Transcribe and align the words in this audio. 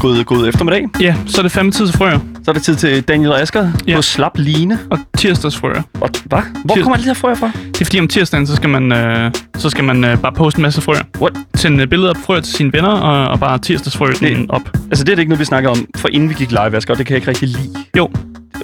god, 0.00 0.24
god, 0.24 0.48
eftermiddag. 0.48 0.88
Ja, 1.00 1.14
så 1.26 1.40
er 1.40 1.42
det 1.42 1.52
fandme 1.52 1.72
tid 1.72 1.86
til 1.86 1.96
frøer. 1.98 2.18
Så 2.44 2.50
er 2.50 2.52
det 2.52 2.62
tid 2.62 2.74
til 2.76 3.02
Daniel 3.02 3.32
og 3.32 3.40
Asger 3.40 3.72
Ja. 3.86 3.96
på 3.96 4.02
slap 4.02 4.32
line. 4.38 4.78
Og 4.90 4.98
tirsdagsfrøer. 5.18 5.82
Og, 6.00 6.10
hvad? 6.24 6.38
Hvor 6.64 6.74
Tirs- 6.74 6.82
kommer 6.82 6.94
alle 6.96 7.04
de 7.04 7.08
her 7.08 7.14
frøer 7.14 7.34
fra? 7.34 7.50
Det 7.72 7.80
er 7.80 7.84
fordi 7.84 7.98
om 8.00 8.08
tirsdagen, 8.08 8.46
så 8.46 8.56
skal 8.56 8.68
man, 8.68 8.92
øh, 8.92 9.32
så 9.58 9.70
skal 9.70 9.84
man 9.84 10.04
øh, 10.04 10.18
bare 10.18 10.32
poste 10.32 10.58
en 10.58 10.62
masse 10.62 10.80
frøer. 10.80 11.00
What? 11.20 11.32
Sende 11.54 11.86
billeder 11.86 12.10
af 12.10 12.16
frøer 12.26 12.40
til 12.40 12.52
sine 12.54 12.72
venner, 12.72 12.88
og, 12.88 13.28
og 13.28 13.40
bare 13.40 13.58
tirsdagsfrø 13.58 14.12
den 14.20 14.36
Det- 14.42 14.46
op. 14.50 14.62
Altså, 14.90 15.04
det 15.04 15.10
er 15.12 15.16
det 15.16 15.18
ikke 15.22 15.28
noget, 15.30 15.40
vi 15.40 15.44
snakker 15.44 15.70
om, 15.70 15.86
for 15.96 16.08
inden 16.12 16.28
vi 16.28 16.34
gik 16.34 16.50
live, 16.50 16.76
Asger, 16.76 16.94
og 16.94 16.98
det 16.98 17.06
kan 17.06 17.14
jeg 17.14 17.18
ikke 17.18 17.28
rigtig 17.28 17.48
lide. 17.48 17.74
Jo, 17.96 18.10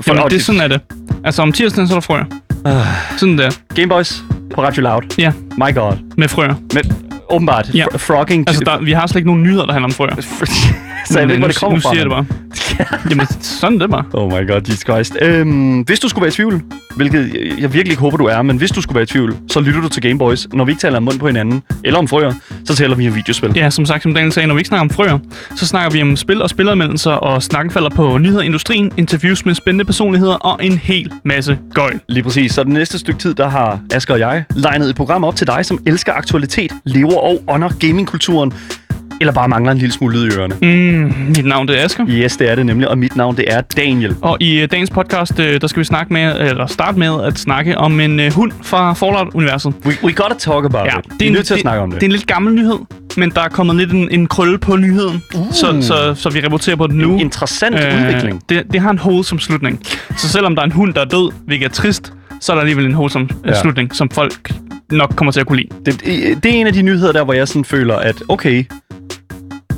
For, 0.02 0.14
Jamen, 0.14 0.30
det, 0.30 0.44
sådan 0.44 0.60
er 0.60 0.68
det. 0.68 0.80
Altså 1.24 1.42
om 1.42 1.52
tirsdagen, 1.52 1.88
så 1.88 1.94
er 1.94 1.96
der 1.96 2.00
frøer. 2.00 2.24
Ah. 2.64 2.86
Sådan 3.18 3.38
der. 3.38 3.50
Gameboys 3.74 4.22
på 4.54 4.62
Radio 4.62 4.82
Loud. 4.82 5.02
Ja, 5.18 5.32
My 5.58 5.74
god. 5.74 5.92
med 6.16 6.28
frøer. 6.28 6.54
Men 6.74 6.82
åbenbart, 7.30 7.70
Ja. 7.74 7.84
fr- 7.84 7.96
frogging... 7.96 8.44
Altså, 8.48 8.62
der, 8.66 8.78
vi 8.84 8.92
har 8.92 9.06
slet 9.06 9.16
ikke 9.16 9.28
nogen 9.28 9.42
nyheder, 9.42 9.64
der 9.66 9.72
handler 9.72 9.84
om 9.88 9.92
frøer. 9.92 10.14
så 11.10 11.18
jeg 11.18 11.28
ved 11.28 11.36
hvor 11.36 11.46
nu, 11.46 11.48
det 11.48 11.60
kommer 11.60 11.76
nu 11.76 11.80
fra. 11.80 11.90
siger 11.94 12.02
jeg 12.02 12.10
det 12.10 12.10
bare. 12.10 12.26
Jamen, 13.10 13.26
sådan 13.40 13.80
det 13.80 13.90
bare. 13.90 14.04
Oh 14.14 14.32
my 14.32 14.48
god, 14.48 14.60
Jesus 14.68 14.80
Christ. 14.80 15.16
Øhm, 15.22 15.80
hvis 15.80 16.00
du 16.00 16.08
skulle 16.08 16.22
være 16.22 16.28
i 16.28 16.32
tvivl, 16.32 16.62
hvilket 16.96 17.32
jeg 17.58 17.72
virkelig 17.72 17.90
ikke 17.90 18.00
håber, 18.00 18.16
du 18.16 18.24
er, 18.24 18.42
men 18.42 18.56
hvis 18.56 18.70
du 18.70 18.82
skulle 18.82 18.94
være 18.94 19.02
i 19.02 19.06
tvivl, 19.06 19.36
så 19.50 19.60
lytter 19.60 19.80
du 19.80 19.88
til 19.88 20.02
Gameboys. 20.02 20.48
Når 20.52 20.64
vi 20.64 20.72
ikke 20.72 20.80
taler 20.80 20.96
om 20.96 21.02
mund 21.02 21.18
på 21.18 21.26
hinanden, 21.26 21.62
eller 21.84 21.98
om 21.98 22.08
frøer, 22.08 22.32
så 22.64 22.74
taler 22.76 22.96
vi 22.96 23.08
om 23.08 23.14
videospil. 23.14 23.52
Ja, 23.56 23.70
som 23.70 23.86
sagt, 23.86 24.02
som 24.02 24.14
Daniel 24.14 24.32
sagde, 24.32 24.46
når 24.46 24.54
vi 24.54 24.58
ikke 24.58 24.68
snakker 24.68 24.80
om 24.80 24.90
frøer, 24.90 25.18
så 25.56 25.66
snakker 25.66 25.90
vi 25.90 26.02
om 26.02 26.16
spil 26.16 26.42
og 26.42 26.50
spilleranmeldelser, 26.50 27.10
og 27.10 27.42
snakken 27.42 27.70
falder 27.72 27.90
på 27.90 28.18
nyheder 28.18 28.42
i 28.42 28.46
industrien, 28.46 28.92
interviews 28.96 29.46
med 29.46 29.54
spændende 29.54 29.84
personligheder 29.84 30.34
og 30.34 30.64
en 30.64 30.72
hel 30.78 31.12
masse 31.24 31.58
gøjl. 31.74 32.00
Lige 32.08 32.22
præcis. 32.22 32.52
Så 32.52 32.64
den 32.64 32.72
næste 32.72 32.98
stykke 32.98 33.20
tid, 33.20 33.34
der 33.34 33.48
har 33.48 33.80
Asger 33.92 34.14
og 34.14 34.20
jeg 34.20 34.44
legnet 34.50 34.90
et 34.90 34.96
program 34.96 35.24
op 35.24 35.36
til 35.36 35.46
dig, 35.46 35.64
som 35.66 35.78
elsker 35.86 36.12
aktualitet, 36.12 36.72
lever 36.84 37.16
og 37.18 37.42
ånder 37.48 37.68
gamingkulturen, 37.80 38.52
eller 39.20 39.32
bare 39.32 39.48
mangler 39.48 39.72
en 39.72 39.78
lille 39.78 39.92
smule 39.92 40.18
lyd 40.18 40.32
i 40.32 40.36
ørerne. 40.38 40.54
Mm, 40.62 41.14
mit 41.36 41.44
navn 41.46 41.68
det 41.68 41.80
er 41.80 41.84
Asger. 41.84 42.04
Yes, 42.08 42.36
det 42.36 42.50
er 42.50 42.54
det 42.54 42.66
nemlig, 42.66 42.88
og 42.88 42.98
mit 42.98 43.16
navn 43.16 43.36
det 43.36 43.44
er 43.48 43.60
Daniel. 43.60 44.16
Og 44.20 44.36
i 44.40 44.60
øh, 44.60 44.68
dagens 44.70 44.90
podcast, 44.90 45.40
øh, 45.40 45.60
der 45.60 45.66
skal 45.66 45.80
vi 45.80 45.84
snakke 45.84 46.12
med, 46.12 46.40
eller 46.40 46.66
starte 46.66 46.98
med 46.98 47.22
at 47.24 47.38
snakke 47.38 47.78
om 47.78 48.00
en 48.00 48.20
øh, 48.20 48.32
hund 48.32 48.52
fra 48.62 48.92
Fallout-universet. 48.92 49.74
We, 49.86 49.92
we 50.04 50.12
gotta 50.12 50.34
talk 50.38 50.64
about 50.64 50.86
Ja, 50.86 50.98
it. 50.98 51.20
Vi 51.20 51.26
er 51.26 51.30
nødt 51.32 51.46
til 51.46 51.54
at 51.54 51.60
snakke 51.60 51.82
om 51.82 51.90
det. 51.90 52.00
Det 52.00 52.06
er 52.06 52.08
en 52.08 52.12
lidt 52.12 52.26
gammel 52.26 52.54
nyhed, 52.54 52.78
men 53.16 53.30
der 53.30 53.40
er 53.40 53.48
kommet 53.48 53.76
lidt 53.76 53.90
en, 53.90 54.10
en 54.10 54.26
krølle 54.26 54.58
på 54.58 54.76
nyheden, 54.76 55.22
uh. 55.34 55.52
så, 55.52 55.78
så, 55.82 56.14
så 56.14 56.30
vi 56.30 56.40
rapporterer 56.40 56.76
på 56.76 56.86
det 56.86 56.94
nu. 56.94 57.18
Interessant 57.18 57.74
udvikling. 57.74 58.42
det, 58.48 58.64
det 58.72 58.80
har 58.80 58.90
en 58.90 58.98
wholesome 58.98 59.40
slutning. 59.40 59.80
Så 60.16 60.28
selvom 60.28 60.54
der 60.54 60.62
er 60.62 60.66
en 60.66 60.72
hund, 60.72 60.94
der 60.94 61.00
er 61.00 61.04
død, 61.04 61.32
hvilket 61.46 61.66
er 61.66 61.70
trist, 61.70 62.12
så 62.40 62.52
er 62.52 62.54
der 62.56 62.60
alligevel 62.60 62.86
en 62.86 62.94
wholesome 62.94 63.28
ja. 63.44 63.50
Ja. 63.50 63.60
slutning, 63.60 63.94
som 63.94 64.10
folk 64.10 64.50
nok 64.92 65.12
kommer 65.16 65.32
til 65.32 65.40
at 65.40 65.46
kunne 65.46 65.56
lide. 65.56 65.68
Det, 65.86 66.00
det, 66.04 66.42
det 66.42 66.50
er 66.54 66.54
en 66.60 66.66
af 66.66 66.72
de 66.72 66.82
nyheder 66.82 67.12
der, 67.12 67.24
hvor 67.24 67.32
jeg 67.32 67.48
sådan 67.48 67.64
føler, 67.64 67.96
at 67.96 68.14
okay, 68.28 68.64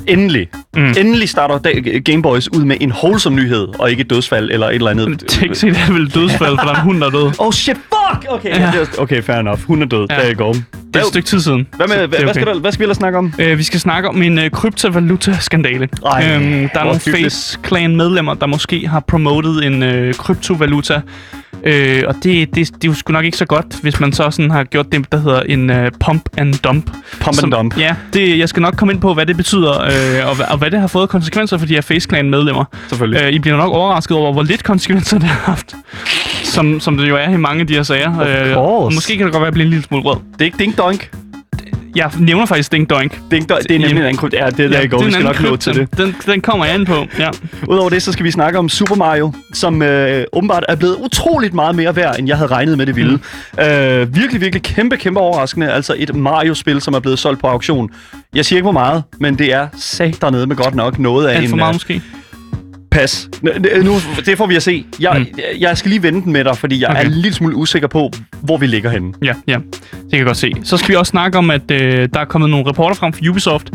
endelig, 0.09 0.47
Mm. 0.75 0.93
endelig 0.97 1.29
starter 1.29 1.99
Gameboys 1.99 2.53
ud 2.53 2.65
med 2.65 2.77
en 2.79 2.91
wholesome 2.91 3.35
nyhed, 3.35 3.67
og 3.79 3.91
ikke 3.91 4.03
dødsfald 4.03 4.51
eller 4.51 4.67
et 4.67 4.75
eller 4.75 4.91
andet. 4.91 5.23
Tænk 5.27 5.55
sig, 5.55 5.69
det 5.69 5.77
er 5.89 5.93
vel 5.93 6.09
dødsfald, 6.13 6.57
for 6.57 6.65
der 6.65 6.71
er 6.73 6.75
en 6.75 6.81
hund, 6.81 7.01
der 7.01 7.07
er 7.07 7.11
død. 7.11 7.31
Oh 7.39 7.51
shit, 7.53 7.75
fuck! 7.77 8.25
Okay, 8.29 8.49
Ja. 8.49 8.61
ja. 8.75 9.01
okay 9.01 9.23
fair 9.23 9.35
enough. 9.37 9.59
Hun 9.67 9.81
er 9.81 9.85
død. 9.85 10.07
Ja. 10.09 10.27
Der 10.27 10.33
går. 10.33 10.53
Det 10.53 10.63
er 10.95 10.99
et 10.99 11.05
stykke 11.05 11.27
tid 11.27 11.39
siden. 11.39 11.67
Hvad, 11.75 11.87
med, 11.87 12.07
hvad, 12.07 12.19
er 12.19 12.33
skal 12.33 12.45
der, 12.47 12.59
hvad 12.59 12.71
skal 12.71 12.79
vi 12.79 12.83
ellers 12.83 12.97
snakke 12.97 13.17
om? 13.17 13.33
Øh, 13.39 13.57
vi 13.57 13.63
skal 13.63 13.79
snakke 13.79 14.09
om 14.09 14.21
en 14.21 14.39
øh, 14.39 14.49
kryptovaluta-skandale. 14.51 15.89
Ej, 16.05 16.31
øhm, 16.35 16.69
der 16.73 16.79
er 16.79 16.83
nogle 16.83 16.99
hyggeligt. 17.05 17.33
Face 17.33 17.59
Clan-medlemmer, 17.67 18.33
der 18.33 18.45
måske 18.47 18.87
har 18.87 18.99
promotet 18.99 19.65
en 19.65 19.83
øh, 19.83 20.13
kryptovaluta. 20.13 21.01
Øh, 21.63 22.03
og 22.07 22.15
det, 22.23 22.55
det, 22.55 22.55
det 22.55 22.83
er 22.83 22.87
jo 22.87 22.93
sgu 22.93 23.13
nok 23.13 23.25
ikke 23.25 23.37
så 23.37 23.45
godt, 23.45 23.65
hvis 23.81 23.99
man 23.99 24.13
så 24.13 24.31
sådan 24.31 24.51
har 24.51 24.63
gjort 24.63 24.91
det, 24.91 25.11
der 25.11 25.17
hedder 25.21 25.41
en 25.41 25.69
øh, 25.69 25.91
pump 26.05 26.29
and 26.37 26.53
dump. 26.53 26.85
Pump 27.19 27.35
Som- 27.35 27.45
and 27.45 27.51
dump. 27.53 27.77
Ja, 27.77 27.95
det, 28.13 28.39
jeg 28.39 28.49
skal 28.49 28.61
nok 28.61 28.75
komme 28.77 28.93
ind 28.93 29.01
på, 29.01 29.13
hvad 29.13 29.25
det 29.25 29.37
betyder, 29.37 29.81
øh, 29.81 30.29
og, 30.29 30.45
og 30.49 30.57
hvad 30.57 30.71
det 30.71 30.79
har 30.79 30.87
fået 30.87 31.09
konsekvenser 31.09 31.57
for 31.57 31.65
de 31.65 31.73
her 31.73 31.81
Face 31.81 32.07
Clan-medlemmer. 32.09 32.65
Selvfølgelig. 32.87 33.21
Øh, 33.23 33.33
I 33.33 33.39
bliver 33.39 33.57
nok 33.57 33.71
overrasket 33.73 34.17
over, 34.17 34.33
hvor 34.33 34.43
lidt 34.43 34.63
konsekvenser 34.63 35.19
det 35.19 35.27
har 35.27 35.41
haft. 35.45 35.75
Som, 36.43 36.79
som 36.79 36.97
det 36.97 37.09
jo 37.09 37.15
er 37.15 37.29
i 37.29 37.37
mange 37.37 37.61
af 37.61 37.67
de 37.67 37.73
her 37.73 37.83
sager. 37.83 38.19
Øh, 38.87 38.93
måske 38.93 39.17
kan 39.17 39.25
det 39.25 39.33
godt 39.33 39.41
være, 39.41 39.47
at 39.47 39.51
jeg 39.51 39.53
bliver 39.53 39.65
en 39.65 39.69
lille 39.69 39.83
smule 39.85 40.03
rød. 40.03 40.15
Det 40.33 40.41
er 40.41 40.45
ikke 40.45 40.57
ding 40.57 40.77
donk. 40.77 41.11
Jeg 41.95 42.11
nævner 42.19 42.45
faktisk 42.45 42.71
Ding 42.71 42.89
Doink. 42.89 43.11
Det 43.11 43.21
er, 43.31 43.35
ikke, 43.35 43.55
det 43.69 43.71
er 43.71 43.79
nemlig 43.79 43.91
en 43.91 43.97
anden 43.97 44.17
krypt. 44.17 44.33
Ja, 44.33 44.49
det 44.49 44.65
er 44.65 44.69
der, 44.69 44.79
ja, 44.79 44.85
går. 44.85 44.97
det 44.97 45.05
er 45.05 45.05
Vi 45.05 45.05
en 45.05 45.11
skal 45.11 45.23
nok 45.25 45.41
nå 45.41 45.55
til 45.55 45.75
det. 45.75 45.97
Den, 45.97 46.15
den 46.25 46.41
kommer 46.41 46.65
jeg 46.65 46.73
an 46.73 46.85
på, 46.85 47.05
ja. 47.19 47.29
Udover 47.67 47.89
det, 47.89 48.03
så 48.03 48.11
skal 48.11 48.25
vi 48.25 48.31
snakke 48.31 48.59
om 48.59 48.69
Super 48.69 48.95
Mario, 48.95 49.33
som 49.53 49.81
øh, 49.81 50.23
åbenbart 50.33 50.65
er 50.67 50.75
blevet 50.75 50.95
utroligt 50.95 51.53
meget 51.53 51.75
mere 51.75 51.95
værd, 51.95 52.19
end 52.19 52.27
jeg 52.27 52.37
havde 52.37 52.51
regnet 52.51 52.77
med 52.77 52.85
det 52.85 52.95
ville. 52.95 53.19
Mm. 53.57 53.63
Øh, 53.63 54.15
virkelig, 54.15 54.41
virkelig 54.41 54.63
kæmpe, 54.63 54.97
kæmpe 54.97 55.19
overraskende. 55.19 55.71
Altså 55.71 55.95
et 55.97 56.15
Mario-spil, 56.15 56.81
som 56.81 56.93
er 56.93 56.99
blevet 56.99 57.19
solgt 57.19 57.41
på 57.41 57.47
auktion. 57.47 57.89
Jeg 58.35 58.45
siger 58.45 58.57
ikke, 58.57 58.63
hvor 58.65 58.71
meget, 58.71 59.03
men 59.19 59.37
det 59.37 59.53
er 59.53 59.67
sat 59.77 60.21
dernede 60.21 60.47
med 60.47 60.55
godt 60.55 60.75
nok 60.75 60.99
noget 60.99 61.27
af 61.27 61.35
Alt 61.35 61.43
en... 61.43 61.49
for 61.49 61.57
meget 61.57 61.71
øh, 61.71 61.75
måske. 61.75 62.01
Pas. 62.91 63.29
Nu, 63.83 63.95
det 64.25 64.37
får 64.37 64.45
vi 64.47 64.55
at 64.55 64.63
se. 64.63 64.85
Jeg, 64.99 65.15
Mm. 65.19 65.39
jeg 65.59 65.77
skal 65.77 65.89
lige 65.89 66.03
vente 66.03 66.21
den 66.25 66.33
med 66.33 66.43
dig, 66.43 66.57
fordi 66.57 66.81
jeg 66.81 66.89
Okay. 66.89 66.99
okay. 66.99 67.09
er 67.09 67.13
en 67.15 67.21
lille 67.21 67.35
smule 67.35 67.55
usikker 67.55 67.87
på, 67.87 68.11
hvor 68.41 68.57
vi 68.57 68.67
ligger 68.67 68.89
henne. 68.89 69.13
Ja, 69.23 69.33
ja. 69.47 69.53
Det 69.91 70.11
kan 70.11 70.17
jeg 70.19 70.25
godt 70.25 70.37
se. 70.37 70.53
Så 70.63 70.77
skal 70.77 70.89
vi 70.89 70.95
også 70.95 71.09
snakke 71.09 71.37
om, 71.37 71.49
at 71.51 71.71
øh, 71.71 72.09
der 72.13 72.19
er 72.19 72.25
kommet 72.25 72.49
nogle 72.49 72.67
rapporter 72.67 72.95
frem 72.95 73.13
fra 73.13 73.29
Ubisoft. 73.29 73.71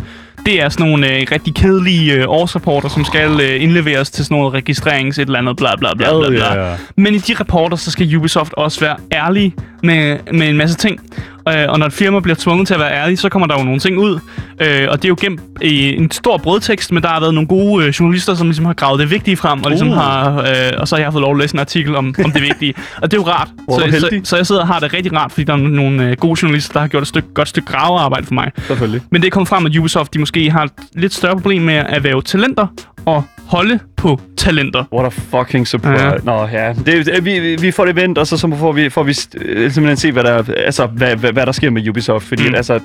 Det 0.46 0.62
er 0.62 0.68
sådan 0.68 0.86
nogle 0.86 1.14
øh, 1.16 1.26
rigtig 1.32 1.54
kedelige 1.54 2.12
øh, 2.12 2.24
årsrapporter, 2.28 2.88
som 2.88 3.04
skal 3.04 3.40
øh, 3.40 3.62
indleveres 3.62 4.10
til 4.10 4.24
sådan 4.24 4.38
noget 4.38 4.54
registrerings 4.54 5.18
et 5.18 5.22
eller 5.26 5.38
andet 5.38 5.56
bla 5.56 5.76
bla 5.76 5.94
bla 5.94 6.18
bla 6.20 6.28
bla. 6.30 6.54
Ja, 6.54 6.70
ja. 6.70 6.76
Men 6.96 7.14
i 7.14 7.18
de 7.18 7.34
rapporter, 7.34 7.76
så 7.76 7.90
skal 7.90 8.16
Ubisoft 8.16 8.52
også 8.52 8.80
være 8.80 8.96
ærlige 9.12 9.54
med, 9.82 10.18
med 10.32 10.48
en 10.48 10.56
masse 10.56 10.76
ting. 10.76 11.00
Øh, 11.48 11.64
og 11.68 11.78
når 11.78 11.86
et 11.86 11.92
firma 11.92 12.20
bliver 12.20 12.36
tvunget 12.36 12.66
til 12.66 12.74
at 12.74 12.80
være 12.80 12.92
ærlig, 12.92 13.18
så 13.18 13.28
kommer 13.28 13.46
der 13.46 13.58
jo 13.58 13.64
nogle 13.64 13.80
ting 13.80 13.98
ud. 13.98 14.18
Øh, 14.60 14.86
og 14.90 15.02
det 15.02 15.04
er 15.04 15.08
jo 15.08 15.16
gemt 15.20 15.40
i 15.62 15.96
en 15.96 16.10
stor 16.10 16.36
brødtekst, 16.36 16.92
men 16.92 17.02
der 17.02 17.08
har 17.08 17.20
været 17.20 17.34
nogle 17.34 17.48
gode 17.48 17.84
øh, 17.84 17.90
journalister, 17.90 18.34
som 18.34 18.46
ligesom 18.46 18.64
har 18.64 18.72
gravet 18.72 19.00
det 19.00 19.10
vigtige 19.10 19.36
frem. 19.36 19.62
Og, 19.62 19.70
ligesom 19.70 19.88
Uh. 19.88 19.94
har, 19.94 20.38
øh, 20.40 20.72
og 20.78 20.88
så 20.88 20.96
har 20.96 21.02
jeg 21.02 21.12
fået 21.12 21.22
lov 21.22 21.32
at 21.34 21.40
læse 21.40 21.54
en 21.54 21.60
artikel 21.60 21.96
om, 21.96 22.14
om 22.24 22.30
det 22.30 22.42
vigtige. 22.42 22.74
Og 23.02 23.10
det 23.10 23.16
er 23.16 23.22
jo 23.22 23.28
rart. 23.28 23.48
Hvor 23.64 23.78
så, 23.78 24.00
så, 24.00 24.20
så 24.24 24.36
jeg 24.36 24.46
sidder 24.46 24.60
og 24.60 24.66
har 24.66 24.80
det 24.80 24.92
rigtig 24.92 25.12
rart, 25.12 25.32
fordi 25.32 25.44
der 25.44 25.52
er 25.52 25.56
nogle 25.56 26.08
øh, 26.10 26.16
gode 26.16 26.38
journalister, 26.42 26.72
der 26.72 26.80
har 26.80 26.88
gjort 26.88 27.02
et 27.02 27.08
stykke, 27.08 27.28
godt 27.34 27.48
stykke 27.48 27.72
gravearbejde 27.72 28.26
for 28.26 28.34
mig. 28.34 28.50
Selvfølgelig. 28.66 29.00
Men 29.10 29.22
det 29.22 29.26
er 29.26 29.30
kommet 29.30 29.48
frem, 29.48 29.66
at 29.66 29.76
Ubisoft 29.76 30.14
de 30.14 30.18
måske 30.18 30.50
har 30.50 30.62
et 30.64 30.70
lidt 30.92 31.14
større 31.14 31.34
problem 31.34 31.62
med 31.62 31.74
at 31.74 32.04
være 32.04 32.22
talenter 32.22 32.66
og 33.06 33.24
holde 33.46 33.78
på 33.96 34.20
talenter. 34.36 34.84
What 34.92 35.06
a 35.06 35.08
fucking 35.08 35.66
surprise. 35.66 36.04
Ja. 36.04 36.12
Nå 36.22 36.46
ja, 36.46 36.72
det, 36.86 37.24
vi, 37.24 37.56
vi 37.56 37.70
får 37.70 37.84
det 37.84 37.96
vendt, 37.96 38.18
og 38.18 38.26
så, 38.26 38.36
så 38.36 38.56
får 38.58 38.72
vi, 38.72 38.90
får 38.90 39.02
vi 39.02 39.16
øh, 39.36 39.70
simpelthen 39.72 39.96
se, 39.96 40.12
hvad 40.12 40.22
der, 40.22 40.42
altså, 40.56 40.86
hvad, 40.86 41.16
hvad, 41.16 41.32
hvad 41.32 41.46
der 41.46 41.52
sker 41.52 41.70
med 41.70 41.88
Ubisoft. 41.88 42.24
Fordi 42.24 42.48
mm. 42.48 42.54
altså, 42.54 42.74
at, 42.74 42.82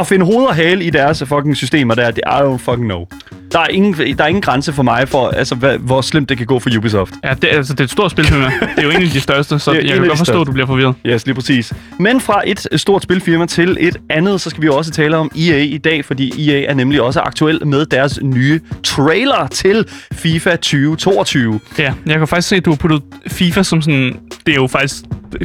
at 0.00 0.06
finde 0.06 0.26
hoved 0.26 0.46
og 0.46 0.54
hale 0.54 0.84
i 0.84 0.90
deres 0.90 1.24
fucking 1.26 1.56
systemer 1.56 1.94
der, 1.94 2.10
det 2.10 2.22
er 2.26 2.42
jo 2.44 2.56
fucking 2.56 2.86
no. 2.86 3.04
Der 3.52 3.58
er 3.58 3.66
ingen, 3.68 3.94
der 4.18 4.24
er 4.24 4.28
ingen 4.28 4.42
grænse 4.42 4.72
for 4.72 4.82
mig 4.82 5.08
for, 5.08 5.28
altså, 5.28 5.54
hvad, 5.54 5.78
hvor 5.78 6.00
slemt 6.00 6.28
det 6.28 6.36
kan 6.36 6.46
gå 6.46 6.58
for 6.58 6.70
Ubisoft. 6.78 7.14
Ja, 7.24 7.34
det, 7.34 7.48
altså, 7.52 7.72
det 7.72 7.80
er 7.80 7.84
et 7.84 7.90
stort 7.90 8.10
spilfirma. 8.10 8.44
det 8.44 8.52
er 8.76 8.82
jo 8.82 8.90
en 8.90 9.02
af 9.02 9.08
de 9.08 9.20
største, 9.20 9.58
så 9.58 9.72
jeg 9.72 9.84
kan 9.84 10.06
godt 10.06 10.18
forstå, 10.18 10.40
at 10.40 10.46
du 10.46 10.52
bliver 10.52 10.66
forvirret. 10.66 10.94
Yes, 11.06 11.26
lige 11.26 11.34
præcis. 11.34 11.72
Men 11.98 12.20
fra 12.20 12.42
et 12.46 12.66
stort 12.76 13.02
spilfirma 13.02 13.46
til 13.46 13.76
et 13.80 13.96
andet, 14.10 14.40
så 14.40 14.50
skal 14.50 14.62
vi 14.62 14.68
også 14.68 14.90
tale 14.90 15.16
om 15.16 15.30
EA 15.38 15.58
i 15.58 15.78
dag, 15.78 16.04
fordi 16.04 16.50
EA 16.50 16.70
er 16.70 16.74
nemlig 16.74 17.02
også 17.02 17.20
aktuel 17.20 17.66
med 17.66 17.86
deres 17.86 18.18
nye 18.22 18.60
trailer 18.84 19.46
til 19.46 19.84
FIFA 20.12 20.56
2022. 20.56 21.60
Ja, 21.78 21.92
jeg 22.06 22.18
kan 22.18 22.28
faktisk 22.28 22.48
se, 22.48 22.56
at 22.56 22.64
du 22.64 22.70
har 22.70 22.76
puttet 22.76 23.02
FIFA 23.26 23.62
som 23.62 23.82
sådan... 23.82 24.16
Det 24.46 24.52
er 24.52 24.56
jo 24.56 24.66
faktisk... 24.66 24.94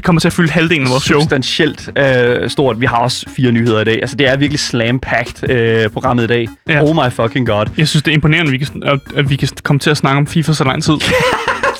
Kommer 0.04 0.20
til 0.20 0.28
at 0.28 0.34
fylde 0.34 0.52
halvdelen 0.52 0.86
af 0.86 0.92
vores 0.92 1.04
show. 1.04 1.20
substantielt 1.20 1.90
øh, 1.98 2.50
stort. 2.50 2.82
Vi 2.82 2.86
har 2.86 2.98
også 2.98 3.26
fire 3.36 3.52
nyheder 3.52 3.82
i 3.82 3.84
dag. 3.84 3.96
Altså, 4.02 4.16
det 4.16 4.28
er 4.28 4.38
virkelig 4.38 4.60
slam-packed 4.60 5.52
øh, 5.52 5.90
programmet 5.90 6.24
i 6.24 6.28
dag. 6.28 6.48
Ja. 6.68 6.74
Ja. 6.74 6.84
Oh 6.84 6.96
my 6.96 7.12
fucking 7.12 7.48
god. 7.48 7.66
Jeg 7.78 7.88
synes, 7.94 8.04
det 8.04 8.12
er 8.12 8.16
imponerende, 8.16 8.50
at 8.54 8.60
vi 8.60 8.66
kan, 8.66 8.84
at, 9.16 9.30
vi 9.30 9.36
kan 9.36 9.48
komme 9.64 9.80
til 9.80 9.90
at 9.90 9.98
snakke 9.98 10.18
om 10.18 10.28
FIFA 10.28 10.54
så 10.54 10.64
lang 10.64 10.84
tid. 10.84 10.94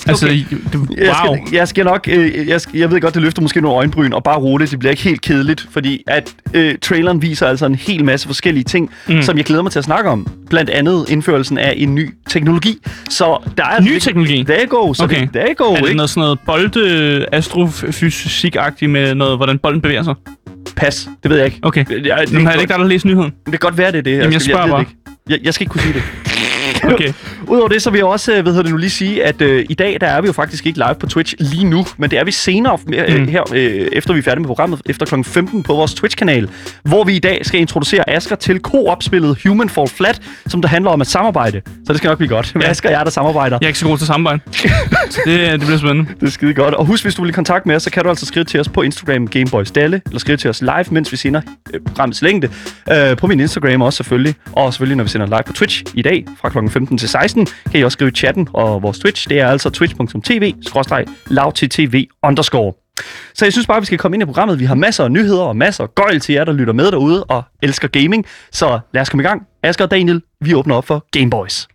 altså, 0.08 0.26
Okay. 0.26 0.44
det, 0.72 0.76
wow. 0.76 0.86
Jeg 0.98 1.16
skal, 1.26 1.56
jeg 1.56 1.68
skal 1.68 1.86
nok... 1.86 2.08
Øh, 2.12 2.48
jeg, 2.48 2.62
skal, 2.62 2.80
jeg 2.80 2.92
ved 2.92 3.02
godt, 3.02 3.14
det 3.14 3.22
løfter 3.22 3.42
måske 3.42 3.62
nogle 3.62 3.78
øjenbryn, 3.78 4.14
og 4.14 4.24
bare 4.24 4.38
roligt, 4.38 4.72
det 4.72 4.80
bliver 4.80 4.92
ikke 4.92 5.04
helt 5.04 5.22
kedeligt, 5.22 5.68
fordi 5.72 6.04
at 6.08 6.34
øh, 6.54 6.76
traileren 6.82 7.22
viser 7.22 7.48
altså 7.48 7.66
en 7.66 7.76
hel 7.76 8.06
masse 8.06 8.28
forskellige 8.28 8.64
ting, 8.64 8.90
Mm. 9.08 9.22
som 9.22 9.38
jeg 9.38 9.46
glæder 9.46 9.62
mig 9.64 9.72
til 9.72 9.80
at 9.80 9.86
snakke 9.86 10.10
om. 10.10 10.28
Blandt 10.50 10.70
andet 10.70 11.06
indførelsen 11.10 11.58
af 11.58 11.74
en 11.78 11.96
ny 11.96 12.10
teknologi. 12.30 12.78
Så 13.10 13.38
der 13.58 13.64
er... 13.64 13.82
Ny 13.82 14.00
teknologi? 14.00 14.44
Der 14.44 14.66
go, 14.66 14.94
så 14.94 15.04
Okay. 15.04 15.22
det, 15.22 15.34
der 15.34 15.54
go, 15.58 15.64
er 15.64 15.76
det 15.76 15.84
ikke? 15.84 15.96
noget 15.96 16.10
sådan 16.10 16.22
noget 16.22 16.40
bolde 16.46 17.26
astrofysik-agtigt 17.36 18.88
med 18.92 19.16
noget, 19.16 19.38
hvordan 19.38 19.60
bolden 19.60 19.82
bevæger 19.82 20.04
sig? 20.04 20.16
Pas, 20.76 21.10
det 21.24 21.30
ved 21.32 21.38
jeg 21.38 21.46
ikke. 21.46 21.60
Okay. 21.62 21.86
Jeg, 21.90 22.06
jeg, 22.06 22.26
Men 22.32 22.46
har 22.46 22.54
det 22.54 22.62
ikke 22.62 22.72
dig, 22.74 22.80
der 22.80 22.86
læst 22.88 23.06
nyheden? 23.06 23.32
Det 23.32 23.52
kan 23.52 23.60
godt 23.60 23.78
være, 23.78 23.92
det 23.92 23.98
er 23.98 24.02
det. 24.02 24.12
Jamen, 24.18 24.34
jeg 24.34 24.42
skal- 24.42 24.52
spørger 24.54 24.66
ved 24.66 24.72
bare. 24.72 24.84
det 24.84 24.88
ikke. 24.90 25.00
Jeg, 25.30 25.40
jeg 25.44 25.54
skal 25.54 25.64
ikke 25.64 25.72
kunne 25.72 25.82
sige 25.82 25.94
det. 25.94 26.04
Okay. 26.94 27.14
Udover 27.48 27.68
det, 27.68 27.82
så 27.82 27.90
vil 27.90 27.98
jeg 27.98 28.06
også, 28.06 28.34
øh, 28.34 28.42
hvad 28.42 28.52
hedder 28.52 28.64
det 28.64 28.72
nu 28.72 28.78
lige 28.78 28.90
sige, 28.90 29.24
at 29.26 29.42
øh, 29.42 29.66
i 29.70 29.74
dag, 29.74 29.98
der 30.02 30.08
er 30.08 30.22
vi 30.22 30.28
jo 30.28 30.34
faktisk 30.34 30.66
ikke 30.66 30.78
live 30.80 30.96
på 31.00 31.08
Twitch 31.08 31.34
lige 31.40 31.64
nu, 31.64 31.86
men 31.98 32.10
det 32.12 32.20
er 32.20 32.24
vi 32.24 32.32
senere 32.32 32.78
øh, 32.94 33.20
Mm. 33.20 33.28
her, 33.28 33.44
øh, 33.54 33.88
efter 33.92 34.14
vi 34.14 34.20
er 34.20 34.24
færdige 34.24 34.40
med 34.40 34.48
programmet, 34.48 34.82
efter 34.86 35.06
kl. 35.06 35.24
15 35.24 35.64
på 35.64 35.74
vores 35.74 35.94
Twitch-kanal, 35.94 36.50
hvor 36.84 37.04
vi 37.04 37.16
i 37.16 37.20
dag 37.20 37.40
skal 37.46 37.60
introducere 37.60 38.10
Asger 38.10 38.36
til 38.36 38.60
co-op-spillet 38.60 39.38
Human 39.46 39.70
Fall 39.70 39.88
Flat, 39.88 40.22
som 40.48 40.62
der 40.62 40.70
handler 40.70 40.92
om 40.92 41.02
at 41.02 41.08
samarbejde. 41.08 41.62
Så 41.66 41.94
det 41.94 41.98
skal 41.98 42.08
nok 42.08 42.18
blive 42.18 42.30
godt. 42.30 42.56
Ja. 42.62 42.70
Asger 42.70 42.90
og 42.90 42.94
jeg, 42.96 43.06
der 43.06 43.12
samarbejder. 43.12 43.58
Jeg 43.62 43.66
er 43.66 43.70
ikke 43.70 43.80
så 43.80 43.86
god 43.88 43.98
til 43.98 44.08
samarbejde. 44.08 44.40
Det, 45.26 45.52
det 45.52 45.60
bliver 45.60 45.78
spændende. 45.78 46.10
Det 46.20 46.28
er 46.28 46.32
skide 46.32 46.54
godt. 46.54 46.74
Og 46.74 46.86
husk, 46.86 47.04
hvis 47.04 47.16
du 47.16 47.22
vil 47.22 47.30
i 47.30 47.34
kontakt 47.34 47.66
med 47.66 47.76
os, 47.76 47.84
så 47.84 47.92
kan 47.92 48.04
du 48.04 48.10
altså 48.10 48.26
skrive 48.26 48.44
til 48.44 48.60
os 48.60 48.70
på 48.70 48.82
Instagram 48.82 49.28
Gameboys 49.28 49.72
Dalle, 49.72 50.02
eller 50.06 50.20
skrive 50.20 50.38
til 50.38 50.50
os 50.50 50.62
live, 50.62 50.86
mens 50.92 51.12
vi 51.12 51.18
sender 51.18 51.42
øh, 51.74 51.80
programmets 51.88 52.22
længde. 52.22 52.50
Øh, 52.92 53.18
på 53.18 53.28
min 53.28 53.40
Instagram 53.40 53.82
også 53.82 53.98
selvfølgelig. 53.98 54.36
Og 54.52 54.74
selvfølgelig, 54.74 54.98
når 54.98 55.04
vi 55.04 55.10
sender 55.10 55.28
live 55.28 55.44
på 55.48 55.54
Twitch 55.54 55.84
i 55.94 56.02
dag 56.02 56.26
fra 56.42 56.50
kl. 56.50 56.58
15 56.74 56.98
til 56.98 57.10
16, 57.10 57.46
kan 57.46 57.80
I 57.80 57.84
også 57.84 57.96
skrive 57.96 58.12
i 58.12 58.14
chatten. 58.14 58.48
Og 58.54 58.82
vores 58.82 59.00
Twitch, 59.00 59.30
det 59.30 59.40
er 59.40 59.48
altså 59.48 59.70
twitch.tv, 59.70 60.54
lavttv 61.28 62.04
underscore. 62.24 62.74
Så 63.34 63.46
jeg 63.46 63.52
synes 63.52 63.68
bare, 63.68 63.80
vi 63.80 63.86
skal 63.86 63.98
komme 63.98 64.16
ind 64.16 64.24
i 64.24 64.26
programmet. 64.26 64.60
Vi 64.60 64.66
har 64.66 64.76
masser 64.76 65.04
af 65.04 65.12
nyheder 65.12 65.44
og 65.44 65.58
masser 65.58 65.84
af 65.84 65.96
gøjl 65.96 66.20
til 66.20 66.34
jer, 66.34 66.44
der 66.44 66.54
lytter 66.54 66.74
med 66.74 66.92
derude 66.92 67.24
og 67.24 67.44
elsker 67.62 67.88
gaming. 67.88 68.26
Så 68.52 68.80
lad 68.94 69.02
os 69.02 69.10
komme 69.10 69.24
i 69.24 69.28
gang. 69.28 69.42
Asger 69.64 69.86
og 69.86 69.92
Daniel, 69.92 70.22
vi 70.42 70.56
åbner 70.56 70.76
op 70.76 70.88
for 70.88 71.06
Gameboys. 71.12 71.68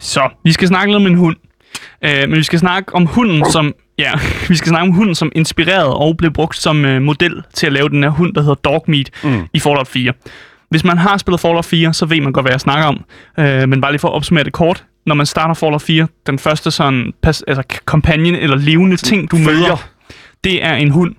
Så, 0.00 0.28
vi 0.44 0.52
skal 0.52 0.68
snakke 0.68 0.92
lidt 0.92 0.96
om 0.96 1.06
en 1.06 1.14
hund. 1.14 1.36
Øh, 2.04 2.28
men 2.28 2.36
vi 2.36 2.42
skal 2.42 2.58
snakke 2.58 2.94
om 2.94 3.06
hunden, 3.06 3.50
som... 3.50 3.74
Ja, 4.00 4.12
vi 4.48 4.56
skal 4.56 4.68
snakke 4.68 4.88
om 4.88 4.94
hunden, 4.94 5.14
som 5.14 5.32
inspirerede 5.34 5.96
og 5.96 6.16
blev 6.16 6.30
brugt 6.32 6.56
som 6.56 6.84
øh, 6.84 7.02
model 7.02 7.42
til 7.54 7.66
at 7.66 7.72
lave 7.72 7.88
den 7.88 8.02
her 8.02 8.10
hund, 8.10 8.34
der 8.34 8.40
hedder 8.40 8.54
Dogmeat 8.54 9.10
mm. 9.24 9.42
i 9.52 9.60
Fallout 9.60 9.88
4. 9.88 10.12
Hvis 10.70 10.84
man 10.84 10.98
har 10.98 11.18
spillet 11.18 11.40
Fallout 11.40 11.64
4, 11.64 11.92
så 11.92 12.06
ved 12.06 12.20
man 12.20 12.32
godt, 12.32 12.44
hvad 12.44 12.52
jeg 12.52 12.60
snakker 12.60 12.84
om. 12.86 13.04
Øh, 13.38 13.68
men 13.68 13.80
bare 13.80 13.92
lige 13.92 13.98
for 13.98 14.08
at 14.08 14.14
opsummere 14.14 14.44
det 14.44 14.52
kort. 14.52 14.84
Når 15.06 15.14
man 15.14 15.26
starter 15.26 15.54
Fallout 15.54 15.82
4, 15.82 16.06
den 16.26 16.38
første 16.38 16.70
sådan 16.70 17.12
pas, 17.22 17.42
altså 17.48 17.62
companion 17.84 18.34
eller 18.34 18.56
levende 18.56 18.96
ting, 18.96 19.30
du 19.30 19.36
Følger. 19.36 19.52
møder, 19.52 19.88
det 20.44 20.64
er 20.64 20.74
en 20.74 20.90
hund, 20.90 21.14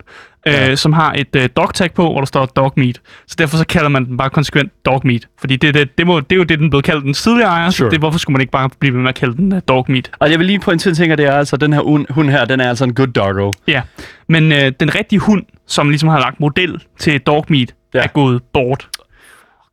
øh, 0.48 0.78
som 0.78 0.94
har 0.94 1.14
et 1.14 1.36
øh, 1.36 1.50
dog 1.56 1.74
tag 1.74 1.94
på, 1.94 2.02
hvor 2.02 2.20
der 2.20 2.26
står 2.26 2.46
dog 2.46 2.74
meat. 2.78 3.02
Så 3.28 3.36
derfor 3.40 3.58
så 3.58 3.66
kalder 3.68 3.90
man 3.90 4.06
den 4.06 4.18
bare 4.18 4.30
konsekvent 4.30 4.72
dog 4.86 5.02
meat. 5.04 5.28
Fordi 5.40 5.56
det, 5.56 5.74
det, 5.74 5.98
det, 5.98 6.08
må, 6.08 6.20
det 6.20 6.32
er 6.32 6.36
jo 6.36 6.44
det, 6.44 6.60
den 6.60 6.70
blev 6.70 6.82
kaldt 6.82 7.04
den 7.06 7.14
tidligere 7.14 7.50
ejer. 7.50 7.70
Sure. 7.70 7.90
Så 7.90 7.92
det, 7.92 8.00
hvorfor 8.00 8.20
skulle 8.20 8.34
man 8.34 8.42
ikke 8.42 8.52
bare 8.52 8.70
blive 8.80 8.94
ved 8.94 9.02
med 9.02 9.10
at 9.10 9.16
kalde 9.16 9.38
den 9.38 9.54
uh, 9.54 9.60
dog 9.68 9.86
meat? 9.90 10.12
Og 10.20 10.32
jeg 10.32 10.40
vil 10.40 10.48
lige 10.48 10.60
pointere 10.60 10.90
en 10.90 10.96
ting, 10.96 11.12
at 11.12 11.18
det 11.18 11.26
er 11.26 11.34
altså, 11.38 11.58
den 11.58 11.74
her 11.74 11.82
hund, 11.82 12.06
hund 12.10 12.30
her, 12.30 12.46
den 12.46 12.60
er 12.60 12.70
altså 12.70 12.84
en 12.84 12.94
good 12.94 13.08
doggo. 13.08 13.52
Ja, 13.68 13.82
men 14.30 14.52
øh, 14.52 14.72
den 14.80 14.96
rigtige 14.96 15.20
hund, 15.20 15.44
som 15.68 15.90
ligesom 15.90 16.10
har 16.10 16.20
lagt 16.20 16.40
model 16.40 16.84
til 17.00 17.20
dog 17.22 17.46
meat, 17.50 17.74
Ja. 17.94 18.00
ja. 18.00 18.04
er 18.04 18.08
gået 18.08 18.42
bort. 18.54 18.88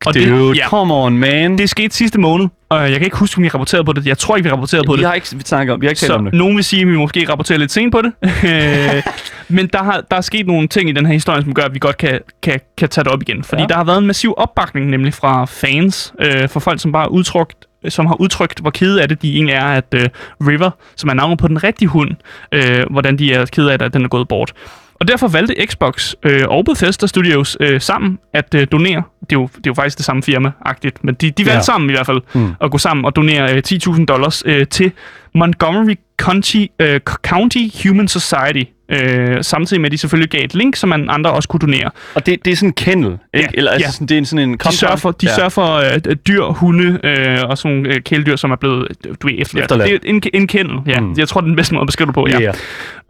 Og 0.06 0.14
Dude, 0.14 0.56
ja, 0.56 0.68
come 0.68 0.94
on, 0.94 1.18
man. 1.18 1.58
det 1.58 1.70
skete 1.70 1.96
sidste 1.96 2.20
måned, 2.20 2.48
og 2.68 2.80
jeg 2.82 2.92
kan 2.92 3.02
ikke 3.02 3.16
huske, 3.16 3.38
om 3.38 3.42
vi 3.42 3.48
rapporterede 3.48 3.84
på 3.84 3.92
det. 3.92 4.06
Jeg 4.06 4.18
tror 4.18 4.36
ikke, 4.36 4.48
vi 4.48 4.52
rapporterede 4.52 4.84
på 4.86 4.92
vi 4.92 4.98
det. 4.98 5.06
har 5.06 5.14
ikke 5.14 5.26
snakket 5.26 5.74
om, 5.74 5.80
vi 5.80 5.86
har 5.86 5.90
ikke 5.90 6.00
talt 6.00 6.12
om 6.12 6.24
det. 6.24 6.34
nogen 6.34 6.56
vil 6.56 6.64
sige, 6.64 6.82
at 6.82 6.88
vi 6.88 6.96
måske 6.96 7.26
rapporterer 7.30 7.58
lidt 7.58 7.72
sent 7.72 7.92
på 7.92 8.02
det. 8.02 8.12
Øh, 8.44 9.02
Men 9.48 9.66
der, 9.72 9.82
har, 9.82 10.04
der 10.10 10.16
er 10.16 10.20
sket 10.20 10.46
nogle 10.46 10.68
ting 10.68 10.88
i 10.88 10.92
den 10.92 11.06
her 11.06 11.12
historie, 11.12 11.42
som 11.42 11.54
gør, 11.54 11.62
at 11.62 11.74
vi 11.74 11.78
godt 11.78 11.96
kan, 11.96 12.20
kan, 12.42 12.60
kan 12.78 12.88
tage 12.88 13.04
det 13.04 13.12
op 13.12 13.22
igen. 13.22 13.44
Fordi 13.44 13.62
Ja. 13.62 13.66
der 13.68 13.74
har 13.74 13.84
været 13.84 13.98
en 13.98 14.06
massiv 14.06 14.34
opbakning, 14.36 14.90
nemlig 14.90 15.14
fra 15.14 15.44
fans, 15.44 16.12
øh, 16.22 16.48
for 16.48 16.60
folk, 16.60 16.80
som 16.80 16.92
bare 16.92 17.10
udtrykt, 17.12 17.56
som 17.88 18.06
har 18.06 18.14
udtrykt, 18.20 18.60
hvor 18.60 18.70
kede 18.70 19.02
af 19.02 19.08
det 19.08 19.22
de 19.22 19.34
egentlig 19.34 19.54
er, 19.54 19.64
at 19.66 19.94
øh, 19.94 20.08
River, 20.46 20.70
som 20.96 21.10
er 21.10 21.14
navnet 21.14 21.38
på 21.38 21.48
den 21.48 21.64
rigtige 21.64 21.88
hund, 21.88 22.10
øh, 22.52 22.84
hvordan 22.90 23.18
de 23.18 23.32
er 23.32 23.46
kede 23.46 23.72
af 23.72 23.78
det, 23.78 23.86
at 23.86 23.94
den 23.94 24.04
er 24.04 24.08
gået 24.08 24.28
bort. 24.28 24.52
Og 25.00 25.08
derfor 25.08 25.28
valgte 25.28 25.66
Xbox 25.66 26.14
øh, 26.22 26.42
og 26.48 26.64
Bethesda 26.64 27.06
Studios 27.06 27.56
øh, 27.60 27.80
sammen 27.80 28.18
at 28.32 28.54
øh, 28.54 28.66
donere, 28.72 29.02
det 29.20 29.36
er, 29.36 29.40
jo, 29.40 29.46
det 29.46 29.56
er 29.56 29.60
jo 29.66 29.74
faktisk 29.74 29.96
det 29.98 30.04
samme 30.04 30.22
firma-agtigt, 30.22 31.04
men 31.04 31.14
de, 31.14 31.30
de 31.30 31.42
valgte 31.46 31.56
Ja. 31.56 31.60
sammen 31.62 31.90
i 31.90 31.92
hvert 31.92 32.06
fald, 32.06 32.20
mm. 32.34 32.54
at 32.60 32.70
gå 32.70 32.78
sammen 32.78 33.04
og 33.04 33.16
donere 33.16 33.54
øh, 33.54 33.62
10.000 33.68 34.04
dollars 34.04 34.42
øh, 34.46 34.66
til 34.66 34.92
Montgomery 35.34 35.94
County, 36.18 36.66
øh, 36.80 37.00
County 37.00 37.58
Human 37.82 38.08
Society, 38.08 38.62
øh, 38.88 39.44
samtidig 39.44 39.80
med 39.80 39.86
at 39.88 39.92
de 39.92 39.98
selvfølgelig 39.98 40.30
gav 40.30 40.44
et 40.44 40.54
link, 40.54 40.76
som 40.76 40.88
man 40.88 41.10
andre 41.10 41.30
også 41.30 41.48
kunne 41.48 41.60
donere. 41.60 41.90
Og 42.14 42.26
det, 42.26 42.44
det 42.44 42.52
er 42.52 42.56
sådan 42.56 42.68
en 42.68 42.72
kennel, 42.72 43.10
ikke? 43.10 43.20
Ja, 43.34 43.46
Eller 43.54 43.70
altså 43.70 43.86
ja. 43.86 43.90
sådan, 43.90 44.06
det 44.06 44.18
er 44.18 44.24
sådan 44.24 44.48
en 44.48 44.58
De 44.58 44.76
sørger 44.76 44.96
for, 44.96 45.10
de 45.10 45.26
ja. 45.26 45.34
sørger 45.34 45.48
for 45.48 45.74
øh, 45.74 46.16
dyr, 46.28 46.44
hunde 46.44 47.00
øh, 47.04 47.38
og 47.48 47.58
sådan 47.58 47.76
nogle 47.76 47.94
øh, 47.94 48.00
kæledyr, 48.00 48.36
som 48.36 48.50
er 48.50 48.56
blevet 48.56 48.88
du 49.04 49.26
ved, 49.26 49.34
efterladt. 49.38 49.64
Efterladt. 49.64 49.90
Det 50.02 50.08
er 50.08 50.14
en, 50.14 50.22
en 50.34 50.46
kennel, 50.46 50.78
ja. 50.86 51.00
Mm. 51.00 51.06
Mm. 51.06 51.14
Jeg 51.18 51.28
tror, 51.28 51.40
det 51.40 51.46
er 51.46 51.50
den 51.50 51.56
bedste 51.56 51.74
måde 51.74 51.82
at 51.82 51.86
beskrive 51.86 52.06
det 52.06 52.14
på, 52.14 52.26
ja. 52.28 52.52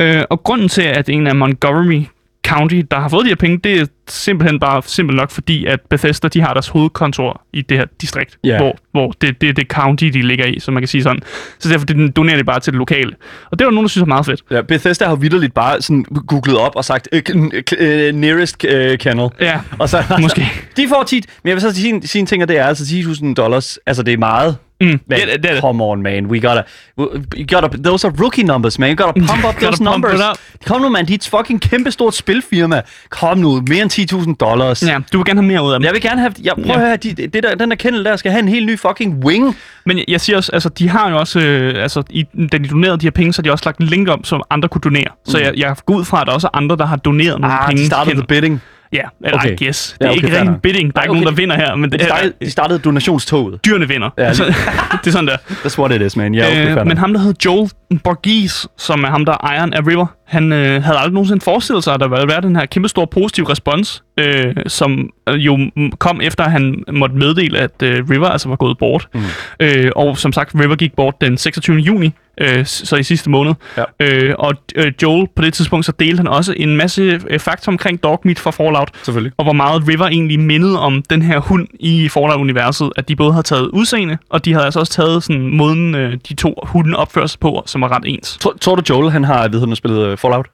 Ja. 0.01 0.19
Øh, 0.19 0.25
og 0.31 0.43
grunden 0.43 0.69
til, 0.69 0.83
at 0.83 1.09
en 1.09 1.27
af 1.27 1.37
Montgomery 1.37 2.03
County, 2.47 2.83
der 2.91 3.01
har 3.01 3.09
fået 3.09 3.25
de 3.25 3.29
her 3.29 3.37
penge, 3.37 3.59
det 3.65 3.81
er 3.81 3.87
simpelthen 4.13 4.61
bare 4.61 4.83
simpelt 4.87 5.17
nok 5.17 5.31
fordi, 5.31 5.65
at 5.67 5.81
Bethesda, 5.91 6.29
de 6.29 6.41
har 6.41 6.53
deres 6.53 6.69
hovedkontor 6.69 7.43
i 7.53 7.63
det 7.63 7.77
her 7.79 7.85
distrikt, 8.01 8.39
Ja. 8.45 8.57
hvor, 8.59 8.77
hvor 8.93 9.13
det, 9.21 9.41
det 9.41 9.57
det 9.57 9.67
county, 9.67 10.05
de 10.05 10.23
ligger 10.23 10.47
i, 10.47 10.61
så 10.61 10.71
man 10.71 10.83
kan 10.83 10.89
sige 10.89 11.03
sådan. 11.03 11.21
Så 11.59 11.69
derfor 11.69 11.87
det, 11.87 12.17
donerer 12.17 12.37
de 12.37 12.45
bare 12.45 12.61
til 12.61 12.73
det 12.73 12.79
lokale. 12.79 13.13
Og 13.51 13.59
det 13.59 13.65
der 13.65 13.71
nogen, 13.71 13.85
der 13.85 13.89
synes 13.89 14.03
er 14.03 14.07
meget 14.07 14.27
fedt. 14.27 14.43
ja. 14.51 14.61
Bethesda 14.63 15.05
har 15.07 15.15
vidderligt 15.17 15.55
bare 15.55 15.83
sådan 15.83 16.05
googlet 16.27 16.57
op 16.59 16.77
og 16.77 16.85
sagt, 16.85 17.09
øh, 17.13 17.23
k- 17.71 17.75
øh, 17.79 18.15
nearest 18.15 18.65
øh, 18.65 18.99
kennel. 18.99 19.29
Ja, 19.41 19.61
Og 19.79 19.89
så, 19.89 20.03
Måske. 20.21 20.47
de 20.77 20.89
får 20.89 21.03
10, 21.03 21.17
men 21.43 21.49
jeg 21.49 21.55
vil 21.55 21.63
så 21.63 21.75
sige, 21.75 22.03
sige 22.05 22.21
en 22.21 22.27
ting, 22.27 22.43
og 22.43 22.49
det 22.49 22.59
er 22.59 22.65
altså 22.65 22.85
10.000 22.85 23.35
dollars. 23.35 23.79
Altså, 23.87 24.03
det 24.03 24.15
er 24.15 24.19
meget. 24.19 24.57
mm, 24.81 24.87
Men, 24.87 25.01
det, 25.09 25.19
det, 25.33 25.43
det 25.43 25.61
come 25.61 25.85
on, 25.85 26.03
man. 26.03 26.27
We 26.27 26.41
gotta, 26.41 26.63
you 26.99 27.47
gotta, 27.61 27.69
those 27.85 28.07
are 28.07 28.15
rookie 28.21 28.45
numbers, 28.45 28.79
man. 28.79 28.91
You 28.91 28.97
gotta 29.07 29.21
pump 29.33 29.45
up 29.49 29.55
those 29.55 29.83
numbers. 29.85 30.21
up. 30.31 30.37
Kom 30.67 30.81
nu, 30.81 30.89
man. 30.89 31.07
De 31.07 31.13
er 31.13 31.17
et 31.17 31.29
fucking 31.31 31.61
kæmpestort 31.63 32.15
spilfirma. 32.15 32.83
Kom 33.11 33.39
nu, 33.39 33.63
mere 33.69 33.83
end 33.83 33.91
10.000 34.13 34.35
dollars. 34.41 34.83
Ja, 34.83 34.99
du 35.13 35.19
vil 35.19 35.25
gerne 35.25 35.41
have 35.41 35.49
mere 35.53 35.63
ud 35.65 35.73
af 35.73 35.79
dem. 35.81 35.85
Jeg 35.85 35.93
vil 35.93 36.03
gerne 36.03 36.21
have... 36.21 36.33
Jeg, 36.43 36.53
prøv 36.57 36.65
Ja. 36.67 36.73
at 36.73 36.81
høre, 36.81 36.97
de, 36.97 37.15
det 37.15 37.43
der, 37.43 37.55
den 37.55 37.71
der 37.71 37.77
kennel 37.77 38.05
der 38.05 38.17
skal 38.17 38.31
have 38.33 38.43
en 38.43 38.49
helt 38.49 38.67
ny 38.67 38.79
fucking 38.79 39.25
wing. 39.25 39.57
Men 39.87 40.01
jeg, 40.09 40.21
siger 40.21 40.37
også, 40.37 40.53
altså, 40.53 40.69
de 40.69 40.89
har 40.89 41.11
jo 41.11 41.19
også, 41.19 41.41
øh, 41.41 41.83
altså, 41.83 42.03
i, 42.11 42.25
da 42.53 42.59
de 42.59 42.69
donerede 42.69 42.99
de 42.99 43.07
her 43.07 43.11
penge, 43.11 43.33
så 43.33 43.39
har 43.39 43.43
de 43.43 43.53
også 43.53 43.63
lagt 43.67 43.79
en 43.79 43.87
link 43.87 44.09
om, 44.09 44.25
som 44.25 44.43
andre 44.51 44.69
kunne 44.69 44.81
donere. 44.81 45.05
Mm. 45.27 45.31
Så 45.31 45.39
jeg, 45.39 45.53
jeg 45.57 45.77
går 45.87 45.95
ud 45.95 46.05
fra, 46.05 46.21
at 46.21 46.27
der 46.27 46.33
også 46.33 46.47
er 46.47 46.57
andre, 46.57 46.77
der 46.77 46.87
har 46.87 46.97
doneret 46.97 47.41
nogle 47.41 47.55
Ah, 47.55 47.69
penge. 47.69 47.83
de 47.83 47.87
startede 47.87 48.17
the 48.17 48.27
bidding. 48.29 48.63
Ja, 48.93 49.03
eller 49.25 49.39
Okay. 49.39 49.57
I 49.61 49.65
guess. 49.65 49.93
Det 49.93 50.01
Ja, 50.01 50.07
er 50.07 50.11
okay, 50.13 50.25
ikke 50.25 50.45
nok. 50.45 50.61
bidding. 50.63 50.95
Der 50.95 51.01
er 51.01 51.05
ikke 51.05 51.15
nogen, 51.15 51.27
okay. 51.27 51.37
der 51.37 51.43
vinder 51.43 51.57
her, 51.57 51.75
men 51.75 51.93
det 51.93 52.01
De 52.01 52.05
er, 52.05 52.09
startede, 52.09 52.33
de 52.41 52.51
startede 52.51 52.79
donationstoget. 52.79 53.65
dyrene 53.65 53.89
vinder. 53.89 54.11
Ja, 54.19 54.25
Altså, 54.25 54.45
det 55.05 55.07
er 55.07 55.11
sådan 55.11 55.27
der. 55.29 55.37
That's 55.37 55.79
what 55.79 55.93
it 55.93 56.03
is, 56.03 56.17
man. 56.17 56.35
Ja, 56.35 56.47
okay, 56.47 56.81
øh, 56.81 56.87
men 56.87 56.99
ham, 56.99 57.13
der 57.13 57.21
hedder 57.21 57.35
Joel 57.45 57.71
Borghese, 58.05 58.69
som 58.79 59.05
er 59.05 59.09
ham, 59.09 59.25
der 59.25 59.33
er 59.33 59.37
ejeren 59.47 59.75
af 59.75 59.87
River, 59.87 60.07
han 60.27 60.53
øh, 60.53 60.83
havde 60.83 60.99
aldrig 60.99 61.13
nogensinde 61.13 61.41
forestillet 61.45 61.85
sig, 61.85 61.95
at 61.95 62.01
der 62.01 62.09
ville 62.09 62.29
være 62.29 62.41
den 62.41 62.57
her 62.57 62.67
kæmpe 62.67 62.89
store 62.89 63.07
positive 63.07 63.51
respons, 63.51 64.03
øh, 64.21 64.55
som 64.67 65.11
øh, 65.29 65.35
jo 65.35 65.59
kom 65.99 66.21
efter, 66.23 66.45
at 66.45 66.51
han 66.53 66.85
måtte 66.93 67.17
meddele, 67.17 67.59
at 67.59 67.83
øh, 67.83 68.11
River 68.11 68.29
altså 68.29 68.49
var 68.49 68.57
gået 68.57 68.79
bort. 68.79 69.09
Mm. 69.15 69.21
Øh, 69.61 69.91
og 69.97 70.19
som 70.19 70.33
sagt, 70.33 70.55
River 70.55 70.77
gik 70.77 70.97
bort 70.97 71.15
den 71.21 71.37
26. 71.39 71.77
juni, 71.77 72.13
øh, 72.41 72.67
så 72.67 72.97
i 72.97 73.03
sidste 73.03 73.31
måned. 73.31 73.55
Ja. 73.77 73.85
Øh, 74.01 74.35
og 74.39 74.55
øh, 74.75 74.93
Joel, 75.03 75.29
på 75.37 75.43
det 75.43 75.55
tidspunkt, 75.55 75.87
så 75.87 75.93
delte 75.93 76.17
han 76.17 76.29
også 76.29 76.55
en 76.57 76.77
masse 76.77 77.21
øh, 77.31 77.41
fakta 77.41 77.71
omkring 77.71 78.03
Dogmeat 78.03 78.39
fra 78.39 78.51
Fallout, 78.51 78.91
Selvfølgelig. 79.03 79.33
og 79.37 79.45
hvor 79.45 79.53
meget 79.53 79.89
River 79.89 80.07
egentlig 80.07 80.41
mindede 80.41 80.81
om 80.81 81.03
den 81.11 81.23
her 81.23 81.39
hund 81.41 81.67
i 81.81 82.09
Fallout-universet, 82.09 82.91
at 82.97 83.09
de 83.09 83.17
både 83.17 83.33
havde 83.33 83.43
taget 83.43 83.67
udseende, 83.67 84.19
og 84.31 84.45
de 84.45 84.53
havde 84.53 84.65
altså 84.65 84.81
også 84.81 84.93
taget 84.93 85.23
sådan 85.23 85.57
måden, 85.57 85.95
øh, 85.95 86.13
de 86.29 86.35
to 86.35 86.55
hunde 86.63 86.97
opfører 86.97 87.27
sig 87.27 87.41
på, 87.41 87.63
som 87.67 87.81
var 87.81 87.97
ret 87.97 88.03
ens. 88.07 88.39
Tror, 88.41 88.55
tror 88.61 88.75
du, 88.75 88.83
Joel 88.91 89.11
han 89.11 89.25
har 89.25 89.59
han 89.59 89.69
har 89.69 89.75
spillet 89.75 90.07
øh, 90.07 90.17
Fallout? 90.17 90.47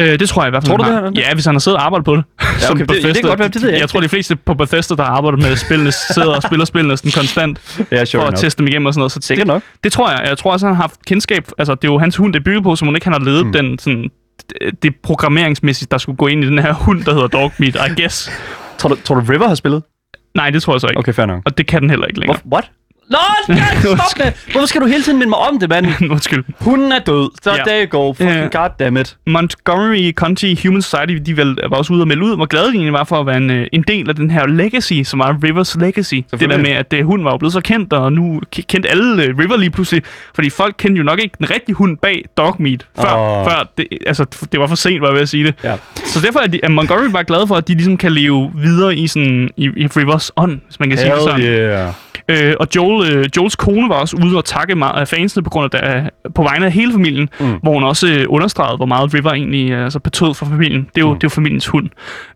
Øh, 0.00 0.18
det 0.18 0.28
tror 0.28 0.42
jeg 0.42 0.48
i 0.48 0.50
hvert 0.50 0.62
fald, 0.62 0.68
Tror 0.70 0.76
du 0.76 0.84
det, 0.84 0.92
har. 0.92 1.00
har? 1.02 1.12
Ja, 1.14 1.34
hvis 1.34 1.44
han 1.44 1.54
har 1.54 1.58
siddet 1.58 1.78
og 1.78 1.84
arbejdet 1.86 2.04
på 2.04 2.16
det. 2.16 2.24
Ja, 2.40 2.70
okay, 2.72 2.84
det- 2.84 3.02
det 3.02 3.14
kan 3.14 3.22
godt 3.22 3.38
være, 3.38 3.48
det 3.48 3.62
ved 3.62 3.70
jeg 3.70 3.80
jeg 3.80 3.88
tror, 3.88 4.00
de 4.00 4.08
fleste 4.08 4.36
på 4.36 4.54
Bethesda, 4.54 4.94
der 4.94 5.02
har 5.04 5.10
arbejdet 5.10 5.42
med 5.42 5.56
spillene, 5.56 5.92
sidder 6.14 6.34
og 6.36 6.42
spiller 6.42 6.64
spillene 6.64 6.96
sådan 6.96 7.10
konstant, 7.12 7.78
Ja, 7.90 8.02
for 8.02 8.22
at 8.26 8.34
teste 8.38 8.58
dem 8.58 8.66
igennem 8.68 8.86
og 8.86 8.94
sådan 8.94 9.00
noget. 9.00 9.12
Så 9.12 9.34
det, 9.36 9.46
nok. 9.46 9.62
det 9.84 9.92
tror 9.92 10.10
jeg. 10.10 10.22
Jeg 10.28 10.38
tror 10.38 10.52
også, 10.52 10.66
han 10.66 10.74
har 10.74 10.82
haft 10.82 11.04
kendskab. 11.06 11.48
Altså, 11.58 11.74
det 11.74 11.88
er 11.88 11.92
jo 11.92 11.98
hans 11.98 12.16
hund, 12.16 12.32
det 12.32 12.40
er 12.40 12.44
bygget 12.44 12.62
på, 12.62 12.76
så 12.76 12.84
må 12.84 12.94
ikke 12.94 13.06
han 13.06 13.12
har 13.12 13.20
ledet 13.20 13.46
Mm. 13.46 13.52
den 13.52 13.78
sådan, 13.78 14.10
det- 14.50 14.82
det 14.82 14.94
programmeringsmæssigt, 15.02 15.90
der 15.90 15.98
skulle 15.98 16.16
gå 16.16 16.26
ind 16.26 16.44
i 16.44 16.46
den 16.46 16.58
her 16.58 16.72
hund, 16.72 17.04
der 17.04 17.12
hedder 17.14 17.26
Dogmeat, 17.28 17.74
I 17.90 18.00
guess. 18.00 18.30
Tror 18.78 18.88
du, 18.88 18.96
tror 19.04 19.14
du 19.14 19.20
River 19.32 19.48
har 19.48 19.54
spillet? 19.54 19.82
Nej, 20.34 20.50
det 20.50 20.62
tror 20.62 20.74
jeg 20.74 20.80
så 20.80 20.86
ikke. 20.86 20.98
Okay, 20.98 21.12
fair 21.12 21.26
nok. 21.26 21.42
Og 21.44 21.58
det 21.58 21.66
kan 21.66 21.82
den 21.82 21.90
heller 21.90 22.06
ikke 22.06 22.20
længere. 22.20 22.38
What? 22.52 22.70
Nå, 23.08 23.18
stop 23.82 23.96
det! 24.24 24.46
Hvorfor 24.52 24.66
skal 24.66 24.80
du 24.80 24.86
hele 24.86 25.02
tiden 25.02 25.18
minde 25.18 25.28
mig 25.30 25.38
om 25.38 25.58
det, 25.58 25.68
mand? 25.68 25.86
Undskyld. 26.10 26.44
Hunden 26.60 26.92
er 26.92 26.98
død. 26.98 27.30
Så 27.42 27.50
Ja. 27.50 27.56
there 27.66 27.86
you 27.86 28.00
go. 28.00 28.12
Fucking 28.12 28.30
Ja. 28.52 28.58
goddammit. 28.58 29.16
Montgomery 29.26 30.12
County 30.12 30.54
Human 30.66 30.82
Society, 30.82 31.12
de 31.26 31.36
vel, 31.36 31.58
var 31.70 31.76
også 31.76 31.92
ude 31.92 32.02
og 32.02 32.08
melde 32.08 32.22
ud, 32.24 32.36
hvor 32.36 32.46
glade 32.46 32.66
de 32.66 32.72
egentlig 32.72 32.92
var 32.92 33.04
for 33.04 33.20
at 33.20 33.26
være 33.26 33.36
en, 33.36 33.50
øh, 33.50 33.66
en 33.72 33.84
del 33.88 34.08
af 34.08 34.14
den 34.16 34.30
her 34.30 34.46
legacy, 34.46 34.92
som 35.04 35.18
var 35.18 35.36
Rivers 35.44 35.76
legacy. 35.76 36.14
Det 36.14 36.50
der 36.50 36.56
med, 36.58 36.70
at 36.70 36.90
det, 36.90 37.04
hunden 37.04 37.24
var 37.24 37.30
jo 37.30 37.36
blevet 37.36 37.52
så 37.52 37.60
kendt, 37.60 37.92
og 37.92 38.12
nu 38.12 38.40
kendte 38.68 38.88
alle 38.88 39.22
øh, 39.22 39.38
River 39.38 39.56
lige 39.56 39.70
pludselig. 39.70 40.02
Fordi 40.34 40.50
folk 40.50 40.74
kendte 40.78 40.98
jo 40.98 41.04
nok 41.04 41.18
ikke 41.20 41.34
den 41.38 41.50
rigtige 41.50 41.74
hund 41.74 41.96
bag 41.98 42.24
Dogmeat, 42.36 42.86
før, 43.00 43.14
Åh. 43.40 43.50
før 43.50 43.70
det, 43.78 43.86
altså, 44.06 44.24
det 44.52 44.60
var 44.60 44.66
for 44.66 44.76
sent, 44.76 45.00
var 45.00 45.06
jeg 45.08 45.14
ved 45.14 45.22
at 45.22 45.28
sige 45.28 45.44
det. 45.44 45.54
Ja. 45.64 45.74
Så 46.04 46.20
derfor 46.20 46.40
er, 46.40 46.46
de, 46.46 46.60
er 46.62 46.68
Montgomery 46.68 47.10
bare 47.10 47.24
glad 47.24 47.46
for, 47.46 47.54
at 47.56 47.68
de 47.68 47.72
ligesom 47.74 47.96
kan 47.96 48.12
leve 48.12 48.52
videre 48.54 48.96
i, 48.96 49.06
sådan, 49.06 49.50
i, 49.56 49.64
i 49.76 49.86
Rivers 49.86 50.30
ånd, 50.36 50.60
hvis 50.66 50.80
man 50.80 50.88
kan 50.88 50.98
sige 50.98 51.10
det 51.10 51.18
Hell 51.18 51.30
sådan. 51.30 51.46
yeah. 51.46 51.92
Øh, 52.28 52.54
og 52.60 52.68
Joel, 52.76 53.12
øh, 53.12 53.24
Joels 53.36 53.56
kone 53.56 53.88
var 53.88 53.94
også 53.94 54.16
ude 54.24 54.36
og 54.36 54.44
takke 54.44 54.74
meget 54.74 55.00
af 55.00 55.08
fansene 55.08 55.42
på, 55.42 55.50
grund 55.50 55.74
af, 55.74 55.80
der, 55.80 56.08
på 56.34 56.42
vegne 56.42 56.66
af 56.66 56.72
hele 56.72 56.92
familien, 56.92 57.28
mm. 57.40 57.54
hvor 57.62 57.72
hun 57.72 57.84
også 57.84 58.08
øh, 58.08 58.26
understregede, 58.28 58.76
hvor 58.76 58.86
meget 58.86 59.14
River 59.14 59.30
egentlig 59.30 59.70
øh, 59.70 59.84
altså, 59.84 59.98
betød 59.98 60.34
for 60.34 60.46
familien. 60.46 60.80
Det 60.94 60.96
er 60.96 61.00
jo, 61.00 61.12
mm. 61.12 61.14
det 61.14 61.24
er 61.24 61.28
jo 61.28 61.34
familiens 61.34 61.66
hund. 61.66 61.88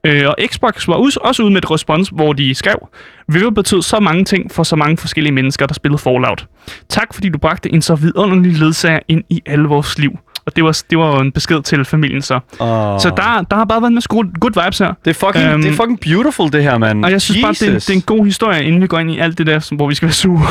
Øh, 0.04 0.28
og 0.28 0.36
Xbox 0.46 0.88
var 0.88 0.94
også, 0.94 1.20
også 1.22 1.42
ude 1.42 1.50
med 1.50 1.62
et 1.62 1.70
respons, 1.70 2.08
hvor 2.08 2.32
de 2.32 2.54
skrev, 2.54 2.88
River 3.34 3.50
betød 3.50 3.82
så 3.82 4.00
mange 4.00 4.24
ting 4.24 4.52
for 4.52 4.62
så 4.62 4.76
mange 4.76 4.96
forskellige 4.96 5.32
mennesker, 5.32 5.66
der 5.66 5.74
spillede 5.74 5.98
Fallout. 5.98 6.46
Tak 6.88 7.14
fordi 7.14 7.28
du 7.28 7.38
bragte 7.38 7.72
en 7.72 7.82
så 7.82 7.94
vidunderlig 7.94 8.52
ledsager 8.52 9.00
ind 9.08 9.24
i 9.30 9.42
alle 9.46 9.68
vores 9.68 9.98
liv. 9.98 10.18
Og 10.46 10.56
det 10.56 10.64
var, 10.64 10.82
det 10.90 10.98
var 10.98 11.14
jo 11.14 11.20
en 11.20 11.32
besked 11.32 11.62
til 11.62 11.84
familien 11.84 12.22
så. 12.22 12.34
Oh. 12.34 13.00
Så 13.00 13.12
der, 13.16 13.44
der 13.50 13.56
har 13.56 13.64
bare 13.64 13.80
været 13.82 13.88
en 13.90 13.94
masse 13.94 14.08
good, 14.08 14.24
good 14.40 14.64
vibes 14.64 14.78
her. 14.78 14.92
Det 15.04 15.10
er 15.10 15.14
fucking, 15.14 15.54
um, 15.54 15.62
det 15.62 15.70
er 15.70 15.74
fucking 15.74 16.00
beautiful, 16.00 16.52
det 16.52 16.62
her, 16.62 16.78
mand. 16.78 17.04
Og 17.04 17.10
jeg 17.10 17.20
synes 17.22 17.36
Jesus. 17.36 17.44
bare, 17.60 17.72
det 17.72 17.86
det 17.86 17.90
er 17.90 17.94
en 17.94 18.00
god 18.02 18.24
historie, 18.24 18.64
inden 18.64 18.82
vi 18.82 18.86
går 18.86 18.98
ind 18.98 19.10
i 19.10 19.18
alt 19.18 19.38
det 19.38 19.46
der, 19.46 19.58
som- 19.58 19.76
hvor 19.76 19.88
vi 19.88 19.94
skal 19.94 20.06
være 20.06 20.12
sure. 20.12 20.42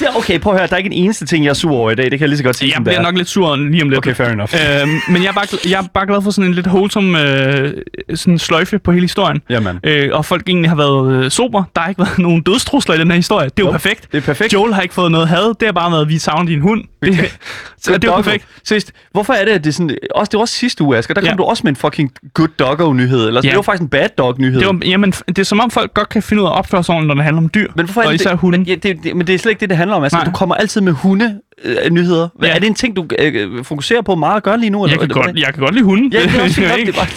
er 0.14 0.16
okay, 0.18 0.38
prøv 0.40 0.52
at 0.52 0.58
høre. 0.58 0.66
Der 0.68 0.72
er 0.72 0.76
ikke 0.78 0.86
en 0.94 1.04
eneste 1.04 1.26
ting, 1.26 1.44
jeg 1.44 1.50
er 1.50 1.54
sur 1.54 1.72
over 1.72 1.90
i 1.90 1.94
dag. 1.94 2.04
Det 2.04 2.10
kan 2.10 2.20
jeg 2.20 2.28
lige 2.28 2.38
så 2.38 2.44
godt 2.44 2.56
sige, 2.56 2.72
jeg 2.76 2.84
bliver 2.84 2.98
er. 2.98 3.02
nok 3.02 3.16
lidt 3.16 3.28
sur 3.28 3.56
lige 3.56 3.82
om 3.82 3.88
lidt. 3.88 3.98
Okay, 3.98 4.14
fair 4.14 4.28
enough. 4.28 4.50
Øhm, 4.82 4.90
men 5.08 5.22
jeg 5.22 5.28
er, 5.28 5.32
bare, 5.32 5.46
jeg 5.70 5.78
er 5.80 5.86
bare 5.94 6.06
glad 6.06 6.22
for 6.22 6.30
sådan 6.30 6.48
en 6.50 6.54
lidt 6.54 6.66
wholesome 6.66 7.22
øh, 7.22 7.72
sådan 8.14 8.38
sløjfe 8.38 8.78
på 8.78 8.92
hele 8.92 9.04
historien. 9.04 9.42
Jamen. 9.50 9.78
Øh, 9.84 10.08
og 10.12 10.24
folk 10.24 10.48
egentlig 10.48 10.70
har 10.70 10.76
været 10.76 11.24
øh, 11.24 11.30
sober. 11.30 11.64
Der 11.74 11.80
har 11.80 11.88
ikke 11.88 11.98
været 11.98 12.18
nogen 12.18 12.42
dødstrusler 12.42 12.94
i 12.94 12.98
den 12.98 13.08
her 13.10 13.16
historie. 13.16 13.44
Det 13.48 13.50
er 13.50 13.62
jo 13.62 13.64
Nope. 13.64 13.74
perfekt. 13.74 14.08
Det 14.12 14.18
er 14.18 14.22
perfekt. 14.22 14.52
Joel 14.52 14.74
har 14.74 14.82
ikke 14.82 14.94
fået 14.94 15.10
noget 15.12 15.28
had. 15.28 15.54
Det 15.60 15.68
har 15.68 15.72
bare 15.72 15.92
været, 15.92 16.08
vi 16.08 16.18
savner 16.18 16.46
din 16.46 16.60
hund. 16.60 16.84
Det, 17.02 17.18
så 17.82 17.92
det 17.92 18.04
er 18.04 18.08
jo 18.08 18.16
perfekt. 18.16 18.44
Seriøst, 18.64 18.92
hvorfor 19.12 19.32
er 19.34 19.44
det, 19.44 19.52
at 19.52 19.64
det 19.64 19.70
er 19.70 19.74
sådan... 19.74 19.96
Også, 20.14 20.30
det 20.30 20.36
var 20.36 20.40
også 20.40 20.54
sidste 20.54 20.84
uge, 20.84 20.96
Asger. 20.96 21.14
Der 21.14 21.20
kom 21.20 21.28
Ja. 21.28 21.34
du 21.34 21.42
også 21.42 21.60
med 21.64 21.72
en 21.72 21.76
fucking 21.76 22.12
good 22.34 22.48
doggo-nyhed. 22.58 23.26
Eller, 23.26 23.40
Ja. 23.44 23.48
Det 23.48 23.56
var 23.56 23.62
faktisk 23.62 23.82
en 23.82 23.88
bad 23.88 24.08
dog-nyhed. 24.18 24.58
Det, 24.60 24.66
var, 24.66 24.78
jamen, 24.84 25.10
det 25.10 25.38
er 25.38 25.42
som 25.44 25.60
om 25.60 25.70
folk 25.70 25.94
godt 25.94 26.08
kan 26.08 26.22
finde 26.22 26.42
ud 26.42 26.46
af 26.48 26.50
at 26.52 26.56
opføre 26.58 26.84
sig 26.84 27.02
når 27.02 27.14
det 27.14 27.24
handler 27.24 27.42
om 27.42 27.50
dyr. 27.54 27.68
Men 27.76 27.84
hvorfor 27.84 28.00
er 28.00 28.06
og 28.06 28.12
det, 28.12 28.20
især 28.20 28.30
det, 28.30 28.38
hunde. 28.38 28.58
men, 28.58 28.66
ja, 28.66 28.74
det, 28.74 28.96
det, 29.04 29.16
men 29.16 29.26
det 29.26 29.34
er 29.34 29.38
slet 29.38 29.50
ikke 29.50 29.60
det, 29.60 29.68
det 29.68 29.76
handler 29.78 29.96
om. 29.96 30.02
Altså, 30.02 30.16
Nej. 30.18 30.24
du 30.24 30.30
kommer 30.30 30.54
altid 30.54 30.80
med 30.80 30.92
hunde 30.92 31.40
øh, 31.64 31.90
nyheder. 31.90 32.28
Hvad, 32.38 32.48
Ja. 32.48 32.54
Er 32.54 32.58
det 32.58 32.66
en 32.66 32.74
ting, 32.74 32.96
du 32.96 33.06
øh, 33.18 33.64
fokuserer 33.64 34.02
på 34.02 34.14
meget 34.14 34.36
at 34.36 34.42
gøre 34.42 34.58
lige 34.60 34.70
nu? 34.70 34.86
jeg, 34.86 34.92
eller, 34.92 35.06
kan 35.14 35.22
godt, 35.22 35.36
jeg 35.38 35.54
kan 35.54 35.62
godt 35.62 35.74
lide 35.74 35.84
hunde. 35.84 36.16
Ja, 36.18 36.22
det 36.22 36.34
er 36.36 36.42
også 36.44 36.60
det, 36.60 36.96
var, 36.96 37.08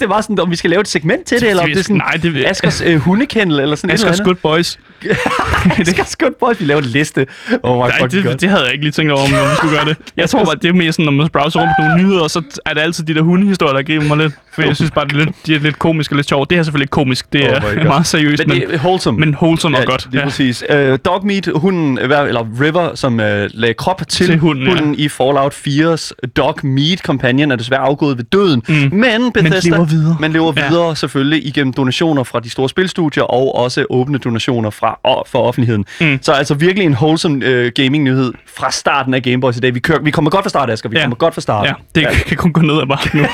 det 0.00 0.08
var 0.08 0.20
sådan, 0.26 0.40
om 0.40 0.50
vi 0.50 0.56
skal 0.56 0.70
lave 0.70 0.80
et 0.80 0.88
segment 0.88 1.24
til 1.26 1.40
det, 1.40 1.50
eller 1.50 1.62
om 1.62 1.68
det 1.68 1.78
er 1.78 1.82
sådan 1.82 1.96
Nej, 1.96 2.12
det 2.22 2.44
Askers 2.46 2.80
øh, 2.86 2.96
hundekendel, 2.96 3.60
eller 3.60 3.76
sådan 3.76 3.96
Asker's 3.96 4.06
et 4.06 4.10
eller 4.12 4.24
Good 4.24 4.34
Boys. 4.34 4.78
andet. 5.64 5.88
Askers 5.88 6.16
Good 6.16 6.32
Boys, 6.40 6.60
vi 6.60 6.64
laver 6.64 6.80
en 6.80 6.86
liste. 6.86 7.26
Oh 7.62 7.76
my 7.76 7.88
Nej, 7.88 7.98
god. 7.98 8.08
det, 8.08 8.40
det 8.40 8.48
havde 8.50 8.64
jeg 8.64 8.72
ikke 8.72 8.84
lige 8.84 8.92
tænkt 8.92 9.12
over, 9.12 9.22
om 9.22 9.30
vi 9.30 9.56
skulle 9.56 9.76
gøre 9.76 9.84
det. 9.84 9.96
Jeg 10.16 10.30
tror 10.30 10.44
bare, 10.44 10.54
det 10.54 10.68
er 10.68 10.72
mere 10.72 10.92
sådan, 10.92 11.04
når 11.04 11.12
man 11.12 11.28
browser 11.28 11.60
rundt 11.60 11.72
på 11.78 11.82
nogle 11.86 12.02
nyheder, 12.02 12.28
så 12.28 12.42
er 12.66 12.74
det 12.74 12.80
altid 12.80 13.04
de 13.04 13.14
der 13.14 13.22
hundehistorier, 13.22 13.74
der 13.74 13.82
griber 13.82 14.04
mig 14.04 14.16
lidt. 14.16 14.32
For 14.54 14.62
jeg 14.62 14.76
synes 14.76 14.90
bare, 14.90 15.04
det 15.04 15.12
er 15.12 15.16
lidt, 15.18 15.46
de 15.46 15.54
er 15.54 15.58
lidt 15.58 15.78
komisk 15.78 16.10
og 16.12 16.16
lidt 16.16 16.28
sjovt. 16.28 16.50
Det 16.50 16.56
her 16.56 16.60
er 16.60 16.64
selvfølgelig 16.64 16.84
ikke 16.84 16.90
komisk, 16.90 17.32
det 17.32 17.42
Oh 17.44 17.48
er 17.50 17.60
God. 17.74 17.84
meget 17.84 18.06
seriøst, 18.06 18.46
Men 18.46 18.58
men, 18.58 18.68
det 18.68 18.74
er 18.74 18.78
wholesome. 18.78 19.18
men 19.18 19.34
wholesome 19.34 19.78
og 19.78 19.84
godt. 19.84 20.08
Det 20.12 20.20
er 20.20 20.24
præcis. 20.24 20.64
Uh, 20.72 20.76
Dogmeat, 21.04 21.48
hunden, 21.54 21.98
øh, 21.98 22.04
eller 22.04 22.46
River, 22.60 22.94
som 22.94 23.12
uh, 23.14 23.20
lagde 23.20 23.74
krop 23.74 24.02
til, 24.08 24.26
Til 24.26 24.38
hunden, 24.38 24.64
ja. 24.64 24.70
hunden 24.70 24.94
i 24.94 25.08
Fallout 25.08 25.54
4's 25.54 26.10
Dog 26.36 26.58
Meat 26.62 26.98
Companion, 26.98 27.50
er 27.52 27.56
desværre 27.56 27.80
afgået 27.80 28.16
ved 28.18 28.24
døden. 28.24 28.62
Mm. 28.68 28.74
Men 28.98 29.32
Bethesda 29.32 29.70
lever 29.70 29.84
videre. 29.84 30.16
man 30.20 30.32
lever 30.32 30.52
Ja. 30.56 30.68
videre 30.68 30.96
selvfølgelig 30.96 31.46
igennem 31.46 31.72
donationer 31.72 32.22
fra 32.22 32.40
de 32.40 32.50
store 32.50 32.68
spilstudier, 32.68 33.22
og 33.22 33.54
også 33.56 33.84
åbne 33.90 34.18
donationer 34.18 34.70
fra, 34.70 34.98
og, 35.04 35.26
for 35.30 35.38
offentligheden. 35.48 35.84
Mm. 36.00 36.18
Så 36.22 36.32
altså 36.32 36.54
virkelig 36.54 36.86
en 36.86 36.94
wholesome 36.94 37.36
uh, 37.66 37.66
gaming-nyhed 37.74 38.32
fra 38.56 38.70
starten 38.70 39.14
af 39.14 39.22
Gameboys 39.22 39.56
i 39.56 39.60
dag. 39.60 39.74
Vi, 39.74 39.80
kører, 39.80 40.00
vi 40.02 40.10
kommer 40.10 40.30
godt 40.30 40.44
fra 40.44 40.48
start, 40.48 40.70
Asger. 40.70 40.88
Vi 40.90 40.96
Ja. 40.96 41.02
kommer 41.02 41.16
godt 41.16 41.34
fra 41.34 41.40
start. 41.40 41.66
Ja, 41.66 41.72
det 41.94 42.00
ja. 42.02 42.08
kan 42.26 42.36
kun 42.36 42.52
gå 42.52 42.60
ned 42.60 42.80
ad 42.82 42.86
bakke 42.86 43.16
nu. 43.16 43.24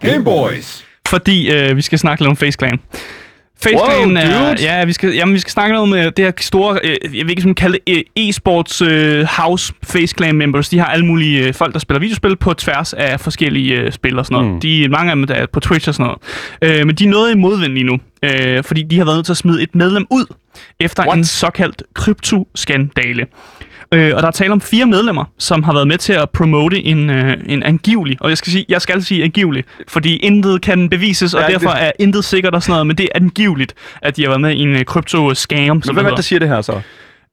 Game 0.00 0.24
Boys. 0.24 0.84
fordi 1.08 1.50
øh, 1.52 1.76
vi 1.76 1.82
skal 1.82 1.98
snakke 1.98 2.22
lidt 2.22 2.30
om 2.30 2.36
Face 2.36 2.56
Clan. 2.58 2.78
Face 3.62 3.76
Wow, 3.76 3.84
Clan 3.86 4.16
er, 4.16 4.54
dude. 4.54 4.62
ja, 4.62 4.84
vi 4.84 4.92
skal, 4.92 5.14
jamen, 5.14 5.34
vi 5.34 5.38
skal 5.38 5.50
snakke 5.50 5.72
noget 5.74 5.92
om 5.92 5.98
øh, 5.98 6.04
det 6.04 6.24
her 6.24 6.32
store, 6.40 6.78
øh, 6.84 6.96
jeg 7.18 7.24
ved 7.24 7.30
ikke, 7.30 7.42
som 7.42 7.54
kalde 7.54 7.78
det, 7.86 7.96
øh, 8.18 8.28
e-sports 8.28 8.84
øh, 8.84 9.24
house 9.24 9.72
Face 9.84 10.14
Clan 10.18 10.36
members. 10.36 10.68
De 10.68 10.78
har 10.78 10.86
alle 10.86 11.06
mulige 11.06 11.46
øh, 11.46 11.54
folk, 11.54 11.72
der 11.72 11.78
spiller 11.78 12.00
videospil 12.00 12.36
på 12.36 12.54
tværs 12.54 12.92
af 12.92 13.20
forskellige 13.20 13.74
øh, 13.74 13.92
spil 13.92 14.18
og 14.18 14.26
sådan 14.26 14.34
noget. 14.42 14.54
Mm. 14.54 14.60
De, 14.60 14.88
mange 14.88 15.10
af 15.10 15.16
dem 15.16 15.26
der 15.26 15.34
er 15.34 15.46
på 15.52 15.60
Twitch 15.60 15.88
og 15.88 15.94
sådan 15.94 16.14
noget. 16.62 16.78
Øh, 16.80 16.86
men 16.86 16.94
de 16.96 17.04
er 17.04 17.08
noget 17.08 17.34
i 17.34 17.36
modvind 17.36 17.72
lige 17.72 17.84
nu, 17.84 17.98
øh, 18.22 18.64
fordi 18.64 18.82
de 18.82 18.98
har 18.98 19.04
været 19.04 19.16
nødt 19.16 19.26
til 19.26 19.32
at 19.32 19.36
smide 19.36 19.62
et 19.62 19.74
medlem 19.74 20.06
ud 20.10 20.24
efter 20.80 21.06
What? 21.06 21.18
en 21.18 21.24
såkaldt 21.24 21.82
kryptoskandale. 21.94 23.26
Øh, 23.94 24.12
og 24.16 24.22
der 24.22 24.26
er 24.28 24.32
tale 24.32 24.52
om 24.52 24.60
fire 24.60 24.86
medlemmer, 24.86 25.24
som 25.38 25.62
har 25.62 25.72
været 25.72 25.88
med 25.88 25.98
til 25.98 26.12
at 26.12 26.30
promote 26.30 26.84
en, 26.84 27.10
øh, 27.10 27.36
en 27.46 27.62
angivelig, 27.62 28.16
og 28.20 28.28
jeg 28.28 28.38
skal 28.38 28.52
sige, 28.52 28.64
jeg 28.68 28.82
skal 28.82 29.02
sige 29.04 29.24
angivelig, 29.24 29.64
fordi 29.88 30.16
intet 30.16 30.62
kan 30.62 30.88
bevises, 30.88 31.34
og 31.34 31.40
Ja, 31.40 31.46
ja, 31.46 31.52
det- 31.52 31.60
derfor 31.60 31.74
er 31.76 31.90
intet 31.98 32.24
sikkert 32.24 32.54
og 32.54 32.62
sådan 32.62 32.72
noget, 32.72 32.86
men 32.86 32.96
det 32.96 33.04
er 33.04 33.08
angiveligt, 33.14 33.74
at 34.02 34.16
de 34.16 34.22
har 34.22 34.28
været 34.28 34.40
med 34.40 34.52
i 34.54 34.58
en 34.58 34.68
øh, 34.76 34.80
krypto-scam, 34.90 35.56
Men 35.56 35.82
hvem 35.94 35.96
er 35.96 36.02
det 36.02 36.10
det, 36.10 36.16
der 36.16 36.22
siger 36.22 36.38
det 36.38 36.48
her 36.48 36.60
så? 36.62 36.72
øh, 36.72 36.80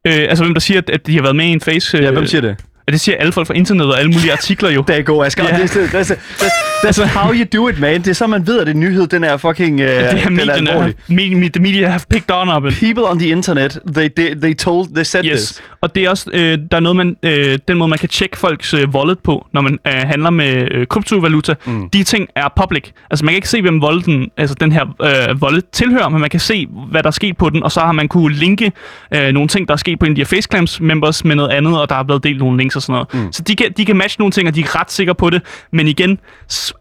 Altså, 0.05 0.43
hvem 0.43 0.53
der 0.53 0.61
siger, 0.61 0.81
at, 0.93 1.07
de 1.07 1.15
har 1.15 1.21
været 1.21 1.35
med 1.35 1.45
i 1.45 1.49
en 1.49 1.61
face... 1.61 1.97
Øh, 1.97 2.03
Ja, 2.03 2.11
hvem 2.11 2.27
siger 2.27 2.41
det? 2.41 2.55
Ja, 2.87 2.91
det 2.91 2.99
siger 3.01 3.17
alle 3.17 3.31
folk 3.31 3.47
fra 3.47 3.53
internettet 3.53 3.93
og 3.93 3.99
alle 3.99 4.11
mulige 4.11 4.31
artikler 4.31 4.69
jo. 4.69 4.83
Der 4.87 4.93
er 4.93 5.01
god, 5.01 5.25
Asger. 5.25 5.43
Ja. 5.43 5.49
Yeah. 5.49 5.65
That's, 5.65 5.73
that's, 5.75 6.13
that's, 6.13 6.66
that's 6.83 7.01
how 7.03 7.31
you 7.33 7.45
do 7.53 7.67
it, 7.69 7.79
man. 7.79 8.01
Det 8.01 8.07
er 8.07 8.13
så, 8.13 8.27
man 8.27 8.47
ved, 8.47 8.59
at 8.59 8.67
den 8.67 8.79
nyhed, 8.79 9.07
den 9.07 9.23
er 9.23 9.37
fucking... 9.37 9.73
Uh, 9.81 9.87
det 9.87 9.97
er 9.97 10.09
den 10.09 10.19
er 10.19 10.29
medierne, 10.29 10.71
alvorlig. 10.71 10.95
me, 11.37 11.49
the 11.49 11.61
media 11.61 11.87
have 11.87 12.01
picked 12.09 12.31
on 12.31 12.49
of 12.49 12.65
it. 12.65 12.77
People 12.79 13.03
on 13.05 13.19
the 13.19 13.29
internet, 13.29 13.79
they, 13.95 14.09
they, 14.15 14.35
they 14.41 14.53
told, 14.53 14.87
they 14.93 15.03
said 15.03 15.25
Yes, 15.25 15.31
this. 15.31 15.61
og 15.81 15.95
det 15.95 16.03
er 16.05 16.09
også 16.09 16.29
øh, 16.33 16.57
der 16.71 16.77
er 16.77 16.79
noget 16.79 16.95
man 16.95 17.17
øh, 17.23 17.59
den 17.67 17.77
måde 17.77 17.89
man 17.89 17.99
kan 17.99 18.09
tjekke 18.09 18.37
folks 18.37 18.73
øh, 18.73 18.89
wallet 18.89 19.19
på, 19.19 19.47
når 19.53 19.61
man 19.61 19.79
øh, 19.87 19.93
handler 19.93 20.29
med 20.29 20.67
øh, 20.71 20.87
kryptovaluta. 20.87 21.55
Mm. 21.65 21.89
De 21.89 22.03
ting 22.03 22.27
er 22.35 22.47
public. 22.55 22.83
Altså 23.09 23.25
man 23.25 23.31
kan 23.31 23.35
ikke 23.35 23.49
se 23.49 23.61
hvem 23.61 23.83
walleten, 23.83 24.29
altså 24.37 24.55
den 24.59 24.71
her 24.71 24.85
øh, 25.29 25.35
wallet 25.41 25.65
tilhører, 25.71 26.09
men 26.09 26.21
man 26.21 26.29
kan 26.29 26.39
se 26.39 26.67
hvad 26.91 27.03
der 27.03 27.07
er 27.07 27.11
sket 27.11 27.37
på 27.37 27.49
den, 27.49 27.63
og 27.63 27.71
så 27.71 27.79
har 27.79 27.91
man 27.91 28.07
kunne 28.07 28.35
linke 28.35 28.71
øh, 29.13 29.31
nogle 29.31 29.47
ting 29.47 29.67
der 29.67 29.73
er 29.73 29.77
sket 29.77 29.99
på 29.99 30.05
en 30.05 30.11
af 30.11 30.15
de 30.15 30.21
her 30.21 30.25
Faceclams 30.25 30.79
members 30.81 31.25
med 31.25 31.35
noget 31.35 31.49
andet, 31.49 31.81
og 31.81 31.89
der 31.89 31.95
er 31.95 32.03
blevet 32.03 32.23
delt 32.23 32.39
nogle 32.39 32.57
links 32.57 32.75
og 32.75 32.81
sådan 32.81 32.93
noget. 33.13 33.25
Mm. 33.25 33.31
Så 33.33 33.41
de 33.41 33.55
kan 33.55 33.71
de 33.77 33.85
kan 33.85 33.97
matche 33.97 34.19
nogle 34.21 34.31
ting, 34.31 34.47
og 34.47 34.55
de 34.55 34.59
er 34.61 34.79
ret 34.79 34.91
sikre 34.91 35.15
på 35.15 35.29
det. 35.29 35.41
Men 35.71 35.87
igen, 35.87 36.19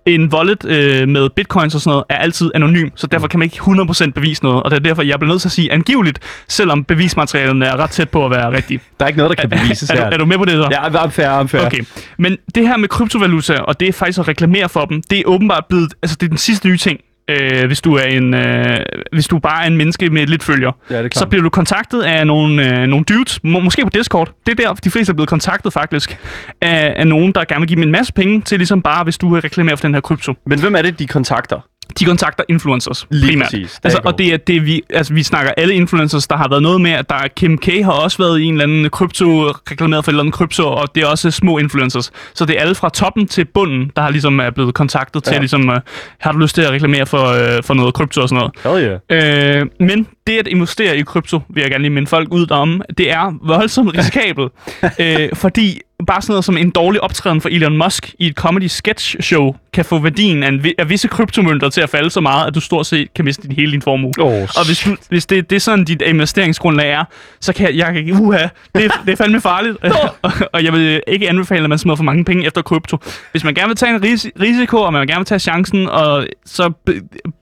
en 0.06 0.34
wallet 0.34 0.64
øh, 0.64 1.08
med 1.08 1.30
bitcoins 1.30 1.74
og 1.74 1.80
sådan 1.80 1.90
noget 1.90 2.04
er 2.08 2.16
altid 2.16 2.50
anonym, 2.54 2.88
så 2.94 3.06
derfor 3.06 3.26
kan 3.26 3.38
man 3.38 3.46
ikke 3.46 3.56
100% 3.56 4.10
bevise 4.10 4.44
noget, 4.44 4.62
og 4.62 4.70
det 4.70 4.76
er 4.76 4.80
derfor 4.80 5.02
jeg 5.02 5.18
bliver 5.18 5.32
nødt 5.32 5.40
til 5.40 5.48
at 5.48 5.52
sige 5.52 5.72
angiveligt, 5.72 6.18
selvom 6.48 6.84
bevismaterialerne 6.84 7.66
er 7.66 7.76
ret 7.76 7.90
tæt 7.90 8.08
på 8.08 8.24
at 8.24 8.30
være 8.30 8.52
rigtige. 8.52 8.80
Der 8.98 9.04
er 9.04 9.08
ikke 9.08 9.18
noget, 9.18 9.36
der 9.36 9.42
kan 9.42 9.50
bevises 9.50 9.90
er, 9.90 9.94
her. 9.94 10.08
du, 10.08 10.14
er 10.14 10.18
du 10.18 10.26
med 10.26 10.38
på 10.38 10.44
det 10.44 10.52
så? 10.52 10.68
Ja, 10.70 11.04
I'm 11.04 11.08
fair, 11.08 11.40
I'm 11.40 11.46
fair. 11.46 11.66
Okay, 11.66 11.84
men 12.18 12.36
det 12.54 12.68
her 12.68 12.76
med 12.76 12.88
kryptovaluta, 12.88 13.58
og 13.58 13.80
det 13.80 13.88
er 13.88 13.92
faktisk 13.92 14.18
at 14.18 14.28
reklamere 14.28 14.68
for 14.68 14.84
dem, 14.84 15.02
det 15.10 15.18
er 15.18 15.22
åbenbart 15.26 15.64
blevet, 15.68 15.94
altså 16.02 16.16
det 16.20 16.26
er 16.26 16.28
den 16.28 16.38
sidste 16.38 16.68
nye 16.68 16.76
ting, 16.76 17.00
øh, 17.30 17.66
hvis 17.66 17.80
du 17.80 17.94
er 17.94 18.02
en, 18.02 18.34
øh, 18.34 18.78
hvis 19.12 19.28
du 19.28 19.38
bare 19.38 19.62
er 19.62 19.66
en 19.66 19.76
menneske 19.76 20.10
med 20.10 20.26
lidt 20.26 20.42
følger. 20.42 20.72
Ja, 20.90 21.08
så 21.12 21.26
bliver 21.26 21.42
du 21.42 21.48
kontaktet 21.48 22.02
af 22.02 22.26
nogle, 22.26 22.80
øh, 22.80 22.86
nogle 22.86 23.04
dudes, 23.04 23.40
må, 23.44 23.60
måske 23.60 23.82
på 23.82 23.90
Discord. 23.90 24.32
Det 24.46 24.60
er 24.60 24.64
der, 24.64 24.74
de 24.74 24.90
fleste 24.90 25.10
er 25.10 25.14
blevet 25.14 25.28
kontaktet 25.28 25.72
faktisk, 25.72 26.18
af, 26.60 26.94
af 26.96 27.06
nogen, 27.06 27.32
der 27.32 27.44
gerne 27.44 27.60
vil 27.60 27.68
give 27.68 27.76
dem 27.76 27.82
en 27.82 27.92
masse 27.92 28.12
penge 28.12 28.40
til 28.40 28.58
ligesom 28.58 28.82
bare, 28.82 29.04
hvis 29.04 29.18
du 29.18 29.28
reklamerer 29.28 29.76
for 29.76 29.82
den 29.82 29.94
her 29.94 30.00
krypto. 30.00 30.34
Men 30.46 30.60
hvem 30.60 30.74
er 30.74 30.82
det, 30.82 30.98
de 30.98 31.06
kontakter? 31.06 31.60
De 31.98 32.04
kontakter 32.04 32.44
influencers 32.48 33.06
Lige 33.10 33.30
primært. 33.32 33.44
præcis. 33.46 33.80
Altså, 33.84 34.00
og 34.04 34.18
det 34.18 34.32
er 34.32 34.36
det, 34.36 34.64
vi, 34.66 34.82
altså, 34.90 35.14
vi 35.14 35.22
snakker 35.22 35.52
alle 35.56 35.74
influencers, 35.74 36.26
der 36.26 36.36
har 36.36 36.48
været 36.48 36.62
noget 36.62 36.80
med, 36.80 36.90
at 36.90 37.08
der 37.08 37.14
er 37.14 37.28
Kim 37.36 37.58
K. 37.58 37.66
har 37.84 37.92
også 37.92 38.18
været 38.18 38.40
i 38.40 38.44
en 38.44 38.54
eller 38.54 38.64
anden 38.64 38.90
krypto, 38.90 39.26
reklameret 39.46 40.04
for 40.04 40.10
et 40.10 40.12
eller 40.12 40.22
andet 40.22 40.34
krypto, 40.34 40.66
og 40.66 40.94
det 40.94 41.02
er 41.02 41.06
også 41.06 41.30
små 41.30 41.58
influencers. 41.58 42.10
Så 42.34 42.44
det 42.44 42.56
er 42.56 42.60
alle 42.60 42.74
fra 42.74 42.88
toppen 42.88 43.26
til 43.28 43.44
bunden, 43.44 43.90
der 43.96 44.02
har 44.02 44.10
ligesom 44.10 44.40
er 44.40 44.50
blevet 44.50 44.74
kontaktet 44.74 45.24
til, 45.24 45.32
Ja. 45.32 45.38
ligesom, 45.38 45.68
uh, 45.68 45.74
har 46.20 46.32
du 46.32 46.38
lyst 46.38 46.54
til 46.54 46.62
at 46.62 46.70
reklamere 46.70 47.06
for, 47.06 47.30
uh, 47.32 47.64
for 47.64 47.74
noget 47.74 47.94
krypto 47.94 48.22
og 48.22 48.28
sådan 48.28 48.50
noget. 48.64 48.78
Hell 48.80 49.00
yeah. 49.10 49.60
Øh, 49.60 49.66
men 49.80 50.06
det 50.26 50.38
at 50.38 50.46
investere 50.46 50.96
i 50.98 51.02
krypto, 51.02 51.40
vil 51.54 51.60
jeg 51.60 51.70
gerne 51.70 51.82
lige 51.82 51.92
minde 51.92 52.08
folk 52.08 52.28
ud 52.30 52.50
om, 52.50 52.82
det 52.98 53.10
er 53.12 53.32
voldsomt 53.46 53.94
risikabelt. 53.98 54.52
øh, 55.00 55.28
fordi 55.34 55.80
bare 56.06 56.22
sådan 56.22 56.32
noget 56.32 56.44
som 56.44 56.56
en 56.56 56.70
dårlig 56.70 57.00
optræden 57.02 57.40
for 57.40 57.48
Elon 57.48 57.76
Musk 57.78 58.14
i 58.18 58.26
et 58.26 58.34
comedy 58.34 58.66
sketch 58.66 59.16
show 59.20 59.54
kan 59.72 59.84
få 59.84 59.98
værdien 59.98 60.42
af, 60.42 60.48
en, 60.48 60.62
vi- 60.64 60.74
af 60.78 60.88
visse 60.88 61.08
kryptomønter 61.08 61.68
til 61.68 61.80
at 61.80 61.90
falde 61.90 62.10
så 62.10 62.20
meget, 62.20 62.46
at 62.46 62.54
du 62.54 62.60
stort 62.60 62.86
set 62.86 63.14
kan 63.14 63.24
miste 63.24 63.42
din, 63.42 63.52
hele 63.56 63.72
din 63.72 63.82
formue. 63.82 64.12
Oh, 64.20 64.32
Og 64.42 64.66
hvis, 64.66 64.80
du, 64.84 64.96
hvis 65.08 65.26
det, 65.26 65.50
det 65.50 65.56
er 65.56 65.60
sådan, 65.60 65.84
dit 65.84 66.02
investeringsgrundlag 66.02 66.90
er, 66.90 67.04
så 67.40 67.52
kan 67.52 67.76
jeg, 67.76 67.94
jeg 68.06 68.14
uha, 68.20 68.38
det, 68.74 68.84
er- 68.84 69.02
det 69.06 69.12
er 69.12 69.16
fandme 69.16 69.40
farligt. 69.40 69.76
og, 70.22 70.30
og 70.52 70.64
jeg 70.64 70.72
vil 70.72 71.02
ikke 71.06 71.28
anbefale, 71.28 71.62
at 71.64 71.68
man 71.70 71.78
smider 71.78 71.96
for 71.96 72.04
mange 72.04 72.24
penge 72.24 72.46
efter 72.46 72.62
krypto. 72.62 72.96
Hvis 73.30 73.44
man 73.44 73.54
gerne 73.54 73.68
vil 73.68 73.76
tage 73.76 73.94
en 73.94 74.04
ris- 74.04 74.30
risiko, 74.40 74.76
og 74.76 74.92
man 74.92 75.06
gerne 75.06 75.18
vil 75.18 75.26
tage 75.26 75.38
chancen, 75.38 75.88
og 75.88 76.26
så 76.46 76.72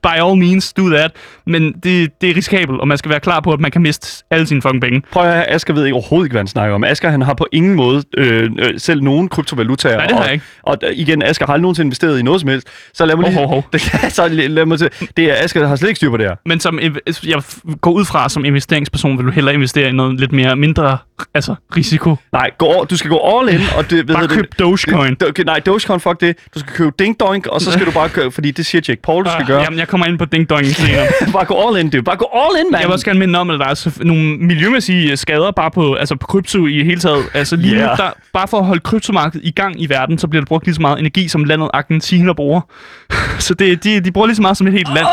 by 0.03 0.07
all 0.07 0.37
means 0.39 0.73
do 0.73 0.89
that. 0.89 1.11
Men 1.47 1.73
det, 1.73 2.21
det 2.21 2.31
er 2.31 2.37
risikabelt, 2.37 2.81
og 2.81 2.89
man 2.89 2.99
skal 2.99 3.11
være 3.11 3.21
klar 3.21 3.41
på, 3.41 3.53
at 3.53 3.61
man 3.61 3.71
kan 3.71 3.83
miste 3.83 4.25
alle 4.31 4.47
sine 4.47 4.63
fucking 4.63 4.81
penge. 4.83 5.03
Prøv 5.13 5.23
at 5.25 5.33
høre, 5.35 5.51
Asger 5.51 5.75
ved 5.75 5.85
ikke 5.85 5.95
overhovedet 5.95 6.27
ikke, 6.27 6.33
hvad 6.35 6.41
han 6.41 6.47
snakker 6.47 6.75
om. 6.75 6.85
Asger, 6.85 7.11
han 7.11 7.23
har 7.23 7.35
på 7.35 7.47
ingen 7.53 7.75
måde 7.75 8.03
øh, 8.17 8.44
øh, 8.59 8.81
selv 8.81 9.03
nogen 9.03 9.29
kryptovalutaer. 9.29 9.97
Nej, 9.97 10.07
det 10.07 10.15
har 10.15 10.21
og, 10.21 10.27
jeg 10.27 10.35
ikke. 10.35 10.45
Og, 10.63 10.79
og 10.83 10.93
igen, 10.93 11.23
Asger 11.23 11.47
har 11.47 11.53
aldrig 11.53 11.63
nogensinde 11.63 11.87
investeret 11.87 12.19
i 12.19 12.23
noget 12.23 12.41
som 12.41 12.51
helst. 12.51 12.69
Så 12.95 13.07
lad 13.07 13.17
mig 13.17 13.31
lige... 13.31 13.47
Hov. 13.47 13.65
Det, 13.73 13.81
så 14.09 14.29
lad, 14.29 14.67
mig 14.67 14.79
til, 14.79 14.91
det 15.17 15.25
er, 15.25 15.45
Asger 15.45 15.67
har 15.67 15.77
slet 15.77 15.89
ikke 15.89 15.97
styr 15.97 16.11
på 16.11 16.17
det 16.17 16.27
her. 16.27 16.37
Men 16.47 16.61
som, 16.61 16.81
jeg 17.27 17.43
går 17.81 17.91
ud 17.91 18.05
fra, 18.05 18.29
som 18.29 18.45
investeringsperson, 18.45 19.19
vil 19.19 19.27
du 19.27 19.31
hellere 19.31 19.55
investere 19.55 19.89
i 19.89 19.93
noget 19.93 20.21
lidt 20.21 20.33
mere 20.33 20.57
mindre 20.57 20.99
altså, 21.35 21.55
risiko. 21.77 22.17
Nej, 22.33 22.51
gå, 22.59 22.67
all- 22.73 22.87
du 22.87 22.97
skal 22.97 23.11
gå 23.11 23.21
all 23.39 23.49
in, 23.55 23.61
og 23.77 23.91
det, 23.91 24.09
ved 24.09 24.15
Bare 24.15 24.29
køb 24.29 24.59
Dogecoin. 24.59 25.15
Det, 25.15 25.47
nej, 25.47 25.59
Dogecoin, 25.61 26.01
fuck 26.01 26.21
det. 26.21 26.37
Du 26.55 26.59
skal 26.59 26.73
købe 26.73 26.93
Ding 26.99 27.21
Doink, 27.21 27.47
og 27.47 27.61
så 27.61 27.73
skal 27.73 27.87
du 27.87 27.91
bare 27.91 28.09
købe, 28.09 28.31
fordi 28.31 28.51
det 28.51 28.67
siger 28.67 28.83
Jake 28.89 29.03
Paul, 29.03 29.25
du 29.25 29.31
skal 29.31 29.47
gøre. 29.47 29.63
Jamen, 29.63 29.79
jeg 29.79 29.89
kommer 29.89 30.07
ind 30.07 30.19
på 30.19 30.25
Ding 30.25 30.51
Dong 30.51 30.67
senere. 30.67 31.07
bare 31.33 31.45
gå 31.45 31.69
all 31.69 31.81
in, 31.81 31.91
du. 31.91 32.03
Bare 32.03 32.17
gå 32.17 32.29
all 32.35 32.61
in, 32.65 32.71
mand. 32.73 32.81
Jeg 32.81 32.89
vil 32.89 32.93
også 32.93 33.05
gerne 33.05 33.19
minde 33.19 33.39
om, 33.39 33.51
at 33.51 33.59
der 33.61 33.67
er 33.67 34.05
nogle 34.05 34.37
miljømæssige 34.39 35.17
skader 35.17 35.51
bare 35.51 35.71
på, 35.71 35.95
altså 35.95 36.17
på 36.17 36.27
krypto 36.27 36.67
i 36.67 36.85
hele 36.85 37.01
taget. 37.01 37.25
Altså 37.35 37.57
lige 37.57 37.75
Ja. 37.77 37.81
nu, 37.87 37.93
der, 37.97 38.11
bare 38.33 38.49
for 38.49 38.59
at 38.59 38.65
holde 38.67 38.81
kryptomarkedet 38.81 39.47
i 39.47 39.51
gang 39.51 39.83
i 39.83 39.89
verden, 39.89 40.19
så 40.19 40.29
bliver 40.29 40.41
der 40.41 40.47
brugt 40.47 40.65
lige 40.65 40.75
så 40.75 40.81
meget 40.81 40.99
energi, 40.99 41.29
som 41.29 41.45
landet 41.45 41.71
Argentina 41.75 42.33
bruger. 42.33 42.61
så 43.39 43.55
det, 43.55 43.85
de, 43.85 44.01
de 44.01 44.13
bruger 44.13 44.27
lige 44.27 44.37
så 44.37 44.43
meget, 44.43 44.57
som 44.57 44.67
et 44.67 44.73
helt 44.73 44.95
land 44.95 45.07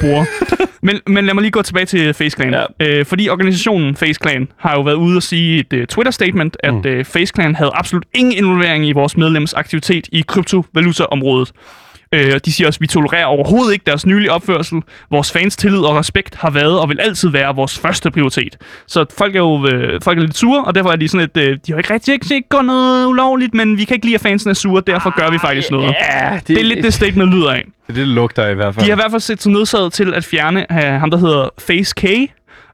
bruger. 0.00 0.24
Men, 0.82 1.00
men 1.06 1.26
lad 1.26 1.34
mig 1.34 1.42
lige 1.42 1.50
gå 1.50 1.62
tilbage 1.62 1.86
til 1.86 2.14
FaceClan. 2.14 2.54
Ja. 2.54 2.64
Øh, 2.80 3.06
fordi 3.06 3.28
organisationen 3.28 3.96
FaceClan 3.96 4.48
har 4.56 4.74
jo 4.74 4.80
været 4.80 4.94
ude 4.94 5.16
og 5.16 5.22
sige 5.22 5.60
et 5.60 5.72
uh, 5.72 5.84
Twitter-statement, 5.84 6.56
at 6.60 6.74
mm. 6.74 6.98
uh, 6.98 7.04
FaceClan 7.04 7.54
havde 7.54 7.70
absolut 7.74 8.04
ingen 8.14 8.32
involvering 8.32 8.86
i 8.86 8.92
vores 8.92 9.16
medlems 9.16 9.54
aktivitet 9.54 10.08
i 10.12 10.24
kryptovaluta-området. 10.28 11.52
Øh, 12.14 12.40
de 12.44 12.52
siger 12.52 12.68
også, 12.68 12.78
at 12.78 12.80
vi 12.80 12.86
tolererer 12.86 13.24
overhovedet 13.24 13.72
ikke 13.72 13.82
deres 13.86 14.06
nylige 14.06 14.32
opførsel. 14.32 14.82
Vores 15.10 15.32
fans 15.32 15.56
tillid 15.56 15.80
og 15.80 15.96
respekt 15.96 16.34
har 16.34 16.50
været 16.50 16.80
og 16.80 16.88
vil 16.88 17.00
altid 17.00 17.28
være 17.28 17.54
vores 17.54 17.78
første 17.78 18.10
prioritet. 18.10 18.56
Så 18.86 19.04
folk 19.18 19.34
er 19.34 19.40
jo 19.40 19.66
øh, 19.66 20.00
folk 20.02 20.18
er 20.18 20.22
lidt 20.22 20.36
sure, 20.36 20.64
og 20.64 20.74
derfor 20.74 20.90
er 20.90 20.96
de 20.96 21.08
sådan 21.08 21.28
lidt, 21.34 21.48
øh, 21.48 21.58
de 21.66 21.72
har 21.72 21.78
ikke 21.78 21.94
rigtig 21.94 22.12
ikke, 22.14 22.34
ikke 22.34 22.48
gjort 22.48 22.64
noget 22.64 23.06
ulovligt, 23.06 23.54
men 23.54 23.78
vi 23.78 23.84
kan 23.84 23.94
ikke 23.94 24.06
lide, 24.06 24.14
at 24.14 24.20
fansen 24.20 24.50
er 24.50 24.54
sure, 24.54 24.82
derfor 24.86 25.20
gør 25.20 25.30
vi 25.30 25.38
faktisk 25.38 25.70
noget. 25.70 25.94
Ja, 26.10 26.34
det, 26.34 26.48
Det 26.48 26.58
er 26.60 26.64
lidt 26.64 26.84
det 26.84 26.94
statement 26.94 27.34
lyder 27.34 27.50
af. 27.50 27.64
Det, 27.86 27.96
det 27.96 28.08
lugter 28.08 28.48
i 28.48 28.54
hvert 28.54 28.74
fald. 28.74 28.84
De 28.84 28.90
har 28.90 28.96
i 28.96 29.00
hvert 29.00 29.10
fald 29.10 29.20
set 29.20 29.42
sig 29.42 29.52
nødsaget 29.52 29.92
til 29.92 30.14
at 30.14 30.24
fjerne 30.24 30.66
uh, 30.70 30.76
ham, 30.76 31.10
der 31.10 31.18
hedder 31.18 31.48
Face 31.58 31.94
K, 31.96 32.04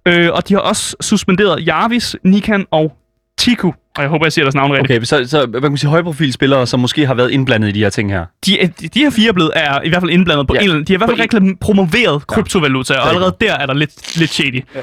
øh, 0.09 0.28
og 0.33 0.49
de 0.49 0.54
har 0.54 0.61
også 0.61 0.97
suspenderet 1.00 1.66
Jarvis, 1.66 2.16
Nikan 2.25 2.66
og 2.71 2.92
Tiku. 3.38 3.66
Og 3.97 4.02
jeg 4.02 4.09
håber, 4.09 4.25
jeg 4.26 4.33
siger 4.33 4.45
deres 4.45 4.54
navn 4.54 4.73
rigtigt. 4.73 4.90
Okay, 4.99 5.04
så, 5.04 5.28
så 5.30 5.47
hvad 5.47 5.61
kan 5.61 5.71
man 5.71 5.78
sige, 5.78 5.90
højprofilspillere, 5.90 6.66
som 6.66 6.80
måske 6.80 7.07
har 7.07 7.14
været 7.14 7.30
indblandet 7.30 7.68
i 7.68 7.73
de 7.73 7.78
her 7.78 7.90
ting 7.90 8.11
her. 8.12 8.25
De, 8.47 8.61
er- 8.61 8.66
de, 8.80 8.88
de 8.88 8.99
her 9.00 9.11
fire 9.11 9.28
er, 9.28 9.33
blevet, 9.33 9.50
er 9.57 9.80
i 9.83 9.88
hvert 9.88 10.02
fald 10.02 10.11
indblandet 10.11 10.47
på 10.47 10.54
Ja. 10.54 10.59
ja. 10.59 10.61
en 10.61 10.64
eller 10.64 10.75
anden- 10.75 10.87
De 10.87 10.92
har 10.92 10.97
i 10.97 11.14
hvert 11.16 11.18
fald 11.30 11.42
reklam- 11.45 11.59
promoveret 11.61 12.26
kryptovaluta, 12.26 12.95
og 12.95 12.99
er 13.04 13.09
allerede 13.09 13.37
der 13.40 13.54
er 13.54 13.66
der 13.66 13.75
lidt, 13.75 14.18
lidt 14.18 14.30
shady. 14.30 14.64
Ja. 14.75 14.80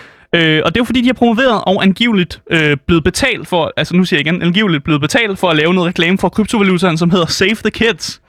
Øh, 0.58 0.62
og 0.66 0.72
det 0.76 0.80
er 0.80 0.82
jo 0.82 0.86
fordi, 0.86 1.02
de 1.02 1.06
har 1.08 1.14
promoveret 1.14 1.62
og 1.68 1.84
angiveligt 1.84 2.42
øh, 2.52 2.78
blevet 2.88 3.04
betalt 3.04 3.48
for, 3.48 3.74
altså 3.78 3.96
nu 3.96 4.06
siger 4.06 4.20
jeg 4.20 4.28
igen, 4.28 4.42
angiveligt 4.42 4.84
blevet 4.84 5.02
betalt 5.02 5.40
for 5.40 5.50
at 5.50 5.58
lave 5.58 5.74
noget 5.74 5.88
reklame 5.88 6.18
for 6.18 6.30
kryptovalutaen, 6.30 6.98
som 6.98 7.10
hedder 7.12 7.26
Save 7.26 7.56
the 7.56 7.72
Kids. 7.72 8.22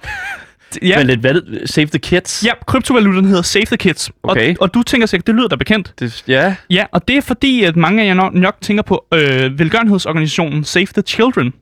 Ja, 0.83 0.99
Men 0.99 1.07
lidt, 1.07 1.21
hvad, 1.21 1.67
Save 1.67 1.87
the 1.87 1.99
Kids? 1.99 2.45
ja 2.45 2.51
kryptovalutaen 2.67 3.25
hedder 3.25 3.43
Save 3.43 3.65
the 3.65 3.77
Kids. 3.77 4.11
Okay. 4.23 4.51
Og, 4.51 4.57
og 4.63 4.75
du 4.75 4.83
tænker 4.83 5.07
sikkert, 5.07 5.27
det 5.27 5.35
lyder 5.35 5.49
da 5.49 5.57
bekendt. 5.57 5.93
Det, 5.99 6.25
ja. 6.29 6.55
Ja, 6.71 6.85
og 6.93 7.09
det 7.09 7.17
er 7.17 7.21
fordi, 7.21 7.65
at 7.65 7.77
mange 7.77 8.03
af 8.03 8.07
jer 8.07 8.15
nok, 8.15 8.35
nok 8.35 8.57
tænker 8.61 8.83
på 8.83 9.05
øh, 9.15 9.59
velgørenhedsorganisationen 9.59 10.65
Save 10.65 10.87
the 10.87 11.03
Children. 11.07 11.53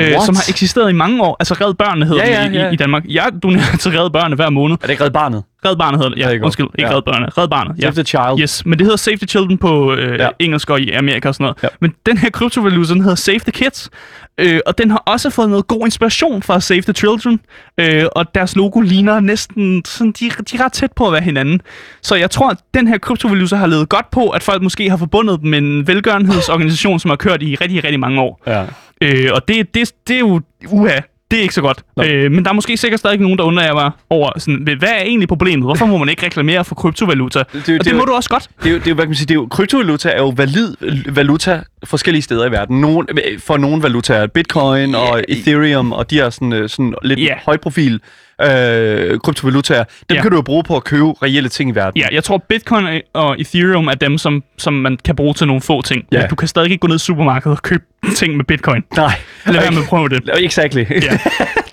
Øh, 0.00 0.08
What? 0.10 0.22
som 0.22 0.34
har 0.36 0.44
eksisteret 0.48 0.90
i 0.90 0.92
mange 0.92 1.22
år. 1.22 1.36
Altså 1.40 1.54
Red 1.54 1.74
Børnene 1.74 2.06
hedder 2.06 2.24
Ja, 2.26 2.42
ja, 2.42 2.50
i, 2.50 2.54
ja. 2.54 2.70
i, 2.70 2.72
i 2.72 2.76
Danmark. 2.76 3.02
Jeg 3.08 3.30
donerer 3.42 3.76
til 3.80 3.90
Red 4.00 4.10
Børnene 4.10 4.36
hver 4.36 4.50
måned. 4.50 4.76
Er 4.82 4.86
det 4.86 4.90
ikke 4.90 5.04
Red 5.04 5.10
Barnet? 5.10 5.42
Red 5.64 5.76
Barnet 5.76 6.00
hedder 6.00 6.14
det. 6.14 6.18
Ja, 6.18 6.28
ikke 6.28 6.44
undskyld. 6.44 6.66
Ikke 6.78 6.90
Ja. 6.90 6.96
Red 6.96 7.02
Børnene. 7.02 7.26
Red 7.38 7.48
Barnet. 7.48 7.76
Ja. 7.78 7.82
Save 7.82 7.92
the 7.92 8.02
Child. 8.02 8.40
Yes, 8.40 8.66
men 8.66 8.78
det 8.78 8.84
hedder 8.86 8.96
Save 8.96 9.16
the 9.16 9.26
Children 9.26 9.58
på 9.58 9.94
øh, 9.94 10.18
ja. 10.18 10.28
engelsk 10.38 10.70
og 10.70 10.80
i 10.80 10.90
Amerika 10.90 11.28
og 11.28 11.34
sådan 11.34 11.44
noget. 11.44 11.62
Ja. 11.62 11.68
Men 11.80 11.94
den 12.06 12.18
her 12.18 12.30
kryptovaluta, 12.30 12.92
den 12.94 13.02
hedder 13.02 13.14
Save 13.16 13.38
the 13.38 13.52
Kids. 13.52 13.90
Øh, 14.38 14.60
og 14.66 14.78
den 14.78 14.90
har 14.90 15.02
også 15.06 15.30
fået 15.30 15.50
noget 15.50 15.66
god 15.66 15.84
inspiration 15.86 16.42
fra 16.42 16.60
Save 16.60 16.82
the 16.82 16.92
Children. 16.92 17.40
Øh, 17.80 18.04
og 18.16 18.34
deres 18.34 18.56
logo 18.56 18.80
ligner 18.80 19.20
næsten... 19.20 19.84
Sådan, 19.84 20.12
de, 20.12 20.30
de 20.30 20.56
er 20.56 20.64
ret 20.64 20.72
tæt 20.72 20.92
på 20.92 21.06
at 21.06 21.12
være 21.12 21.22
hinanden. 21.22 21.60
Så 22.02 22.14
jeg 22.14 22.30
tror, 22.30 22.50
at 22.50 22.58
den 22.74 22.88
her 22.88 22.98
kryptovaluta 22.98 23.56
har 23.56 23.66
levet 23.66 23.88
godt 23.88 24.10
på, 24.10 24.28
at 24.28 24.42
folk 24.42 24.62
måske 24.62 24.90
har 24.90 24.96
forbundet 24.96 25.40
dem 25.40 25.50
med 25.50 25.58
en 25.58 25.86
velgørenhedsorganisation, 25.86 26.98
som 27.00 27.08
har 27.08 27.16
kørt 27.16 27.42
i 27.42 27.54
rigtig, 27.54 27.84
rigtig 27.84 28.00
mange 28.00 28.20
år. 28.20 28.42
Ja. 28.46 28.64
Øh, 29.02 29.30
og 29.34 29.48
det, 29.48 29.74
det, 29.74 29.92
det 30.08 30.14
er 30.16 30.20
jo... 30.20 30.40
Uha, 30.68 31.00
det 31.32 31.38
er 31.38 31.42
ikke 31.42 31.54
så 31.54 31.60
godt. 31.60 31.82
Øh, 32.04 32.32
men 32.32 32.44
der 32.44 32.50
er 32.50 32.54
måske 32.54 32.76
sikkert 32.76 33.00
stadig 33.00 33.20
nogen, 33.20 33.38
der 33.38 33.44
undrer 33.44 33.74
mig 33.74 33.90
over, 34.10 34.38
sådan, 34.38 34.62
hvad 34.78 34.88
er 34.88 35.02
egentlig 35.02 35.28
problemet? 35.28 35.66
Hvorfor 35.66 35.86
må 35.86 35.98
man 35.98 36.08
ikke 36.08 36.26
reklamere 36.26 36.64
for 36.64 36.74
kryptovaluta? 36.74 37.38
Det, 37.38 37.46
det- 37.52 37.58
og 37.58 37.64
det, 37.66 37.84
det- 37.84 37.94
må 37.96 38.04
du 38.04 38.12
også 38.12 38.28
godt. 38.30 38.48
Det 38.64 38.70
jo, 38.70 38.74
det 38.76 38.86
er 38.86 38.90
jo, 38.90 38.94
hvad 38.94 39.04
kan 39.04 39.08
man 39.10 39.16
sige, 39.16 39.26
det 39.26 39.30
er 39.30 39.34
jo, 39.34 39.46
kryptovaluta 39.50 40.08
er 40.08 40.18
jo 40.18 40.28
valid 40.36 40.74
valuta 41.08 41.60
forskellige 41.84 42.22
steder 42.22 42.46
i 42.46 42.50
verden. 42.50 42.80
Nogen, 42.80 43.06
for 43.38 43.56
nogle 43.56 43.82
valutaer, 43.82 44.26
Bitcoin 44.26 44.94
og 44.94 45.22
Ethereum, 45.28 45.92
og 45.92 46.10
de 46.10 46.20
er 46.20 46.30
sådan, 46.30 46.52
øh, 46.52 46.68
sådan 46.68 46.94
lidt 47.02 47.20
Ja. 47.20 47.34
højprofil 47.44 48.00
øh, 48.42 49.20
kryptovalutaer. 49.20 49.84
Dem 50.08 50.16
Ja. 50.16 50.22
kan 50.22 50.30
du 50.30 50.36
jo 50.36 50.42
bruge 50.42 50.64
på 50.64 50.76
at 50.76 50.84
købe 50.84 51.04
reelle 51.04 51.48
ting 51.48 51.70
i 51.70 51.74
verden. 51.74 52.00
Ja, 52.00 52.06
jeg 52.12 52.24
tror, 52.24 52.38
Bitcoin 52.48 53.00
og 53.12 53.40
Ethereum 53.40 53.86
er 53.88 53.94
dem, 53.94 54.18
som, 54.18 54.42
som 54.58 54.72
man 54.74 54.98
kan 55.04 55.16
bruge 55.16 55.34
til 55.34 55.46
nogle 55.46 55.62
få 55.62 55.82
ting. 55.82 56.04
Ja. 56.12 56.18
Men 56.18 56.28
du 56.28 56.34
kan 56.34 56.48
stadig 56.48 56.70
ikke 56.70 56.80
gå 56.80 56.86
ned 56.88 56.96
i 56.96 56.98
supermarkedet 56.98 57.56
og 57.56 57.62
købe 57.62 57.84
ting 58.16 58.36
med 58.36 58.44
Bitcoin. 58.44 58.82
Nej. 58.96 59.12
Lad 59.46 59.54
være 59.54 59.70
med 59.70 59.78
at 59.78 59.88
prøve 59.88 60.08
det. 60.08 60.30
Exactly. 60.38 60.84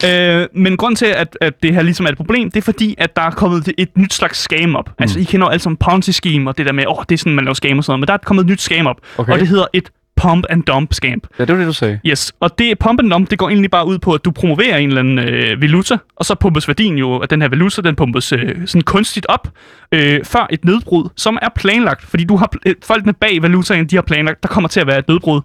Ja. 0.03 0.41
øh, 0.41 0.47
men 0.55 0.77
grund 0.77 0.95
til, 0.95 1.05
at, 1.05 1.37
at 1.41 1.63
det 1.63 1.73
her 1.73 1.81
ligesom 1.81 2.05
er 2.05 2.09
et 2.09 2.17
problem, 2.17 2.51
det 2.51 2.57
er 2.59 2.65
fordi, 2.65 2.95
at 2.97 3.15
der 3.15 3.21
er 3.21 3.31
kommet 3.31 3.71
et 3.77 3.97
nyt 3.97 4.13
slags 4.13 4.39
scam 4.39 4.75
op. 4.75 4.87
Mm. 4.87 4.93
Altså, 4.99 5.19
I 5.19 5.23
kender 5.23 5.47
jo 5.47 5.51
alt 5.51 5.61
sammen 5.61 5.77
Ponzi-scheme 5.83 6.47
og 6.49 6.57
det 6.57 6.65
der 6.65 6.71
med, 6.73 6.83
åh, 6.87 6.97
oh, 6.97 7.03
det 7.09 7.15
er 7.15 7.17
sådan, 7.17 7.33
man 7.35 7.45
laver 7.45 7.53
scam 7.53 7.77
og 7.77 7.83
sådan 7.83 7.91
noget. 7.91 7.99
Men 7.99 8.07
der 8.07 8.13
er 8.13 8.17
kommet 8.17 8.43
et 8.43 8.49
nyt 8.49 8.61
scam 8.61 8.87
op, 8.87 8.95
Okay. 9.17 9.33
og 9.33 9.39
det 9.39 9.47
hedder 9.47 9.65
et 9.73 9.89
pump 10.19 10.45
and 10.49 10.63
dump 10.63 10.93
scam. 10.93 11.21
ja, 11.39 11.45
det 11.45 11.53
var 11.53 11.59
det, 11.59 11.67
du 11.67 11.73
sagde. 11.73 11.99
Yes, 12.05 12.33
og 12.39 12.59
det 12.59 12.79
pump 12.79 12.99
and 12.99 13.09
dump, 13.09 13.29
det 13.29 13.39
går 13.39 13.49
egentlig 13.49 13.71
bare 13.71 13.87
ud 13.87 13.99
på, 13.99 14.13
at 14.13 14.25
du 14.25 14.31
promoverer 14.31 14.77
en 14.77 14.89
eller 14.89 14.99
anden 14.99 15.19
øh, 15.19 15.61
valuta, 15.61 15.97
og 16.15 16.25
så 16.25 16.35
pumpes 16.35 16.67
værdien 16.67 16.97
jo 16.97 17.21
af 17.21 17.29
den 17.29 17.41
her 17.41 17.49
valuta, 17.49 17.81
den 17.81 17.95
pumpes 17.95 18.31
øh, 18.33 18.55
sådan 18.65 18.81
kunstigt 18.81 19.25
op, 19.29 19.47
øh, 19.91 20.25
før 20.25 20.47
et 20.49 20.65
nedbrud, 20.65 21.09
som 21.17 21.37
er 21.41 21.49
planlagt, 21.55 22.05
fordi 22.05 22.23
du 22.23 22.35
har 22.35 22.51
øh, 22.65 22.75
folkene 22.83 23.13
bag 23.13 23.41
valutaen, 23.41 23.85
de 23.85 23.95
har 23.95 24.01
planlagt, 24.01 24.43
der 24.43 24.49
kommer 24.49 24.67
til 24.67 24.79
at 24.79 24.87
være 24.87 24.99
et 24.99 25.07
nedbrud. 25.07 25.41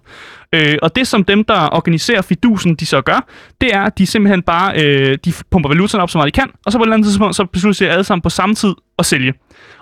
Øh, 0.53 0.77
og 0.81 0.95
det 0.95 1.07
som 1.07 1.23
dem, 1.23 1.43
der 1.43 1.69
organiserer 1.75 2.21
fidusen, 2.21 2.75
de 2.75 2.85
så 2.85 3.01
gør, 3.01 3.27
det 3.61 3.75
er, 3.75 3.81
at 3.81 3.97
de 3.97 4.05
simpelthen 4.05 4.41
bare, 4.41 4.83
øh, 4.83 5.17
de 5.25 5.33
pumper 5.51 5.69
valutaen 5.69 6.01
op 6.01 6.09
så 6.09 6.17
meget 6.17 6.35
de 6.35 6.39
kan, 6.39 6.49
og 6.65 6.71
så 6.71 6.77
på 6.77 6.83
et 6.83 6.85
eller 6.85 6.93
andet 6.93 7.07
tidspunkt, 7.07 7.35
så 7.35 7.45
beslutter 7.45 7.85
de 7.85 7.91
alle 7.91 8.03
sammen 8.03 8.21
på 8.21 8.29
samme 8.29 8.55
tid 8.55 8.73
at 8.99 9.05
sælge. 9.05 9.33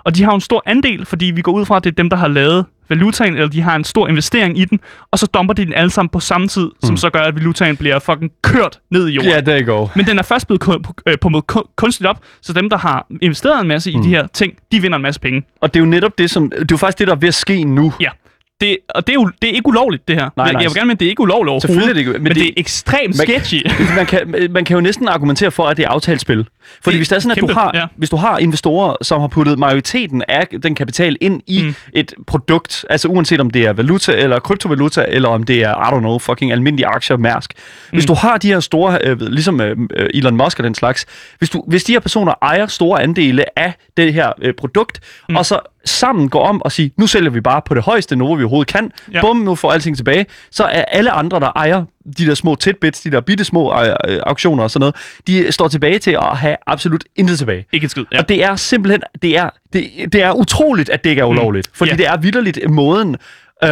Og 0.04 0.16
de 0.16 0.22
har 0.22 0.32
en 0.32 0.40
stor 0.40 0.62
andel, 0.66 1.06
fordi 1.06 1.26
vi 1.26 1.42
går 1.42 1.52
ud 1.52 1.64
fra, 1.64 1.76
at 1.76 1.84
det 1.84 1.90
er 1.90 1.94
dem, 1.94 2.10
der 2.10 2.16
har 2.16 2.28
lavet 2.28 2.64
valutaen, 2.88 3.34
eller 3.34 3.48
de 3.48 3.60
har 3.60 3.76
en 3.76 3.84
stor 3.84 4.08
investering 4.08 4.58
i 4.58 4.64
den, 4.64 4.80
og 5.10 5.18
så 5.18 5.26
dumper 5.26 5.54
de 5.54 5.64
den 5.64 5.74
alle 5.74 5.90
sammen 5.90 6.08
på 6.08 6.20
samme 6.20 6.48
tid, 6.48 6.64
mm. 6.64 6.86
som 6.86 6.96
så 6.96 7.10
gør, 7.10 7.20
at 7.20 7.34
valutaen 7.34 7.76
bliver 7.76 7.98
fucking 7.98 8.30
kørt 8.42 8.80
ned 8.90 9.08
i 9.08 9.12
jorden. 9.12 9.30
Ja, 9.30 9.40
there 9.40 9.60
you 9.60 9.74
go. 9.74 9.88
Men 9.96 10.06
den 10.06 10.18
er 10.18 10.22
først 10.22 10.46
blevet 10.46 10.86
øh, 11.06 11.18
pumpet 11.20 11.46
ku- 11.46 11.68
kunstigt 11.76 12.08
op, 12.08 12.18
så 12.42 12.52
dem, 12.52 12.70
der 12.70 12.78
har 12.78 13.06
investeret 13.22 13.60
en 13.60 13.68
masse 13.68 13.90
i 13.90 13.94
de 13.94 14.08
her 14.08 14.26
ting, 14.26 14.52
de 14.72 14.80
vinder 14.82 14.96
en 14.96 15.02
masse 15.02 15.20
penge. 15.20 15.42
Og 15.60 15.74
det 15.74 15.80
er 15.80 15.84
jo 15.84 15.90
netop 15.90 16.18
det, 16.18 16.30
som... 16.30 16.50
Det 16.50 16.60
er 16.60 16.64
jo 16.70 16.76
faktisk 16.76 16.98
det, 16.98 17.06
der 17.06 17.14
er 17.14 17.18
ved 17.18 17.28
at 17.28 17.34
ske 17.34 17.64
nu. 17.64 17.92
Ja. 18.00 18.10
Det, 18.64 18.76
og 18.94 19.06
det 19.06 19.12
er, 19.12 19.14
jo, 19.14 19.30
det 19.42 19.50
er 19.50 19.54
ikke 19.54 19.66
ulovligt, 19.66 20.08
det 20.08 20.16
her. 20.16 20.30
Nej, 20.36 20.44
jeg, 20.44 20.52
nej. 20.52 20.62
jeg 20.62 20.70
vil 20.70 20.76
gerne 20.76 20.86
mene, 20.88 20.98
det 20.98 21.06
er 21.06 21.10
ikke 21.10 21.22
ulovligt 21.22 21.48
overhovedet. 21.50 21.62
Selvfølgelig 21.62 21.88
er 21.90 21.94
det 21.94 22.00
ikke- 22.00 22.12
men 22.12 22.22
men, 22.22 22.22
men 22.22 22.34
det, 22.34 22.40
det- 22.42 22.48
er 22.48 22.52
ekstremt 22.56 23.16
Man- 23.18 23.26
sketchy. 23.26 23.66
man, 23.98 24.06
kan, 24.06 24.34
man 24.50 24.64
kan 24.64 24.74
jo 24.74 24.80
næsten 24.80 25.08
argumentere 25.08 25.50
for, 25.50 25.64
at 25.64 25.76
det 25.76 25.84
er 25.84 25.88
aftalt 25.88 26.20
spil. 26.20 26.46
Fordi 26.84 26.94
Det- 26.94 26.98
hvis 26.98 27.08
det 27.08 27.16
er 27.16 27.20
sådan, 27.20 27.30
at 27.30 27.40
du 27.40 27.46
kæmpe, 27.46 27.60
har, 27.60 27.70
ja. 27.74 27.86
hvis 27.96 28.10
du 28.10 28.16
har 28.16 28.38
investorer, 28.38 28.96
som 29.02 29.20
har 29.20 29.28
puttet 29.28 29.58
majoriteten 29.58 30.22
af 30.28 30.46
den 30.62 30.74
kapital 30.74 31.16
ind 31.20 31.40
i 31.46 31.62
mm. 31.62 31.74
et 31.92 32.14
produkt, 32.26 32.84
altså 32.90 33.08
uanset 33.08 33.40
om 33.40 33.50
det 33.50 33.66
er 33.66 33.72
valuta 33.72 34.12
eller 34.12 34.38
kryptovaluta, 34.40 35.04
eller 35.08 35.28
om 35.28 35.42
det 35.42 35.62
er, 35.62 35.70
I 35.74 35.96
don't 35.96 35.98
know, 36.00 36.18
fucking 36.18 36.52
almindelige 36.52 36.86
aktier, 36.86 37.16
Mærsk. 37.16 37.52
Hvis 37.90 38.06
du 38.06 38.14
har 38.14 38.36
de 38.38 38.48
her 38.48 38.60
store, 38.60 38.98
øh, 39.04 39.20
ligesom 39.20 39.60
øh, 39.60 39.76
øh, 39.96 40.06
Elon 40.14 40.36
Musk 40.36 40.58
og 40.58 40.64
den 40.64 40.74
slags, 40.74 41.06
hvis, 41.38 41.50
du, 41.50 41.64
hvis 41.68 41.84
de 41.84 41.92
her 41.92 42.00
personer 42.00 42.32
ejer 42.42 42.66
store 42.66 43.02
andele 43.02 43.58
af 43.58 43.72
det 43.96 44.14
her 44.14 44.32
øh, 44.42 44.54
produkt, 44.54 45.00
mm. 45.28 45.36
og 45.36 45.46
så 45.46 45.58
sammen 45.84 46.28
går 46.28 46.46
om 46.46 46.62
og 46.62 46.72
siger, 46.72 46.90
nu 46.98 47.06
sælger 47.06 47.30
vi 47.30 47.40
bare 47.40 47.62
på 47.66 47.74
det 47.74 47.82
højeste 47.82 48.16
niveau, 48.16 48.34
vi 48.34 48.42
overhovedet 48.42 48.72
kan, 48.72 48.90
ja. 49.12 49.20
Bum, 49.20 49.36
nu 49.36 49.54
får 49.54 49.72
alting 49.72 49.96
tilbage, 49.96 50.26
så 50.50 50.64
er 50.64 50.84
alle 50.84 51.10
andre, 51.10 51.40
der 51.40 51.52
ejer 51.56 51.84
de 52.18 52.26
der 52.26 52.34
små 52.34 52.54
tidbits, 52.54 53.00
de 53.00 53.10
der 53.10 53.20
bitte 53.20 53.44
små 53.44 53.74
øh, 53.82 53.88
øh, 54.08 54.20
auktioner 54.26 54.62
og 54.62 54.70
sådan 54.70 54.80
noget, 54.80 54.94
de 55.26 55.52
står 55.52 55.68
tilbage 55.68 55.98
til 55.98 56.10
at 56.10 56.36
have 56.36 56.56
absolut 56.66 57.04
intet 57.16 57.38
tilbage. 57.38 57.66
ikke 57.72 57.84
et 57.84 57.90
skid. 57.90 58.04
Ja. 58.12 58.18
Og 58.18 58.28
det 58.28 58.44
er 58.44 58.56
simpelthen, 58.56 59.02
det 59.22 59.36
er, 59.36 59.50
det, 59.72 59.90
det 60.12 60.22
er 60.22 60.32
utroligt, 60.32 60.90
at 60.90 61.04
det 61.04 61.10
ikke 61.10 61.20
er 61.20 61.26
ulovligt. 61.26 61.66
Mm. 61.68 61.74
Fordi 61.74 61.90
Ja. 61.90 61.96
det 61.96 62.06
er 62.06 62.16
vidderligt 62.16 62.70
måden, 62.70 63.16
øh, 63.64 63.68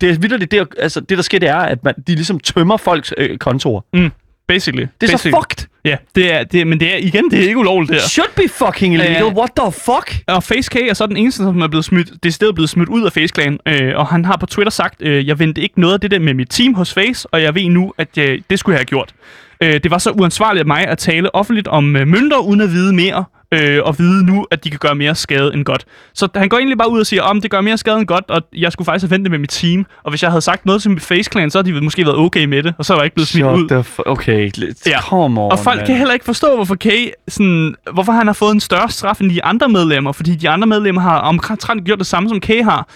det 0.00 0.10
er 0.10 0.18
vidderligt, 0.18 0.50
det, 0.50 0.58
er- 0.58 0.64
altså, 0.78 1.00
det 1.00 1.18
der 1.18 1.22
sker, 1.22 1.38
det 1.38 1.48
er, 1.48 1.56
at 1.56 1.84
man, 1.84 1.94
de 2.06 2.14
ligesom 2.14 2.40
tømmer 2.40 2.76
folks 2.76 3.12
øh, 3.18 3.38
kontorer. 3.38 3.80
Mm, 3.92 4.10
basically. 4.48 4.86
Det 5.00 5.06
er 5.06 5.06
så 5.06 5.12
basically. 5.12 5.34
fucked. 5.42 5.63
Ja, 5.84 5.96
det 6.14 6.32
er, 6.32 6.44
det, 6.44 6.66
men 6.66 6.80
det 6.80 6.94
er, 6.94 6.96
igen, 6.96 7.30
det 7.30 7.38
er 7.38 7.42
ikke 7.42 7.58
ulovligt, 7.58 7.92
det 7.92 8.00
her. 8.00 8.08
Should 8.08 8.30
be 8.36 8.48
fucking 8.48 8.94
illegal. 8.94 9.22
Øh, 9.22 9.34
What 9.34 9.50
the 9.56 9.72
fuck? 9.72 10.16
Og 10.26 10.42
FaceK 10.42 10.76
er 10.76 10.94
så 10.94 11.06
den 11.06 11.16
eneste, 11.16 11.42
som 11.42 11.60
er 11.60 11.68
blevet 11.68 11.84
smidt, 11.84 12.10
det 12.22 12.28
er 12.28 12.32
stedet 12.32 12.54
blevet 12.54 12.70
smidt 12.70 12.88
ud 12.88 13.04
af 13.04 13.12
FaceClan. 13.12 13.58
Øh, 13.66 13.92
og 13.96 14.06
han 14.06 14.24
har 14.24 14.36
på 14.36 14.46
Twitter 14.46 14.70
sagt, 14.70 15.02
øh, 15.02 15.26
jeg 15.26 15.38
vendte 15.38 15.60
ikke 15.60 15.80
noget 15.80 15.94
af 15.94 16.00
det 16.00 16.10
der 16.10 16.18
med 16.18 16.34
mit 16.34 16.48
team 16.50 16.74
hos 16.74 16.94
Face, 16.94 17.28
og 17.32 17.42
jeg 17.42 17.54
ved 17.54 17.68
nu, 17.68 17.92
at 17.98 18.18
øh, 18.18 18.40
det 18.50 18.58
skulle 18.58 18.74
jeg 18.74 18.78
have 18.78 18.84
gjort. 18.84 19.14
Øh, 19.60 19.72
det 19.82 19.90
var 19.90 19.98
så 19.98 20.10
uansvarligt 20.10 20.60
af 20.60 20.66
mig 20.66 20.86
at 20.86 20.98
tale 20.98 21.34
offentligt 21.34 21.68
om 21.68 21.96
øh, 21.96 22.08
mønter, 22.08 22.38
uden 22.38 22.60
at 22.60 22.70
vide 22.72 22.92
mere, 22.94 23.24
øh, 23.60 23.80
og 23.84 23.98
vide 23.98 24.26
nu, 24.26 24.46
at 24.50 24.64
de 24.64 24.70
kan 24.70 24.78
gøre 24.78 24.94
mere 24.94 25.14
skade 25.14 25.54
end 25.54 25.64
godt. 25.64 25.84
Så 26.14 26.28
han 26.34 26.48
går 26.48 26.56
egentlig 26.58 26.78
bare 26.78 26.90
ud 26.90 27.00
og 27.00 27.06
siger, 27.06 27.22
om 27.22 27.40
det 27.40 27.50
gør 27.50 27.60
mere 27.60 27.78
skade 27.78 27.96
end 27.98 28.06
godt, 28.06 28.24
og 28.28 28.42
jeg 28.56 28.72
skulle 28.72 28.86
faktisk 28.86 29.02
have 29.02 29.10
ventet 29.10 29.30
med 29.30 29.38
mit 29.38 29.50
team. 29.50 29.86
Og 30.04 30.10
hvis 30.10 30.22
jeg 30.22 30.30
havde 30.30 30.40
sagt 30.42 30.66
noget 30.66 30.82
til 30.82 30.90
mit 30.90 31.02
FaceClan, 31.02 31.50
så 31.50 31.58
havde 31.62 31.74
de 31.74 31.80
måske 31.84 32.04
været 32.06 32.16
okay 32.18 32.44
med 32.44 32.62
det, 32.62 32.74
og 32.78 32.84
så 32.84 32.92
var 32.92 33.00
jeg 33.00 33.04
ikke 33.06 33.14
blevet 33.14 33.28
smidt 33.28 33.46
ud. 33.46 33.58
Shut 33.58 33.70
the 33.70 33.78
f- 33.78 34.02
okay, 34.10 34.50
let's 34.58 34.82
Ja. 34.90 35.00
come 35.00 35.40
on, 35.40 35.52
Og 35.52 35.58
folk 35.58 35.76
man. 35.76 35.86
kan 35.86 35.96
heller 35.96 36.14
ikke 36.14 36.24
forstå, 36.24 36.54
hvorfor 36.56 36.74
Kay, 36.74 37.08
sådan, 37.28 37.74
hvorfor 37.92 38.12
han 38.12 38.26
har 38.26 38.34
fået 38.34 38.52
en 38.52 38.60
større 38.60 38.88
straf 38.90 39.20
end 39.20 39.30
de 39.30 39.44
andre 39.44 39.68
medlemmer, 39.68 40.12
fordi 40.12 40.34
de 40.34 40.48
andre 40.48 40.66
medlemmer 40.66 41.00
har 41.00 41.18
omtrent 41.18 41.84
gjort 41.84 41.98
det 41.98 42.06
samme, 42.06 42.28
som 42.28 42.40
Kay 42.40 42.62
har. 42.64 42.88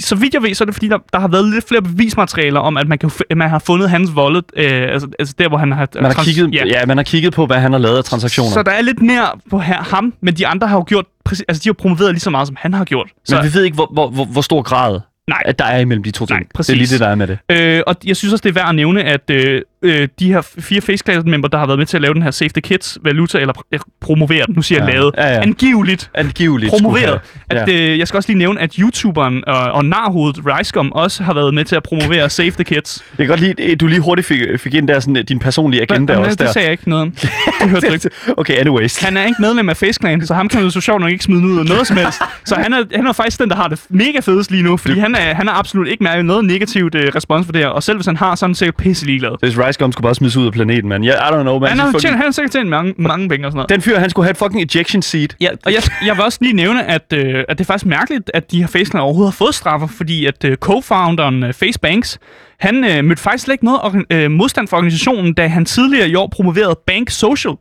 Så 0.00 0.14
vidt 0.14 0.34
jeg 0.34 0.42
ved, 0.42 0.54
så 0.54 0.64
er 0.64 0.66
det 0.66 0.74
fordi, 0.74 0.88
der, 0.88 0.98
der 1.12 1.18
har 1.18 1.28
været 1.28 1.50
lidt 1.50 1.68
flere 1.68 1.82
bevismaterialer 1.82 2.60
om, 2.60 2.76
at 2.76 2.88
man, 2.88 2.98
kan, 2.98 3.10
man 3.36 3.50
har 3.50 3.58
fundet 3.58 3.90
hans 3.90 4.10
wallet, 4.10 4.44
øh, 4.56 4.82
altså, 4.92 5.08
altså 5.18 5.34
der, 5.38 5.48
hvor 5.48 5.58
han 5.58 5.72
har... 5.72 5.88
Man 5.94 6.04
har, 6.04 6.24
kigget, 6.24 6.54
ja. 6.54 6.64
ja, 6.66 6.86
man 6.86 6.96
har 6.96 7.04
kigget 7.04 7.32
på, 7.32 7.46
hvad 7.46 7.56
han 7.56 7.72
har 7.72 7.78
lavet 7.78 7.96
af 7.98 8.04
transaktioner. 8.04 8.50
Så 8.52 8.62
der 8.62 8.72
er 8.72 8.82
lidt 8.82 9.02
mere 9.02 9.26
på 9.50 9.58
her, 9.58 9.82
ham, 9.82 10.14
men 10.20 10.34
de 10.34 10.46
andre 10.46 10.66
har 10.66 10.76
jo 10.76 10.84
gjort, 10.86 11.04
præcis, 11.24 11.44
altså 11.48 11.60
de 11.64 11.68
har 11.68 11.74
promoveret 11.74 12.12
lige 12.12 12.20
så 12.20 12.30
meget, 12.30 12.46
som 12.46 12.56
han 12.60 12.74
har 12.74 12.84
gjort. 12.84 13.08
Så, 13.24 13.36
Men 13.36 13.44
vi 13.44 13.54
ved 13.54 13.64
ikke, 13.64 13.74
hvor, 13.74 13.90
hvor, 13.92 14.10
hvor, 14.10 14.24
hvor 14.24 14.42
stor 14.42 14.62
grad 14.62 15.00
Nej. 15.28 15.42
at 15.44 15.58
der 15.58 15.64
er 15.64 15.78
imellem 15.78 16.02
de 16.02 16.10
to 16.10 16.26
ting. 16.26 16.38
Nej, 16.38 16.38
det 16.38 16.48
er 16.48 16.54
præcis. 16.54 16.76
lige 16.76 16.88
det, 16.88 17.00
der 17.00 17.08
er 17.08 17.14
med 17.14 17.26
det. 17.26 17.38
Øh, 17.50 17.82
og 17.86 17.96
jeg 18.04 18.16
synes 18.16 18.32
også, 18.32 18.42
det 18.42 18.48
er 18.48 18.54
værd 18.54 18.68
at 18.68 18.74
nævne, 18.74 19.02
at 19.04 19.30
øh, 19.30 19.62
øh, 19.84 20.08
de 20.18 20.32
her 20.32 20.40
fire 20.58 20.80
FaceClass-member, 20.80 21.48
der 21.48 21.58
har 21.58 21.66
været 21.66 21.78
med 21.78 21.86
til 21.86 21.96
at 21.96 22.00
lave 22.00 22.14
den 22.14 22.22
her 22.22 22.30
Save 22.30 22.48
the 22.48 22.60
Kids 22.60 22.98
valuta, 23.04 23.38
eller 23.38 23.54
pr- 23.58 23.68
øh, 23.72 23.80
promovere 24.00 24.46
den, 24.46 24.54
nu 24.54 24.62
siger 24.62 24.78
jeg 24.84 24.88
Ja. 24.88 24.94
lavet, 24.94 25.14
Ja, 25.18 25.26
ja. 25.34 25.40
angiveligt 25.40 26.10
Angiveligt. 26.14 26.70
promoveret. 26.70 27.20
skulle 27.48 27.60
At, 27.62 27.68
øh, 27.68 27.98
jeg 27.98 28.08
skal 28.08 28.16
også 28.18 28.28
lige 28.28 28.38
nævne, 28.38 28.60
at 28.60 28.74
YouTuberen 28.74 29.44
og, 29.46 29.58
og 29.72 29.84
narhovedet 29.84 30.40
Ricegum 30.46 30.92
også 30.92 31.22
har 31.22 31.34
været 31.34 31.54
med 31.54 31.64
til 31.64 31.76
at 31.76 31.82
promovere 31.82 32.30
Save 32.30 32.50
the 32.50 32.64
Kids. 32.64 33.04
Jeg 33.18 33.26
kan 33.26 33.28
godt 33.28 33.40
lide, 33.40 33.62
at 33.72 33.80
du 33.80 33.86
lige 33.86 34.00
hurtigt 34.00 34.26
fik, 34.28 34.40
fik 34.60 34.74
ind 34.74 34.88
der 34.88 35.00
sådan, 35.00 35.16
øh, 35.16 35.24
din 35.28 35.38
personlige 35.38 35.82
agenda 35.82 36.12
Men, 36.14 36.24
også 36.24 36.30
det 36.30 36.38
der. 36.46 36.52
sagde 36.52 36.64
jeg 36.66 36.72
ikke 36.72 36.88
noget 36.88 37.02
om. 37.02 37.10
Det 37.10 37.70
hørte 37.70 37.88
du 37.88 37.92
ikke. 37.92 38.10
okay, 38.36 38.58
anyways. 38.60 39.02
Han 39.02 39.16
er 39.16 39.24
ikke 39.24 39.36
medlem 39.40 39.68
af 39.68 39.76
FaceClan, 39.76 40.26
så 40.26 40.34
ham 40.34 40.48
kan 40.48 40.62
jo 40.62 40.70
så 40.70 40.80
sjovt 40.80 41.00
nok 41.00 41.10
ikke 41.10 41.24
smide 41.24 41.42
ud 41.46 41.58
af 41.58 41.64
noget 41.64 41.86
som 41.86 41.96
helst. 41.96 42.18
Så 42.44 42.54
han 42.54 42.72
er, 42.72 42.82
han 42.94 43.06
er 43.06 43.12
faktisk 43.12 43.40
den, 43.40 43.48
der 43.50 43.56
har 43.56 43.68
det 43.68 43.80
mega 43.88 44.18
fedest 44.22 44.50
lige 44.50 44.62
nu, 44.62 44.76
fordi 44.76 44.98
han 44.98 45.14
er, 45.14 45.34
han 45.34 45.48
er 45.48 45.52
absolut 45.52 45.88
ikke 45.88 46.04
mærket 46.04 46.24
noget 46.24 46.44
negativt 46.44 46.94
øh, 46.94 47.12
respons 47.14 47.46
for 47.46 47.52
det 47.52 47.60
her. 47.60 47.68
Og 47.68 47.82
selv 47.82 47.96
hvis 47.98 48.06
han 48.06 48.16
har, 48.16 48.34
så 48.34 48.44
er 48.44 48.48
han 48.48 48.54
sikkert 48.54 48.76
pisse 48.76 49.06
ligeglad. 49.06 49.30
Hvis 49.40 49.58
Ricegum 49.74 49.92
skulle 49.92 50.02
bare 50.02 50.14
smides 50.14 50.36
ud 50.36 50.46
af 50.46 50.52
planeten, 50.52 50.88
man. 50.88 51.04
Yeah, 51.04 51.14
I 51.28 51.32
don't 51.34 51.42
know, 51.42 51.58
man. 51.58 51.68
Han 51.68 51.78
har, 51.78 51.86
Fucking- 51.86 52.00
tjent, 52.00 52.14
han 52.16 52.24
har 52.24 52.30
sikkert 52.30 52.52
tjent 52.52 52.68
mange, 52.68 52.94
mange 52.98 53.28
penge 53.28 53.46
og 53.46 53.52
sådan 53.52 53.56
noget. 53.56 53.68
Den 53.70 53.80
fyr, 53.80 53.98
han 53.98 54.10
skulle 54.10 54.26
have 54.26 54.30
et 54.30 54.36
fucking 54.36 54.62
ejection 54.76 55.02
seat. 55.02 55.36
Ja, 55.40 55.48
og 55.66 55.72
jeg, 55.72 55.82
jeg 56.06 56.16
vil 56.16 56.24
også 56.24 56.38
lige 56.40 56.52
nævne, 56.52 56.84
at, 56.84 57.12
øh, 57.12 57.44
at 57.48 57.58
det 57.58 57.64
er 57.64 57.66
faktisk 57.66 57.86
mærkeligt, 57.86 58.30
at 58.34 58.50
de 58.50 58.60
her 58.60 58.66
FaceClan 58.66 59.02
overhovedet 59.02 59.32
har 59.32 59.36
fået 59.36 59.54
straffer, 59.54 59.86
fordi 59.86 60.26
at 60.26 60.44
øh, 60.44 60.56
co-founderen 60.64 61.42
øh, 61.44 61.52
FaceBanks, 61.52 62.18
han 62.60 62.84
øh, 62.84 63.04
mødte 63.04 63.22
faktisk 63.22 63.44
slet 63.44 63.52
ikke 63.54 63.64
noget 63.64 64.04
øh, 64.10 64.30
modstand 64.30 64.68
for 64.68 64.76
organisationen, 64.76 65.34
da 65.34 65.46
han 65.46 65.64
tidligere 65.64 66.08
i 66.08 66.14
år 66.14 66.28
promoverede 66.32 66.78
Bank 66.86 67.10
Social, 67.10 67.54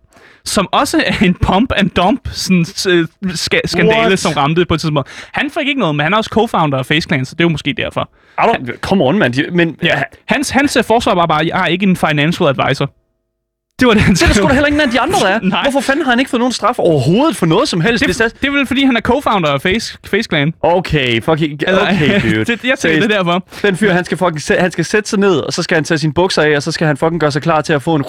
som 0.45 0.67
også 0.71 1.03
er 1.07 1.25
en 1.25 1.33
pump 1.33 1.71
and 1.75 1.89
dump 1.89 2.29
sådan, 2.31 2.65
øh, 2.89 3.07
ska- 3.33 3.61
skandale, 3.65 3.99
What? 3.99 4.19
som 4.19 4.33
ramte 4.33 4.65
på 4.65 4.73
et 4.73 4.79
tidspunkt. 4.81 5.09
Han 5.31 5.49
fik 5.59 5.67
ikke 5.67 5.79
noget, 5.79 5.95
men 5.95 6.03
han 6.03 6.13
er 6.13 6.17
også 6.17 6.29
co-founder 6.35 6.77
af 6.77 6.85
FaceClan, 6.85 7.25
så 7.25 7.35
det 7.35 7.41
er 7.41 7.45
jo 7.45 7.49
måske 7.49 7.73
derfor. 7.77 8.09
Don't, 8.41 8.77
come 8.79 9.03
on, 9.03 9.17
man. 9.17 9.31
De- 9.33 9.47
Men 9.51 9.77
Ja. 9.83 10.01
Hans, 10.27 10.49
hans 10.49 10.75
jeg 11.47 11.61
er 11.63 11.65
ikke 11.65 11.83
en 11.85 11.95
financial 11.95 12.49
advisor. 12.49 12.89
Det 13.79 13.87
var 13.87 13.93
det, 13.93 14.01
han 14.01 14.15
det 14.15 14.21
er 14.23 14.27
der 14.27 14.33
sgu 14.33 14.47
da 14.47 14.53
heller 14.53 14.67
ingen 14.67 14.81
af 14.81 14.89
de 14.89 14.99
andre, 14.99 15.19
der 15.19 15.27
er. 15.27 15.39
Nej. 15.55 15.61
Hvorfor 15.63 15.79
fanden 15.79 16.05
har 16.05 16.11
han 16.11 16.19
ikke 16.19 16.29
fået 16.29 16.39
nogen 16.39 16.53
straf 16.53 16.79
overhovedet 16.79 17.35
for 17.35 17.45
noget 17.45 17.69
som 17.69 17.81
helst? 17.81 18.05
Hvis 18.05 18.17
det, 18.17 18.41
det 18.41 18.47
er 18.47 18.51
vel, 18.51 18.67
fordi 18.67 18.83
han 18.83 18.97
er 18.97 19.01
co-founder 19.09 19.47
af 19.47 19.61
Face, 19.61 19.97
FaceClan. 20.05 20.53
Okay, 20.61 21.21
fucking, 21.21 21.59
okay, 21.67 22.21
dude. 22.23 22.45
det, 22.45 22.63
jeg 22.63 22.79
tænker, 22.79 22.99
det 23.01 23.11
er 23.11 23.17
derfor. 23.17 23.47
Den 23.61 23.77
fyr, 23.77 23.91
han 23.91 24.05
skal, 24.05 24.17
fucking, 24.17 24.61
han 24.61 24.71
skal 24.71 24.85
sætte 24.85 25.09
sig 25.09 25.19
ned, 25.19 25.35
og 25.39 25.53
så 25.53 25.63
skal 25.63 25.75
han 25.75 25.83
tage 25.83 25.97
sine 25.97 26.13
bukser 26.13 26.41
af, 26.41 26.55
og 26.55 26.63
så 26.63 26.71
skal 26.71 26.87
han 26.87 26.97
fucking 26.97 27.19
gøre 27.19 27.31
sig 27.31 27.41
klar 27.41 27.61
til 27.61 27.73
at 27.73 27.81
få 27.81 27.95
en... 27.95 28.05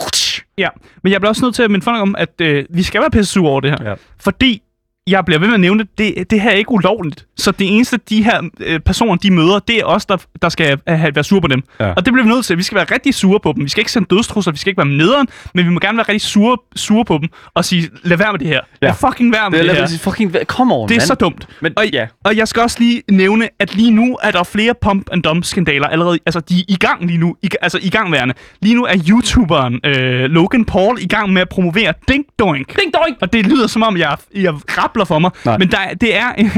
Ja, 0.59 0.69
men 1.03 1.13
jeg 1.13 1.21
bliver 1.21 1.29
også 1.29 1.45
nødt 1.45 1.55
til 1.55 1.63
at 1.63 1.71
minde 1.71 1.85
folk 1.85 2.01
om, 2.01 2.15
at 2.19 2.41
øh, 2.41 2.65
vi 2.71 2.83
skal 2.83 3.01
være 3.01 3.11
pisse 3.11 3.33
sure 3.33 3.51
over 3.51 3.61
det 3.61 3.71
her. 3.71 3.89
Ja. 3.89 3.95
Fordi 4.21 4.63
jeg 5.07 5.25
bliver 5.25 5.39
ved 5.39 5.47
med 5.49 5.55
at 5.55 5.61
nævne, 5.61 5.79
det, 5.99 6.15
det, 6.17 6.31
det 6.31 6.41
her 6.41 6.51
er 6.51 6.55
ikke 6.55 6.71
ulovligt. 6.71 7.27
Så 7.37 7.51
det 7.51 7.77
eneste, 7.77 7.97
de 8.09 8.23
her 8.25 8.43
øh, 8.61 8.81
personer, 8.81 9.17
de 9.17 9.31
møder, 9.31 9.59
det 9.59 9.77
er 9.79 9.85
os, 9.85 10.07
der, 10.07 10.17
der 10.43 10.49
skal 10.49 10.79
have, 10.87 11.15
være 11.15 11.25
sure 11.25 11.41
på 11.41 11.47
dem. 11.49 11.63
Ja. 11.81 11.93
Og 11.93 12.05
det 12.07 12.13
bliver 12.13 12.25
vi 12.27 12.31
nødt 12.33 12.45
til. 12.47 12.59
Vi 12.59 12.63
skal 12.63 12.77
være 12.77 12.85
rigtig 12.85 13.15
sure 13.15 13.41
på 13.41 13.53
dem. 13.57 13.65
Vi 13.65 13.69
skal 13.69 13.81
ikke 13.81 13.93
sende 13.93 14.09
dødstrusser, 14.15 14.51
vi 14.51 14.59
skal 14.59 14.71
ikke 14.71 14.79
være 14.79 14.89
nederen, 14.89 15.27
men 15.55 15.65
vi 15.65 15.71
må 15.71 15.81
gerne 15.81 15.97
være 15.99 16.07
rigtig 16.09 16.21
sure, 16.29 16.59
sure 16.77 17.05
på 17.05 17.19
dem 17.23 17.29
og 17.55 17.65
sige, 17.65 17.91
lad 18.03 18.17
være 18.17 18.33
med 18.33 18.39
det 18.39 18.49
her. 18.49 18.61
Ja. 18.83 18.87
Lad 18.87 18.95
fucking 18.95 19.33
være 19.33 19.51
med 19.51 19.59
Det 19.59 19.69
det, 19.71 19.79
er 19.81 19.89
her. 19.89 19.99
fucking... 19.99 20.35
Come 20.47 20.75
on, 20.75 20.89
Det 20.89 20.95
er 20.95 21.01
man. 21.01 21.07
så 21.07 21.15
dumt. 21.15 21.47
Men, 21.61 21.73
og, 21.77 21.85
ja. 21.93 22.07
og 22.25 22.37
jeg 22.37 22.49
skal 22.49 22.63
også 22.63 22.77
lige 22.81 23.03
nævne, 23.11 23.49
at 23.59 23.75
lige 23.75 23.91
nu 23.91 24.19
er 24.23 24.31
der 24.31 24.43
flere 24.43 24.75
pump 24.83 25.09
and 25.13 25.23
dump 25.23 25.45
skandaler 25.45 25.87
allerede. 25.87 26.19
Altså, 26.27 26.41
de 26.41 26.59
er 26.59 26.63
i 26.69 26.77
gang 26.77 27.07
lige 27.07 27.19
nu. 27.19 27.37
I, 27.43 27.49
altså, 27.63 27.79
i 27.83 27.89
gangværende. 27.91 28.35
Lige 28.63 28.75
nu 28.75 28.85
er 28.85 28.95
YouTuberen 29.09 29.81
øh, 29.85 30.25
Logan 30.25 30.65
Paul 30.65 30.99
i 31.01 31.07
gang 31.07 31.33
med 31.33 31.43
at 31.43 31.49
promovere 31.49 31.95
Dink 32.09 32.27
Doink. 32.39 32.81
Ding 32.81 32.95
dong! 32.95 33.17
Og 33.21 33.33
det 33.33 33.47
lyder 33.47 33.67
som 33.67 33.83
om, 33.83 33.97
jeg, 33.97 34.17
jeg 34.35 34.55
rappler 34.95 35.05
for 35.05 35.19
mig. 35.19 35.31
Nej. 35.45 35.59
Men 35.59 35.71
der, 35.71 35.79
er- 35.79 35.95
det 35.95 36.17
er 36.17 36.33
en, 36.39 36.51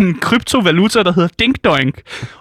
en, 0.00 0.14
kryptovaluta, 0.20 1.02
der 1.02 1.12
hedder 1.12 1.28
Dink 1.38 1.56
Doink. 1.64 1.94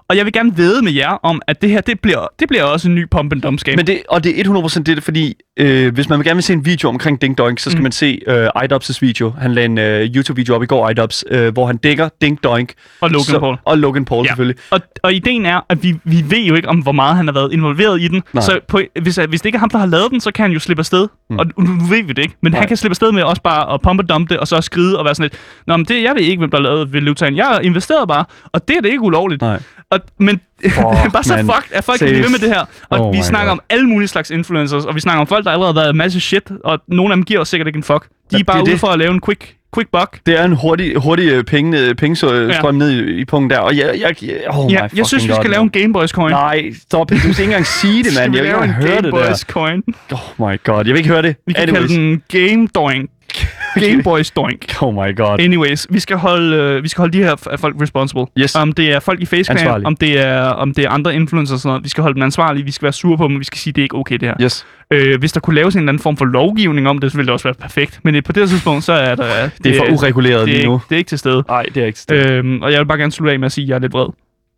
Og 0.09 0.17
jeg 0.17 0.25
vil 0.25 0.33
gerne 0.33 0.55
vide 0.55 0.81
med 0.81 0.91
jer 0.91 1.09
om, 1.09 1.41
at 1.47 1.61
det 1.61 1.69
her, 1.69 1.81
det 1.81 1.99
bliver, 1.99 2.27
det 2.39 2.47
bliver 2.47 2.63
også 2.63 2.87
en 2.87 2.95
ny 2.95 3.09
pump 3.09 3.33
and 3.33 3.41
dump. 3.41 3.61
Men 3.67 3.87
det, 3.87 4.01
og 4.09 4.23
det 4.23 4.39
er 4.39 4.43
100% 4.43 4.83
det, 4.83 5.03
fordi 5.03 5.35
øh, 5.59 5.93
hvis 5.93 6.09
man 6.09 6.21
gerne 6.21 6.35
vil 6.35 6.43
se 6.43 6.53
en 6.53 6.65
video 6.65 6.89
omkring 6.89 7.21
Ding 7.21 7.37
Doink, 7.37 7.59
så 7.59 7.69
skal 7.69 7.79
mm. 7.79 7.83
man 7.83 7.91
se 7.91 8.19
øh, 8.27 8.47
iDubbbs' 8.63 8.97
video. 9.01 9.33
Han 9.39 9.53
lagde 9.53 9.65
en 9.65 9.77
øh, 9.77 10.05
YouTube-video 10.05 10.55
op 10.55 10.63
i 10.63 10.65
går, 10.65 10.89
iDubbbs, 10.89 11.23
øh, 11.31 11.53
hvor 11.53 11.67
han 11.67 11.77
dækker 11.77 12.09
Ding 12.21 12.43
Doink. 12.43 12.73
Og 13.01 13.09
Logan 13.09 13.39
Paul. 13.39 13.57
Og 13.65 13.77
Logan 13.77 14.05
Paul, 14.05 14.23
ja. 14.23 14.29
selvfølgelig. 14.29 14.61
Og, 14.71 14.79
og 15.03 15.13
ideen 15.13 15.45
er, 15.45 15.61
at 15.69 15.83
vi, 15.83 15.95
vi 16.03 16.23
ved 16.29 16.43
jo 16.43 16.55
ikke 16.55 16.69
om, 16.69 16.77
hvor 16.77 16.91
meget 16.91 17.15
han 17.15 17.27
har 17.27 17.33
været 17.33 17.53
involveret 17.53 18.01
i 18.01 18.07
den. 18.07 18.23
Nej. 18.33 18.43
Så 18.43 18.59
på, 18.67 18.81
hvis, 19.01 19.19
hvis 19.29 19.41
det 19.41 19.45
ikke 19.45 19.55
er 19.55 19.59
ham, 19.59 19.69
der 19.69 19.77
har 19.77 19.85
lavet 19.85 20.11
den, 20.11 20.19
så 20.19 20.31
kan 20.31 20.43
han 20.43 20.51
jo 20.51 20.59
slippe 20.59 20.81
afsted. 20.81 21.07
Mm. 21.29 21.39
Og 21.39 21.45
nu, 21.45 21.63
nu 21.63 21.85
ved 21.89 22.03
vi 22.03 22.13
det 22.13 22.21
ikke. 22.21 22.35
Men 22.41 22.51
Nej. 22.51 22.59
han 22.59 22.67
kan 22.67 22.77
slippe 22.77 22.91
afsted 22.91 23.11
med 23.11 23.23
også 23.23 23.41
bare 23.41 23.73
at 23.73 23.81
pumpe 23.81 24.03
dump 24.03 24.29
det, 24.29 24.37
og 24.37 24.47
så 24.47 24.61
skride 24.61 24.99
og 24.99 25.05
være 25.05 25.15
sådan 25.15 25.23
lidt, 25.23 25.41
Nå, 25.67 25.77
men 25.77 25.85
det, 25.85 26.03
jeg 26.03 26.15
ved 26.15 26.21
ikke, 26.21 26.39
hvem 26.39 26.51
der 26.51 26.59
lavet 26.59 26.93
valutaen. 26.93 27.35
Jeg 27.35 27.45
har 27.45 27.59
investeret 27.59 28.07
bare, 28.07 28.25
og 28.53 28.67
det 28.67 28.77
er 28.77 28.81
det 28.81 28.89
ikke 28.89 29.01
ulovligt. 29.01 29.41
Nej. 29.41 29.59
Og, 29.91 29.99
men 30.19 30.39
det 30.61 30.71
er 30.77 31.09
bare 31.13 31.23
så 31.23 31.35
man. 31.35 31.45
fucked, 31.45 31.71
at 31.77 31.83
folk 31.83 31.99
kan 31.99 32.07
blive 32.07 32.23
ved 32.23 32.29
med 32.29 32.39
det 32.39 32.49
her. 32.49 32.65
Og 32.89 33.07
Oh 33.07 33.13
vi 33.13 33.21
snakker 33.21 33.47
God. 33.51 33.51
om 33.51 33.61
alle 33.69 33.87
mulige 33.87 34.07
slags 34.07 34.29
influencers, 34.31 34.85
og 34.85 34.95
vi 34.95 34.99
snakker 34.99 35.21
om 35.21 35.27
folk, 35.27 35.45
der 35.45 35.51
allerede 35.51 35.73
har 35.73 35.81
været 35.81 35.89
en 35.89 35.97
masse 35.97 36.19
shit, 36.19 36.51
og 36.63 36.79
nogle 36.87 37.13
af 37.13 37.17
dem 37.17 37.23
giver 37.25 37.39
os 37.39 37.49
sikkert 37.49 37.67
ikke 37.67 37.77
en 37.77 37.83
fuck. 37.83 38.03
De 38.03 38.09
Ja, 38.31 38.37
er 38.39 38.43
bare 38.43 38.63
ude 38.63 38.71
det. 38.71 38.79
for 38.79 38.87
at 38.87 38.99
lave 38.99 39.11
en 39.13 39.21
quick, 39.25 39.55
quick 39.75 39.89
buck. 39.91 40.19
Det 40.25 40.39
er 40.39 40.43
en 40.45 40.53
hurtig, 40.55 40.95
hurtig 40.97 41.29
øh, 41.29 41.43
penge, 41.43 41.95
pengestrøm 41.95 42.49
ja. 42.49 42.71
ned 42.71 42.91
i, 42.91 43.21
i 43.21 43.25
punkten 43.25 43.49
der. 43.49 43.57
Og 43.59 43.77
jeg, 43.77 43.95
jeg, 43.99 44.23
jeg, 44.23 44.37
oh 44.49 44.71
Ja, 44.71 44.87
jeg 44.95 45.05
synes, 45.05 45.23
vi 45.23 45.31
skal 45.33 45.43
God, 45.43 45.51
lave 45.51 45.61
en 45.61 45.71
man. 45.73 45.81
Gameboys 45.81 46.09
coin. 46.09 46.31
Nej, 46.31 46.71
stop. 46.81 47.09
Du 47.09 47.17
skal 47.17 47.29
ikke 47.29 47.43
engang 47.43 47.65
sige 47.65 48.03
det, 48.03 48.13
mand. 48.19 48.35
Jeg 48.35 48.43
vi 48.43 48.49
vil 48.49 48.63
ikke 48.63 48.73
høre 48.73 49.01
det 49.01 49.13
der. 49.13 49.43
coin? 49.49 49.83
Oh 50.11 50.49
my 50.51 50.59
god, 50.63 50.77
jeg 50.85 50.85
vil 50.93 50.97
ikke 50.97 51.09
høre 51.09 51.21
det. 51.21 51.35
Vi 51.47 51.53
kan 51.53 51.61
Anyways. 51.63 51.87
kalde 51.91 52.01
den 52.01 52.23
Game 52.53 52.67
Doink. 52.75 53.09
Game 53.79 54.03
Boys 54.03 54.31
Doink. 54.31 54.75
Oh 54.81 54.93
my 54.93 55.15
god. 55.15 55.39
Anyways, 55.39 55.87
vi 55.89 55.99
skal 55.99 56.17
holde, 56.17 56.55
øh, 56.55 56.83
vi 56.83 56.87
skal 56.87 57.01
holde 57.01 57.17
de 57.17 57.23
her 57.23 57.35
folk 57.59 57.75
responsible. 57.81 58.25
Yes. 58.37 58.55
Om 58.55 58.73
det 58.73 58.93
er 58.93 58.99
folk 58.99 59.21
i 59.21 59.27
Ansvarlige. 59.31 59.87
om 59.87 59.95
det 59.95 60.19
er, 60.19 60.41
om 60.41 60.73
det 60.73 60.85
er 60.85 60.89
andre 60.89 61.15
influencers 61.15 61.53
og 61.53 61.59
sådan 61.59 61.69
noget. 61.69 61.83
Vi 61.83 61.89
skal 61.89 62.01
holde 62.01 62.15
dem 62.15 62.23
ansvarlige, 62.23 62.65
vi 62.65 62.71
skal 62.71 62.83
være 62.83 62.93
sure 62.93 63.17
på 63.17 63.27
dem, 63.27 63.39
vi 63.39 63.43
skal 63.43 63.57
sige, 63.57 63.73
det 63.73 63.81
er 63.81 63.83
ikke 63.83 63.95
okay 63.95 64.17
det 64.17 64.27
her. 64.27 64.35
Yes. 64.41 64.65
Øh, 64.91 65.19
hvis 65.19 65.31
der 65.31 65.39
kunne 65.39 65.55
laves 65.55 65.75
en 65.75 65.79
eller 65.79 65.91
anden 65.91 66.03
form 66.03 66.17
for 66.17 66.25
lovgivning 66.25 66.89
om 66.89 66.97
det, 66.97 67.11
så 67.11 67.17
ville 67.17 67.27
det 67.27 67.33
også 67.33 67.43
være 67.43 67.53
perfekt. 67.53 67.99
Men 68.03 68.23
på 68.23 68.31
det 68.31 68.43
her 68.43 68.47
tidspunkt, 68.47 68.83
så 68.83 68.93
er 68.93 69.15
der... 69.15 69.49
Det 69.63 69.75
er 69.75 69.79
for 69.79 69.93
ureguleret 69.93 70.47
det 70.47 70.53
er, 70.53 70.57
lige 70.57 70.67
nu. 70.67 70.73
ikke, 70.75 70.85
det 70.89 70.95
er 70.95 70.97
ikke 70.97 71.09
til 71.09 71.19
stede. 71.19 71.43
Nej, 71.47 71.63
det 71.63 71.83
er 71.83 71.85
ikke 71.85 71.99
stedet. 71.99 72.31
Øhm, 72.31 72.61
og 72.61 72.71
jeg 72.71 72.79
vil 72.79 72.85
bare 72.85 72.97
gerne 72.97 73.11
slutte 73.11 73.33
af 73.33 73.39
med 73.39 73.45
at 73.45 73.51
sige, 73.51 73.65
at 73.65 73.69
jeg 73.69 73.75
er 73.75 73.79
lidt 73.79 73.93
vred. 73.93 74.07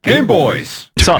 Game 0.04 0.28
Boys. 0.28 0.90
Så, 1.00 1.12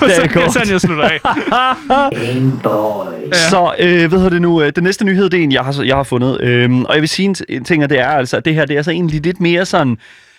der 0.00 0.06
er 0.06 0.26
det 0.26 0.36
er 0.36 0.50
sådan, 0.50 0.70
jeg 0.70 0.80
slutter 0.80 1.04
af. 1.04 1.20
Game 2.26 2.52
Boys. 2.62 3.28
Ja. 3.28 3.48
Så 3.50 3.74
øh, 3.78 4.08
hvad 4.08 4.18
hedder 4.18 4.30
det 4.30 4.42
nu? 4.42 4.62
øh, 4.62 4.72
Den 4.76 4.84
næste 4.84 5.04
nyhed, 5.04 5.30
det 5.30 5.40
er 5.40 5.44
en, 5.44 5.52
jeg 5.52 5.62
har, 5.62 5.82
jeg 5.84 5.96
har 5.96 6.02
fundet. 6.02 6.40
Øhm, 6.40 6.84
og 6.84 6.94
jeg 6.94 7.00
vil 7.00 7.08
sige 7.08 7.26
en, 7.28 7.36
en 7.48 7.64
ting, 7.64 7.84
og 7.84 7.90
det 7.90 7.98
er 8.00 8.08
altså, 8.08 8.36
at 8.36 8.44
det 8.44 8.54
her 8.54 8.64
det 8.64 8.76
er 8.76 8.82
så 8.82 8.90
egentlig 8.90 9.20
lidt 9.20 9.40
mere 9.40 9.64
sådan... 9.66 9.90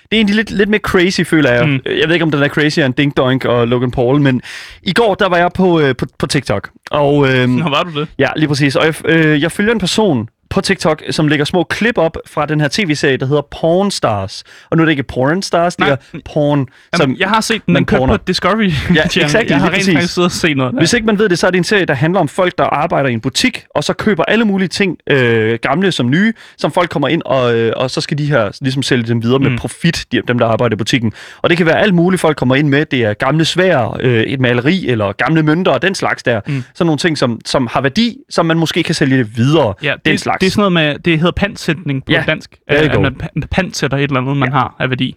Det 0.04 0.18
er 0.18 0.20
egentlig 0.20 0.36
lidt, 0.36 0.52
lidt 0.52 0.70
mere 0.70 0.80
crazy, 0.82 1.22
føler 1.22 1.52
jeg. 1.52 1.66
Mm. 1.66 1.72
Mm. 1.72 1.80
Jeg 1.86 2.08
ved 2.08 2.14
ikke, 2.16 2.24
om 2.24 2.32
den 2.32 2.44
er 2.44 2.48
crazy 2.48 2.80
end 2.80 2.94
Ding 2.94 3.18
Doink 3.18 3.46
og 3.46 3.68
Logan 3.68 3.92
Paul, 3.92 4.22
men 4.22 4.42
i 4.84 4.94
går, 4.94 5.16
der 5.16 5.30
var 5.30 5.38
jeg 5.38 5.50
på, 5.56 5.80
øh, 5.80 5.96
på, 5.96 6.06
på 6.20 6.28
TikTok. 6.28 6.70
Og 6.92 7.30
øhm, 7.30 7.50
Nå, 7.52 7.70
var 7.70 7.84
du 7.84 8.00
det? 8.00 8.08
ja, 8.20 8.30
lige 8.36 8.48
præcis. 8.48 8.76
Og 8.76 8.86
jeg, 8.86 8.96
øh, 9.06 9.42
jeg 9.42 9.52
følger 9.52 9.72
en 9.74 9.80
person 9.80 10.28
på 10.54 10.62
TikTok, 10.62 11.04
som 11.12 11.28
lægger 11.28 11.46
små 11.46 11.64
klip 11.64 11.98
op 11.98 12.18
fra 12.28 12.46
den 12.46 12.62
her 12.62 12.68
tv-serie, 12.72 13.18
der 13.18 13.26
hedder 13.26 13.42
Porn 13.42 13.92
Stars. 13.92 14.44
Og 14.72 14.78
nu 14.78 14.84
er 14.84 14.86
det 14.86 14.92
ikke 14.92 15.04
Porn 15.04 15.42
Stars, 15.42 15.76
det 15.76 15.88
er 15.88 15.96
Porn. 16.34 16.68
Jamen, 17.00 17.18
jeg 17.20 17.30
har 17.30 17.42
set 17.42 17.66
den, 17.66 17.76
den 17.76 17.86
kørte 17.86 18.08
på 18.08 18.18
Discovery 18.18 18.72
Ja, 18.96 19.04
exactly, 19.06 19.50
Jeg 19.50 19.60
har 19.60 19.68
rent 19.68 19.76
præcis. 19.76 19.94
faktisk 19.94 20.14
siddet 20.14 20.28
og 20.28 20.32
set 20.32 20.58
noget 20.58 20.74
der. 20.74 20.80
Hvis 20.80 20.94
ikke 20.94 21.06
man 21.06 21.20
ved 21.20 21.30
det, 21.30 21.40
så 21.40 21.48
er 21.48 21.52
det 21.52 21.58
en 21.58 21.64
serie, 21.64 21.86
der 21.86 21.94
handler 21.94 22.20
om 22.20 22.28
folk, 22.28 22.58
der 22.58 22.64
arbejder 22.64 23.10
i 23.10 23.14
en 23.14 23.22
butik, 23.22 23.66
og 23.76 23.84
så 23.84 23.94
køber 23.94 24.24
alle 24.24 24.46
mulige 24.46 24.68
ting, 24.68 24.98
øh, 25.10 25.60
gamle 25.62 25.92
som 25.92 26.10
nye, 26.10 26.34
som 26.58 26.72
folk 26.72 26.90
kommer 26.90 27.08
ind, 27.08 27.22
og, 27.26 27.56
øh, 27.56 27.74
og 27.76 27.92
så 27.92 28.02
skal 28.02 28.18
de 28.18 28.26
her 28.26 28.52
ligesom 28.62 28.84
sælge 28.84 29.04
dem 29.04 29.24
videre 29.24 29.38
mm. 29.40 29.44
Med 29.44 29.58
profit, 29.58 30.06
de, 30.12 30.22
dem 30.28 30.40
der 30.40 30.46
arbejder 30.46 30.76
i 30.76 30.78
butikken. 30.78 31.14
Og 31.42 31.50
det 31.50 31.58
kan 31.58 31.66
være 31.66 31.80
alt 31.80 31.94
muligt, 31.94 32.22
folk 32.22 32.38
kommer 32.38 32.56
ind 32.56 32.70
med. 32.70 32.86
Det 32.86 33.04
er 33.04 33.14
gamle 33.14 33.46
svær, 33.46 33.98
øh, 34.00 34.24
et 34.24 34.40
maleri, 34.40 34.88
eller 34.88 35.12
gamle 35.12 35.44
mønter 35.44 35.72
og 35.72 35.82
den 35.82 35.96
slags 35.96 36.24
der. 36.24 36.42
Mm. 36.48 36.64
Sådan 36.74 36.86
nogle 36.86 36.98
ting, 36.98 37.18
som, 37.18 37.40
som 37.46 37.68
har 37.72 37.82
værdi, 37.82 38.18
som 38.30 38.46
man 38.46 38.58
måske 38.58 38.84
kan 38.84 38.96
sælge 38.96 39.28
videre. 39.28 39.74
Ja, 39.84 39.94
den 40.06 40.12
det, 40.12 40.20
slags. 40.20 40.40
Det 40.44 40.48
er 40.48 40.52
sådan 40.52 40.72
noget 40.72 40.74
med, 40.96 41.00
det 41.00 41.18
hedder 41.20 41.32
pantsætning 41.32 42.06
på 42.06 42.12
Ja, 42.12 42.24
dansk. 42.28 42.56
there 42.70 42.86
you 42.86 42.90
At 42.90 42.96
go. 42.96 43.02
man 43.02 43.16
pa- 43.24 43.48
pantsætter 43.52 43.98
et 43.98 44.04
eller 44.04 44.22
andet, 44.22 44.38
man 44.38 44.52
har 44.52 44.76
af 44.80 44.90
værdi. 44.90 45.16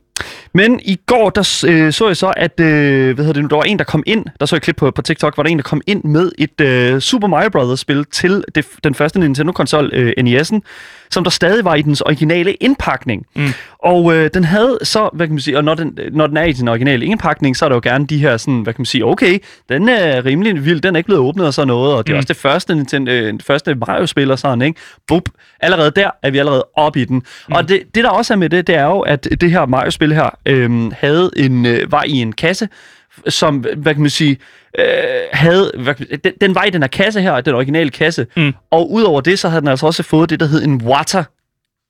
Men 0.53 0.81
i 0.85 0.99
går, 1.07 1.31
der 1.31 1.65
øh, 1.69 1.93
så 1.93 2.07
jeg 2.07 2.17
så, 2.17 2.33
at 2.37 2.61
øh, 2.61 3.15
hvad 3.15 3.25
hedder 3.25 3.33
det 3.33 3.43
nu, 3.43 3.49
der 3.49 3.57
var 3.57 3.63
en, 3.63 3.79
der 3.79 3.85
kom 3.85 4.03
ind, 4.07 4.25
der 4.41 4.47
så 4.47 4.57
jeg 4.57 4.59
et 4.59 4.63
klip 4.63 4.77
på, 4.77 4.91
på 4.91 5.03
TikTok, 5.03 5.35
hvor 5.35 5.43
der 5.43 5.51
en, 5.51 5.57
der 5.59 5.63
kom 5.63 5.81
ind 5.87 6.05
med 6.05 6.33
et 6.39 6.61
øh, 6.61 7.01
Super 7.01 7.29
Mario 7.29 7.49
Bros. 7.51 7.81
spil 7.81 8.05
til 8.13 8.45
det, 8.55 8.67
den 8.85 8.95
første 8.95 9.19
Nintendo-konsol, 9.21 9.91
øh, 9.93 10.13
NES'en, 10.21 10.61
som 11.11 11.25
der 11.25 11.31
stadig 11.31 11.65
var 11.65 11.75
i 11.75 11.83
dens 11.83 12.01
originale 12.01 12.53
indpakning. 12.53 13.27
Mm. 13.37 13.49
Og 13.79 14.15
øh, 14.15 14.31
den 14.35 14.45
havde 14.45 14.79
så, 14.83 15.11
hvad 15.13 15.27
kan 15.27 15.35
man 15.35 15.41
sige, 15.41 15.57
og 15.57 15.65
når 15.65 15.75
den, 15.75 15.99
når 16.13 16.27
den 16.27 16.37
er 16.37 16.45
i 16.45 16.53
sin 16.53 16.69
originale 16.69 17.07
indpakning, 17.07 17.57
så 17.57 17.65
er 17.65 17.69
der 17.69 17.77
jo 17.77 17.81
gerne 17.85 18.07
de 18.07 18.19
her 18.19 18.37
sådan, 18.37 18.61
hvad 18.61 18.73
kan 18.75 18.81
man 18.81 18.87
sige, 18.87 19.05
okay, 19.05 19.39
den 19.69 19.89
er 19.89 20.25
rimelig 20.25 20.65
vild, 20.65 20.81
den 20.81 20.95
er 20.95 20.99
ikke 20.99 21.07
blevet 21.07 21.23
åbnet 21.23 21.47
og 21.47 21.55
sådan 21.55 21.69
noget, 21.69 21.95
og 21.95 22.07
det 22.07 22.13
er 22.13 22.15
Mm. 22.15 22.19
også 22.19 22.29
det 22.29 22.37
første, 22.37 22.75
Nintendo, 22.75 23.13
øh, 23.13 23.33
det 23.33 23.43
første 23.43 23.75
Mario-spil 23.75 24.31
og 24.31 24.39
sådan, 24.39 24.63
ikke? 24.63 24.81
Bup. 25.09 25.23
Allerede 25.61 25.91
der 25.91 26.11
er 26.23 26.31
vi 26.31 26.39
allerede 26.39 26.65
oppe 26.77 27.01
i 27.01 27.05
den. 27.05 27.17
Mm. 27.49 27.55
Og 27.55 27.69
det, 27.69 27.83
det, 27.95 28.05
der 28.05 28.11
også 28.11 28.33
er 28.33 28.37
med 28.39 28.51
det, 28.51 28.67
det 28.67 28.75
er 28.75 28.85
jo, 28.85 29.01
at 29.01 29.29
det 29.41 29.51
her 29.51 29.67
Mario-spil 29.67 30.06
spil 30.07 30.15
her 30.15 30.31
øh, 30.47 30.93
havde 30.93 31.31
en, 31.37 31.67
øh, 31.67 31.93
var 31.93 32.03
i 32.07 32.13
en 32.13 32.33
kasse, 32.33 32.69
som, 33.29 33.57
hvad 33.77 33.95
kan 33.95 34.01
man 34.03 34.11
sige, 34.11 34.39
øh, 34.79 34.85
havde, 35.33 35.73
hvad, 35.79 35.95
den, 36.25 36.33
den 36.41 36.55
var 36.55 36.65
i 36.65 36.71
den 36.71 36.83
her 36.83 36.89
kasse 36.89 37.21
her, 37.21 37.41
den 37.41 37.55
originale 37.55 37.91
kasse, 37.91 38.27
Mm. 38.37 38.53
og 38.71 38.93
udover 38.93 39.21
det, 39.21 39.39
så 39.39 39.49
havde 39.49 39.61
den 39.61 39.69
altså 39.69 39.87
også 39.87 40.03
fået 40.03 40.31
det, 40.31 40.41
der 40.41 40.47
hed 40.47 40.65
en 40.65 40.83
Wata 40.85 41.25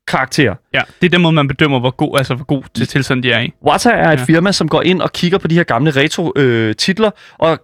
karakter. 0.08 0.54
Ja, 0.74 0.80
det 1.00 1.06
er 1.06 1.10
den 1.10 1.20
måde, 1.22 1.32
man 1.32 1.48
bedømmer, 1.48 1.80
hvor 1.80 1.90
god, 1.90 2.18
altså, 2.18 2.34
hvor 2.34 2.44
god 2.44 2.62
til 2.74 2.86
tilstand 2.88 3.22
de 3.22 3.32
er 3.32 3.40
i. 3.40 3.52
Wata 3.66 3.90
er 3.90 4.10
et 4.12 4.18
Ja. 4.18 4.24
firma, 4.24 4.52
som 4.52 4.68
går 4.68 4.82
ind 4.82 5.02
og 5.02 5.12
kigger 5.12 5.38
på 5.38 5.48
de 5.48 5.54
her 5.54 5.62
gamle 5.62 5.90
retro-titler, 5.90 7.10
og 7.38 7.58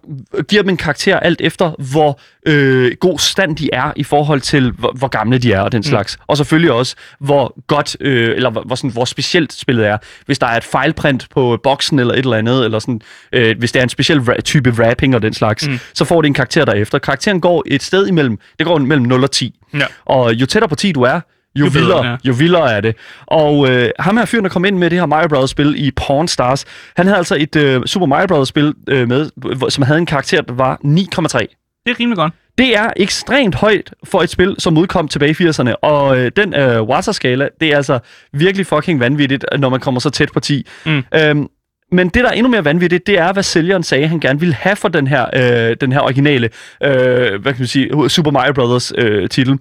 giver 0.49 0.61
dem 0.61 0.69
en 0.69 0.77
karakter 0.77 1.19
alt 1.19 1.41
efter, 1.41 1.71
hvor 1.91 2.19
øh, 2.45 2.91
god 2.99 3.19
stand 3.19 3.55
de 3.57 3.69
er 3.73 3.91
i 3.95 4.03
forhold 4.03 4.41
til, 4.41 4.71
hvor, 4.71 4.91
hvor 4.97 5.07
gamle 5.07 5.37
de 5.37 5.53
er 5.53 5.61
og 5.61 5.71
den 5.71 5.83
slags. 5.83 6.17
Og 6.27 6.37
selvfølgelig 6.37 6.71
også, 6.71 6.95
hvor 7.19 7.55
godt, 7.67 7.97
øh, 7.99 8.35
eller 8.35 8.49
hvor, 8.49 8.61
hvor, 8.61 8.75
sådan, 8.75 8.89
hvor 8.89 9.05
specielt 9.05 9.53
spillet 9.53 9.87
er. 9.87 9.97
Hvis 10.25 10.39
der 10.39 10.47
er 10.47 10.57
et 10.57 10.63
fejlprint 10.63 11.27
på 11.31 11.59
boksen 11.63 11.99
eller 11.99 12.13
et 12.13 12.19
eller 12.19 12.37
andet, 12.37 12.65
eller 12.65 12.79
sådan, 12.79 13.01
øh, 13.33 13.57
hvis 13.59 13.71
det 13.71 13.79
er 13.79 13.83
en 13.83 13.89
speciel 13.89 14.19
ra- 14.19 14.41
type 14.41 14.69
wrapping 14.71 15.15
og 15.15 15.21
den 15.21 15.33
slags, 15.33 15.67
mm. 15.67 15.79
så 15.93 16.05
får 16.05 16.21
det 16.21 16.27
en 16.27 16.33
karakter 16.33 16.65
derefter. 16.65 16.99
Karakteren 16.99 17.41
går 17.41 17.63
et 17.65 17.83
sted 17.83 18.07
imellem, 18.07 18.39
det 18.59 18.67
går 18.67 18.77
mellem 18.77 19.05
0 19.05 19.23
og 19.23 19.31
10. 19.31 19.59
Ja. 19.73 19.85
Og 20.05 20.33
jo 20.33 20.45
tættere 20.45 20.69
på 20.69 20.75
10 20.75 20.91
du 20.91 21.01
er, 21.01 21.19
jo, 21.55 21.65
Jo 21.65 21.69
bedre, 21.69 21.79
vildere, 21.79 22.05
ja. 22.05 22.15
jo 22.23 22.33
vildere 22.33 22.71
er 22.73 22.81
det. 22.81 22.95
Og 23.25 23.69
øh, 23.69 23.89
ham 23.99 24.17
her 24.17 24.25
fyren, 24.25 24.43
der 24.43 24.49
kom 24.49 24.65
ind 24.65 24.77
med 24.77 24.89
det 24.89 24.99
her 24.99 25.05
Mario 25.05 25.27
Bros. 25.27 25.49
spil 25.49 25.85
i 25.85 25.91
Pawn 25.91 26.27
Stars, 26.27 26.65
han 26.97 27.05
havde 27.05 27.17
altså 27.17 27.35
et 27.39 27.55
øh, 27.55 27.85
Super 27.85 28.05
Mario 28.05 28.27
Bros. 28.27 28.47
spil 28.47 28.73
øh, 28.89 29.07
med, 29.07 29.29
som 29.69 29.83
havde 29.83 29.99
en 29.99 30.05
karakter, 30.05 30.41
der 30.41 30.53
var 30.53 30.79
9,3. 30.85 31.83
Det 31.85 31.91
er 31.91 31.99
rimelig 31.99 32.17
godt. 32.17 32.33
Det 32.57 32.77
er 32.77 32.89
ekstremt 32.97 33.55
højt 33.55 33.93
for 34.03 34.21
et 34.21 34.29
spil, 34.29 34.55
som 34.59 34.77
udkom 34.77 35.07
tilbage 35.07 35.31
i 35.31 35.47
80'erne, 35.49 35.73
og 35.81 36.17
øh, 36.19 36.31
den 36.35 36.55
øh, 36.55 36.81
Water-skala, 36.81 37.49
det 37.59 37.71
er 37.71 37.75
altså 37.75 37.99
virkelig 38.33 38.65
fucking 38.65 38.99
vanvittigt, 38.99 39.45
når 39.59 39.69
man 39.69 39.79
kommer 39.79 39.99
så 39.99 40.09
tæt 40.09 40.29
på 40.33 40.39
10. 40.39 40.67
Mm. 40.85 41.03
Øhm, 41.15 41.47
men 41.91 42.09
det, 42.09 42.23
der 42.23 42.29
er 42.29 42.33
endnu 42.33 42.49
mere 42.49 42.65
vanvittigt, 42.65 43.07
det 43.07 43.19
er, 43.19 43.33
hvad 43.33 43.43
sælgeren 43.43 43.83
sagde, 43.83 44.07
han 44.07 44.19
gerne 44.19 44.39
ville 44.39 44.55
have 44.55 44.75
for 44.75 44.87
den 44.87 45.07
her, 45.07 45.25
øh, 45.35 45.75
den 45.81 45.91
her 45.91 45.99
originale 45.99 46.49
øh, 46.83 47.41
hvad 47.41 47.53
kan 47.53 47.55
man 47.59 47.67
sige, 47.67 48.09
Super 48.09 48.31
Mario 48.31 48.53
Brothers 48.53 48.91
øh, 48.97 49.29
titel. 49.29 49.59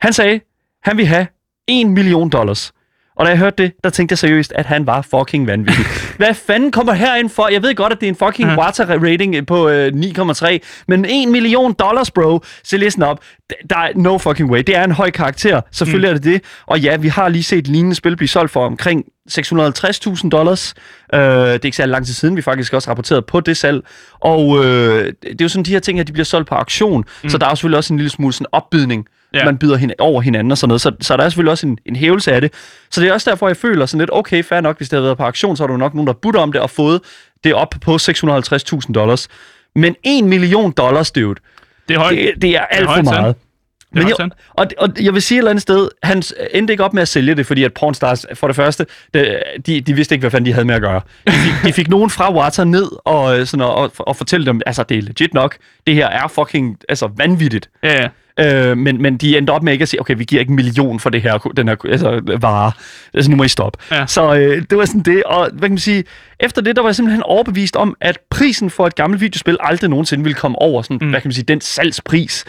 Han 0.00 0.12
sagde, 0.12 0.40
han 0.84 0.96
ville 0.96 1.08
have 1.08 1.26
1 1.68 1.86
million 1.86 2.30
dollars. 2.30 2.72
Og 3.16 3.24
da 3.26 3.30
jeg 3.30 3.38
hørte 3.38 3.62
det, 3.62 3.72
der 3.84 3.90
tænkte 3.90 4.12
jeg 4.12 4.18
seriøst, 4.18 4.52
at 4.52 4.66
han 4.66 4.86
var 4.86 5.02
fucking 5.02 5.46
vanvittig. 5.46 5.84
Hvad 6.16 6.34
fanden 6.34 6.70
kommer 6.72 6.92
herind 6.92 7.30
for? 7.30 7.48
Jeg 7.48 7.62
ved 7.62 7.74
godt, 7.74 7.92
at 7.92 8.00
det 8.00 8.06
er 8.06 8.10
en 8.10 8.16
fucking 8.16 8.48
Ja. 8.48 8.58
water 8.58 8.86
rating 8.86 9.46
på 9.46 9.68
øh, 9.68 9.92
9,3, 9.94 10.58
men 10.88 11.04
1 11.04 11.28
million 11.28 11.72
dollars, 11.72 12.10
bro. 12.10 12.40
Så 12.64 12.76
listen 12.76 13.02
op. 13.02 13.18
Der 13.70 13.76
er 13.76 13.92
no 13.96 14.18
fucking 14.18 14.50
way. 14.50 14.62
Det 14.66 14.76
er 14.76 14.84
en 14.84 14.92
høj 14.92 15.10
karakter. 15.10 15.60
Selvfølgelig 15.70 16.10
mm. 16.10 16.14
er 16.14 16.18
det 16.20 16.24
det. 16.24 16.42
Og 16.66 16.80
ja, 16.80 16.96
vi 16.96 17.08
har 17.08 17.28
lige 17.28 17.42
set 17.42 17.68
lignende 17.68 17.96
spil 17.96 18.16
blive 18.16 18.28
solgt 18.28 18.52
for 18.52 18.66
omkring 18.66 19.04
650.000 19.30 20.28
dollars. 20.28 20.74
Øh, 21.14 21.20
det 21.20 21.28
er 21.54 21.58
ikke 21.64 21.76
særlig 21.76 21.92
lang 21.92 22.06
tid 22.06 22.14
siden, 22.14 22.36
vi 22.36 22.42
faktisk 22.42 22.72
også 22.72 22.90
rapporteret 22.90 23.26
på 23.26 23.40
det 23.40 23.56
salg. 23.56 23.80
Og 24.20 24.64
øh, 24.64 25.04
det 25.22 25.40
er 25.40 25.44
jo 25.44 25.48
sådan, 25.48 25.64
de 25.64 25.70
her 25.70 25.80
ting, 25.80 26.00
at 26.00 26.06
de 26.06 26.12
bliver 26.12 26.24
solgt 26.24 26.48
på 26.48 26.54
auktion. 26.54 27.04
Mm. 27.22 27.28
Så 27.28 27.38
der 27.38 27.46
er 27.46 27.54
selvfølgelig 27.54 27.78
også 27.78 27.92
en 27.92 27.98
lille 27.98 28.10
smule 28.10 28.32
sådan 28.32 28.46
opbydning. 28.52 29.06
Ja. 29.34 29.44
Man 29.44 29.58
byder 29.58 29.76
hin- 29.76 29.92
over 29.98 30.20
hinanden 30.20 30.50
og 30.50 30.58
sådan 30.58 30.68
noget. 30.68 30.80
Så, 30.80 30.92
så 31.00 31.16
der 31.16 31.24
er 31.24 31.28
selvfølgelig 31.28 31.50
også 31.50 31.66
en, 31.66 31.78
en 31.86 31.96
hævelse 31.96 32.32
af 32.32 32.40
det. 32.40 32.52
Så 32.90 33.00
det 33.00 33.08
er 33.08 33.12
også 33.12 33.30
derfor, 33.30 33.46
jeg 33.48 33.56
føler 33.56 33.86
sådan 33.86 33.98
lidt, 34.00 34.10
okay, 34.12 34.44
fair 34.44 34.60
nok, 34.60 34.76
hvis 34.76 34.88
det 34.88 34.96
havde 34.96 35.04
været 35.04 35.16
på 35.18 35.24
auktion, 35.24 35.56
så 35.56 35.62
er 35.62 35.66
der 35.66 35.74
jo 35.74 35.78
nok 35.78 35.94
nogen, 35.94 36.06
der 36.06 36.12
budt 36.12 36.36
om 36.36 36.52
det 36.52 36.60
og 36.60 36.70
fået 36.70 37.00
det 37.44 37.54
op 37.54 37.74
på 37.80 37.94
650.000 37.94 38.92
dollars. 38.92 39.28
Men 39.74 39.96
1 40.04 40.24
million 40.24 40.72
dollars, 40.72 41.10
dude, 41.10 41.40
Det 41.88 41.94
er 41.94 41.98
højt. 41.98 42.16
det, 42.18 42.42
det 42.42 42.50
er 42.56 42.60
alt 42.60 42.84
for 42.84 42.90
højt 42.92 43.04
tal. 43.04 43.14
meget. 43.14 43.34
Det 43.36 43.42
er 43.42 43.51
Men 43.94 44.08
jeg, 44.08 44.30
og, 44.50 44.66
og 44.78 44.88
jeg 45.00 45.14
vil 45.14 45.22
sige 45.22 45.36
et 45.36 45.40
eller 45.40 45.50
andet 45.50 45.62
sted, 45.62 45.88
han 46.02 46.22
endte 46.54 46.72
ikke 46.72 46.84
op 46.84 46.94
med 46.94 47.02
at 47.02 47.08
sælge 47.08 47.34
det, 47.34 47.46
fordi 47.46 47.64
at 47.64 47.74
Pornstars, 47.74 48.26
for 48.34 48.46
det 48.46 48.56
første, 48.56 48.86
de, 49.66 49.80
de 49.80 49.94
vidste 49.94 50.14
ikke, 50.14 50.22
hvad 50.22 50.30
fanden 50.30 50.46
de 50.46 50.52
havde 50.52 50.66
med 50.66 50.74
at 50.74 50.82
gøre. 50.82 51.00
De 51.26 51.32
fik, 51.32 51.52
de 51.64 51.72
fik 51.72 51.88
nogen 51.88 52.10
fra 52.10 52.34
Water 52.34 52.64
ned 52.64 52.88
og, 53.04 53.38
øh, 53.38 53.46
sådan, 53.46 53.64
og, 53.64 53.74
og, 53.74 53.92
og 53.98 54.16
fortælle 54.16 54.46
dem, 54.46 54.60
altså 54.66 54.82
det 54.82 54.98
er 54.98 55.02
legit 55.02 55.34
nok, 55.34 55.56
det 55.86 55.94
her 55.94 56.06
er 56.06 56.28
fucking 56.28 56.78
altså, 56.88 57.08
vanvittigt. 57.16 57.70
Ja, 57.82 58.02
ja. 58.02 58.08
Øh, 58.38 58.76
men, 58.76 59.02
men 59.02 59.16
de 59.16 59.38
endte 59.38 59.50
op 59.50 59.62
med 59.62 59.72
ikke 59.72 59.82
at 59.82 59.88
sige, 59.88 60.00
okay, 60.00 60.14
vi 60.16 60.24
giver 60.24 60.40
ikke 60.40 60.50
en 60.50 60.56
million 60.56 61.00
for 61.00 61.10
det 61.10 61.22
her, 61.22 61.38
den 61.38 61.68
her 61.68 61.76
altså, 61.84 62.36
vare. 62.40 62.72
Altså, 63.14 63.30
nu 63.30 63.36
må 63.36 63.44
I 63.44 63.48
stoppe. 63.48 63.78
Ja. 63.90 64.06
Så 64.06 64.34
øh, 64.34 64.62
det 64.70 64.78
var 64.78 64.84
sådan 64.84 65.00
det, 65.00 65.24
og 65.24 65.50
hvad 65.52 65.60
kan 65.60 65.70
man 65.70 65.78
sige, 65.78 66.04
efter 66.40 66.62
det, 66.62 66.76
der 66.76 66.82
var 66.82 66.88
jeg 66.88 66.96
simpelthen 66.96 67.22
overbevist 67.22 67.76
om, 67.76 67.96
at 68.00 68.18
prisen 68.30 68.70
for 68.70 68.86
et 68.86 68.94
gammelt 68.94 69.20
videospil 69.20 69.56
aldrig 69.60 69.90
nogensinde 69.90 70.24
ville 70.24 70.34
komme 70.34 70.58
over 70.58 70.82
sådan, 70.82 70.98
mm. 71.00 71.10
hvad 71.10 71.20
kan 71.20 71.28
man 71.28 71.32
sige, 71.32 71.44
den 71.44 71.60
salgspris. 71.60 72.44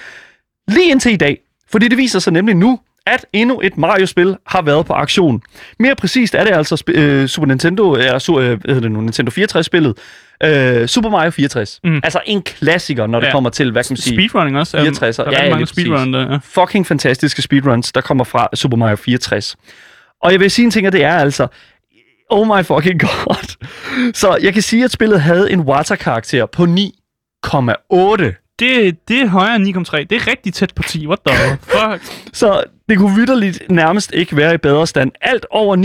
Lige 0.68 0.92
indtil 0.92 1.14
i 1.14 1.16
dag. 1.16 1.38
Fordi 1.72 1.88
det 1.88 1.98
viser 1.98 2.20
sig 2.20 2.34
nemlig 2.34 2.56
nu, 2.56 2.80
at 3.08 3.26
endnu 3.34 3.60
et 3.64 3.78
Mario-spil 3.78 4.38
har 4.48 4.62
været 4.62 4.86
på 4.86 4.94
aktion. 4.94 5.42
Mere 5.80 5.96
præcist 5.96 6.36
er 6.36 6.44
det 6.44 6.52
altså 6.54 6.84
øh, 6.88 7.28
Super 7.28 7.48
Nintendo, 7.48 7.94
eller 7.94 8.20
su- 8.20 8.40
øh, 8.40 8.48
hvad 8.48 8.76
hedder 8.76 8.82
det 8.82 8.92
nu, 8.92 9.02
Nintendo 9.02 9.32
64-spillet. 9.32 9.98
Øh, 10.44 10.88
Super 10.88 11.10
Mario 11.10 11.30
64. 11.32 11.80
Mm. 11.84 11.96
Altså 12.04 12.22
en 12.26 12.42
klassiker, 12.42 13.08
når 13.08 13.20
det 13.20 13.28
Ja. 13.28 13.32
kommer 13.32 13.50
til, 13.50 13.72
hvad 13.72 13.84
kan 13.84 13.88
man 13.92 13.98
sige... 13.98 14.16
Speedrunning 14.16 14.58
også. 14.58 14.78
64'er. 14.78 14.84
Der 15.30 15.38
er 15.38 15.44
Ja, 15.44 15.50
mange 15.50 15.66
speedrun 15.68 16.14
der, 16.14 16.32
ja. 16.32 16.38
fucking 16.44 16.88
fantastiske 16.88 17.42
speedruns, 17.42 17.92
der 17.92 18.02
kommer 18.02 18.24
fra 18.24 18.48
Super 18.54 18.78
Mario 18.78 18.96
64. 18.96 19.56
Og 20.22 20.32
jeg 20.32 20.40
vil 20.40 20.52
sige 20.52 20.66
en 20.66 20.72
ting, 20.72 20.88
og 20.88 20.94
det 20.94 21.04
er 21.04 21.14
altså... 21.18 21.48
Oh 22.30 22.48
my 22.48 22.64
fucking 22.66 23.00
god. 23.02 23.56
Så 24.22 24.38
jeg 24.42 24.54
kan 24.54 24.62
sige, 24.62 24.84
at 24.84 24.92
spillet 24.92 25.22
havde 25.22 25.52
en 25.52 25.60
water-karakter 25.60 26.46
på 26.46 26.64
9,8. 26.64 28.43
Det, 28.60 28.96
det 29.08 29.22
er 29.22 29.28
højere 29.28 29.56
end 29.56 29.78
9,3. 29.78 29.98
Det 30.10 30.12
er 30.12 30.28
rigtig 30.28 30.54
tæt 30.54 30.74
på 30.76 30.84
10. 30.84 31.08
What 31.08 31.20
the 31.28 31.58
fuck? 31.62 32.14
Så 32.34 32.64
det 32.90 32.98
kunne 32.98 33.16
vidderligt 33.16 33.64
nærmest 33.70 34.12
ikke 34.14 34.38
være 34.38 34.54
i 34.54 34.58
bedre 34.58 34.88
stand. 34.88 35.12
Alt 35.22 35.46
over 35.52 35.78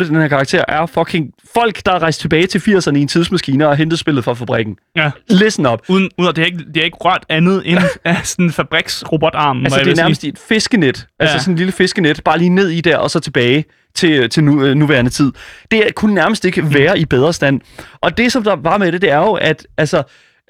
9,8, 0.00 0.08
den 0.08 0.16
her 0.20 0.28
karakter, 0.28 0.64
er 0.68 0.86
fucking 0.86 1.30
folk, 1.54 1.86
der 1.86 1.92
er 1.92 1.98
rejst 2.02 2.20
tilbage 2.20 2.46
til 2.46 2.58
80'erne 2.58 2.96
i 2.96 3.00
en 3.00 3.08
tidsmaskine 3.08 3.68
og 3.68 3.76
hentet 3.76 3.98
spillet 3.98 4.24
fra 4.24 4.34
fabrikken. 4.34 4.76
Ja. 4.96 5.10
Listen 5.30 5.66
up. 5.66 5.80
Uden, 5.88 6.10
uden 6.18 6.28
det 6.28 6.38
har 6.38 6.44
ikke, 6.46 6.58
det 6.58 6.76
har 6.76 6.82
ikke 6.84 6.96
rørt 7.00 7.24
andet 7.28 7.62
end 7.64 7.78
af 8.04 8.16
sådan 8.26 8.44
en 8.44 8.52
fabriksrobotarm. 8.52 9.64
Altså, 9.64 9.80
det 9.84 9.88
er 9.92 9.96
nærmest 9.96 10.20
sige. 10.20 10.32
et 10.32 10.38
fiskenet. 10.48 11.06
Altså 11.20 11.34
Ja. 11.34 11.40
sådan 11.40 11.52
en 11.54 11.58
lille 11.58 11.72
fiskenet, 11.72 12.20
bare 12.24 12.38
lige 12.38 12.50
ned 12.50 12.68
i 12.68 12.80
der, 12.80 12.96
og 12.96 13.10
så 13.10 13.20
tilbage 13.20 13.64
til, 13.94 14.30
til 14.30 14.44
nu, 14.44 14.64
øh, 14.64 14.74
nuværende 14.74 15.10
tid. 15.10 15.32
Det 15.70 15.94
kunne 15.94 16.14
nærmest 16.14 16.44
ikke 16.44 16.62
Mm. 16.62 16.74
være 16.74 16.98
i 16.98 17.04
bedre 17.04 17.32
stand. 17.32 17.60
Og 18.00 18.16
det, 18.18 18.32
som 18.32 18.42
der 18.44 18.56
var 18.56 18.78
med 18.78 18.92
det, 18.92 19.02
det 19.02 19.10
er 19.10 19.18
jo, 19.18 19.32
at 19.32 19.66
altså, 19.78 20.02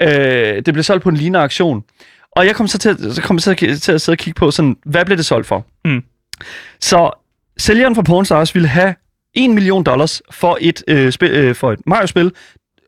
øh, 0.03 0.09
det 0.67 0.75
blev 0.75 0.83
solgt 0.83 1.03
på 1.03 1.09
en 1.09 1.17
lignende 1.17 1.39
aktion. 1.39 1.85
Og 2.33 2.47
jeg 2.47 2.55
kom 2.57 2.69
så 2.69 2.79
til, 2.79 3.15
så 3.15 3.23
kom 3.23 3.39
så 3.39 3.55
til 3.55 3.93
at 3.93 4.01
sidde 4.01 4.15
og 4.15 4.19
kigge 4.19 4.39
på, 4.39 4.51
sådan, 4.51 4.77
hvad 4.85 5.05
blev 5.05 5.17
det 5.17 5.27
solgt 5.27 5.47
for? 5.47 5.67
Mm. 5.85 6.03
Så 6.81 7.11
sælgeren 7.59 7.95
fra 7.95 8.03
Pornstars 8.03 8.55
ville 8.55 8.69
have 8.69 8.95
1 9.35 9.51
million 9.51 9.85
dollars 9.85 10.23
for 10.31 10.59
et, 10.61 10.83
øh, 10.89 11.13
spil, 11.13 11.31
øh, 11.31 11.55
for 11.55 11.73
et 11.73 11.79
Mario-spil. 11.87 12.33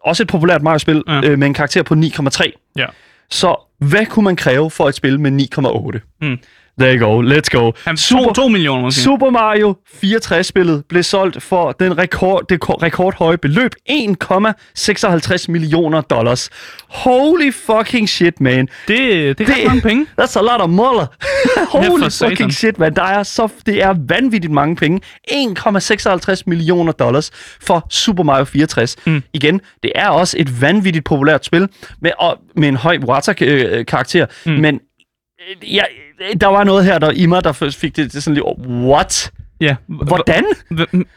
Også 0.05 0.23
et 0.23 0.29
populært 0.29 0.63
Mario-spil 0.63 1.03
Ja. 1.09 1.21
øh, 1.25 1.39
med 1.39 1.47
en 1.47 1.55
karakter 1.55 1.83
på 1.83 1.95
9,3. 1.95 2.53
Ja. 2.77 2.87
Så 3.31 3.57
hvad 3.79 4.07
kunne 4.07 4.25
man 4.25 4.37
kræve 4.37 4.71
for 4.71 4.89
et 4.89 4.95
spil 4.95 5.21
med 5.21 5.31
9,8? 5.31 6.01
Mm. 6.27 6.39
There 6.81 6.95
you 6.99 7.07
go. 7.07 7.23
Let's 7.23 7.49
go. 7.51 7.73
Han, 7.85 7.97
to, 7.97 8.33
to 8.33 8.49
millioner 8.49 8.83
måske. 8.83 9.01
Super 9.03 9.31
Mario 9.31 9.77
64-spillet 10.05 10.85
blev 10.89 11.03
solgt 11.03 11.43
for 11.43 11.73
den 11.73 11.99
rekord, 11.99 12.43
det 12.49 12.61
ko- 12.61 12.73
rekordhøje 12.83 13.39
beløb 13.39 13.73
1,56 13.91 15.45
millioner 15.49 16.01
dollars. 16.01 16.51
Holy 16.89 17.53
fucking 17.53 18.09
shit, 18.09 18.41
man. 18.41 18.69
Det, 18.89 18.99
det 19.39 19.49
er 19.49 19.55
Det- 19.55 19.67
mange 19.67 19.81
penge. 19.81 20.07
That's 20.21 20.39
a 20.39 20.43
lot 20.43 20.61
of 20.61 20.69
moller. 20.71 21.07
Holy 21.79 22.11
fucking 22.11 22.53
shit, 22.55 22.79
man. 22.79 22.95
Der 22.97 23.03
er 23.03 23.23
så, 23.23 23.49
det 23.67 23.83
er 23.83 23.95
vanvittigt 24.09 24.53
mange 24.53 24.77
penge. 24.77 25.01
1,56 25.33 26.43
millioner 26.47 26.93
dollars 26.93 27.31
for 27.67 27.87
Super 27.91 28.23
Mario 28.23 28.45
64. 28.45 28.97
Mm. 29.07 29.23
Igen, 29.33 29.61
det 29.83 29.93
er 29.95 30.09
også 30.09 30.37
et 30.41 30.63
vanvittigt 30.63 31.05
populært 31.05 31.45
spil 31.45 31.69
med, 32.03 32.11
og, 32.19 32.39
med 32.57 32.69
en 32.69 32.77
høj 32.77 32.99
water-karakter. 33.09 34.27
Mm. 34.47 34.53
Men 34.53 34.81
ja, 35.63 35.83
der 36.41 36.47
var 36.47 36.65
noget 36.65 36.85
her 36.85 36.99
der 36.99 37.11
i 37.11 37.27
mig, 37.27 37.45
der 37.45 37.53
fik 37.53 37.97
det 37.97 38.13
det 38.13 38.23
sådan 38.23 38.35
lidt, 38.35 38.47
what? 38.69 39.33
Ja. 39.61 39.75
Hvordan? 39.87 40.45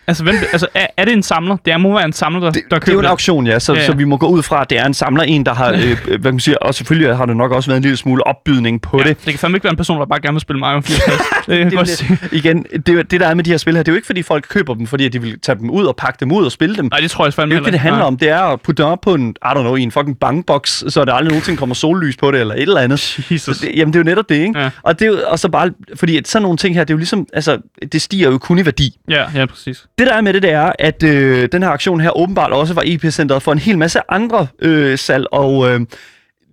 Altså, 0.07 0.23
hvem, 0.23 0.35
altså 0.51 0.67
er, 0.73 0.87
er 0.97 1.05
det 1.05 1.13
en 1.13 1.23
samler? 1.23 1.57
Det 1.65 1.73
er, 1.73 1.77
må 1.77 1.93
være 1.93 2.05
en 2.05 2.13
samler, 2.13 2.39
der, 2.39 2.51
der 2.51 2.59
Det 2.59 2.71
er 2.71 2.75
jo 2.75 2.79
køber 2.79 2.99
en 2.99 3.05
auktion, 3.05 3.47
ja, 3.47 3.59
så, 3.59 3.73
Ja, 3.73 3.79
ja, 3.79 3.85
så 3.85 3.93
vi 3.93 4.03
må 4.03 4.17
gå 4.17 4.27
ud 4.27 4.43
fra, 4.43 4.61
at 4.61 4.69
det 4.69 4.79
er 4.79 4.85
en 4.85 4.93
samler, 4.93 5.23
en, 5.23 5.45
der 5.45 5.53
har, 5.53 5.71
øh, 5.71 5.79
hvad 6.05 6.19
kan 6.19 6.33
man 6.33 6.39
sige, 6.39 6.61
og 6.63 6.75
selvfølgelig 6.75 7.17
har 7.17 7.25
det 7.25 7.37
nok 7.37 7.51
også 7.51 7.69
været 7.69 7.77
en 7.77 7.83
lille 7.83 7.97
smule 7.97 8.27
opbydning 8.27 8.81
på 8.81 8.97
Ja, 8.97 9.03
det. 9.09 9.17
det 9.25 9.33
kan 9.33 9.39
fandme 9.39 9.55
ikke 9.55 9.63
være 9.63 9.71
en 9.71 9.77
person, 9.77 9.99
der 9.99 10.05
bare 10.05 10.21
gerne 10.21 10.33
vil 10.33 10.41
spille 10.41 10.59
Mario 10.59 10.81
64. 10.81 11.45
det 11.47 11.71
Det, 11.71 12.19
det, 12.21 12.33
igen, 12.33 12.65
det, 12.85 13.11
det 13.11 13.19
der 13.19 13.27
er 13.27 13.33
med 13.33 13.43
de 13.43 13.49
her 13.49 13.57
spil 13.57 13.75
her, 13.75 13.83
det 13.83 13.91
er 13.91 13.93
jo 13.93 13.95
ikke 13.95 14.05
fordi 14.05 14.21
folk 14.23 14.45
køber 14.49 14.73
dem, 14.73 14.87
fordi 14.87 15.09
de 15.09 15.21
vil 15.21 15.39
tage 15.39 15.57
dem 15.59 15.69
ud 15.69 15.85
og 15.85 15.95
pakke 15.95 16.17
dem 16.19 16.31
ud 16.31 16.45
og 16.45 16.51
spille 16.51 16.75
dem. 16.75 16.85
Nej, 16.91 16.99
det 16.99 17.11
tror 17.11 17.25
jeg 17.25 17.33
fandme 17.33 17.49
Det 17.49 17.55
er 17.55 17.59
jo 17.59 17.61
ikke 17.61 17.65
det, 17.65 17.73
det 17.73 17.79
handler 17.79 18.03
om. 18.03 18.17
Det 18.17 18.29
er 18.29 18.41
at 18.41 18.61
putte 18.61 18.83
dem 18.83 18.91
op 18.91 19.01
på 19.01 19.13
en, 19.13 19.29
I 19.29 19.47
don't 19.47 19.59
know, 19.59 19.75
i 19.75 19.81
en 19.81 19.91
fucking 19.91 20.19
bankboks, 20.19 20.83
så 20.87 21.05
der 21.05 21.13
aldrig 21.13 21.31
nogensinde 21.31 21.57
kommer 21.57 21.75
sollys 21.75 22.17
på 22.17 22.31
det, 22.31 22.39
eller 22.39 22.53
et 22.55 22.61
eller 22.61 22.81
andet. 22.81 23.25
Jesus. 23.31 23.57
Det, 23.57 23.71
jamen, 23.75 23.93
det 23.93 23.99
er 23.99 24.03
jo 24.03 24.09
netop 24.09 24.29
det, 24.29 24.35
ikke? 24.35 24.59
Ja. 24.59 24.69
Og, 24.81 24.99
det 24.99 25.07
er 25.07 25.25
og 25.27 25.39
så 25.39 25.49
bare, 25.49 25.71
fordi 25.95 26.17
at 26.17 26.27
sådan 26.27 26.43
nogle 26.43 26.57
ting 26.57 26.75
her, 26.75 26.83
det 26.83 26.89
er 26.89 26.93
jo 26.93 26.97
ligesom, 26.97 27.27
altså, 27.33 27.57
det 27.91 28.01
stiger 28.01 28.30
jo 28.31 28.37
kun 28.37 28.59
i 28.59 28.65
værdi. 28.65 28.97
Ja, 29.09 29.25
ja, 29.35 29.45
præcis. 29.45 29.85
Det 29.97 30.07
der 30.07 30.13
er 30.13 30.21
med 30.21 30.33
det, 30.33 30.41
det 30.41 30.51
er, 30.51 30.71
at 30.79 31.03
øh, 31.03 31.49
den 31.51 31.63
her 31.63 31.69
aktion 31.69 32.01
her 32.01 32.17
åbenbart 32.17 32.51
også 32.51 32.73
var 32.73 32.83
EP-centret 32.85 33.43
for 33.43 33.51
en 33.51 33.59
hel 33.59 33.77
masse 33.77 33.99
andre 34.09 34.47
øh, 34.61 34.97
salg, 34.97 35.25
og 35.31 35.69
øh, 35.69 35.81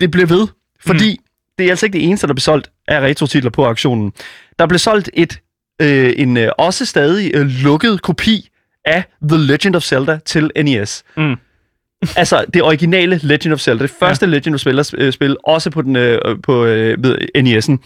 det 0.00 0.10
blev 0.10 0.28
ved, 0.28 0.46
fordi 0.86 1.10
mm. 1.10 1.24
det 1.58 1.66
er 1.66 1.70
altså 1.70 1.86
ikke 1.86 1.98
det 1.98 2.04
eneste, 2.04 2.26
der 2.26 2.32
blev 2.32 2.40
solgt 2.40 2.70
af 2.88 3.00
retro-titler 3.00 3.50
på 3.50 3.66
aktionen. 3.66 4.12
Der 4.58 4.66
blev 4.66 4.78
solgt 4.78 5.10
et, 5.14 5.40
øh, 5.82 6.12
en 6.16 6.36
øh, 6.36 6.50
også 6.58 6.84
stadig 6.84 7.30
øh, 7.34 7.46
lukket 7.46 8.02
kopi 8.02 8.48
af 8.84 9.02
The 9.28 9.38
Legend 9.38 9.76
of 9.76 9.82
Zelda 9.82 10.18
til 10.24 10.50
NES. 10.64 11.04
Mm. 11.16 11.36
altså 12.16 12.44
det 12.54 12.62
originale 12.62 13.20
Legend 13.22 13.52
of 13.52 13.60
Zelda, 13.60 13.82
det 13.82 13.92
første 14.00 14.26
ja. 14.26 14.32
Legend 14.32 14.54
of 14.54 14.60
Zelda-spil, 14.60 15.12
spil, 15.12 15.36
også 15.44 15.70
på, 15.70 15.82
den, 15.82 15.96
øh, 15.96 16.18
på 16.42 16.64
øh, 16.64 17.04
ved 17.04 17.18
NES'en. 17.36 17.76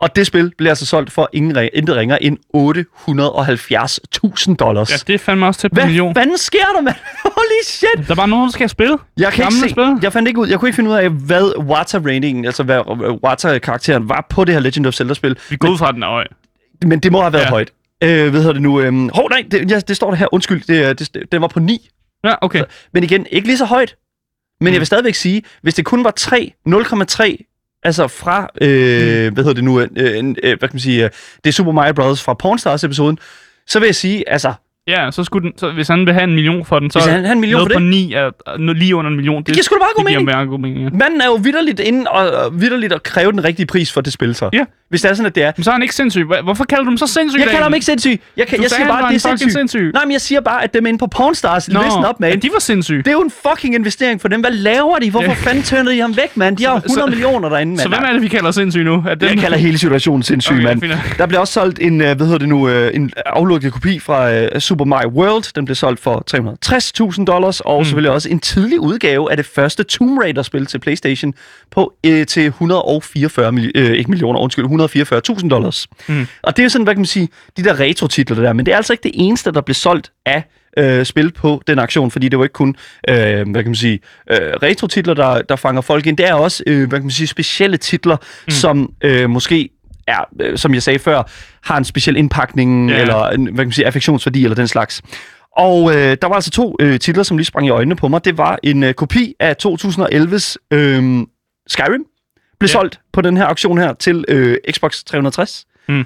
Og 0.00 0.16
det 0.16 0.26
spil 0.26 0.52
blev 0.58 0.68
altså 0.68 0.86
solgt 0.86 1.12
for 1.12 1.30
ingen, 1.32 1.68
intet 1.74 1.96
ringer 1.96 2.16
end 2.16 2.38
870.000 2.56 4.54
dollars. 4.54 4.90
Ja, 4.90 4.96
det 5.06 5.14
er 5.14 5.18
fandme 5.18 5.46
også 5.46 5.60
til 5.60 5.68
på 5.68 5.72
en 5.72 5.76
Hvad 5.76 5.86
million. 5.86 6.14
fanden 6.14 6.38
sker 6.38 6.64
der, 6.76 6.80
mand? 6.80 6.94
Holy 7.36 7.62
shit! 7.64 7.88
Der 8.06 8.10
er 8.10 8.14
bare 8.14 8.28
nogen, 8.28 8.44
der 8.44 8.52
skal 8.52 8.68
spille. 8.68 8.96
Jeg 9.16 9.32
kan 9.32 9.42
ikke 9.44 9.54
Gamle 9.54 9.68
se, 9.68 9.68
spil. 9.68 9.98
jeg 10.02 10.12
fandt 10.12 10.28
ikke 10.28 10.40
ud, 10.40 10.48
jeg 10.48 10.58
kunne 10.60 10.68
ikke 10.68 10.76
finde 10.76 10.90
ud 10.90 10.94
af, 10.94 11.10
hvad 11.10 11.52
Wata-ratingen, 11.58 12.44
altså 12.46 12.62
hvad 12.62 12.80
Wata-karakteren 13.24 14.08
var 14.08 14.26
på 14.30 14.44
det 14.44 14.54
her 14.54 14.60
Legend 14.60 14.86
of 14.86 14.94
Zelda-spil. 14.94 15.36
Vi 15.50 15.56
går 15.56 15.68
ud 15.68 15.78
fra, 15.78 15.92
den 15.92 16.02
er 16.02 16.06
høj. 16.08 16.24
Men 16.86 16.98
det 17.00 17.12
må 17.12 17.20
have 17.20 17.32
været 17.32 17.44
ja. 17.44 17.48
Højt. 17.50 17.70
Øh, 18.04 18.30
hvad 18.30 18.40
hedder 18.40 18.52
det 18.52 18.62
nu? 18.62 18.80
Øhm, 18.80 19.10
hov, 19.14 19.28
nej, 19.28 19.44
det, 19.50 19.70
ja, 19.70 19.80
det 19.80 19.96
står 19.96 20.10
der 20.10 20.16
her. 20.16 20.34
Undskyld, 20.34 20.62
det, 20.68 20.84
er- 20.84 20.92
det, 20.92 21.32
den 21.32 21.40
var 21.42 21.48
på 21.48 21.60
9. 21.60 21.88
Ja, 22.24 22.34
okay. 22.40 22.62
Men 22.94 23.04
igen, 23.04 23.26
ikke 23.30 23.46
lige 23.48 23.58
så 23.58 23.64
højt. 23.64 23.96
Men 24.60 24.68
mm. 24.68 24.72
jeg 24.72 24.80
vil 24.80 24.86
stadigvæk 24.86 25.14
sige, 25.14 25.42
hvis 25.62 25.74
det 25.74 25.84
kun 25.84 26.04
var 26.04 26.10
3, 26.10 26.52
0,3, 26.68 27.47
altså 27.82 28.08
fra, 28.08 28.48
øh, 28.60 29.26
mm. 29.26 29.34
hvad 29.34 29.44
hedder 29.44 29.54
det 29.54 29.64
nu, 29.64 29.80
øh, 29.80 29.88
øh, 29.96 30.58
hvad 30.58 30.68
kan 30.68 30.70
man 30.72 30.80
sige, 30.80 31.04
øh, 31.04 31.10
det 31.44 31.50
er 31.50 31.52
Super 31.52 31.72
Mario 31.72 31.92
Bros. 31.92 32.22
fra 32.22 32.34
Pornstars-episoden, 32.34 33.18
så 33.66 33.78
vil 33.78 33.86
jeg 33.86 33.94
sige, 33.94 34.28
altså, 34.28 34.52
Ja, 34.88 35.10
så 35.10 35.24
skulle 35.24 35.48
den, 35.50 35.58
så 35.58 35.70
hvis 35.70 35.88
han 35.88 36.06
vil 36.06 36.14
have 36.14 36.24
en 36.24 36.34
million 36.34 36.64
for 36.64 36.78
den, 36.78 36.90
så 36.90 36.98
Hvis 36.98 37.06
han 37.12 37.24
have 37.24 37.32
en 37.32 37.40
million 37.40 37.58
noget 37.58 37.72
for 37.72 37.78
på 37.78 37.82
det? 37.82 37.90
9 37.90 38.12
er 38.12 38.30
er 38.46 38.72
lige 38.72 38.96
under 38.96 39.10
en 39.10 39.16
million. 39.16 39.42
det 39.42 39.54
giver 39.54 39.62
sgu 39.64 39.74
da 39.74 39.78
bare 39.80 39.88
god 39.96 40.04
det 40.04 40.10
mening. 40.12 40.24
meget 40.30 40.48
god 40.48 40.58
mening, 40.58 40.82
ja. 40.84 40.88
Manden 40.92 41.20
er 41.20 41.26
jo 41.26 41.34
vidderligt 41.42 41.80
inde 41.80 42.10
og, 42.10 42.30
og 42.30 42.60
vidderligt 42.60 42.92
at 42.92 43.02
kræve 43.02 43.32
den 43.32 43.44
rigtige 43.44 43.66
pris 43.66 43.92
for 43.92 44.00
det 44.00 44.12
spil, 44.12 44.34
så. 44.34 44.48
Ja. 44.52 44.64
Hvis 44.88 45.00
det 45.02 45.10
er 45.10 45.14
sådan, 45.14 45.26
at 45.26 45.34
det 45.34 45.42
er. 45.42 45.52
Men 45.56 45.64
så 45.64 45.70
er 45.70 45.72
han 45.72 45.82
ikke 45.82 45.94
sindssyg. 45.94 46.24
Hvorfor 46.42 46.64
kalder 46.64 46.84
du 46.84 46.90
ham 46.90 46.96
så 46.96 47.06
sindssyg? 47.06 47.40
Jeg 47.40 47.48
kalder 47.48 47.62
ham 47.62 47.74
ikke 47.74 47.86
sindssyg. 47.86 48.20
Jeg, 48.36 48.46
kan, 48.46 48.58
Du 48.58 48.62
jeg 48.62 48.70
sagde, 48.70 48.82
siger 48.84 48.92
han 48.92 49.00
bare, 49.02 49.08
at 49.08 49.12
det 49.14 49.24
er 49.24 49.28
sindssygt. 49.28 49.52
sindssyg. 49.52 49.90
Nej, 49.94 50.04
men 50.04 50.12
jeg 50.12 50.20
siger 50.20 50.40
bare, 50.40 50.64
at 50.64 50.74
dem 50.74 50.86
inde 50.86 50.98
på 50.98 51.06
Pornstars, 51.06 51.68
Nå, 51.68 51.80
listen 51.84 52.04
up, 52.08 52.20
man. 52.20 52.30
ja, 52.30 52.36
de 52.36 52.48
var 52.52 52.58
sindssyge. 52.60 52.98
Det 52.98 53.06
er 53.08 53.12
jo 53.12 53.20
en 53.20 53.32
fucking 53.48 53.74
investering 53.74 54.20
for 54.20 54.28
dem. 54.28 54.40
Hvad 54.40 54.50
laver 54.50 54.98
de? 54.98 55.10
Hvorfor 55.10 55.28
Ja. 55.28 55.32
fanden 55.34 55.62
tørnede 55.62 55.94
de 55.96 56.00
ham 56.00 56.16
væk, 56.16 56.36
mand? 56.36 56.56
De 56.56 56.64
har 56.64 56.72
jo 56.72 56.80
Så- 56.80 56.86
100 56.86 57.06
så- 57.06 57.10
millioner 57.10 57.48
derinde, 57.48 57.70
mand. 57.70 57.78
Så 57.80 57.88
hvem 57.88 58.02
er 58.06 58.12
det, 58.12 58.22
vi 58.22 58.28
kalder 58.28 58.50
sindssyg 58.50 58.84
nu? 58.84 59.04
Er 59.08 59.14
den... 59.14 59.28
Jeg 59.28 59.38
kalder 59.38 59.56
hele 59.58 59.78
situationen 59.78 60.22
sindssyg, 60.22 60.54
Okay, 60.54 60.64
mand. 60.64 60.82
Der 61.18 61.26
blev 61.26 61.40
også 61.40 61.52
solgt 61.52 61.78
en, 61.82 62.00
øh, 62.00 62.16
hvad 62.16 62.26
hedder 62.26 62.38
det 62.38 62.48
nu, 62.48 62.68
øh, 62.68 62.90
en 62.94 63.10
aflukket 63.26 63.72
kopi 63.72 63.98
fra 63.98 64.32
øh, 64.32 64.48
Super 64.78 64.84
Mario 64.84 65.08
World. 65.08 65.52
Den 65.54 65.64
blev 65.64 65.74
solgt 65.74 66.00
for 66.00 66.24
360.000 67.18 67.24
dollars, 67.24 67.60
og 67.60 67.80
mm. 67.80 67.84
selvfølgelig 67.84 68.10
også 68.10 68.28
en 68.28 68.40
tidlig 68.40 68.80
udgave 68.80 69.30
af 69.30 69.36
det 69.36 69.46
første 69.46 69.82
Tomb 69.82 70.18
Raider-spil 70.18 70.66
til 70.66 70.78
PlayStation 70.78 71.34
på 71.70 71.94
øh, 72.06 72.26
til 72.26 72.46
144 72.46 73.52
mil- 73.52 73.72
øh, 73.74 73.92
ikke 73.92 74.10
millioner, 74.10 74.40
undskyld, 74.40 74.64
144.000 74.64 75.48
dollars. 75.48 75.86
Mm. 76.08 76.26
Og 76.42 76.56
det 76.56 76.62
er 76.62 76.64
jo 76.64 76.68
sådan, 76.68 76.84
hvad 76.84 76.94
kan 76.94 77.00
man 77.00 77.06
sige, 77.06 77.28
de 77.56 77.64
der 77.64 77.80
retro-titler 77.80 78.42
der, 78.42 78.52
men 78.52 78.66
det 78.66 78.72
er 78.72 78.76
altså 78.76 78.92
ikke 78.92 79.02
det 79.02 79.12
eneste, 79.14 79.52
der 79.52 79.60
blev 79.60 79.74
solgt 79.74 80.12
af 80.26 80.42
øh, 80.76 81.04
spil 81.04 81.32
på 81.32 81.62
den 81.66 81.78
aktion, 81.78 82.10
fordi 82.10 82.28
det 82.28 82.38
var 82.38 82.44
ikke 82.44 82.52
kun, 82.52 82.76
øh, 83.08 83.16
hvad 83.16 83.62
kan 83.62 83.66
man 83.66 83.74
sige, 83.74 84.00
øh, 84.30 84.38
retro-titler, 84.38 85.14
der, 85.14 85.42
der 85.42 85.56
fanger 85.56 85.80
folk 85.80 86.06
ind. 86.06 86.16
Det 86.16 86.28
er 86.28 86.34
også, 86.34 86.62
øh, 86.66 86.88
hvad 86.88 86.98
kan 86.98 87.04
man 87.04 87.10
sige, 87.10 87.26
specielle 87.26 87.76
titler, 87.76 88.16
mm. 88.16 88.50
som 88.50 88.92
øh, 89.04 89.30
måske 89.30 89.68
er, 90.08 90.28
øh, 90.40 90.58
som 90.58 90.74
jeg 90.74 90.82
sagde 90.82 90.98
før, 90.98 91.22
har 91.64 91.76
en 91.76 91.84
speciel 91.84 92.16
indpakning, 92.16 92.90
yeah. 92.90 93.00
eller 93.00 93.28
en, 93.28 93.44
hvad 93.44 93.54
kan 93.56 93.66
man 93.66 93.72
sige, 93.72 93.86
affektionsværdi, 93.86 94.44
eller 94.44 94.54
den 94.54 94.68
slags. 94.68 95.02
Og 95.56 95.90
øh, 95.96 96.16
der 96.22 96.26
var 96.28 96.34
altså 96.34 96.50
to 96.50 96.76
øh, 96.80 96.98
titler, 97.00 97.22
som 97.22 97.36
lige 97.38 97.44
sprang 97.44 97.66
i 97.66 97.70
øjnene 97.70 97.96
på 97.96 98.08
mig. 98.08 98.24
Det 98.24 98.38
var 98.38 98.58
en 98.62 98.82
øh, 98.82 98.94
kopi 98.94 99.34
af 99.40 99.54
2011's 99.66 100.56
øh, 100.70 101.26
Skyrim, 101.66 102.04
blev 102.60 102.68
Ja. 102.68 102.72
solgt 102.72 103.00
på 103.12 103.20
den 103.20 103.36
her 103.36 103.44
auktion 103.44 103.78
her 103.78 103.92
til 103.94 104.24
øh, 104.28 104.56
Xbox 104.72 105.04
360 105.04 105.64
Mm. 105.88 106.04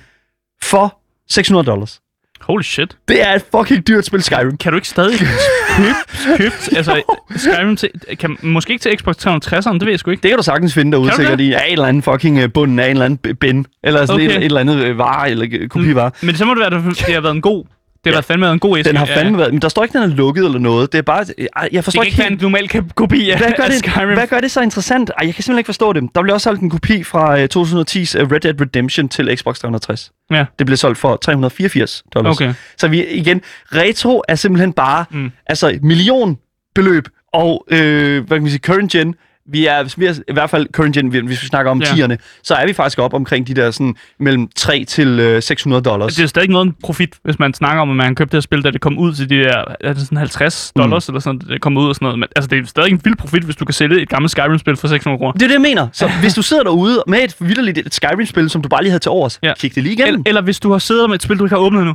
for 0.62 0.98
600 1.30 1.66
dollars. 1.66 2.00
Holy 2.42 2.62
shit. 2.62 2.96
Det 3.09 3.22
er 3.28 3.35
et 3.35 3.44
fucking 3.57 3.88
dyrt 3.88 4.05
spil, 4.05 4.22
Skyrim. 4.22 4.57
Kan 4.57 4.72
du 4.72 4.76
ikke 4.76 4.88
stadig 4.88 5.18
købe, 5.18 6.37
købe 6.37 6.55
altså 6.76 7.02
Skyrim 7.37 7.76
til, 7.76 7.90
kan, 8.18 8.37
måske 8.42 8.72
ikke 8.72 8.83
til 8.83 8.98
Xbox 8.98 9.26
360'eren, 9.26 9.72
det 9.72 9.83
ved 9.85 9.90
jeg 9.92 9.98
sgu 9.98 10.11
ikke. 10.11 10.22
Det 10.22 10.28
kan 10.31 10.38
du 10.38 10.42
sagtens 10.44 10.74
finde 10.74 10.92
derude, 10.92 11.12
sikkert 11.16 11.40
i 11.40 11.52
af 11.52 11.64
en 11.66 11.72
eller 11.72 11.87
anden 11.87 12.02
fucking 12.02 12.38
øh, 12.38 12.52
bunden 12.52 12.78
af 12.78 12.85
en 12.85 12.90
eller 12.90 13.05
anden 13.05 13.37
bin, 13.37 13.66
eller 13.85 14.07
sådan 14.07 14.20
Okay. 14.26 14.31
et, 14.31 14.37
et 14.37 14.44
eller 14.44 14.61
andet 14.61 14.85
øh, 14.85 14.98
vare, 14.98 15.31
eller 15.31 15.46
øh, 15.52 15.68
kopivare. 15.68 16.11
Men 16.22 16.37
så 16.37 16.44
må 16.44 16.55
det 16.55 16.59
være, 16.61 16.66
at 16.90 16.96
det 17.07 17.14
har 17.14 17.20
været 17.20 17.35
en 17.35 17.42
god, 17.42 17.64
det 18.04 18.12
har 18.12 18.16
Ja. 18.16 18.20
fandme 18.20 18.42
været 18.44 18.52
en 18.52 18.58
god 18.58 18.78
æske. 18.78 18.88
Den 18.88 18.96
har 18.96 19.06
Ja, 19.06 19.16
fandme 19.16 19.38
været, 19.38 19.52
men 19.52 19.62
der 19.62 19.68
står 19.68 19.82
ikke, 19.82 19.98
den 19.98 20.10
er 20.10 20.14
lukket 20.16 20.44
eller 20.44 20.58
noget. 20.58 20.92
Det 20.92 20.98
er 20.98 21.02
bare, 21.02 21.24
jeg, 21.38 21.48
Det 21.72 21.84
forstår 21.84 22.02
kan 22.02 22.06
ikke 22.06 22.12
ikke 22.14 22.18
være 22.18 22.26
en 22.26 22.32
helt, 22.32 22.42
normal 22.42 22.88
kopi 22.94 23.30
af, 23.30 23.38
hvad 23.38 23.52
gør, 23.56 23.64
det, 23.64 23.74
Skyrim. 23.74 24.08
hvad 24.08 24.26
gør 24.26 24.40
det 24.40 24.50
så 24.50 24.60
interessant? 24.60 25.10
Ej, 25.10 25.26
jeg 25.26 25.34
kan 25.34 25.42
simpelthen 25.44 25.58
ikke 25.58 25.68
forstå 25.68 25.92
det. 25.92 26.02
Der 26.14 26.22
blev 26.22 26.34
også 26.34 26.44
solgt 26.44 26.60
en 26.62 26.70
kopi 26.70 27.02
fra 27.02 27.38
øh, 27.40 27.48
2010's 27.56 28.18
øh, 28.20 28.30
Red 28.32 28.40
Dead 28.40 28.60
Redemption 28.60 29.08
til 29.08 29.36
Xbox 29.36 29.58
360. 29.58 30.10
Ja. 30.30 30.44
Det 30.58 30.66
blev 30.66 30.76
solgt 30.76 30.98
for 30.98 31.16
384 31.16 32.02
dollars. 32.14 32.36
Okay. 32.36 32.54
Så 32.78 32.88
vi 32.88 33.06
igen, 33.06 33.40
retro 33.72 34.22
er 34.28 34.34
simpelthen 34.34 34.72
bare, 34.72 35.04
Mm. 35.10 35.30
altså 35.46 35.78
millionbeløb, 35.82 37.08
og 37.32 37.64
øh, 37.70 38.26
hvad 38.26 38.36
kan 38.36 38.42
man 38.42 38.50
sige, 38.50 38.60
current 38.60 38.92
gen, 38.92 39.14
vi 39.50 39.66
er, 39.66 39.94
vi 39.96 40.07
er 40.07 40.14
i 40.28 40.33
hvert 40.33 40.50
fald 40.50 40.66
current 40.72 40.94
gen, 40.94 41.09
hvis 41.09 41.42
vi 41.42 41.46
snakker 41.46 41.70
om 41.70 41.81
Ja. 41.83 41.87
tierne, 41.94 42.18
så 42.42 42.55
er 42.55 42.66
vi 42.66 42.72
faktisk 42.72 42.98
op 42.98 43.14
omkring 43.14 43.46
de 43.46 43.55
der 43.55 43.70
sådan 43.70 43.94
mellem 44.20 44.48
3 44.57 44.85
til 44.85 45.09
øh, 45.20 45.42
600 45.42 45.83
dollars. 45.83 46.14
Det 46.14 46.22
er 46.22 46.26
stadig 46.26 46.44
ikke 46.44 46.52
noget 46.52 46.72
profit, 46.85 47.14
hvis 47.24 47.38
man 47.38 47.55
snakker 47.55 47.83
om, 47.83 47.90
at 47.90 47.96
man 47.96 48.14
købte 48.14 48.31
det 48.33 48.37
her 48.37 48.40
spil, 48.40 48.64
da 48.64 48.70
det 48.70 48.81
kom 48.81 48.98
ud 48.98 49.12
til 49.14 49.31
de 49.31 49.35
der 49.44 49.64
er 49.81 49.92
det 49.92 50.02
sådan 50.02 50.18
50 50.18 50.72
dollars, 50.76 51.09
mm. 51.09 51.12
eller 51.12 51.20
sådan, 51.20 51.38
det 51.48 51.61
kom 51.61 51.76
ud 51.76 51.88
og 51.88 51.94
sådan 51.94 52.05
noget. 52.07 52.18
Men 52.18 52.28
altså, 52.37 52.48
det 52.48 52.59
er 52.59 52.66
stadig 52.66 52.90
en 52.92 53.00
vild 53.05 53.16
profit, 53.16 53.42
hvis 53.42 53.57
du 53.57 53.64
kan 53.64 53.72
sælge 53.72 54.02
et 54.02 54.09
gammelt 54.09 54.31
Skyrim-spil 54.31 54.76
for 54.76 54.88
600 54.88 55.18
kroner. 55.18 55.33
Det 55.33 55.42
er 55.42 55.46
det, 55.46 55.55
jeg 55.55 55.61
mener. 55.62 55.88
Så 55.92 56.11
hvis 56.20 56.35
du 56.35 56.42
sidder 56.42 56.62
derude 56.62 57.02
med 57.07 57.18
et 57.24 57.37
vidderligt 57.40 57.78
et 57.78 57.94
Skyrim-spil, 57.94 58.50
som 58.50 58.62
du 58.62 58.68
bare 58.68 58.83
lige 58.83 58.90
havde 58.90 59.02
til 59.02 59.11
overs, 59.11 59.38
Ja. 59.42 59.52
kig 59.59 59.74
det 59.74 59.83
lige 59.83 59.92
igennem. 59.92 60.14
Eller, 60.14 60.22
eller 60.28 60.42
hvis 60.42 60.61
du 60.61 60.70
har 60.72 60.78
siddet 60.78 61.09
med 61.11 61.14
et 61.14 61.22
spil, 61.22 61.38
du 61.38 61.44
ikke 61.44 61.55
har 61.57 61.61
åbnet 61.62 61.85
nu. 61.85 61.94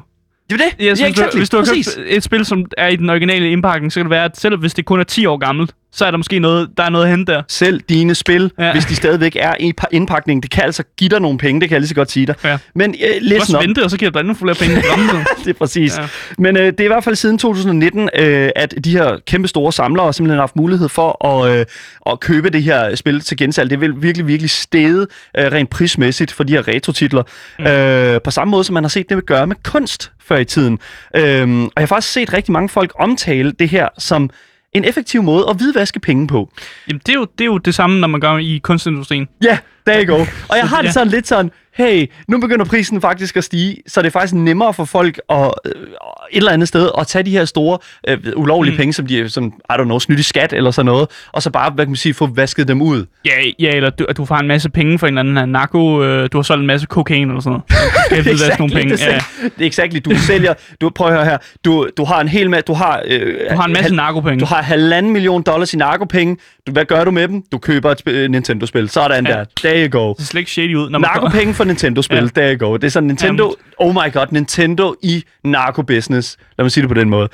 det 0.50 0.62
er 0.62 0.66
det. 0.78 0.86
Ja, 0.86 0.96
så 0.96 1.04
ja 1.04 1.08
hvis, 1.10 1.16
du, 1.16 1.22
exactly. 1.22 1.38
hvis 1.40 1.50
du 1.50 1.58
har 1.58 1.64
Præcis. 1.66 1.96
købt 1.96 2.08
et 2.10 2.24
spil, 2.24 2.46
som 2.46 2.66
er 2.78 2.88
i 2.88 2.96
den 2.96 3.10
originale 3.10 3.52
indpakning, 3.52 3.92
så 3.92 4.00
kan 4.00 4.06
det 4.06 4.10
være, 4.12 4.26
at 4.26 4.38
selv 4.38 4.58
hvis 4.58 4.74
det 4.74 4.86
kun 4.86 5.00
er 5.00 5.04
10 5.04 5.26
år 5.26 5.38
gammelt, 5.38 5.72
så 5.92 6.06
er 6.06 6.12
der 6.12 6.18
måske 6.18 6.40
noget, 6.40 6.70
der 6.78 6.84
er 6.84 6.90
noget 6.90 7.10
hente 7.10 7.32
der. 7.32 7.42
Selv 7.48 7.80
dine 7.90 8.16
spil, 8.16 8.52
Ja. 8.60 8.72
hvis 8.74 8.86
de 8.86 8.96
stadigvæk 8.96 9.36
er 9.40 9.54
i 9.60 9.74
pa- 9.82 9.88
indpakningen, 9.92 10.42
det 10.44 10.52
kan 10.52 10.64
altså 10.64 10.84
give 10.98 11.10
dig 11.10 11.20
nogle 11.22 11.38
penge, 11.38 11.62
det 11.62 11.70
kan 11.70 11.74
jeg 11.76 11.82
lige 11.82 11.90
så 11.90 11.96
godt 11.96 12.12
sige 12.12 12.26
dig. 12.26 12.36
Ja. 12.44 12.58
Men 12.76 12.96
øh, 13.04 13.10
kan 13.14 13.22
listen 13.22 13.42
også 13.42 13.58
op. 13.58 13.64
vente, 13.64 13.84
og 13.84 13.92
så 13.92 13.98
giver 13.98 14.10
det 14.12 14.14
dig 14.14 14.20
endnu 14.20 14.34
flere 14.34 14.56
penge 14.56 14.78
i 14.80 14.82
fremtiden. 14.92 15.26
det 15.44 15.50
er 15.50 15.54
præcis. 15.54 15.98
Ja. 15.98 16.08
Men 16.38 16.58
øh, 16.58 16.66
det 16.66 16.80
er 16.80 16.84
i 16.84 16.88
hvert 16.88 17.04
fald 17.04 17.16
siden 17.16 17.38
2019, 17.38 18.10
øh, 18.20 18.50
at 18.56 18.74
de 18.84 18.92
her 18.92 19.18
kæmpe 19.28 19.48
store 19.48 19.74
samlere 19.74 20.14
simpelthen 20.14 20.36
har 20.38 20.42
haft 20.42 20.56
mulighed 20.56 20.90
for 20.90 21.26
at, 21.28 21.60
øh, 21.60 21.66
at 22.06 22.20
købe 22.20 22.50
det 22.50 22.64
her 22.64 22.96
spil 22.96 23.20
til 23.20 23.38
gensalg. 23.38 23.70
Det 23.70 23.82
vel 23.82 23.94
virkelig, 24.02 24.28
virkelig 24.28 24.50
steget 24.50 25.08
øh, 25.38 25.46
rent 25.52 25.70
prismæssigt 25.70 26.32
for 26.32 26.44
de 26.44 26.54
her 26.54 26.68
retro-titler. 26.68 27.24
Mm. 27.60 27.66
Øh, 27.66 28.22
på 28.22 28.32
samme 28.32 28.52
måde, 28.52 28.64
som 28.64 28.74
man 28.74 28.84
har 28.84 28.90
set 28.90 29.10
det 29.10 29.26
gøre 29.26 29.48
med 29.48 29.56
kunst 29.64 30.12
før 30.28 30.38
i 30.38 30.46
tiden. 30.46 30.80
Øh, 31.16 31.22
og 31.52 31.72
jeg 31.76 31.82
har 31.82 31.86
faktisk 31.86 32.14
set 32.14 32.34
rigtig 32.34 32.52
mange 32.52 32.70
folk 32.70 32.92
omtale 33.00 33.52
det 33.52 33.70
her 33.70 33.88
som 34.00 34.30
en 34.74 34.84
effektiv 34.86 35.24
måde 35.24 35.46
at 35.50 35.58
hvidvaske 35.58 36.00
penge 36.00 36.28
på. 36.28 36.50
Jamen, 36.88 37.02
det 37.06 37.10
er, 37.10 37.14
jo, 37.14 37.26
det 37.38 37.44
er 37.44 37.46
jo 37.46 37.58
det 37.58 37.76
samme, 37.76 38.00
når 38.00 38.08
man 38.08 38.22
gør 38.22 38.38
i 38.38 38.60
kunstindustrien. 38.64 39.28
Ja, 39.44 39.58
there 39.88 40.06
you 40.06 40.16
go. 40.18 40.22
Og 40.50 40.58
jeg 40.58 40.68
har 40.68 40.82
det 40.82 40.94
sådan 40.94 41.08
lidt 41.08 41.28
sådan, 41.28 41.52
hey, 41.76 42.06
nu 42.28 42.40
begynder 42.40 42.66
prisen 42.66 43.02
faktisk 43.02 43.38
at 43.38 43.44
stige, 43.44 43.78
så 43.88 44.02
det 44.02 44.08
er 44.08 44.12
faktisk 44.12 44.34
nemmere 44.34 44.74
for 44.74 44.86
folk 44.86 45.20
at, 45.30 45.52
øh, 45.66 45.72
et 45.72 46.38
eller 46.38 46.52
andet 46.52 46.68
sted 46.68 46.90
at 47.00 47.08
tage 47.08 47.24
de 47.24 47.32
her 47.32 47.46
store 47.46 47.78
øh, 48.08 48.18
ulovlige 48.36 48.72
Mm. 48.72 48.78
penge, 48.78 48.94
som 48.94 49.08
de 49.08 49.30
som, 49.30 49.46
I 49.70 49.74
don't 49.74 49.84
know, 49.84 50.00
snydt 50.00 50.20
i 50.20 50.24
skat 50.24 50.54
eller 50.54 50.72
sådan 50.72 50.86
noget, 50.86 51.08
og 51.32 51.42
så 51.44 51.50
bare, 51.50 51.72
hvad 51.72 51.86
kan 51.86 51.90
man 51.92 51.96
sige, 51.96 52.14
få 52.14 52.28
vasket 52.28 52.68
dem 52.68 52.82
ud. 52.82 53.06
Ja, 53.26 53.32
ja 53.60 53.70
eller 53.76 53.90
du, 53.90 54.06
at 54.10 54.18
du 54.18 54.26
får 54.26 54.36
en 54.36 54.48
masse 54.48 54.70
penge 54.70 55.00
for 55.00 55.08
en 55.08 55.18
eller 55.18 55.40
anden 55.42 55.50
narko, 55.52 56.04
øh, 56.04 56.30
du 56.32 56.38
har 56.38 56.44
solgt 56.44 56.62
en 56.62 56.68
masse 56.68 56.88
kokain 56.88 57.28
eller 57.28 57.42
sådan 57.42 57.52
noget. 57.52 57.64
Du 57.70 58.00
skal 58.06 58.22
hvidvaske 58.24 58.60
nogle 58.60 58.74
penge. 58.74 58.98
det, 58.98 59.04
er 59.08 59.12
Ja. 59.12 59.16
exactly, 59.18 59.50
det 59.58 59.62
er 59.62 59.66
exactly. 59.68 60.00
Du 60.06 60.16
sælger, 60.18 60.54
du, 60.82 60.90
prøv 60.90 61.08
at 61.08 61.14
høre 61.14 61.26
her, 61.26 61.38
du, 61.66 61.88
du 61.98 62.04
har 62.06 62.22
en 62.22 62.28
hel 62.28 62.50
masse, 62.50 62.64
du 62.66 62.74
har... 62.74 63.02
Øh, 63.08 63.22
Du 63.52 63.56
har 63.56 63.66
en 63.66 63.72
masse 63.74 63.84
hal- 63.84 63.96
narkopenge. 63.96 64.40
Du 64.40 64.46
har 64.46 64.62
halvanden 64.62 65.12
million 65.14 65.42
dollars 65.42 65.74
i 65.74 65.78
narkopenge. 65.78 66.38
Hvad 66.72 66.86
gør 66.86 67.04
du 67.04 67.12
med 67.12 67.28
dem? 67.28 67.44
Du 67.52 67.58
køber 67.58 67.92
et 67.92 68.02
sp- 68.08 68.28
Nintendo-spil. 68.28 68.90
Sådan 68.90 69.26
Ja. 69.28 69.32
der. 69.34 69.46
There 69.58 69.88
you 69.90 70.00
go. 70.02 70.10
Det 70.14 70.22
ser 70.22 70.26
slet 70.26 70.40
ikke 70.40 70.52
shady 70.52 70.76
ud. 70.76 70.90
Når 70.90 71.00
man 71.00 71.10
Narkopenge 71.16 71.54
for 71.54 71.64
Nintendo-spil, 71.74 72.18
Ja. 72.36 72.42
there 72.42 72.56
you 72.56 72.68
go. 72.68 72.78
Det 72.78 72.84
er 72.84 72.90
sådan 72.90 73.08
Nintendo, 73.08 73.56
oh 73.78 73.94
my 73.94 74.14
god, 74.14 74.26
Nintendo 74.32 74.96
i 75.04 75.24
narko-business. 75.44 76.38
Lad 76.58 76.64
mig 76.64 76.72
sige 76.72 76.82
det 76.82 76.88
på 76.90 76.94
den 76.94 77.10
måde. 77.10 77.30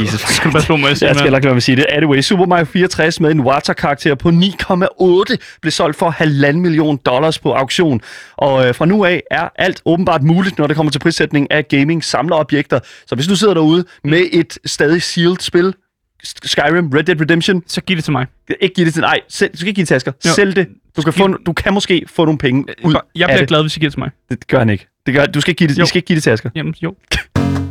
Jesus. 0.00 0.20
skal 0.20 0.50
med 0.52 0.90
at 0.90 0.98
sige, 0.98 1.08
Jeg 1.08 1.16
skal 1.16 1.32
nok 1.32 1.44
lade 1.44 1.54
mig 1.54 1.62
sige 1.62 1.76
det. 1.76 1.86
Anyway, 1.88 2.20
Super 2.20 2.46
Mario 2.46 2.64
64 2.64 3.20
med 3.20 3.30
en 3.30 3.40
Water-karakter 3.40 4.14
på 4.14 4.28
9,8 4.28 5.36
blev 5.62 5.70
solgt 5.70 5.96
for 5.98 6.10
halvanden 6.10 6.62
million 6.62 6.96
dollars 6.96 7.38
på 7.38 7.52
auktion. 7.52 8.00
Og 8.36 8.68
øh, 8.68 8.74
fra 8.74 8.86
nu 8.86 9.04
af 9.04 9.22
er 9.30 9.48
alt 9.58 9.82
åbenbart 9.86 10.22
muligt, 10.22 10.58
når 10.58 10.66
det 10.66 10.76
kommer 10.76 10.92
til 10.92 10.98
prissætning 10.98 11.50
af 11.50 11.68
gaming 11.68 12.04
samlerobjekter. 12.04 12.80
Så 13.06 13.14
hvis 13.14 13.26
du 13.26 13.36
sidder 13.36 13.54
derude 13.54 13.84
med 14.04 14.22
et 14.32 14.58
stadig 14.66 15.02
sealed 15.02 15.36
spil, 15.40 15.74
Skyrim, 16.22 16.88
Red 16.88 17.02
Dead 17.04 17.20
Redemption, 17.20 17.62
Så 17.66 17.80
giv 17.80 17.96
det 17.96 18.04
til 18.04 18.12
mig. 18.12 18.26
ikke 18.60 18.74
give 18.74 18.84
det 18.84 18.94
til 18.94 19.00
nej, 19.00 19.20
selv, 19.28 19.52
du 19.52 19.56
skal 19.56 19.68
ikke 19.68 19.76
give 19.76 19.82
det 19.82 19.88
til 19.88 19.94
Asger. 19.94 20.12
Jo. 20.26 20.30
Sælg 20.32 20.56
det. 20.56 20.68
Du 20.96 21.02
kan, 21.02 21.12
få, 21.12 21.26
du 21.46 21.52
kan 21.52 21.74
måske 21.74 22.04
få 22.06 22.24
nogle 22.24 22.38
penge 22.38 22.64
ud 22.84 22.94
Jeg 23.14 23.26
bliver 23.26 23.38
det. 23.38 23.48
glad, 23.48 23.62
hvis 23.62 23.76
I 23.76 23.80
giver 23.80 23.90
det 23.90 23.94
til 23.94 24.00
mig. 24.00 24.10
Det 24.30 24.46
gør 24.46 24.58
han 24.58 24.70
ikke. 24.70 24.86
Det 25.06 25.14
gør, 25.14 25.26
du 25.26 25.40
skal 25.40 25.50
ikke 25.50 25.58
give 25.58 25.68
det, 25.68 25.78
Jo. 25.78 25.84
I 25.84 25.86
skal 25.86 25.98
ikke 25.98 26.06
give 26.06 26.14
det 26.14 26.22
til 26.22 26.30
Asger. 26.30 26.50
Jamen, 26.54 26.74
jo. 26.82 26.94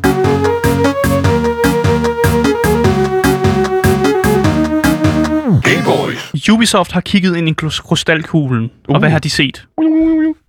Ubisoft 6.51 6.91
har 6.91 7.01
kigget 7.01 7.35
ind 7.37 7.49
i 7.49 7.53
krys- 7.65 7.81
krystalkuglen, 7.81 8.63
uh. 8.63 8.93
og 8.93 8.99
hvad 8.99 9.09
har 9.09 9.19
de 9.19 9.29
set? 9.29 9.65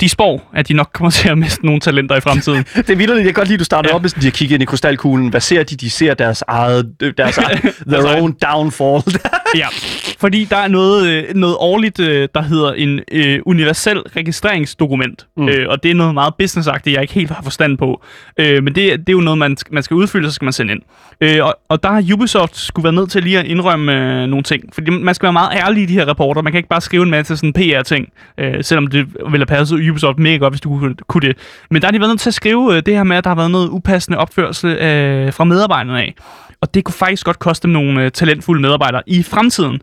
De 0.01 0.09
spår, 0.09 0.51
at 0.55 0.69
de 0.69 0.73
nok 0.75 0.91
kommer 0.95 1.11
til 1.21 1.29
at 1.29 1.39
miste 1.39 1.67
nogle 1.67 1.81
talenter 1.81 2.17
i 2.17 2.21
fremtiden. 2.21 2.65
Det 2.77 2.91
er 2.91 2.97
vildt, 2.97 3.15
jeg 3.17 3.25
kan 3.25 3.33
godt 3.35 3.49
lide, 3.49 3.55
at 3.55 3.61
du 3.61 3.65
starter 3.65 3.89
Ja. 3.91 3.95
op 3.95 4.03
med 4.03 4.11
sådan, 4.11 4.21
de 4.21 4.27
har 4.27 4.31
kigget 4.31 4.55
ind 4.55 4.63
i 4.63 4.67
krystalkuglen. 4.67 5.29
Hvad 5.29 5.41
ser 5.41 5.63
de? 5.63 5.77
De 5.77 5.91
ser 5.91 6.15
deres 6.15 6.43
eget, 6.49 6.93
deres 7.19 7.39
eget, 7.47 7.61
their 7.89 8.21
own 8.23 8.33
downfall. 8.33 9.03
ja, 9.63 9.67
fordi 10.19 10.45
der 10.45 10.57
er 10.57 10.69
noget, 10.69 11.09
øh, 11.09 11.35
noget 11.35 11.57
årligt, 11.59 12.01
øh, 12.01 12.29
der 12.35 12.43
hedder 12.43 12.73
en 12.73 13.01
øh, 13.13 13.41
universel 13.47 13.99
registreringsdokument. 13.99 15.27
Mm. 15.37 15.49
Øh, 15.49 15.69
og 15.69 15.83
det 15.83 15.91
er 15.91 15.95
noget 15.95 16.15
meget 16.15 16.35
businessagtigt, 16.35 16.95
jeg 16.95 17.03
ikke 17.03 17.15
helt 17.15 17.31
har 17.31 17.43
forstand 17.43 17.79
på. 17.79 18.03
Øh, 18.39 18.65
men 18.65 18.75
det, 18.75 18.99
det 19.01 19.09
er 19.09 19.13
jo 19.13 19.21
noget, 19.21 19.39
man, 19.39 19.57
man 19.71 19.83
skal 19.83 19.95
udfylde, 19.95 20.29
så 20.29 20.35
skal 20.35 20.45
man 20.45 20.53
sende 20.53 20.73
ind. 20.73 20.83
Øh, 21.21 21.45
og, 21.45 21.55
og 21.69 21.83
der 21.83 21.89
har 21.89 22.05
Ubisoft 22.15 22.57
skulle 22.57 22.85
være 22.85 22.93
nødt 22.93 23.11
til 23.11 23.23
lige 23.23 23.39
at 23.39 23.47
indrømme 23.47 24.23
øh, 24.23 24.27
nogle 24.27 24.43
ting. 24.43 24.75
Fordi 24.75 24.91
man 24.91 25.15
skal 25.15 25.27
være 25.27 25.33
meget 25.33 25.59
ærlig 25.63 25.83
i 25.83 25.87
de 25.87 25.93
her 25.93 26.05
rapporter. 26.05 26.43
Man 26.43 26.53
kan 26.53 26.59
ikke 26.59 26.69
bare 26.69 26.81
skrive 26.81 27.03
en 27.03 27.11
masse 27.11 27.37
sådan 27.37 27.53
PR-ting, 27.53 28.09
øh, 28.39 28.65
selvom 28.65 28.87
det 28.87 29.07
ville 29.07 29.39
have 29.39 29.47
passet 29.47 29.91
Ubisoft 29.91 30.19
mega 30.19 30.37
godt, 30.37 30.53
hvis 30.53 30.61
du 30.61 30.69
kunne, 30.69 30.95
kunne 31.07 31.29
det. 31.29 31.37
Men 31.71 31.83
der 31.83 31.89
har 31.89 31.93
de 31.93 32.01
været 32.01 32.11
nødt 32.11 32.21
til 32.21 32.31
at 32.31 32.35
skrive 32.35 32.77
øh, 32.77 32.83
det 32.87 32.95
her 32.95 33.05
med, 33.05 33.17
at 33.17 33.25
der 33.25 33.31
har 33.31 33.37
været 33.37 33.51
noget 33.51 33.69
upassende 33.69 34.19
opførsel 34.19 34.71
øh, 34.71 35.33
fra 35.33 35.45
medarbejderne 35.45 36.01
af. 36.01 36.15
Og 36.61 36.75
det 36.75 36.85
kunne 36.85 36.95
faktisk 36.95 37.25
godt 37.27 37.39
koste 37.39 37.63
dem 37.63 37.71
nogle 37.73 38.05
øh, 38.05 38.11
talentfulde 38.11 38.63
medarbejdere 38.63 39.03
i 39.07 39.23
fremtiden. 39.23 39.81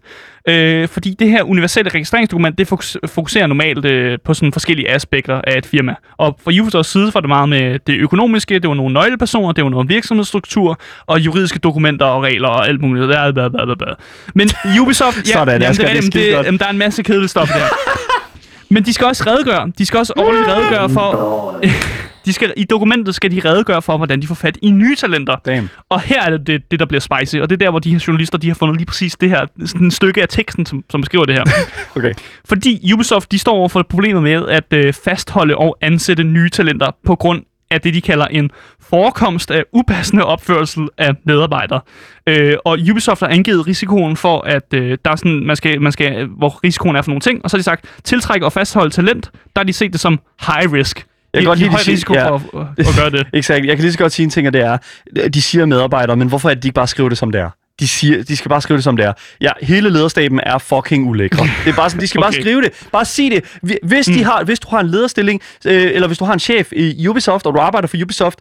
Øh, 0.49 0.87
fordi 0.87 1.15
det 1.19 1.29
her 1.29 1.43
universelle 1.43 1.91
registreringsdokument, 1.91 2.57
det 2.57 2.67
fokus- 2.67 2.97
fokuserer 3.07 3.47
normalt 3.47 3.85
øh, 3.85 4.17
på 4.25 4.33
sådan 4.33 4.53
forskellige 4.53 4.89
aspekter 4.89 5.41
af 5.47 5.57
et 5.57 5.65
firma. 5.65 5.95
Og 6.17 6.39
fra 6.43 6.51
Ubisofts 6.61 6.91
side 6.91 7.11
var 7.13 7.19
det 7.19 7.27
meget 7.29 7.49
med 7.49 7.79
det 7.87 7.97
økonomiske, 7.97 8.59
det 8.59 8.67
var 8.67 8.73
nogle 8.75 8.93
nøglepersoner, 8.93 9.51
det 9.51 9.63
var 9.63 9.69
noget 9.69 9.89
virksomhedsstruktur, 9.89 10.79
og 11.05 11.19
juridiske 11.19 11.59
dokumenter 11.59 12.05
og 12.05 12.23
regler 12.23 12.47
og 12.47 12.67
alt 12.67 12.81
muligt. 12.81 13.07
Bla, 13.07 13.31
bla, 13.31 13.49
bla, 13.49 13.65
bla, 13.65 13.75
bla. 13.75 13.87
Men 14.35 14.49
Ubisoft, 14.81 15.17
ja, 15.17 15.33
Sådan, 15.33 15.61
jamen, 15.61 15.77
det, 15.77 15.89
er 15.97 16.01
det 16.01 16.13
det, 16.13 16.27
jamen, 16.31 16.59
der 16.59 16.65
er 16.65 16.69
en 16.69 16.77
masse 16.77 17.03
kedeligt 17.03 17.31
stof 17.31 17.47
der. 17.47 17.67
Men 18.69 18.83
de 18.85 18.93
skal 18.93 19.07
også 19.07 19.23
redegøre. 19.27 19.71
De 19.77 19.85
skal 19.85 19.99
også 19.99 20.13
årligt 20.17 20.47
redegøre 20.47 20.89
for... 20.89 21.59
De 22.25 22.33
skal, 22.33 22.53
I 22.57 22.63
dokumentet 22.63 23.15
skal 23.15 23.31
de 23.31 23.41
redegøre 23.45 23.81
for, 23.81 23.97
hvordan 23.97 24.21
de 24.21 24.27
får 24.27 24.35
fat 24.35 24.57
i 24.61 24.71
nye 24.71 24.95
talenter. 24.95 25.35
Damn. 25.45 25.69
Og 25.89 26.01
her 26.01 26.23
er 26.23 26.29
det, 26.29 26.47
det 26.47 26.71
det, 26.71 26.79
der 26.79 26.85
bliver 26.85 27.01
spicy, 27.01 27.35
og 27.35 27.49
det 27.49 27.55
er 27.55 27.65
der, 27.65 27.69
hvor 27.69 27.79
de 27.79 27.91
her 27.91 28.03
journalister 28.07 28.37
de 28.37 28.47
har 28.47 28.55
fundet 28.55 28.77
lige 28.77 28.85
præcis 28.85 29.15
det 29.15 29.29
her 29.29 29.45
sådan 29.65 29.87
et 29.87 29.93
stykke 29.93 30.21
af 30.21 30.27
teksten, 30.29 30.65
som, 30.65 30.83
som 30.89 31.01
beskriver 31.01 31.25
det 31.25 31.35
her. 31.35 31.43
Okay. 31.95 32.13
Fordi 32.45 32.93
Ubisoft 32.93 33.31
de 33.31 33.39
står 33.39 33.53
over 33.53 33.69
for 33.69 33.85
problemet 33.89 34.23
med 34.23 34.47
at 34.47 34.73
øh, 34.73 34.93
fastholde 34.93 35.57
og 35.57 35.77
ansætte 35.81 36.23
nye 36.23 36.49
talenter 36.49 36.91
på 37.05 37.15
grund 37.15 37.43
af 37.71 37.81
det, 37.81 37.93
de 37.93 38.01
kalder 38.01 38.25
en 38.25 38.51
forekomst 38.79 39.51
af 39.51 39.63
upassende 39.73 40.25
opførsel 40.25 40.87
af 40.97 41.15
medarbejdere. 41.25 41.81
Øh, 42.27 42.57
og 42.65 42.77
Ubisoft 42.91 43.19
har 43.19 43.27
angivet 43.27 43.67
risikoen 43.67 44.17
for, 44.17 44.41
at 44.41 44.73
øh, 44.73 44.97
der 45.05 45.11
er 45.11 45.15
sådan, 45.15 45.45
man 45.45 45.55
skal, 45.55 45.81
man 45.81 45.91
skal, 45.91 46.25
hvor 46.25 46.59
risikoen 46.63 46.95
er 46.95 47.01
for 47.01 47.09
nogle 47.09 47.21
ting, 47.21 47.43
og 47.43 47.49
så 47.49 47.57
har 47.57 47.59
de 47.59 47.63
sagt, 47.63 47.85
tiltrække 48.03 48.45
og 48.45 48.53
fastholde 48.53 48.89
talent, 48.89 49.31
der 49.33 49.59
har 49.59 49.63
de 49.63 49.73
set 49.73 49.91
det 49.91 49.99
som 49.99 50.19
high 50.47 50.73
risk. 50.73 51.05
Jeg 51.33 51.41
kan 51.41 51.47
godt 51.47 51.59
lide, 51.59 51.71
de 51.71 51.79
siger- 51.79 51.93
risiko 51.93 52.13
ja. 52.13 52.29
for 52.29 52.35
at, 52.79 52.87
at, 52.87 52.95
gøre 52.97 53.09
det. 53.17 53.27
Exakt. 53.33 53.65
Jeg 53.65 53.75
kan 53.75 53.81
lige 53.83 53.91
så 53.91 53.97
godt 53.97 54.11
sige 54.11 54.23
en 54.23 54.29
ting, 54.29 54.47
og 54.47 54.53
det 54.53 54.61
er, 54.61 54.77
de 55.27 55.41
siger 55.41 55.65
medarbejdere, 55.65 56.15
men 56.17 56.27
hvorfor 56.27 56.49
er 56.49 56.53
det, 56.53 56.63
de 56.63 56.67
ikke 56.67 56.75
bare 56.75 56.87
skriver 56.87 57.09
det, 57.09 57.17
som 57.17 57.31
det 57.31 57.41
er? 57.41 57.49
De, 57.79 57.87
siger, 57.87 58.23
de 58.23 58.37
skal 58.37 58.49
bare 58.49 58.61
skrive 58.61 58.77
det, 58.77 58.83
som 58.83 58.97
det 58.97 59.05
er. 59.05 59.13
Ja, 59.41 59.51
hele 59.61 59.89
lederstaben 59.89 60.39
er 60.43 60.57
fucking 60.57 61.07
ulækre. 61.09 61.45
Det 61.65 61.71
er 61.71 61.75
bare 61.75 61.89
sådan, 61.89 62.01
de 62.01 62.07
skal 62.07 62.19
okay. 62.23 62.25
Bare 62.25 62.41
skrive 62.41 62.61
det. 62.61 62.71
Bare 62.91 63.05
sig 63.05 63.31
det. 63.31 63.43
Vi- 63.61 63.77
Hvis, 63.83 64.05
de 64.05 64.23
har, 64.23 64.43
hvis 64.43 64.59
du 64.59 64.67
har 64.69 64.79
en 64.79 64.87
lederstilling, 64.87 65.41
øh, 65.65 65.81
eller 65.93 66.07
hvis 66.07 66.17
du 66.17 66.25
har 66.25 66.33
en 66.33 66.39
chef 66.39 66.71
i 66.71 67.07
Ubisoft, 67.07 67.45
og 67.45 67.53
du 67.53 67.59
arbejder 67.59 67.87
for 67.87 67.97
Ubisoft, 68.03 68.39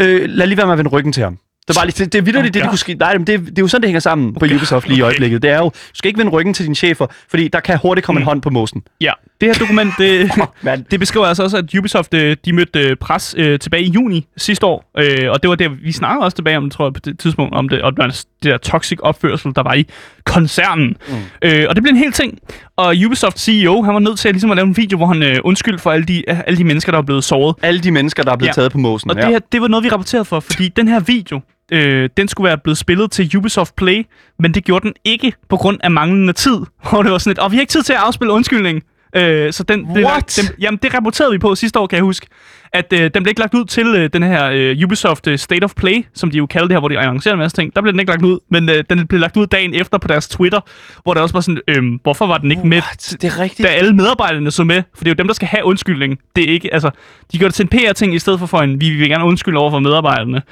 øh, 0.00 0.24
lad 0.28 0.46
lige 0.46 0.56
være 0.56 0.66
med 0.66 0.72
at 0.72 0.78
vende 0.78 0.90
ryggen 0.90 1.12
til 1.12 1.22
ham. 1.22 1.38
Det 1.68 1.76
er, 1.76 1.80
bare, 1.80 1.86
lige- 1.86 2.04
det, 2.04 2.12
det 2.12 2.34
er 2.34 2.38
Oh 2.38 2.44
det, 2.44 2.54
det, 2.54 2.68
kunne 2.68 2.78
skrive. 2.78 2.98
Nej, 2.98 3.18
men 3.18 3.26
det, 3.26 3.40
det 3.40 3.58
er 3.58 3.62
jo 3.62 3.68
sådan, 3.68 3.82
det 3.82 3.88
hænger 3.88 4.00
sammen 4.00 4.34
på 4.34 4.44
Ubisoft 4.54 4.88
lige 4.88 4.98
i 4.98 5.02
Okay. 5.02 5.06
øjeblikket. 5.10 5.42
Det 5.42 5.50
er 5.50 5.58
jo, 5.58 5.64
du 5.64 5.70
skal 5.94 6.08
ikke 6.08 6.18
vende 6.18 6.32
ryggen 6.32 6.54
til 6.54 6.64
dine 6.64 6.74
chefer, 6.74 7.06
fordi 7.30 7.48
der 7.48 7.60
kan 7.60 7.78
hurtigt 7.82 8.06
komme 8.06 8.18
mm. 8.18 8.22
en 8.22 8.26
hånd 8.26 8.42
på 8.42 8.50
mosen. 8.50 8.82
Ja, 9.00 9.12
det 9.40 9.48
her 9.48 9.54
dokument, 9.54 9.92
det, 9.98 10.30
mand. 10.62 10.84
det 10.90 11.00
beskriver 11.00 11.26
altså 11.26 11.42
også, 11.42 11.56
at 11.56 11.74
Ubisoft 11.78 12.14
øh, 12.14 12.36
de 12.44 12.52
mødte 12.52 12.80
øh, 12.80 12.96
pres 12.96 13.34
øh, 13.38 13.58
tilbage 13.58 13.82
i 13.82 13.90
juni 13.90 14.26
sidste 14.36 14.66
år. 14.66 14.90
Øh, 14.98 15.30
og 15.30 15.42
det 15.42 15.50
var 15.50 15.56
der, 15.56 15.68
vi 15.68 15.92
snakkede 15.92 16.24
også 16.24 16.34
tilbage 16.36 16.56
om, 16.58 16.70
tror 16.70 16.86
jeg, 16.86 16.92
på 16.92 17.00
det 17.04 17.18
tidspunkt, 17.18 17.54
om 17.54 17.68
det, 17.68 17.82
og 17.82 17.96
det 17.96 18.24
der 18.42 18.56
toxic 18.58 18.98
opførsel, 19.02 19.52
der 19.56 19.62
var 19.62 19.74
i 19.74 19.86
koncernen. 20.24 20.96
Mm. 21.08 21.14
Øh, 21.42 21.66
og 21.68 21.74
det 21.76 21.82
blev 21.82 21.90
en 21.90 21.96
hel 21.98 22.12
ting. 22.12 22.38
Og 22.76 22.94
Ubisoft 23.06 23.40
CEO, 23.40 23.82
han 23.82 23.94
var 23.94 24.00
nødt 24.00 24.18
til 24.18 24.28
at, 24.28 24.34
ligesom 24.34 24.50
at 24.50 24.56
lave 24.56 24.66
en 24.66 24.76
video, 24.76 24.96
hvor 24.96 25.06
han 25.06 25.22
øh, 25.22 25.36
undskyldte 25.44 25.82
for 25.82 25.90
alle 25.90 26.06
de, 26.06 26.22
alle 26.28 26.56
de 26.56 26.64
mennesker, 26.64 26.92
der 26.92 26.98
var 26.98 27.02
blevet 27.04 27.24
såret. 27.24 27.56
Alle 27.62 27.80
de 27.80 27.90
mennesker, 27.90 28.22
der 28.22 28.32
er 28.32 28.36
blevet 28.36 28.46
Ja. 28.48 28.50
ja. 28.50 28.54
taget 28.62 28.72
på 28.72 28.78
mosen. 28.78 29.10
Og 29.10 29.16
det, 29.16 29.24
her, 29.26 29.38
det 29.52 29.60
var 29.60 29.68
noget, 29.68 29.84
vi 29.84 29.88
rapporterede 29.88 30.24
for, 30.24 30.40
fordi 30.40 30.68
den 30.68 30.88
her 30.88 31.00
video, 31.00 31.40
øh, 31.72 32.10
den 32.16 32.28
skulle 32.28 32.48
være 32.48 32.58
blevet 32.58 32.78
spillet 32.78 33.10
til 33.10 33.36
Ubisoft 33.36 33.76
Play, 33.76 34.06
men 34.38 34.54
det 34.54 34.64
gjorde 34.64 34.86
den 34.86 34.94
ikke 35.04 35.32
på 35.48 35.56
grund 35.56 35.78
af 35.82 35.90
manglende 35.90 36.32
tid. 36.32 36.56
Hvor 36.90 37.02
det 37.02 37.12
var 37.12 37.18
sådan 37.18 37.30
et, 37.30 37.38
og 37.38 37.50
vi 37.50 37.56
har 37.56 37.60
ikke 37.60 37.70
tid 37.70 37.82
til 37.82 37.92
at 37.92 37.98
afspille 37.98 38.32
undskyldning. 38.32 38.82
Øh, 39.16 39.52
så 39.52 39.62
den, 39.62 39.92
blev 39.92 40.02
lagt, 40.02 40.40
den, 40.42 40.56
jamen, 40.60 40.78
det 40.82 40.94
rapporterede 40.94 41.32
vi 41.32 41.38
på 41.38 41.54
sidste 41.54 41.78
år, 41.78 41.86
kan 41.86 41.96
jeg 41.96 42.04
huske. 42.04 42.26
At 42.72 42.92
øh, 42.92 43.00
den 43.00 43.22
blev 43.22 43.26
ikke 43.26 43.40
lagt 43.40 43.54
ud 43.54 43.64
til 43.64 43.86
øh, 43.86 44.10
den 44.12 44.22
her 44.22 44.50
øh, 44.52 44.76
Ubisoft 44.84 45.26
øh, 45.26 45.38
State 45.38 45.64
of 45.64 45.74
Play, 45.76 46.06
som 46.14 46.30
de 46.30 46.38
jo 46.38 46.46
kalder 46.46 46.68
det 46.68 46.74
her, 46.74 46.80
hvor 46.80 46.88
de 46.88 46.98
annoncerer 46.98 47.34
en 47.34 47.38
masse 47.38 47.56
ting. 47.56 47.76
Der 47.76 47.82
blev 47.82 47.92
den 47.92 48.00
ikke 48.00 48.12
lagt 48.12 48.22
ud, 48.22 48.38
men 48.50 48.68
øh, 48.68 48.84
den 48.90 49.06
blev 49.06 49.20
lagt 49.20 49.36
ud 49.36 49.46
dagen 49.46 49.74
efter 49.74 49.98
på 49.98 50.08
deres 50.08 50.28
Twitter, 50.28 50.60
hvor 51.02 51.14
der 51.14 51.20
også 51.20 51.32
var 51.32 51.40
sådan, 51.40 51.60
øh, 51.68 51.82
hvorfor 52.02 52.26
var 52.26 52.38
den 52.38 52.50
ikke 52.50 52.66
med, 52.66 52.78
What? 52.78 53.16
Det 53.22 53.24
er 53.24 53.40
rigtigt. 53.40 53.68
da 53.68 53.72
alle 53.72 53.92
medarbejderne 53.92 54.50
så 54.50 54.64
med, 54.64 54.82
for 54.94 55.04
det 55.04 55.10
er 55.10 55.14
jo 55.14 55.18
dem, 55.18 55.26
der 55.26 55.34
skal 55.34 55.48
have 55.48 55.64
undskyldning. 55.64 56.18
Det 56.36 56.44
er 56.44 56.52
ikke, 56.52 56.74
altså, 56.74 56.90
de 57.32 57.38
gør 57.38 57.46
det 57.46 57.54
til 57.54 57.62
en 57.62 57.68
PR-ting 57.68 58.14
i 58.14 58.18
stedet 58.18 58.38
for 58.38 58.46
for 58.46 58.58
en, 58.58 58.80
vi 58.80 58.90
vil 58.90 59.08
gerne 59.08 59.24
undskylde 59.24 59.58
over 59.58 59.70
for 59.70 59.78
medarbejderne. 59.78 60.42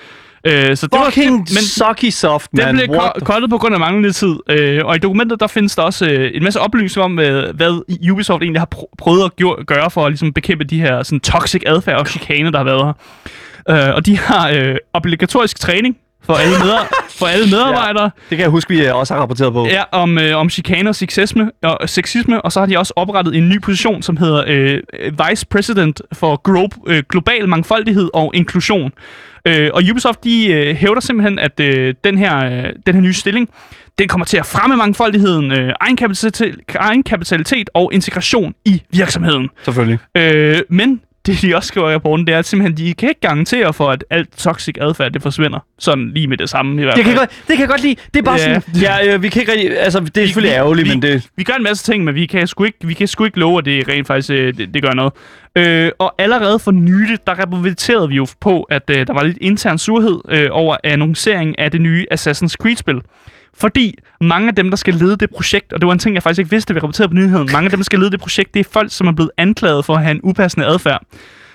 Øh, 0.45 0.76
så 0.76 0.86
det 0.86 0.99
var, 0.99 1.05
Fucking 1.05 1.38
men 1.38 1.62
sucky 1.62 2.11
soft, 2.11 2.49
man. 2.53 2.68
den 2.68 2.76
blev 2.76 3.01
kottet 3.24 3.51
på 3.51 3.59
grund 3.59 3.74
af 3.74 3.80
manglende 3.80 4.12
tid. 4.12 4.36
Øh, 4.49 4.84
og 4.84 4.97
i 4.97 4.99
dokumentet, 4.99 5.40
der 5.40 5.47
findes 5.47 5.76
der 5.76 5.82
også 5.82 6.07
øh, 6.07 6.30
en 6.34 6.45
masse 6.45 6.61
oplysninger 6.61 7.05
om, 7.05 7.18
øh, 7.18 7.57
hvad 7.57 7.82
Ubisoft 8.12 8.43
egentlig 8.43 8.61
har 8.61 8.68
pr- 8.74 8.95
prøvet 8.99 9.24
at 9.24 9.36
gjort, 9.36 9.66
gøre 9.66 9.90
for 9.90 10.07
at 10.07 10.12
ligesom, 10.12 10.32
bekæmpe 10.32 10.64
de 10.64 10.80
her 10.80 11.03
sådan, 11.03 11.20
toxic 11.20 11.62
adfærd 11.66 11.99
og 12.01 12.07
chikane, 12.07 12.53
der 12.53 12.59
har 12.59 12.64
været 12.64 12.95
her. 13.66 13.88
Øh, 13.88 13.95
og 13.95 14.07
de 14.07 14.18
har 14.18 14.51
øh, 14.51 14.76
obligatorisk 14.93 15.61
træning 15.61 15.97
for 16.26 16.32
alle, 16.34 16.56
medar- 16.56 17.04
for 17.18 17.26
alle 17.26 17.46
medarbejdere. 17.50 18.04
Det 18.04 18.28
kan 18.28 18.40
jeg 18.40 18.48
huske, 18.48 18.74
vi 18.74 18.86
øh, 18.86 18.96
også 18.96 19.14
har 19.14 19.20
rapporteret 19.20 19.52
på. 19.52 19.66
Ja, 19.66 19.82
om, 19.92 20.18
øh, 20.18 20.36
om 20.36 20.50
chikane 20.50 20.88
og 20.88 20.94
sexisme, 20.94 21.50
og 21.62 21.88
sexisme, 21.88 22.42
og 22.42 22.52
så 22.52 22.60
har 22.60 22.66
de 22.66 22.78
også 22.78 22.92
oprettet 22.96 23.34
en 23.36 23.48
ny 23.48 23.60
position, 23.60 24.02
som 24.02 24.16
hedder 24.16 24.44
øh, 24.46 24.78
Vice 25.28 25.46
President 25.46 26.02
for 26.12 26.40
Glo- 26.48 26.82
øh, 26.92 27.02
Global 27.08 27.48
Mangfoldighed 27.48 28.10
og 28.14 28.30
Inklusion. 28.34 28.92
Øh, 29.48 29.70
og 29.74 29.82
Ubisoft, 29.90 30.24
de 30.24 30.46
øh, 30.52 30.76
hævder 30.76 31.00
simpelthen, 31.00 31.38
at 31.38 31.60
øh, 31.60 31.94
den, 32.04 32.18
her, 32.18 32.44
øh, 32.44 32.72
den 32.86 32.94
her 32.94 33.00
nye 33.02 33.12
stilling, 33.12 33.48
den 33.98 34.08
kommer 34.08 34.24
til 34.24 34.36
at 34.36 34.46
fremme 34.46 34.76
mangfoldigheden, 34.76 35.52
øh, 35.52 35.72
egenkapitalitet, 35.80 36.56
egenkapitalitet 36.74 37.70
og 37.74 37.90
integration 37.94 38.54
i 38.64 38.82
virksomheden. 38.90 39.48
Selvfølgelig. 39.64 39.98
Øh, 40.16 40.58
men 40.68 41.00
det, 41.26 41.42
de 41.42 41.56
også 41.56 41.68
skriver 41.68 41.90
i 41.90 41.94
rapporten, 41.94 42.26
det 42.26 42.34
er 42.34 42.38
at 42.38 42.46
simpelthen, 42.46 42.86
de 42.86 42.94
kan 42.94 43.08
ikke 43.08 43.20
garantere 43.20 43.72
for, 43.72 43.90
at 43.90 44.04
alt 44.10 44.36
toxic 44.38 44.74
adfærd, 44.80 45.12
det 45.12 45.22
forsvinder. 45.22 45.58
Sådan 45.78 46.10
lige 46.14 46.26
med 46.26 46.36
det 46.36 46.50
samme 46.50 46.80
i 46.80 46.84
hvert 46.84 46.96
Det 46.96 47.04
fald. 47.04 47.14
kan, 47.14 47.20
jeg 47.20 47.28
godt, 47.28 47.48
det 47.48 47.56
kan 47.56 47.60
jeg 47.60 47.68
godt 47.68 47.82
lide. 47.82 47.94
Det 48.14 48.18
er 48.20 48.22
bare 48.22 48.38
Ja. 48.40 48.60
sådan, 48.60 48.80
ja, 48.82 49.14
øh, 49.14 49.22
vi 49.22 49.28
kan 49.28 49.42
ikke 49.42 49.52
rigtig, 49.52 49.78
altså 49.80 50.00
det 50.00 50.16
er 50.16 50.26
selvfølgelig 50.26 50.54
ærgerligt, 50.54 50.88
vi, 50.88 50.94
men 50.94 51.02
det... 51.02 51.26
Vi 51.36 51.44
gør 51.44 51.52
en 51.54 51.62
masse 51.62 51.92
ting, 51.92 52.04
men 52.04 52.14
vi 52.14 52.26
kan 52.26 52.46
sgu 52.46 52.64
ikke, 52.64 52.78
vi 52.82 52.94
kan 52.94 53.08
sgu 53.08 53.24
ikke 53.24 53.38
love, 53.38 53.58
at 53.58 53.64
det 53.64 53.88
rent 53.88 54.06
faktisk 54.06 54.30
øh, 54.30 54.56
det, 54.56 54.74
det 54.74 54.82
gør 54.82 54.92
noget. 54.92 55.12
Øh, 55.58 55.90
og 55.98 56.14
allerede 56.18 56.58
for 56.58 56.70
nylig, 56.70 57.18
der 57.26 57.32
rapporterede 57.34 58.08
vi 58.08 58.14
jo 58.14 58.26
på, 58.40 58.62
at 58.62 58.90
øh, 58.90 59.06
der 59.06 59.12
var 59.12 59.22
lidt 59.22 59.38
intern 59.40 59.78
surhed 59.78 60.20
øh, 60.28 60.48
over 60.50 60.76
annoncering 60.84 61.58
af 61.58 61.70
det 61.70 61.80
nye 61.80 62.06
Assassin's 62.14 62.54
Creed-spil. 62.62 63.00
Fordi 63.59 63.94
mange 64.20 64.48
af 64.48 64.55
dem, 64.55 64.70
der 64.70 64.76
skal 64.76 64.94
lede 64.94 65.16
det 65.16 65.30
projekt, 65.30 65.72
og 65.72 65.80
det 65.80 65.86
var 65.86 65.92
en 65.92 65.98
ting, 65.98 66.14
jeg 66.14 66.22
faktisk 66.22 66.38
ikke 66.38 66.50
vidste, 66.50 66.74
vi 66.74 66.80
rapporterede 66.80 67.09
på 67.09 67.14
nyheden, 67.14 67.48
mange 67.53 67.64
af 67.64 67.70
dem, 67.70 67.78
der 67.78 67.84
skal 67.84 67.98
lede 67.98 68.11
det 68.11 68.20
projekt, 68.20 68.55
det 68.55 68.61
er 68.61 68.70
folk, 68.72 68.92
som 68.92 69.07
er 69.07 69.12
blevet 69.12 69.30
anklaget 69.36 69.84
for 69.84 69.94
at 69.96 70.03
have 70.03 70.11
en 70.11 70.20
upassende 70.22 70.66
adfærd. 70.66 71.03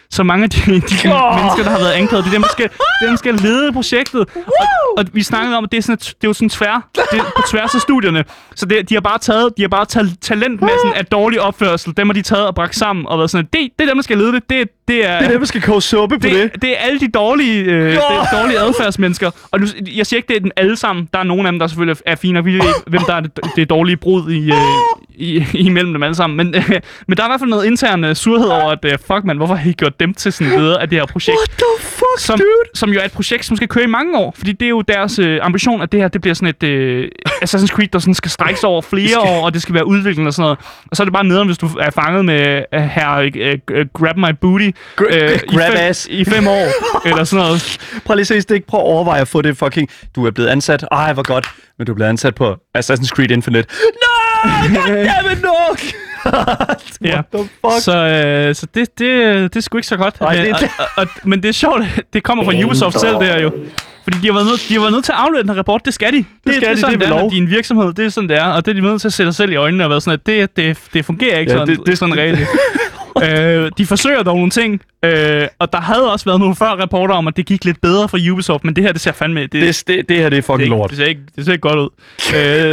Så 0.09 0.23
mange 0.23 0.43
af 0.43 0.49
de, 0.49 0.57
de 0.65 0.71
Åh! 0.73 1.35
mennesker, 1.35 1.63
der 1.63 1.69
har 1.69 1.77
været 1.79 1.91
anklaget, 1.91 2.25
det 2.25 2.29
er 2.31 2.33
dem, 2.33 2.41
der 2.41 2.49
skal, 2.49 2.69
dem, 3.01 3.09
der 3.09 3.15
skal 3.15 3.33
lede 3.35 3.73
projektet. 3.73 4.19
Og, 4.35 4.65
og 4.97 5.05
vi 5.13 5.23
snakkede 5.23 5.57
om, 5.57 5.63
at 5.63 5.71
det 5.71 5.77
er, 5.77 5.81
sådan, 5.81 5.93
et- 5.93 5.99
det 6.05 6.23
er 6.23 6.27
jo 6.27 6.33
sådan 6.33 6.49
tvær, 6.49 6.89
det 7.11 7.19
er 7.19 7.23
på 7.23 7.41
tværs 7.51 7.75
af 7.75 7.81
studierne. 7.81 8.23
Så 8.55 8.65
det, 8.65 8.89
de 8.89 8.93
har 8.93 9.01
bare 9.01 9.17
taget, 9.19 9.53
de 9.57 9.61
har 9.63 9.69
bare 9.69 9.85
taget 9.85 10.17
talentmassen 10.21 10.93
af 10.95 11.05
dårlig 11.05 11.41
opførsel. 11.41 11.93
Dem 11.97 12.07
har 12.07 12.13
de 12.13 12.21
taget 12.21 12.47
og 12.47 12.55
bragt 12.55 12.75
sammen 12.75 13.05
og 13.07 13.17
været 13.17 13.29
sådan, 13.29 13.45
det, 13.53 13.69
det 13.79 13.85
er 13.85 13.89
dem, 13.89 13.97
der 13.97 14.03
skal 14.03 14.17
lede 14.17 14.31
det. 14.31 14.49
Det, 14.49 14.69
det 14.87 15.05
er, 15.05 15.17
Det 15.17 15.27
er 15.27 15.31
dem, 15.31 15.39
der 15.39 15.45
skal 15.47 15.61
koge 15.61 15.81
suppe 15.81 16.19
på 16.19 16.27
det. 16.27 16.51
det, 16.53 16.61
det 16.61 16.69
er 16.69 16.77
alle 16.77 16.99
de 16.99 17.07
dårlige, 17.07 17.63
øh, 17.63 17.91
det 17.91 17.93
er 17.95 18.41
dårlige 18.41 18.59
adfærdsmennesker. 18.59 19.31
Og 19.51 19.59
nu, 19.59 19.67
jeg 19.95 20.05
siger 20.05 20.17
ikke, 20.17 20.27
det 20.27 20.35
er 20.35 20.39
dem 20.39 20.51
alle 20.55 20.75
sammen. 20.75 21.09
Der 21.13 21.19
er 21.19 21.23
nogle 21.23 21.47
af 21.47 21.51
dem, 21.51 21.59
der 21.59 21.67
selvfølgelig 21.67 21.97
er 22.05 22.15
fine, 22.15 22.39
og 22.39 22.45
vi 22.45 22.53
ved 22.53 22.59
ikke, 22.59 22.79
hvem 22.87 23.01
der 23.07 23.13
er 23.13 23.19
det, 23.19 23.39
det 23.55 23.69
dårlige 23.69 23.97
brud 23.97 24.31
i, 24.31 24.51
øh, 24.51 24.57
i, 25.15 25.45
imellem 25.53 25.93
dem 25.93 26.03
alle 26.03 26.15
sammen. 26.15 26.37
Men, 26.37 26.55
øh, 26.55 26.69
men 27.07 27.17
der 27.17 27.23
er 27.23 27.27
i 27.27 27.29
hvert 27.29 27.39
fald 27.39 27.49
noget 27.49 27.65
intern 27.65 28.03
øh, 28.03 28.15
surhed 28.15 28.47
over, 28.47 28.71
at 28.71 28.85
øh, 28.85 28.91
fuck 28.91 29.23
man, 29.23 29.37
hvorfor 29.37 29.55
har 29.55 29.69
I 29.69 29.73
gjort 29.73 29.99
dem 29.99 30.13
til 30.13 30.33
sådan 30.33 30.59
leder 30.59 30.77
af 30.77 30.89
det 30.89 30.99
her 30.99 31.05
projekt? 31.05 31.37
What 31.37 31.49
the 31.49 31.87
fuck, 31.87 32.19
som, 32.19 32.39
dude? 32.39 32.47
som 32.73 32.89
jo 32.89 32.99
er 32.99 33.05
et 33.05 33.11
projekt, 33.11 33.45
som 33.45 33.55
skal 33.55 33.67
køre 33.67 33.83
i 33.83 33.87
mange 33.87 34.17
år. 34.17 34.33
Fordi 34.37 34.51
det 34.51 34.65
er 34.65 34.69
jo 34.69 34.81
deres 34.81 35.19
øh, 35.19 35.39
ambition, 35.41 35.81
at 35.81 35.91
det 35.91 35.99
her 35.99 36.07
det 36.07 36.21
bliver 36.21 36.33
sådan 36.33 36.49
et 36.59 36.63
øh, 36.63 37.09
Assassin's 37.43 37.67
Creed, 37.67 37.87
der 37.87 37.99
sådan 37.99 38.13
skal 38.13 38.31
strækkes 38.31 38.63
over 38.63 38.81
flere 38.81 39.19
år, 39.19 39.45
og 39.45 39.53
det 39.53 39.61
skal 39.61 39.75
være 39.75 39.87
udvikling 39.87 40.27
og 40.27 40.33
sådan 40.33 40.43
noget. 40.43 40.57
Og 40.91 40.97
så 40.97 41.03
er 41.03 41.05
det 41.05 41.13
bare 41.13 41.23
nederen, 41.23 41.47
hvis 41.47 41.57
du 41.57 41.67
er 41.79 41.89
fanget 41.89 42.25
med 42.25 42.63
uh, 42.75 42.81
her 42.81 43.15
øh, 43.15 43.59
øh, 43.71 43.85
Grab 43.93 44.17
My 44.17 44.31
Booty 44.41 44.69
Gr- 45.01 45.15
øh, 45.15 45.31
i, 45.31 45.57
fem, 45.57 45.73
ass. 45.75 46.07
i 46.11 46.25
fem 46.25 46.47
år, 46.47 46.67
eller 47.09 47.23
sådan 47.23 47.45
noget. 47.45 47.77
Prøv 48.05 48.13
lige 48.15 48.21
at 48.21 48.27
se 48.27 48.41
stik. 48.41 48.65
Prøv 48.65 48.79
at 48.79 48.85
overveje 48.85 49.21
at 49.21 49.27
få 49.27 49.41
det 49.41 49.57
fucking... 49.57 49.89
Du 50.15 50.25
er 50.25 50.31
blevet 50.31 50.49
ansat. 50.49 50.85
Ej, 50.91 51.13
hvor 51.13 51.23
godt. 51.23 51.47
Men 51.77 51.85
du 51.87 51.91
er 51.91 51.95
blevet 51.95 52.09
ansat 52.09 52.35
på 52.35 52.55
Assassin's 52.77 53.07
Creed 53.07 53.31
Infinite. 53.31 53.67
Nej! 54.03 54.67
Goddammit 54.85 55.41
nok! 55.43 55.79
Ja. 57.01 57.21
the 57.33 57.43
fuck? 57.65 57.81
Så, 57.83 57.97
øh, 57.97 58.55
så 58.55 58.67
det, 58.75 58.99
det, 58.99 59.53
det 59.53 59.55
er 59.55 59.61
sgu 59.61 59.77
ikke 59.77 59.87
så 59.87 59.97
godt. 59.97 60.21
Nej, 60.21 60.35
det- 60.35 60.53
og, 60.53 60.59
og, 60.79 60.87
og, 60.97 61.07
men 61.23 61.43
det 61.43 61.49
er 61.49 61.53
sjovt, 61.53 61.81
det 62.13 62.23
kommer 62.23 62.43
fra 62.43 62.53
Ubisoft 62.65 62.99
selv, 62.99 63.15
det 63.15 63.23
her 63.27 63.39
jo. 63.41 63.51
Fordi 64.03 64.17
de 64.21 64.27
har 64.27 64.33
været 64.33 64.45
nødt, 64.47 64.65
de 64.69 64.73
har 64.73 64.79
været 64.81 64.93
nødt 64.93 65.05
til 65.05 65.11
at 65.11 65.17
aflevere 65.17 65.41
den 65.41 65.49
her 65.49 65.57
rapport. 65.57 65.81
Det 65.85 65.93
skal 65.93 66.13
de. 66.13 66.17
Det, 66.17 66.55
skal 66.55 66.67
det 66.69 66.75
de, 66.75 66.81
sådan, 66.81 66.99
det 66.99 67.05
er 67.05 67.09
lov. 67.09 67.29
en 67.33 67.49
virksomhed. 67.49 67.93
Det 67.93 68.05
er 68.05 68.09
sådan, 68.09 68.29
det 68.29 68.37
er. 68.37 68.43
Og 68.43 68.65
det 68.65 68.71
er 68.71 68.75
de 68.75 68.81
nødt 68.81 69.01
til 69.01 69.07
at 69.07 69.13
sætte 69.13 69.31
sig 69.31 69.37
selv 69.37 69.51
i 69.51 69.55
øjnene 69.55 69.83
og 69.83 69.89
være 69.89 70.01
sådan, 70.01 70.13
at 70.19 70.25
det, 70.25 70.57
det, 70.57 70.77
det 70.93 71.05
fungerer 71.05 71.39
ikke 71.39 71.51
Ja, 71.51 71.57
sådan, 71.57 71.67
det- 71.67 71.77
det, 71.77 71.85
det- 71.85 71.91
det, 71.91 71.97
sådan 71.97 72.17
rigtigt. 72.17 72.47
Øh, 73.23 73.71
de 73.77 73.85
forsøger 73.85 74.23
dog 74.23 74.35
nogle 74.35 74.49
ting, 74.49 74.81
øh, 75.05 75.47
og 75.59 75.73
der 75.73 75.81
havde 75.81 76.11
også 76.11 76.25
været 76.25 76.39
nogle 76.39 76.55
før 76.55 76.65
rapporter 76.69 77.15
om, 77.15 77.27
at 77.27 77.37
det 77.37 77.45
gik 77.45 77.65
lidt 77.65 77.81
bedre 77.81 78.09
for 78.09 78.17
Ubisoft, 78.31 78.63
men 78.65 78.75
det 78.75 78.83
her, 78.83 78.91
det 78.91 79.01
ser 79.01 79.11
fandme... 79.11 79.41
Det, 79.41 79.51
Det, 79.53 79.83
det, 79.87 80.09
det 80.09 80.17
her, 80.17 80.29
det 80.29 80.37
er 80.37 80.41
fucking 80.41 80.59
det, 80.59 80.69
lort. 80.69 80.89
det, 80.89 80.97
ser 80.97 81.05
ikke, 81.05 81.21
det 81.35 81.45
ser 81.45 81.51
ikke 81.51 81.61
godt 81.61 81.79
ud. 81.79 81.89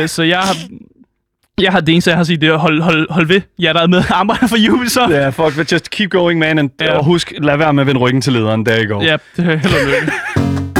øh, 0.03 0.09
så 0.09 0.23
jeg 0.23 0.39
har... 0.39 0.57
Jeg 1.61 1.73
har 1.73 1.81
det 1.81 1.93
eneste, 1.93 2.11
jeg 2.11 2.17
har 2.17 2.25
sagt, 2.25 2.41
det 2.41 2.49
er 2.49 2.57
hold, 2.57 2.83
hold, 2.83 3.07
hold 3.11 3.27
ved. 3.27 3.41
Jeg 3.59 3.75
der 3.75 3.83
er 3.83 3.87
med 3.87 4.03
arbejder 4.11 4.47
for 4.47 4.57
Ubisoft. 4.71 5.11
Ja, 5.13 5.29
fuck, 5.29 5.57
but 5.57 5.73
just 5.73 5.91
keep 5.91 6.11
going, 6.11 6.39
man. 6.39 6.59
And, 6.59 6.71
Ja. 6.81 6.99
Og 6.99 7.05
husk, 7.05 7.33
lad 7.39 7.57
være 7.57 7.73
med 7.75 7.83
at 7.83 7.87
vende 7.87 8.01
ryggen 8.01 8.21
til 8.23 8.33
lederen. 8.33 8.67
Der 8.67 8.85
you 8.85 8.95
go. 8.95 9.03
Ja, 9.03 9.17
det 9.37 9.45
er 9.47 9.57
held 9.57 9.75
og 9.75 9.87
lykke. 9.87 10.74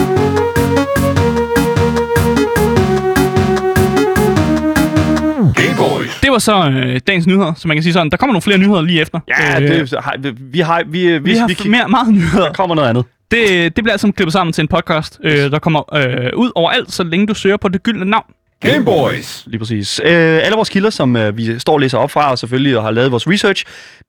Var 6.35 6.39
så 6.39 6.71
øh, 6.71 7.01
dagens 7.07 7.27
nyheder, 7.27 7.55
så 7.57 7.69
man 7.69 7.77
kan 7.77 7.83
sige 7.83 7.93
sådan. 7.93 8.11
Der 8.11 8.17
kommer 8.17 8.33
nogle 8.33 8.43
flere 8.43 8.59
nyheder 8.59 8.83
lige 8.83 9.01
efter. 9.01 9.21
Ja, 9.29 9.61
Øh, 9.63 9.69
det, 9.69 9.95
har, 10.03 10.15
vi, 10.19 10.31
vi 10.41 10.61
har, 10.61 10.83
vi, 10.87 11.19
vi, 11.19 11.19
vi 11.19 11.37
har 11.37 11.47
vi, 11.49 11.57
vi 11.63 11.69
mere, 11.69 11.89
meget 11.89 12.15
nyheder. 12.15 12.45
der 12.47 12.53
kommer 12.53 12.75
noget 12.77 12.89
andet. 12.89 13.05
Det, 13.31 13.77
det 13.77 13.85
bliver 13.85 13.93
altså 13.93 14.13
klippet 14.13 14.33
sammen 14.33 14.53
til 14.53 14.63
en 14.63 14.69
podcast, 14.69 15.21
øh, 15.25 15.51
der 15.51 15.59
kommer 15.59 15.95
øh, 15.97 16.31
ud 16.37 16.51
overalt, 16.55 16.93
så 16.93 17.03
længe 17.05 17.27
du 17.27 17.35
søger 17.35 17.57
på 17.57 17.69
det 17.69 17.83
gyldne 17.83 18.05
navn. 18.05 18.25
Gameboys. 18.61 19.43
Lige 19.47 19.59
præcis. 19.59 20.01
Øh, 20.05 20.11
alle 20.13 20.55
vores 20.57 20.69
kilder, 20.69 20.91
som 20.91 21.17
øh, 21.17 21.37
vi 21.37 21.59
står 21.59 21.73
og 21.73 21.81
læser 21.81 21.99
op 21.99 22.11
fra, 22.11 22.31
og 22.31 22.39
selvfølgelig 22.39 22.83
har 22.83 22.91
lavet 22.91 23.11
vores 23.13 23.29
research, 23.29 23.65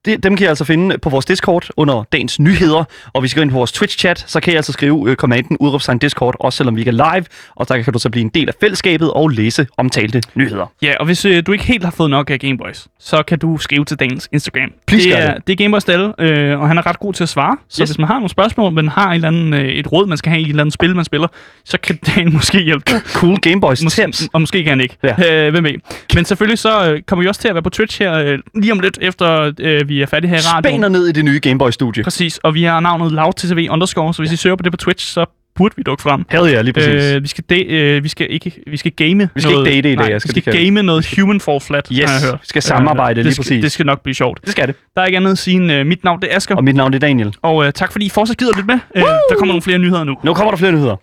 det, 0.05 0.23
dem 0.23 0.35
kan 0.37 0.45
I 0.45 0.47
altså 0.47 0.63
finde 0.65 0.97
på 0.97 1.09
vores 1.09 1.25
Discord 1.25 1.67
under 1.77 2.03
dagens 2.11 2.39
nyheder. 2.39 2.83
Og 3.13 3.21
hvis 3.21 3.33
I 3.33 3.35
går 3.35 3.41
ind 3.41 3.51
på 3.51 3.57
vores 3.57 3.71
Twitch-chat, 3.71 4.23
så 4.27 4.39
kan 4.39 4.53
I 4.53 4.55
altså 4.55 4.71
skrive 4.71 5.09
øh, 5.09 5.15
kommanden 5.15 5.57
udråbstegn 5.59 5.97
Discord, 5.97 6.35
også 6.39 6.57
selvom 6.57 6.75
vi 6.75 6.81
ikke 6.81 6.89
er 6.89 7.11
live. 7.13 7.25
Og 7.55 7.69
der 7.69 7.81
kan 7.81 7.93
du 7.93 7.99
så 7.99 8.09
blive 8.09 8.21
en 8.21 8.29
del 8.29 8.47
af 8.47 8.53
fællesskabet 8.59 9.11
og 9.11 9.29
læse 9.29 9.67
omtalte 9.77 10.21
nyheder. 10.35 10.65
Ja, 10.81 10.93
og 10.99 11.05
hvis 11.05 11.25
øh, 11.25 11.43
du 11.47 11.51
ikke 11.51 11.63
helt 11.65 11.83
har 11.83 11.91
fået 11.91 12.09
nok 12.09 12.29
af 12.29 12.39
Gameboys, 12.39 12.87
så 12.99 13.23
kan 13.27 13.39
du 13.39 13.57
skrive 13.57 13.85
til 13.85 13.99
dagens 13.99 14.29
Instagram. 14.31 14.69
Please 14.87 15.09
det, 15.09 15.17
er, 15.19 15.33
det. 15.33 15.47
det 15.47 15.53
er 15.53 15.57
Gameboys 15.57 15.83
Dalle, 15.83 16.13
øh, 16.21 16.59
og 16.59 16.67
han 16.67 16.77
er 16.77 16.85
ret 16.85 16.99
god 16.99 17.13
til 17.13 17.23
at 17.23 17.29
svare. 17.29 17.57
Så 17.69 17.81
Yes. 17.81 17.89
hvis 17.89 17.97
man 17.97 18.07
har 18.07 18.13
nogle 18.15 18.29
spørgsmål, 18.29 18.71
men 18.73 18.87
har 18.87 19.09
et, 19.09 19.15
eller 19.15 19.27
andet, 19.27 19.59
øh, 19.59 19.65
et 19.67 19.91
råd, 19.91 20.07
man 20.07 20.17
skal 20.17 20.29
have 20.29 20.41
i 20.41 20.43
et 20.43 20.49
eller 20.49 20.63
andet 20.63 20.73
spil, 20.73 20.95
man 20.95 21.05
spiller, 21.05 21.27
så 21.65 21.77
kan 21.83 21.95
Dan 22.15 22.33
måske 22.33 22.59
hjælpe. 22.61 22.91
Cool 23.13 23.37
Gameboys 23.39 23.83
Måske, 23.83 24.01
tips. 24.05 24.29
Og 24.35 24.41
måske 24.41 24.63
kan 24.63 24.69
han 24.69 24.81
ikke. 24.81 24.97
Ja. 25.03 25.45
Øh, 25.45 25.51
hvem 25.51 25.63
ved. 25.63 25.71
Men 26.15 26.25
selvfølgelig 26.25 26.59
så 26.59 26.91
øh, 26.91 27.01
kommer 27.01 27.23
vi 27.23 27.29
også 27.29 27.41
til 27.41 27.47
at 27.47 27.55
være 27.55 27.63
på 27.63 27.69
Twitch 27.69 28.01
her 28.01 28.13
øh, 28.13 28.39
lige 28.55 28.71
om 28.71 28.79
lidt, 28.79 28.97
efter 29.01 29.51
øh, 29.59 29.89
vi 29.89 30.01
er 30.01 30.05
færdige 30.05 30.29
her 30.29 30.37
i 30.37 30.39
radioen. 30.39 30.73
Spænder 30.73 30.89
ned 30.89 31.07
i 31.07 31.11
det 31.11 31.25
nye 31.25 31.39
Gameboy-studie. 31.39 32.03
Præcis, 32.03 32.37
og 32.37 32.53
vi 32.53 32.63
har 32.63 32.79
navnet 32.79 33.11
LoudTTV 33.11 33.67
underscore, 33.69 34.13
så 34.13 34.21
hvis 34.21 34.31
I 34.31 34.35
søger 34.35 34.55
på 34.55 34.63
det 34.63 34.71
på 34.71 34.77
Twitch, 34.77 35.07
så 35.13 35.25
burde 35.55 35.75
vi 35.77 35.83
dukke 35.83 36.01
frem. 36.03 36.25
Hell 36.29 36.47
yeah, 36.53 36.63
lige 36.63 36.73
præcis. 36.73 37.13
Øh, 37.15 37.23
vi, 37.23 37.27
skal 37.27 37.43
de, 37.49 37.65
øh, 37.65 38.03
vi 38.03 38.09
skal 38.09 38.27
ikke 38.29 38.51
vi 38.67 38.77
skal 38.77 38.91
game 38.91 39.29
Vi 39.35 39.41
skal 39.41 39.53
noget, 39.53 39.67
ikke 39.67 39.75
date 39.87 39.93
i 39.93 39.95
dag, 39.95 40.09
jeg 40.11 40.21
skal 40.21 40.29
vi 40.29 40.33
det 40.33 40.43
skal 40.43 40.53
kalde 40.53 40.65
game 40.65 40.83
noget 40.83 41.15
human 41.19 41.39
fall 41.39 41.61
flat, 41.61 41.87
Yes, 41.91 42.09
har 42.09 42.19
jeg 42.19 42.31
hørt. 42.31 42.41
vi 42.41 42.47
skal 42.47 42.61
samarbejde, 42.61 43.15
det 43.15 43.23
lige 43.25 43.33
skal, 43.33 43.43
præcis. 43.43 43.63
Det 43.63 43.71
skal 43.71 43.85
nok 43.85 44.03
blive 44.03 44.15
sjovt. 44.15 44.39
det 44.41 44.51
skal 44.51 44.67
det. 44.67 44.75
Der 44.95 45.01
er 45.01 45.05
ikke 45.05 45.17
andet 45.17 45.31
at 45.31 45.37
sige 45.37 45.55
end, 45.55 45.71
uh, 45.71 45.85
mit 45.85 46.03
navn 46.03 46.21
det 46.21 46.31
er 46.31 46.35
Asger, 46.35 46.55
Og 46.55 46.63
mit 46.63 46.75
navn 46.75 46.93
er 46.93 46.99
Daniel. 46.99 47.33
og 47.41 47.55
uh, 47.55 47.69
tak 47.75 47.91
fordi 47.91 48.05
I 48.05 48.09
fortsat 48.09 48.37
gider 48.37 48.51
lidt 48.55 48.67
med. 48.67 48.75
Uh, 48.95 49.01
der 49.01 49.35
kommer 49.37 49.45
nogle 49.53 49.61
flere 49.61 49.79
nyheder 49.79 50.03
nu. 50.03 50.15
Nu 50.23 50.33
kommer 50.33 50.51
der 50.51 50.57
flere 50.57 50.71
nyheder. 50.71 50.95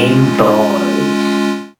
Game 0.00 0.26
Boy. 0.38 0.80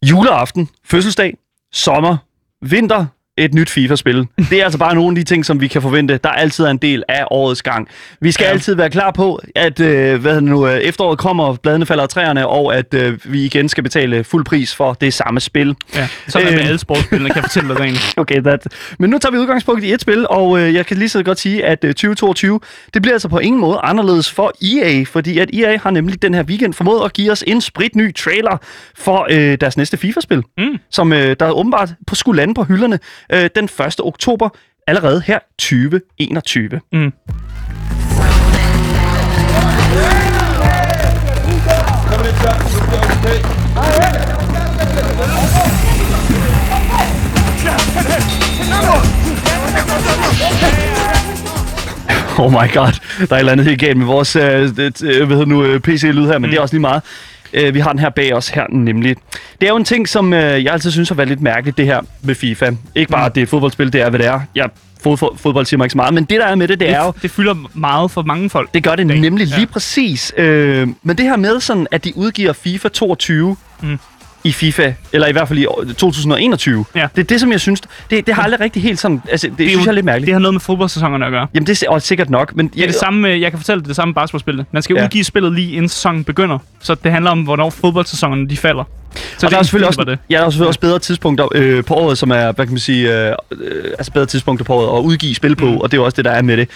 Juleaften, 0.06 0.68
fødselsdag, 0.84 1.36
sommer, 1.72 2.16
vinter, 2.62 3.06
et 3.44 3.54
nyt 3.54 3.70
FIFA-spil. 3.70 4.26
Det 4.50 4.52
er 4.60 4.64
altså 4.64 4.78
bare 4.78 4.94
nogle 4.94 5.10
af 5.10 5.14
de 5.14 5.24
ting, 5.24 5.46
som 5.46 5.60
vi 5.60 5.68
kan 5.68 5.82
forvente, 5.82 6.18
der 6.24 6.28
altid 6.30 6.64
er 6.64 6.70
en 6.70 6.76
del 6.78 7.02
af 7.08 7.24
årets 7.30 7.62
gang. 7.62 7.88
Vi 8.20 8.32
skal 8.32 8.44
ja. 8.44 8.50
Altid 8.50 8.74
være 8.74 8.90
klar 8.90 9.10
på, 9.10 9.40
at 9.56 9.80
øh, 9.80 10.20
hvad 10.20 10.40
nu, 10.40 10.66
øh, 10.66 10.78
efteråret 10.78 11.18
kommer, 11.18 11.54
bladene 11.54 11.86
falder 11.86 12.02
af 12.02 12.08
træerne, 12.08 12.46
og 12.46 12.76
at 12.76 12.94
øh, 12.94 13.18
vi 13.24 13.44
igen 13.44 13.68
skal 13.68 13.82
betale 13.82 14.24
fuld 14.24 14.44
pris 14.44 14.74
for 14.74 14.92
det 14.92 15.14
samme 15.14 15.40
spil. 15.40 15.74
Ja, 15.94 16.08
sådan 16.28 16.46
er 16.48 16.52
Øh. 16.52 16.58
med 16.58 16.66
alle 16.66 16.78
sportsspillene, 16.78 17.28
kan 17.30 17.36
jeg 17.36 17.44
fortælle 17.44 17.68
dig 17.68 17.80
rent. 17.80 18.00
Okay, 18.16 18.42
that. 18.42 18.66
Men 18.98 19.10
nu 19.10 19.18
tager 19.18 19.32
vi 19.32 19.38
udgangspunkt 19.38 19.84
i 19.84 19.92
et 19.92 20.00
spil, 20.00 20.26
og 20.30 20.60
øh, 20.60 20.74
jeg 20.74 20.86
kan 20.86 20.96
lige 20.96 21.08
så 21.08 21.22
godt 21.22 21.38
sige, 21.40 21.64
at 21.64 21.84
øh, 21.84 21.90
2022, 21.94 22.60
det 22.94 23.02
bliver 23.02 23.14
altså 23.14 23.28
på 23.28 23.38
ingen 23.38 23.60
måde 23.60 23.78
anderledes 23.82 24.30
for 24.30 24.52
EA, 24.62 25.04
fordi 25.04 25.38
at 25.38 25.50
EA 25.54 25.78
har 25.82 25.90
nemlig 25.90 26.22
den 26.22 26.34
her 26.34 26.42
weekend 26.42 26.74
formået 26.74 27.04
at 27.04 27.12
give 27.12 27.32
os 27.32 27.44
en 27.46 27.60
spritny 27.60 28.14
trailer 28.14 28.56
for 28.96 29.26
øh, 29.30 29.58
deres 29.60 29.76
næste 29.76 29.96
FIFA-spil, 29.96 30.42
Mm. 30.58 30.64
som 30.90 31.12
øh, 31.12 31.36
der 31.40 31.50
åbenbart 31.50 31.90
på 32.06 32.14
skulle 32.14 32.36
lande 32.36 32.54
på 32.54 32.64
hylderne 32.64 32.98
øh, 33.32 33.50
den 33.54 33.64
1. 33.64 34.00
oktober, 34.00 34.48
allerede 34.86 35.22
her 35.26 35.38
2021. 35.58 36.80
Mm. 36.92 37.12
Oh 52.38 52.52
my 52.52 52.72
god, 52.72 52.92
der 53.18 53.26
er 53.30 53.34
et 53.34 53.38
eller 53.38 53.52
andet 53.52 53.66
helt 53.66 53.80
galt 53.80 53.96
med 53.96 54.06
vores 54.06 54.36
øh, 54.36 54.42
øh, 54.42 54.68
hvad 54.68 55.26
hedder 55.26 55.44
nu, 55.44 55.64
øh, 55.64 55.80
PC-lyd 55.80 56.26
her, 56.26 56.38
men 56.38 56.42
mm. 56.42 56.50
det 56.50 56.56
er 56.56 56.60
også 56.60 56.74
lige 56.74 56.80
meget. 56.80 57.02
Øh, 57.52 57.74
vi 57.74 57.80
har 57.80 57.90
den 57.90 57.98
her 57.98 58.10
bag 58.10 58.34
os 58.34 58.48
her, 58.48 58.64
nemlig. 58.70 59.16
Det 59.60 59.66
er 59.66 59.70
jo 59.70 59.76
en 59.76 59.84
ting, 59.84 60.08
som 60.08 60.32
øh, 60.32 60.64
jeg 60.64 60.72
altid 60.72 60.90
synes 60.90 61.08
har 61.08 61.16
været 61.16 61.28
lidt 61.28 61.40
mærkeligt, 61.40 61.76
det 61.76 61.86
her 61.86 62.00
med 62.22 62.34
FIFA. 62.34 62.70
Ikke 62.94 63.10
bare, 63.12 63.26
at 63.26 63.34
det 63.34 63.42
er 63.42 63.46
fodboldspil, 63.46 63.92
det 63.92 64.00
er, 64.00 64.10
hvad 64.10 64.18
det 64.18 64.26
er. 64.26 64.40
Jeg, 64.54 64.68
fod, 65.02 65.36
fodbold 65.38 65.66
siger 65.66 65.78
mig 65.78 65.84
ikke 65.84 65.92
så 65.92 65.96
meget, 65.96 66.14
men 66.14 66.24
det, 66.24 66.40
der 66.40 66.46
er 66.46 66.54
med 66.54 66.68
det, 66.68 66.80
det 66.80 66.90
er 66.90 67.04
jo, 67.04 67.12
Det, 67.12 67.22
det 67.22 67.30
fylder 67.30 67.54
meget 67.74 68.10
for 68.10 68.22
mange 68.22 68.50
folk. 68.50 68.74
det 68.74 68.82
gør 68.84 68.96
det 68.96 69.08
dag. 69.08 69.20
nemlig 69.20 69.46
Ja. 69.48 69.56
lige 69.56 69.66
præcis. 69.66 70.32
Øh, 70.36 70.88
men 71.02 71.16
det 71.18 71.26
her 71.26 71.36
med 71.36 71.60
sådan, 71.60 71.86
at 71.90 72.04
de 72.04 72.12
udgiver 72.16 72.52
FIFA 72.52 72.88
22 72.88 73.56
Mm. 73.82 73.98
I 74.44 74.52
FIFA, 74.52 74.92
eller 75.12 75.26
i 75.28 75.32
hvert 75.32 75.48
fald 75.48 75.58
i 75.58 75.66
år- 75.66 75.84
2021. 75.98 76.84
Ja. 76.94 77.08
Det 77.16 77.20
er 77.20 77.26
det, 77.26 77.40
som 77.40 77.52
jeg 77.52 77.60
synes, 77.60 77.80
det, 78.10 78.26
det 78.26 78.34
har 78.34 78.42
aldrig 78.42 78.60
rigtig 78.60 78.82
helt 78.82 78.98
sådan, 78.98 79.22
altså 79.30 79.46
det, 79.48 79.58
det 79.58 79.64
er 79.64 79.68
synes 79.68 79.80
jo- 79.80 79.84
jeg 79.84 79.90
er 79.90 79.94
lidt 79.94 80.06
mærkeligt. 80.06 80.26
Det 80.26 80.34
har 80.34 80.40
noget 80.40 80.54
med 80.54 80.60
fodboldsæsonerne 80.60 81.26
at 81.26 81.30
gøre. 81.32 81.46
Jamen 81.54 81.66
det 81.66 81.82
er 81.90 81.98
sikkert 81.98 82.30
nok, 82.30 82.56
men 82.56 82.68
Det 82.68 82.82
er 82.82 82.86
det 82.86 82.94
samme 82.94 83.28
jeg 83.28 83.50
kan 83.50 83.58
fortælle 83.58 83.80
det, 83.80 83.88
det 83.88 83.96
samme 83.96 84.14
basketballspillet. 84.14 84.66
Man 84.72 84.82
skal 84.82 84.94
Ja. 84.94 85.00
ja. 85.00 85.06
udgive 85.06 85.24
spillet 85.24 85.52
lige 85.52 85.72
inden 85.72 85.88
sæsonen 85.88 86.24
begynder. 86.24 86.58
Så 86.80 86.94
det 86.94 87.12
handler 87.12 87.30
om, 87.30 87.40
hvornår 87.42 87.70
fodboldsæsonerne 87.70 88.48
de 88.48 88.56
falder. 88.56 88.84
Så 89.38 89.46
og 89.46 89.52
der 89.52 89.58
er 89.58 89.62
selvfølgelig 89.62 89.88
også, 89.88 90.04
det. 90.04 90.18
ja, 90.30 90.36
der 90.38 90.44
er 90.46 90.50
selvfølgelig 90.50 90.68
også 90.68 90.80
bedre 90.80 90.98
tidspunkter 90.98 91.48
øh, 91.54 91.84
på 91.84 91.94
året, 91.94 92.18
som 92.18 92.30
er, 92.30 92.52
hvad 92.52 92.66
kan 92.66 92.68
man 92.72 92.78
sige, 92.78 93.26
øh, 93.28 93.34
øh, 93.52 93.84
altså 93.98 94.12
bedre 94.12 94.26
tidspunkter 94.26 94.64
på 94.64 94.74
året 94.74 94.98
at 94.98 95.02
udgive 95.04 95.34
spil 95.34 95.56
på, 95.56 95.66
mm. 95.66 95.76
og 95.76 95.90
det 95.92 95.98
er 95.98 96.02
også 96.02 96.16
det, 96.16 96.24
der 96.24 96.30
er 96.30 96.42
med 96.42 96.56
det. 96.56 96.68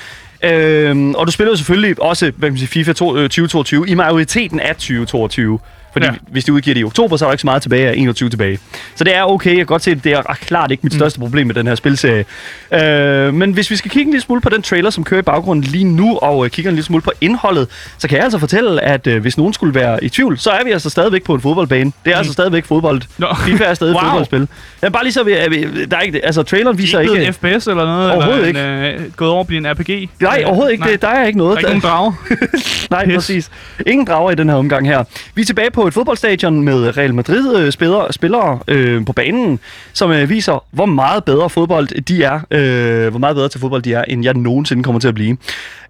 Øh, 0.44 1.08
og 1.16 1.26
du 1.26 1.32
spiller 1.32 1.52
jo 1.52 1.56
selvfølgelig 1.56 2.02
også, 2.02 2.24
hvad 2.36 2.48
kan 2.48 2.52
man 2.52 2.58
sige, 2.58 2.68
FIFA 2.68 2.92
to, 2.92 3.16
øh, 3.16 3.22
2022 3.22 3.88
i 3.88 3.94
majoriteten 3.94 4.60
af 4.60 4.76
2022. 4.76 5.58
Fordi 5.94 6.06
ja. 6.06 6.12
Hvis 6.30 6.44
de 6.44 6.52
udgiver 6.52 6.74
det 6.74 6.80
i 6.80 6.84
oktober, 6.84 7.16
så 7.16 7.24
er 7.24 7.28
der 7.28 7.32
ikke 7.32 7.40
så 7.40 7.46
meget 7.46 7.62
tilbage 7.62 7.88
af 7.88 7.94
21 7.96 8.30
tilbage. 8.30 8.58
Så 8.94 9.04
det 9.04 9.16
er 9.16 9.22
okay. 9.22 9.50
Jeg 9.50 9.56
kan 9.56 9.66
godt 9.66 9.82
se, 9.82 9.90
at 9.90 10.04
det 10.04 10.12
er 10.12 10.22
klart 10.40 10.70
ikke 10.70 10.80
mit 10.82 10.92
Mm. 10.92 10.98
største 10.98 11.18
problem 11.20 11.46
med 11.46 11.54
den 11.54 11.66
her 11.66 11.74
spilserie. 11.74 12.24
Øh, 12.72 13.34
men 13.34 13.52
hvis 13.52 13.70
vi 13.70 13.76
skal 13.76 13.90
kigge 13.90 14.06
en 14.06 14.10
lille 14.12 14.22
smule 14.22 14.40
på 14.40 14.48
den 14.48 14.62
trailer, 14.62 14.90
som 14.90 15.04
kører 15.04 15.18
i 15.18 15.22
baggrunden 15.22 15.64
lige 15.64 15.84
nu, 15.84 16.16
og 16.18 16.44
øh, 16.44 16.50
kigger 16.50 16.70
en 16.70 16.74
lille 16.74 16.86
smule 16.86 17.02
på 17.02 17.12
indholdet, 17.20 17.68
så 17.98 18.08
kan 18.08 18.16
jeg 18.16 18.24
altså 18.24 18.38
fortælle, 18.38 18.82
at 18.82 19.06
øh, 19.06 19.22
hvis 19.22 19.38
nogen 19.38 19.52
skulle 19.52 19.74
være 19.74 20.04
i 20.04 20.08
tvivl, 20.08 20.38
så 20.38 20.50
er 20.50 20.64
vi 20.64 20.70
altså 20.70 20.90
stadigvæk 20.90 21.24
på 21.24 21.34
en 21.34 21.40
fodboldbane. 21.40 21.92
Det 22.04 22.10
er 22.10 22.14
mm. 22.16 22.18
altså 22.18 22.32
stadigvæk 22.32 22.64
fodbold. 22.64 23.02
Nå. 23.18 23.26
FIFA 23.46 23.64
er 23.64 23.74
stadig 23.74 23.94
wow. 23.96 24.02
Fodboldspil. 24.04 24.48
Ja, 24.82 24.88
bare 24.88 25.02
lige 25.04 25.12
så 25.12 25.22
vi, 25.22 25.32
er 25.32 25.48
vi, 25.48 25.84
der 25.84 25.96
er 25.96 26.00
ikke, 26.00 26.24
altså 26.24 26.42
traileren 26.42 26.78
viser 26.78 26.98
er 26.98 27.02
ikke 27.02 27.20
ikke... 27.20 27.32
FPS 27.32 27.66
eller 27.66 27.84
noget? 27.84 28.12
Overhovedet 28.12 28.48
eller 28.48 28.88
En, 28.88 28.94
øh, 29.00 29.12
gået 29.16 29.30
over 29.30 29.40
at 29.40 29.46
blive 29.46 29.58
en 29.58 29.66
RPG? 29.80 30.08
Nej, 30.20 30.38
Øh, 30.40 30.46
overhovedet 30.46 30.72
ikke. 30.72 30.82
Nej, 30.84 30.90
Det, 30.92 31.02
der 31.02 31.08
er 31.08 31.26
ikke 31.26 31.38
der 31.38 31.44
noget. 31.44 31.54
er 31.64 31.68
ikke 31.68 31.68
nogen 31.68 31.80
drager. 31.82 32.12
Nej, 32.90 33.04
Pis. 33.06 33.14
præcis. 33.14 33.50
Ingen 33.86 34.06
drager 34.06 34.30
i 34.30 34.34
den 34.34 34.48
her 34.48 34.56
omgang 34.56 34.86
her. 34.86 35.04
Vi 35.34 35.42
er 35.42 35.46
tilbage 35.46 35.70
på 35.70 35.83
et 35.86 35.94
fodboldstadion 35.94 36.60
med 36.60 36.96
Real 36.96 37.14
Madrid-spillere 37.14 38.06
øh, 38.06 38.12
spillere, 38.12 38.58
øh, 38.68 39.04
på 39.06 39.12
banen, 39.12 39.60
som 39.92 40.12
øh, 40.12 40.28
viser, 40.28 40.64
hvor 40.70 40.86
meget 40.86 41.24
bedre 41.24 41.50
fodbold 41.50 42.02
de 42.02 42.22
er. 42.22 42.40
Øh, 42.50 43.08
hvor 43.08 43.18
meget 43.18 43.36
bedre 43.36 43.48
til 43.48 43.60
fodbold 43.60 43.82
de 43.82 43.92
er, 43.92 44.04
end 44.04 44.24
jeg 44.24 44.34
nogensinde 44.34 44.82
kommer 44.82 45.00
til 45.00 45.08
at 45.08 45.14
blive. 45.14 45.36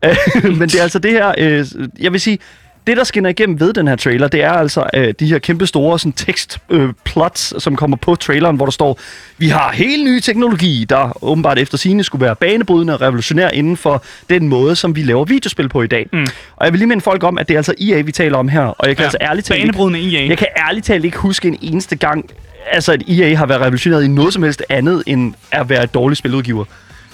Øh, 0.05 0.17
Men 0.59 0.69
det 0.69 0.79
er 0.79 0.83
altså 0.83 0.99
det 0.99 1.11
her... 1.11 1.35
Øh, 1.39 1.67
jeg 2.01 2.13
vil 2.13 2.21
sige, 2.21 2.39
det, 2.87 2.97
der 2.97 3.05
skinner 3.05 3.31
igennem 3.31 3.61
ved 3.61 3.73
den 3.73 3.89
her 3.89 3.97
trailer, 3.97 4.29
det 4.29 4.43
er 4.45 4.51
altså 4.51 4.85
øh, 4.95 5.15
de 5.21 5.27
her 5.27 5.39
kæmpe 5.39 5.67
store 5.67 5.99
sådan, 5.99 6.13
tekstplots, 6.13 6.83
øh, 6.83 6.89
plots, 7.05 7.63
som 7.63 7.77
kommer 7.77 7.97
på 7.97 8.15
traileren, 8.15 8.57
hvor 8.57 8.67
der 8.67 8.71
står, 8.73 8.99
vi 9.39 9.49
har 9.49 9.71
helt 9.73 10.05
ny 10.05 10.21
teknologi, 10.21 10.87
der 10.89 11.25
åbenbart 11.25 11.59
efter 11.59 11.79
sigende 11.79 12.05
skulle 12.05 12.25
være 12.25 12.37
banebrydende 12.37 12.95
og 12.95 13.01
revolutionær 13.01 13.49
inden 13.49 13.77
for 13.77 14.03
den 14.31 14.49
måde, 14.49 14.77
som 14.77 14.97
vi 14.97 15.03
laver 15.03 15.25
videospil 15.25 15.69
på 15.69 15.83
i 15.83 15.87
dag. 15.87 16.07
Mm. 16.13 16.27
Og 16.57 16.65
jeg 16.65 16.73
vil 16.73 16.79
lige 16.79 16.89
minde 16.89 17.03
folk 17.03 17.25
om, 17.25 17.39
at 17.39 17.49
det 17.49 17.55
er 17.55 17.59
altså 17.59 17.75
EA, 17.81 18.01
vi 18.01 18.13
taler 18.13 18.39
om 18.39 18.49
her, 18.49 18.63
og 18.63 18.89
jeg 18.89 18.97
kan 18.97 19.03
ja, 19.03 19.07
altså 19.07 19.19
ærligt 19.21 19.47
talt 19.47 19.59
ikke, 19.95 20.19
EA. 20.19 20.29
jeg 20.29 20.39
kan 20.39 20.47
ærligt 20.69 20.87
talt 20.87 21.05
ikke 21.05 21.17
huske 21.19 21.49
en 21.49 21.59
eneste 21.63 21.97
gang, 21.97 22.31
altså 22.73 22.93
at 22.93 23.03
EA 23.09 23.35
har 23.37 23.47
været 23.47 23.61
revolutioneret 23.61 24.05
i 24.05 24.09
noget 24.09 24.33
som 24.33 24.43
helst 24.43 24.63
andet, 24.69 25.03
end 25.07 25.35
at 25.53 25.69
være 25.69 25.85
et 25.85 25.95
dårligt 25.95 26.19
spiludgiver. 26.19 26.65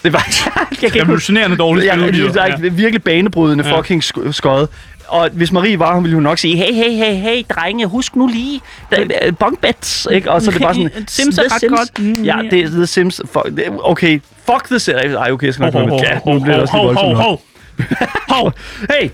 Det 0.04 0.12
var... 0.12 0.26
jeg 0.82 0.90
kan 0.92 1.02
Revolutionerende 1.02 1.56
dårligt 1.56 1.86
Ja, 1.86 1.92
spil. 1.98 2.12
det 2.28 2.36
er 2.36 2.44
ikke 2.46 2.72
virkelig 2.72 3.02
banebrydende 3.02 3.68
Ja. 3.68 3.78
fucking 3.78 4.02
sk- 4.04 4.32
skøjet. 4.32 4.68
Og 5.10 5.28
hvis 5.32 5.52
Marie 5.52 5.78
var, 5.78 5.94
hun 5.94 6.04
ville 6.04 6.14
hun 6.14 6.22
nok 6.22 6.38
sige, 6.38 6.56
hey, 6.56 6.72
hey, 6.74 6.90
hey, 6.90 7.14
hey, 7.14 7.42
drenge, 7.48 7.86
husk 7.86 8.16
nu 8.16 8.26
lige, 8.26 8.60
der- 8.90 9.56
bets, 9.62 10.08
ikke? 10.12 10.30
Og 10.30 10.42
så 10.42 10.50
er 10.50 10.52
det 10.52 10.62
bare 10.62 10.74
sådan, 10.74 10.90
Sims 11.08 11.38
er 11.38 11.42
ret 11.54 11.60
Sims. 11.60 11.72
godt. 11.78 11.98
Mm, 12.18 12.22
Ja, 12.24 12.36
ja. 12.42 12.48
det 12.50 12.60
er 12.60 12.68
The 12.68 12.86
Sims. 12.86 13.20
Fuck, 13.32 13.48
okay, 13.82 14.20
fuck 14.46 14.64
The 14.64 14.78
Sims. 14.78 14.96
Ej, 14.96 15.30
okay, 15.30 15.46
jeg 15.46 15.54
skal 15.54 15.64
nok 15.64 15.72
hov, 15.74 15.86
med. 15.88 15.96
Ja, 15.98 16.18
hov, 16.24 16.34
nu 16.34 16.40
bliver 16.40 16.54
det 16.56 16.62
også 16.62 16.76
lidt 16.76 16.98
hov, 16.98 17.08
voldsomt. 17.14 17.40
hov, 18.28 18.52
Hey, 18.90 19.08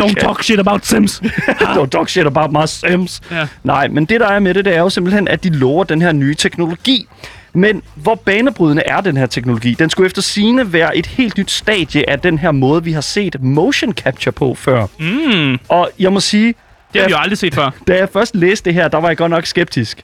don't 0.00 0.14
talk 0.24 0.42
shit 0.42 0.58
about 0.58 0.86
Sims. 0.86 1.20
don't 1.76 1.88
talk 1.88 2.08
shit 2.08 2.26
about 2.26 2.52
my 2.52 2.66
Sims. 2.66 3.20
Ja. 3.30 3.46
Nej, 3.64 3.88
men 3.88 4.04
det 4.04 4.20
der 4.20 4.26
er 4.26 4.38
med 4.38 4.54
det, 4.54 4.64
det 4.64 4.74
er 4.76 4.80
jo 4.80 4.88
simpelthen, 4.90 5.28
at 5.28 5.44
de 5.44 5.48
lover 5.50 5.84
den 5.84 6.02
her 6.02 6.12
nye 6.12 6.34
teknologi. 6.34 7.06
Men 7.52 7.82
hvor 7.94 8.14
banebrydende 8.14 8.82
er 8.86 9.00
den 9.00 9.16
her 9.16 9.26
teknologi? 9.26 9.74
Den 9.74 9.90
skulle 9.90 10.06
efter 10.06 10.22
sine 10.22 10.72
være 10.72 10.96
et 10.96 11.06
helt 11.06 11.38
nyt 11.38 11.50
stadie 11.50 12.10
af 12.10 12.20
den 12.20 12.38
her 12.38 12.50
måde, 12.52 12.84
vi 12.84 12.92
har 12.92 13.00
set 13.00 13.42
motion 13.42 13.92
capture 13.92 14.32
på 14.32 14.54
før. 14.54 14.86
Mm, 14.98 15.58
Og 15.68 15.90
jeg 15.98 16.12
må 16.12 16.20
sige, 16.20 16.54
det 16.92 17.00
har 17.00 17.08
vi 17.08 17.12
jo 17.12 17.18
aldrig 17.18 17.38
set 17.38 17.54
før. 17.54 17.70
da 17.88 17.96
jeg 17.96 18.08
først 18.12 18.34
læste 18.34 18.64
det 18.64 18.74
her, 18.74 18.88
der 18.88 18.98
var 18.98 19.08
jeg 19.08 19.16
godt 19.16 19.30
nok 19.30 19.46
skeptisk. 19.46 20.02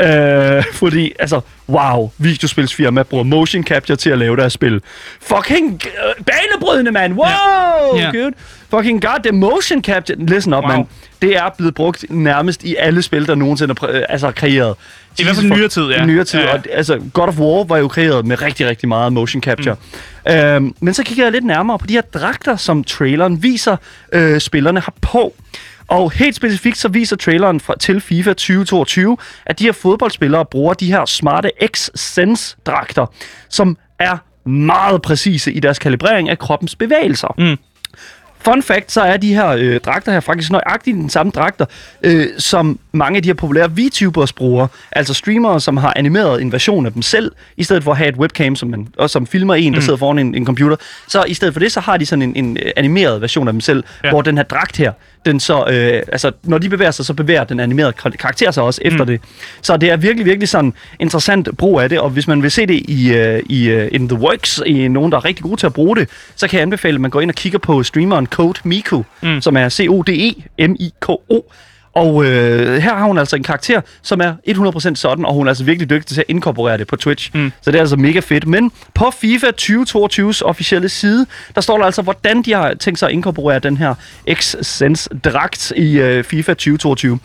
Øh, 0.00 0.64
fordi, 0.72 1.12
altså, 1.18 1.40
wow, 1.68 2.10
videospilsfirma 2.18 3.02
bruger 3.02 3.24
motion 3.24 3.64
capture 3.64 3.96
til 3.96 4.10
at 4.10 4.18
lave 4.18 4.36
deres 4.36 4.52
spil. 4.52 4.80
Fucking 5.22 5.80
øh, 5.84 6.24
banebrydende, 6.24 6.90
mand! 6.90 7.12
Wow, 7.12 7.26
Ja. 7.96 8.02
yeah. 8.02 8.12
good. 8.14 8.32
Fucking 8.70 9.02
god, 9.02 9.18
det 9.24 9.34
motion 9.34 9.82
capture. 9.84 10.18
Listen 10.18 10.54
up, 10.54 10.64
Wow. 10.64 10.72
man. 10.76 10.86
Det 11.22 11.36
er 11.36 11.50
blevet 11.56 11.74
brugt 11.74 12.04
nærmest 12.10 12.64
i 12.64 12.76
alle 12.76 13.02
spil, 13.02 13.26
der 13.26 13.34
nogensinde 13.34 13.74
er 13.82 13.90
øh, 13.90 14.02
altså, 14.08 14.30
kreeret. 14.30 14.74
I 15.18 15.22
hvert 15.22 15.36
fald 15.36 15.46
nyere 15.46 15.68
tid, 15.68 15.82
ja. 15.82 16.02
I 16.02 16.06
nyere 16.06 16.24
tid. 16.24 16.40
Ja, 16.40 16.46
ja. 16.46 16.54
Og, 16.54 16.64
altså, 16.72 17.00
God 17.12 17.28
of 17.28 17.38
War 17.38 17.64
var 17.64 17.78
jo 17.78 17.88
kreeret 17.88 18.26
med 18.26 18.42
rigtig, 18.42 18.66
rigtig 18.66 18.88
meget 18.88 19.12
motion 19.12 19.42
capture. 19.42 19.76
Mm. 20.26 20.32
Øhm, 20.32 20.74
men 20.80 20.94
så 20.94 21.02
kigger 21.02 21.24
jeg 21.24 21.32
lidt 21.32 21.44
nærmere 21.44 21.78
på 21.78 21.86
de 21.86 21.92
her 21.92 22.00
dragter, 22.00 22.56
som 22.56 22.84
traileren 22.84 23.42
viser, 23.42 23.76
øh, 24.12 24.40
spillerne 24.40 24.80
har 24.80 24.94
på. 25.00 25.34
Og 25.88 26.12
helt 26.12 26.36
specifikt 26.36 26.78
så 26.78 26.88
viser 26.88 27.16
traileren 27.16 27.60
fra, 27.60 27.74
til 27.80 28.00
FIFA 28.00 28.32
2022, 28.32 29.16
at 29.46 29.58
de 29.58 29.64
her 29.64 29.72
fodboldspillere 29.72 30.44
bruger 30.44 30.74
de 30.74 30.86
her 30.86 31.04
smarte 31.04 31.50
X-Sense-dragter, 31.66 33.06
som 33.48 33.76
er 33.98 34.16
meget 34.48 35.02
præcise 35.02 35.52
i 35.52 35.60
deres 35.60 35.78
kalibrering 35.78 36.28
af 36.28 36.38
kroppens 36.38 36.76
bevægelser. 36.76 37.34
Mm. 37.38 37.56
Fun 38.44 38.62
fact, 38.62 38.92
så 38.92 39.00
er 39.00 39.16
de 39.16 39.34
her 39.34 39.48
øh, 39.48 39.80
dragter 39.80 40.12
her 40.12 40.20
faktisk 40.20 40.50
nøjagtigt 40.50 40.96
den 40.96 41.10
samme 41.10 41.32
dragter, 41.34 41.64
øh, 42.02 42.26
som 42.38 42.78
mange 42.92 43.16
af 43.16 43.22
de 43.22 43.28
her 43.28 43.34
populære 43.34 43.70
VTubers 43.70 44.32
bruger. 44.32 44.66
Altså 44.92 45.14
streamere, 45.14 45.60
som 45.60 45.76
har 45.76 45.92
animeret 45.96 46.42
en 46.42 46.52
version 46.52 46.86
af 46.86 46.92
dem 46.92 47.02
selv, 47.02 47.32
i 47.56 47.64
stedet 47.64 47.84
for 47.84 47.90
at 47.90 47.96
have 47.96 48.08
et 48.08 48.16
webcam, 48.16 48.56
som, 48.56 48.68
man, 48.68 48.88
og 48.98 49.10
som 49.10 49.26
filmer 49.26 49.54
en, 49.54 49.74
der 49.74 49.80
sidder 49.80 49.98
foran 49.98 50.18
en, 50.18 50.34
en 50.34 50.46
computer. 50.46 50.76
Så 51.08 51.24
i 51.28 51.34
stedet 51.34 51.54
for 51.54 51.60
det, 51.60 51.72
så 51.72 51.80
har 51.80 51.96
de 51.96 52.06
sådan 52.06 52.22
en, 52.22 52.36
en 52.36 52.56
øh, 52.62 52.72
animeret 52.76 53.20
version 53.20 53.48
af 53.48 53.54
dem 53.54 53.60
selv, 53.60 53.84
ja. 54.04 54.10
hvor 54.10 54.22
den 54.22 54.36
her 54.36 54.44
dragt 54.44 54.76
her, 54.76 54.92
den 55.24 55.40
så, 55.40 55.64
øh, 55.68 56.02
altså 56.12 56.32
når 56.42 56.58
de 56.58 56.68
bevæger 56.68 56.90
sig, 56.90 57.04
så 57.04 57.14
bevæger 57.14 57.44
den 57.44 57.60
animerede 57.60 57.92
kar- 57.92 58.10
karakter 58.10 58.50
sig 58.50 58.62
også 58.62 58.80
efter 58.84 59.04
det. 59.04 59.20
Så 59.62 59.76
det 59.76 59.90
er 59.90 59.96
virkelig, 59.96 60.26
virkelig 60.26 60.48
sådan 60.48 60.72
interessant 61.00 61.48
brug 61.58 61.80
af 61.80 61.88
det, 61.88 62.00
og 62.00 62.10
hvis 62.10 62.28
man 62.28 62.42
vil 62.42 62.50
se 62.50 62.66
det 62.66 62.74
i, 62.88 63.12
øh, 63.12 63.42
i 63.46 63.74
uh, 63.74 63.88
in 63.92 64.08
the 64.08 64.18
works, 64.18 64.62
i 64.66 64.88
nogen, 64.88 65.12
der 65.12 65.18
er 65.18 65.24
rigtig 65.24 65.42
gode 65.42 65.56
til 65.56 65.66
at 65.66 65.72
bruge 65.72 65.96
det, 65.96 66.08
så 66.36 66.48
kan 66.48 66.56
jeg 66.56 66.62
anbefale, 66.62 66.94
at 66.94 67.00
man 67.00 67.10
går 67.10 67.20
ind 67.20 67.30
og 67.30 67.34
kigger 67.34 67.58
på 67.58 67.82
streameren 67.82 68.26
Code 68.26 68.60
Miku, 68.64 69.02
mm. 69.22 69.40
som 69.40 69.56
er 69.56 69.68
C-O-D-E-M-I-K-O. 69.68 71.42
Og 71.94 72.24
øh, 72.24 72.82
her 72.82 72.94
har 72.96 73.04
hun 73.04 73.18
altså 73.18 73.36
en 73.36 73.42
karakter, 73.42 73.80
som 74.02 74.20
er 74.20 74.34
100% 74.48 74.94
sådan, 74.94 75.24
og 75.24 75.34
hun 75.34 75.46
er 75.46 75.50
altså 75.50 75.64
virkelig 75.64 75.90
dygtig 75.90 76.14
til 76.14 76.20
at 76.20 76.26
inkorporere 76.28 76.78
det 76.78 76.86
på 76.86 76.96
Twitch. 76.96 77.30
Mm. 77.34 77.52
Så 77.60 77.70
det 77.70 77.78
er 77.78 77.82
altså 77.82 77.96
mega 77.96 78.20
fedt. 78.20 78.46
Men 78.46 78.72
på 78.94 79.10
FIFA 79.20 79.46
2022's 79.60 80.42
officielle 80.42 80.88
side, 80.88 81.26
der 81.54 81.60
står 81.60 81.78
der 81.78 81.84
altså, 81.84 82.02
hvordan 82.02 82.42
de 82.42 82.52
har 82.52 82.74
tænkt 82.74 82.98
sig 82.98 83.08
at 83.08 83.12
inkorporere 83.12 83.58
den 83.58 83.76
her 83.76 83.94
X-Sense-dragt 84.30 85.72
i 85.76 85.98
øh, 85.98 86.24
FIFA 86.24 86.52
2022. 86.54 87.18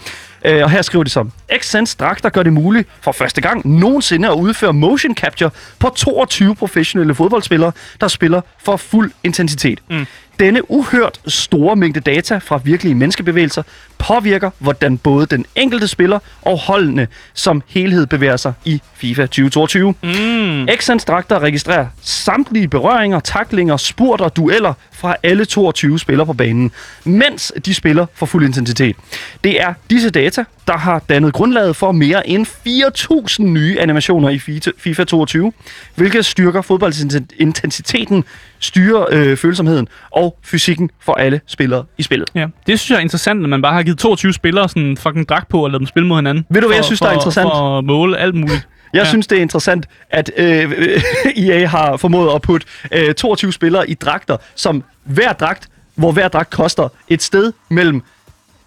Øh, 0.45 0.63
og 0.63 0.71
her 0.71 0.81
skriver 0.81 1.03
de 1.03 1.09
så, 1.09 1.25
X-Sense 1.53 1.95
dragter 1.99 2.29
gør 2.29 2.43
det 2.43 2.53
muligt 2.53 2.89
for 3.01 3.11
første 3.11 3.41
gang 3.41 3.79
nogensinde 3.79 4.27
at 4.27 4.33
udføre 4.33 4.73
motion 4.73 5.15
capture 5.15 5.49
på 5.79 5.89
22 5.95 6.55
professionelle 6.55 7.15
fodboldspillere, 7.15 7.71
der 8.01 8.07
spiller 8.07 8.41
for 8.63 8.77
fuld 8.77 9.11
intensitet. 9.23 9.79
Mm. 9.89 10.05
Denne 10.39 10.71
uhørt 10.71 11.19
store 11.27 11.75
mængde 11.75 11.99
data 11.99 12.37
fra 12.37 12.59
virkelige 12.63 12.95
menneskebevægelser 12.95 13.63
påvirker, 13.97 14.49
hvordan 14.59 14.97
både 14.97 15.25
den 15.25 15.45
enkelte 15.55 15.87
spiller 15.87 16.19
og 16.41 16.57
holdene 16.57 17.07
som 17.33 17.61
helhed 17.67 18.05
bevæger 18.07 18.37
sig 18.37 18.53
i 18.65 18.81
FIFA 18.95 19.21
2022. 19.21 19.93
Mm. 20.03 20.67
Xans 20.81 21.05
dragter 21.05 21.39
registrerer 21.39 21.87
samtlige 22.01 22.67
berøringer, 22.67 23.19
taklinger, 23.19 23.77
spurter, 23.77 24.29
dueller 24.29 24.73
fra 24.93 25.15
alle 25.23 25.45
22 25.45 25.99
spillere 25.99 26.25
på 26.25 26.33
banen, 26.33 26.71
mens 27.03 27.53
de 27.65 27.73
spiller 27.73 28.05
for 28.13 28.25
fuld 28.25 28.45
intensitet. 28.45 28.95
Det 29.43 29.61
er 29.61 29.73
disse 29.89 30.09
data, 30.09 30.43
der 30.67 30.77
har 30.77 31.01
dannet 31.09 31.33
grundlaget 31.33 31.75
for 31.75 31.91
mere 31.91 32.29
end 32.29 32.47
4.000 32.47 33.43
nye 33.43 33.79
animationer 33.79 34.29
i 34.29 34.37
FIFA- 34.37 34.71
FIFA 34.77 35.03
22, 35.03 35.53
hvilket 35.95 36.25
styrker 36.25 36.61
fodboldintensiteten, 36.61 38.23
styrer 38.59 39.05
øh, 39.11 39.37
følsomheden 39.37 39.87
og 40.11 40.37
fysikken 40.43 40.89
for 40.99 41.13
alle 41.13 41.41
spillere 41.47 41.83
i 41.97 42.03
spillet. 42.03 42.29
Ja, 42.35 42.45
det 42.67 42.79
synes 42.79 42.89
jeg 42.89 42.97
er 42.97 43.01
interessant, 43.01 43.43
at 43.43 43.49
man 43.49 43.61
bare 43.61 43.73
har 43.73 43.83
givet 43.83 43.97
22 43.97 44.33
spillere 44.33 44.69
sådan 44.69 44.83
en 44.83 44.97
fucking 44.97 45.29
dragt 45.29 45.49
på 45.49 45.63
og 45.63 45.69
lavet 45.69 45.79
dem 45.79 45.87
spille 45.87 46.07
mod 46.07 46.17
hinanden. 46.17 46.45
Ved 46.49 46.61
du, 46.61 46.67
hvad 46.67 46.75
For- 46.75 46.77
jeg 46.77 46.85
synes, 46.85 46.99
der 46.99 47.05
er 47.07 47.09
for- 47.09 47.15
interessant? 47.19 47.45
For 47.49 47.77
at 47.77 47.83
måle 47.85 48.17
alt 48.17 48.35
muligt. 48.35 48.67
Jeg 48.93 49.01
ja. 49.03 49.09
synes, 49.09 49.27
det 49.27 49.37
er 49.37 49.41
interessant, 49.41 49.85
at 50.09 50.31
øh, 50.37 50.71
EA 51.47 51.65
har 51.67 51.97
formået 51.97 52.35
at 52.35 52.41
putte 52.41 52.67
øh, 52.91 53.13
22 53.13 53.53
spillere 53.53 53.89
i 53.89 53.93
dragter, 53.93 54.37
som 54.55 54.83
hver 55.03 55.33
dragt, 55.33 55.67
hvor 55.95 56.11
hver 56.11 56.27
dragt 56.27 56.49
koster 56.49 56.89
et 57.07 57.21
sted 57.23 57.53
mellem 57.69 58.01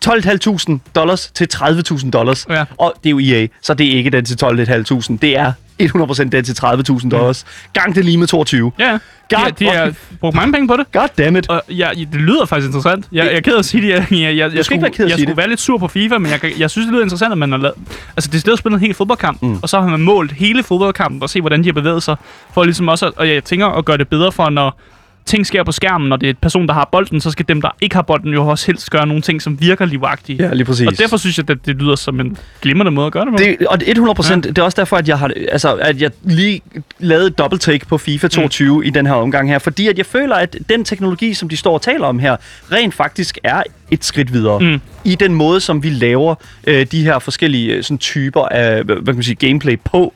12.500 0.07 0.79
dollars 0.95 1.31
til 1.35 1.49
30.000 1.55 2.11
dollars. 2.11 2.47
Ja. 2.51 2.65
Og 2.79 2.95
det 3.05 3.07
er 3.07 3.11
jo 3.11 3.19
EA, 3.19 3.47
så 3.63 3.75
det 3.75 3.87
er 3.87 3.97
ikke 3.97 4.11
den 4.11 4.25
til 4.25 4.35
12.500. 4.45 5.19
Det 5.23 5.39
er 5.39 5.53
100% 5.83 6.29
den 6.29 6.45
til 6.45 6.53
30.000 6.53 7.09
dollars. 7.09 7.47
Gang 7.73 7.95
det 7.95 8.05
lige 8.05 8.17
med 8.17 8.27
22. 8.27 8.73
Ja, 8.79 8.99
God 9.31 9.53
de 9.59 9.67
har 9.67 9.93
brugt 10.21 10.37
mange 10.37 10.53
penge 10.53 10.69
på 10.69 10.77
det. 10.77 10.93
God 10.93 11.09
damn 11.19 11.37
it. 11.37 11.49
Og 11.49 11.63
ja, 11.69 11.91
det 11.97 12.21
lyder 12.21 12.47
faktisk 12.47 12.67
interessant. 12.67 13.07
Jeg, 13.13 13.27
jeg 13.27 13.35
er 13.35 13.41
ked 13.41 13.55
af 13.55 13.59
at 13.59 13.65
sige 13.65 13.83
det. 13.83 13.89
Jeg, 13.95 14.07
jeg, 14.11 14.21
jeg, 14.21 14.37
jeg, 14.37 14.53
ikke 14.53 14.65
skulle, 14.65 14.83
være 14.83 14.91
af 14.99 15.05
at 15.05 15.11
jeg 15.11 15.19
skulle 15.19 15.37
være 15.37 15.49
lidt 15.49 15.61
sur 15.61 15.79
på 15.79 15.89
FIFA, 15.89 16.19
men 16.19 16.33
jeg, 16.33 16.59
jeg 16.59 16.71
synes, 16.71 16.87
det 16.87 16.93
lyder 16.93 17.03
interessant, 17.03 17.33
at 17.33 17.39
man 17.39 17.51
har 17.51 17.59
lavet... 17.59 17.75
Altså, 18.17 18.31
det 18.31 18.35
er 18.37 18.41
stedet 18.41 18.59
spillet 18.59 18.79
en 18.79 18.87
hel 18.87 18.95
fodboldkamp, 18.95 19.43
mm. 19.43 19.59
og 19.63 19.69
så 19.69 19.81
har 19.81 19.89
man 19.89 20.01
målt 20.01 20.33
hele 20.33 20.63
fodboldkampen 20.63 21.23
og 21.23 21.31
se, 21.31 21.41
hvordan 21.41 21.61
de 21.61 21.65
har 21.69 21.73
bevæget 21.73 22.03
sig. 22.03 22.17
For 22.55 22.65
ligesom 22.65 22.89
også, 22.89 23.07
at, 23.07 23.13
og 23.17 23.29
jeg 23.29 23.45
tænker 23.45 23.67
at 23.67 23.85
gøre 23.85 23.97
det 23.97 24.09
bedre 24.09 24.33
for, 24.33 24.51
når 24.51 24.81
ting 25.27 25.47
sker 25.47 25.63
på 25.63 25.73
skærmen, 25.73 26.09
når 26.09 26.17
det 26.17 26.27
er 26.27 26.31
et 26.31 26.39
person, 26.39 26.67
der 26.67 26.75
har 26.75 26.89
bolden, 26.93 27.21
så 27.21 27.31
skal 27.31 27.49
dem, 27.49 27.61
der 27.63 27.69
ikke 27.81 27.95
har 27.95 28.03
bolden, 28.03 28.33
jo 28.35 28.47
også 28.47 28.67
helst 28.67 28.91
gøre 28.91 29.07
nogle 29.07 29.23
ting, 29.23 29.43
som 29.43 29.61
virker 29.61 29.85
livagtige. 29.87 30.43
Ja, 30.43 30.55
lige 30.55 30.65
præcis. 30.65 30.87
Og 30.87 30.99
derfor 30.99 31.17
synes 31.17 31.39
jeg, 31.39 31.51
at 31.51 31.59
det 31.67 31.77
lyder 31.77 31.97
som 31.97 32.21
en 32.21 32.37
glimrende 32.63 32.93
måde 32.93 33.07
at 33.07 33.13
gøre 33.13 33.25
det 33.25 33.33
på. 33.33 33.39
Det, 33.39 33.67
og 33.67 33.81
det 33.81 33.89
er 33.89 33.93
100 33.93 34.15
procent. 34.15 34.45
Ja. 34.47 34.51
Det 34.51 34.59
er 34.59 34.63
også 34.63 34.77
derfor, 34.77 34.97
at 34.97 35.09
jeg 35.09 35.19
har, 35.19 35.31
altså, 35.53 35.75
at 35.75 36.03
jeg 36.03 36.11
lige 36.23 36.61
lavede 36.99 37.27
et 37.27 37.39
double 37.39 37.59
take 37.59 37.87
på 37.87 37.99
FIFA 37.99 38.29
22 38.29 38.77
mm. 38.77 38.83
i 38.83 38.91
den 38.91 39.07
her 39.07 39.15
omgang 39.15 39.49
her, 39.49 39.59
fordi 39.59 39.89
at 39.89 39.99
jeg 39.99 40.07
føler, 40.07 40.37
at 40.37 40.57
den 40.69 40.85
teknologi, 40.85 41.35
som 41.35 41.49
de 41.49 41.57
står 41.57 41.75
og 41.75 41.83
taler 41.83 42.07
om 42.07 42.19
her, 42.19 42.37
rent 42.73 42.95
faktisk 42.95 43.39
er 43.45 43.63
et 43.91 44.05
skridt 44.05 44.33
videre 44.33 44.61
Mm. 44.61 44.81
i 45.05 45.15
den 45.15 45.35
måde, 45.35 45.61
som 45.61 45.83
vi 45.83 45.91
laver 45.91 46.35
øh, 46.67 46.87
de 46.93 47.03
her 47.03 47.19
forskellige 47.19 47.75
øh, 47.75 47.83
sådan, 47.83 47.99
typer 47.99 48.43
af 48.43 48.85
hvad 48.85 48.97
kan 48.97 49.15
man 49.15 49.23
sige, 49.23 49.35
gameplay 49.35 49.79
på. 49.85 50.15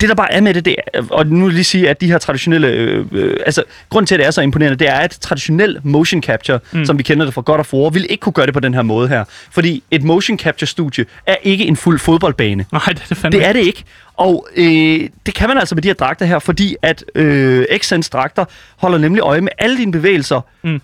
Det 0.00 0.08
der 0.08 0.14
bare 0.14 0.32
er 0.32 0.40
med 0.40 0.54
det, 0.54 0.64
det 0.64 0.76
er, 0.94 1.02
og 1.10 1.26
nu 1.26 1.36
vil 1.36 1.44
jeg 1.44 1.54
lige 1.54 1.64
sige, 1.64 1.88
at 1.90 2.00
de 2.00 2.06
her 2.06 2.18
traditionelle, 2.18 2.68
øh, 2.68 3.06
øh, 3.12 3.36
altså 3.46 3.62
grund 3.88 4.06
til, 4.06 4.14
at 4.14 4.18
det 4.18 4.26
er 4.26 4.30
så 4.30 4.40
imponerende, 4.40 4.78
det 4.78 4.88
er, 4.88 4.94
at 4.94 5.10
traditionel 5.20 5.78
motion 5.82 6.22
capture, 6.22 6.58
mm. 6.72 6.84
som 6.84 6.98
vi 6.98 7.02
kender 7.02 7.24
det 7.24 7.34
fra 7.34 7.40
God 7.40 7.58
of 7.58 7.74
War, 7.74 7.90
vil 7.90 8.06
ikke 8.10 8.20
kunne 8.20 8.32
gøre 8.32 8.46
det 8.46 8.54
på 8.54 8.60
den 8.60 8.74
her 8.74 8.82
måde 8.82 9.08
her. 9.08 9.24
Fordi 9.50 9.82
et 9.90 10.02
motion 10.02 10.38
capture 10.38 10.66
studie 10.66 11.04
er 11.26 11.36
ikke 11.42 11.64
en 11.64 11.76
fuld 11.76 11.98
fodboldbane. 11.98 12.66
Nej, 12.72 12.82
det 12.88 13.02
er 13.02 13.06
det 13.08 13.16
fandme 13.16 13.38
Det 13.40 13.48
er 13.48 13.52
det 13.52 13.60
ikke. 13.60 13.84
Og 14.16 14.48
øh, 14.56 15.08
det 15.26 15.34
kan 15.34 15.48
man 15.48 15.58
altså 15.58 15.74
med 15.74 15.82
de 15.82 15.88
her 15.88 15.94
dragter 15.94 16.26
her, 16.26 16.38
fordi 16.38 16.76
at 16.82 17.04
øh, 17.14 17.64
Xsense 17.78 18.10
dragter 18.10 18.44
holder 18.76 18.98
nemlig 18.98 19.20
øje 19.22 19.40
med 19.40 19.52
alle 19.58 19.76
dine 19.76 19.92
bevægelser, 19.92 20.40
Mm. 20.62 20.80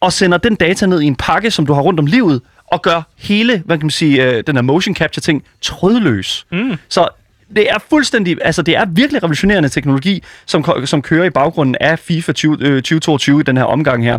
og 0.00 0.12
sender 0.12 0.38
den 0.38 0.54
data 0.54 0.86
ned 0.86 1.00
i 1.00 1.04
en 1.06 1.16
pakke, 1.16 1.50
som 1.50 1.66
du 1.66 1.72
har 1.72 1.82
rundt 1.82 2.00
om 2.00 2.06
livet, 2.06 2.40
og 2.66 2.82
gør 2.82 3.02
hele, 3.18 3.62
hvad 3.66 3.78
kan 3.78 3.86
man 3.86 3.90
sige, 3.90 4.24
øh, 4.24 4.42
den 4.46 4.56
her 4.56 4.62
motion 4.62 4.94
capture 4.96 5.22
ting 5.22 5.42
trådløs. 5.60 6.46
Mm. 6.52 6.72
Så 6.88 7.08
det 7.56 7.70
er 7.70 7.78
fuldstændig, 7.90 8.38
altså 8.40 8.62
det 8.62 8.76
er 8.76 8.84
virkelig 8.84 9.22
revolutionerende 9.22 9.68
teknologi, 9.68 10.22
som, 10.46 10.64
som 10.84 11.02
kører 11.02 11.24
i 11.24 11.30
baggrunden 11.30 11.76
af 11.80 11.98
FIFA 11.98 12.32
20, 12.32 12.56
øh, 12.60 12.76
2022 12.76 13.40
i 13.40 13.42
den 13.42 13.56
her 13.56 13.64
omgang 13.64 14.04
her. 14.04 14.18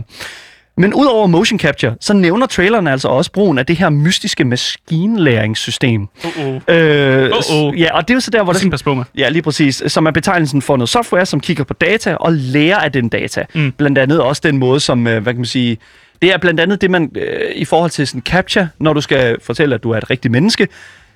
Men 0.78 0.94
udover 0.94 1.28
motion 1.28 1.60
capture, 1.60 1.96
så 2.00 2.14
nævner 2.14 2.46
traileren 2.46 2.88
altså 2.88 3.08
også 3.08 3.32
brugen 3.32 3.58
af 3.58 3.66
det 3.66 3.76
her 3.76 3.90
mystiske 3.90 4.44
maskinlæringssystem. 4.44 6.08
Uh-oh. 6.24 6.74
Øh, 6.74 7.30
Uh-oh. 7.30 7.80
Ja, 7.80 7.96
og 7.96 8.08
det 8.08 8.10
er 8.10 8.14
jo 8.14 8.20
så 8.20 8.32
der, 8.32 8.44
hvor 8.44 8.54
Det 8.54 8.72
passe 8.72 8.84
på 8.84 8.94
med. 8.94 9.04
Ja, 9.18 9.30
lige 9.30 9.42
præcis. 9.42 9.84
Som 9.88 10.06
er 10.06 10.12
betegnelsen 10.12 10.62
for 10.62 10.78
noget 10.78 10.90
software, 10.90 11.26
som 11.26 11.40
kigger 11.40 11.64
på 11.64 11.74
data 11.74 12.16
og 12.16 12.34
lærer 12.34 12.78
af 12.78 12.92
den 12.92 13.10
data. 13.10 13.46
Mm. 13.54 13.72
Blandt 13.72 13.98
andet 13.98 14.22
også 14.22 14.42
den 14.46 14.58
måde, 14.58 14.80
som, 14.80 15.08
øh, 15.08 15.24
hvad 15.24 15.34
kan 15.34 15.40
man 15.40 15.46
sige... 15.46 15.78
Det 16.22 16.34
er 16.34 16.38
blandt 16.38 16.60
andet 16.60 16.82
det, 16.82 16.92
man 16.92 17.12
øh, 17.16 17.52
i 17.56 17.66
forhold 17.66 17.92
til 17.92 18.08
sådan 18.08 18.22
capture, 18.22 18.70
når 18.80 18.94
du 18.94 19.02
skal 19.02 19.38
fortælle, 19.42 19.76
at 19.76 19.84
du 19.84 19.92
er 19.92 19.98
et 19.98 20.10
rigtigt 20.10 20.32
menneske, 20.32 20.68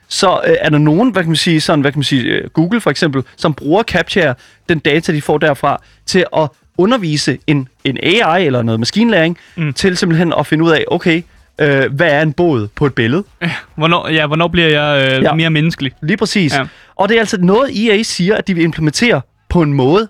så 0.07 0.41
øh, 0.47 0.55
er 0.59 0.69
der 0.69 0.77
nogen, 0.77 1.09
hvad 1.11 1.23
kan 1.23 1.29
man 1.29 1.35
sige, 1.35 1.61
sådan, 1.61 1.81
hvad 1.81 1.91
kan 1.91 1.99
man 1.99 2.03
sige, 2.03 2.23
øh, 2.23 2.49
Google 2.49 2.81
for 2.81 2.89
eksempel, 2.89 3.23
som 3.37 3.53
bruger 3.53 3.83
Capture, 3.83 4.35
den 4.69 4.79
data, 4.79 5.11
de 5.11 5.21
får 5.21 5.37
derfra, 5.37 5.81
til 6.05 6.25
at 6.37 6.49
undervise 6.77 7.37
en, 7.47 7.67
en 7.83 7.97
AI 8.03 8.45
eller 8.45 8.61
noget 8.61 8.79
maskinlæring, 8.79 9.37
mm. 9.55 9.73
til 9.73 9.97
simpelthen 9.97 10.33
at 10.39 10.47
finde 10.47 10.63
ud 10.63 10.71
af, 10.71 10.85
okay, 10.87 11.21
øh, 11.61 11.93
hvad 11.93 12.11
er 12.11 12.21
en 12.21 12.33
båd 12.33 12.67
på 12.75 12.85
et 12.85 12.93
billede? 12.93 13.23
Hvornår, 13.75 14.09
ja, 14.09 14.27
hvornår 14.27 14.47
bliver 14.47 14.67
jeg 14.67 15.05
øh, 15.05 15.11
Ja. 15.11 15.21
ja. 15.21 15.33
mere 15.33 15.49
menneskelig? 15.49 15.91
Lige 16.01 16.17
præcis. 16.17 16.53
Ja. 16.53 16.59
Ja. 16.59 16.65
Og 16.95 17.09
det 17.09 17.15
er 17.15 17.19
altså 17.19 17.37
noget, 17.41 17.89
EA 17.89 18.03
siger, 18.03 18.35
at 18.35 18.47
de 18.47 18.53
vil 18.53 18.63
implementere 18.63 19.21
på 19.49 19.61
en 19.61 19.73
måde 19.73 20.07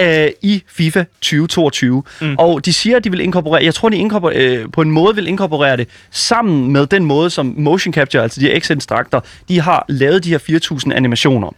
øh, 0.00 0.28
i 0.42 0.62
FIFA 0.66 1.04
2022. 1.20 2.02
Mm. 2.20 2.34
Og 2.38 2.64
de 2.64 2.72
siger, 2.72 2.96
at 2.96 3.04
de 3.04 3.10
vil 3.10 3.20
inkorporere, 3.20 3.64
jeg 3.64 3.74
tror, 3.74 3.88
de 3.88 3.96
inkorporer, 3.96 4.32
øh, 4.36 4.66
på 4.72 4.82
en 4.82 4.90
måde 4.90 5.14
vil 5.14 5.28
inkorporere 5.28 5.76
det 5.76 5.88
sammen 6.10 6.72
med 6.72 6.86
den 6.86 7.04
måde, 7.04 7.30
som 7.30 7.54
motion 7.58 7.94
capture, 7.94 8.22
altså 8.22 8.40
de 8.40 8.46
her 8.46 8.60
X-instrakter, 8.60 9.20
de 9.48 9.60
har 9.60 9.84
lavet 9.88 10.24
de 10.24 10.30
her 10.30 10.38
4.000 10.38 10.92
animationer. 10.92 11.50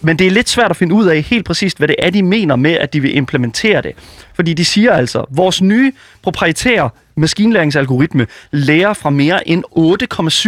Men 0.00 0.18
det 0.18 0.26
er 0.26 0.30
lidt 0.30 0.48
svært 0.48 0.70
at 0.70 0.76
finde 0.76 0.94
ud 0.94 1.06
af 1.06 1.22
helt 1.22 1.44
præcist, 1.44 1.78
hvad 1.78 1.88
det 1.88 1.96
er, 1.98 2.10
de 2.10 2.22
mener 2.22 2.56
med, 2.56 2.72
at 2.72 2.92
de 2.92 3.00
vil 3.00 3.16
implementere 3.16 3.82
det. 3.82 3.92
Fordi 4.34 4.54
de 4.54 4.64
siger 4.64 4.92
altså, 4.92 5.24
vores 5.30 5.62
nye 5.62 5.92
proprietære 6.22 6.90
maskinlæringsalgoritme 7.16 8.26
lærer 8.50 8.92
fra 8.92 9.10
mere 9.10 9.48
end 9.48 9.64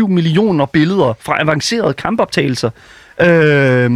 8,7 0.03 0.07
millioner 0.07 0.66
billeder 0.66 1.14
fra 1.20 1.41
avancerede 1.41 1.95
kampoptagelser. 1.95 2.70
Øh, 3.20 3.91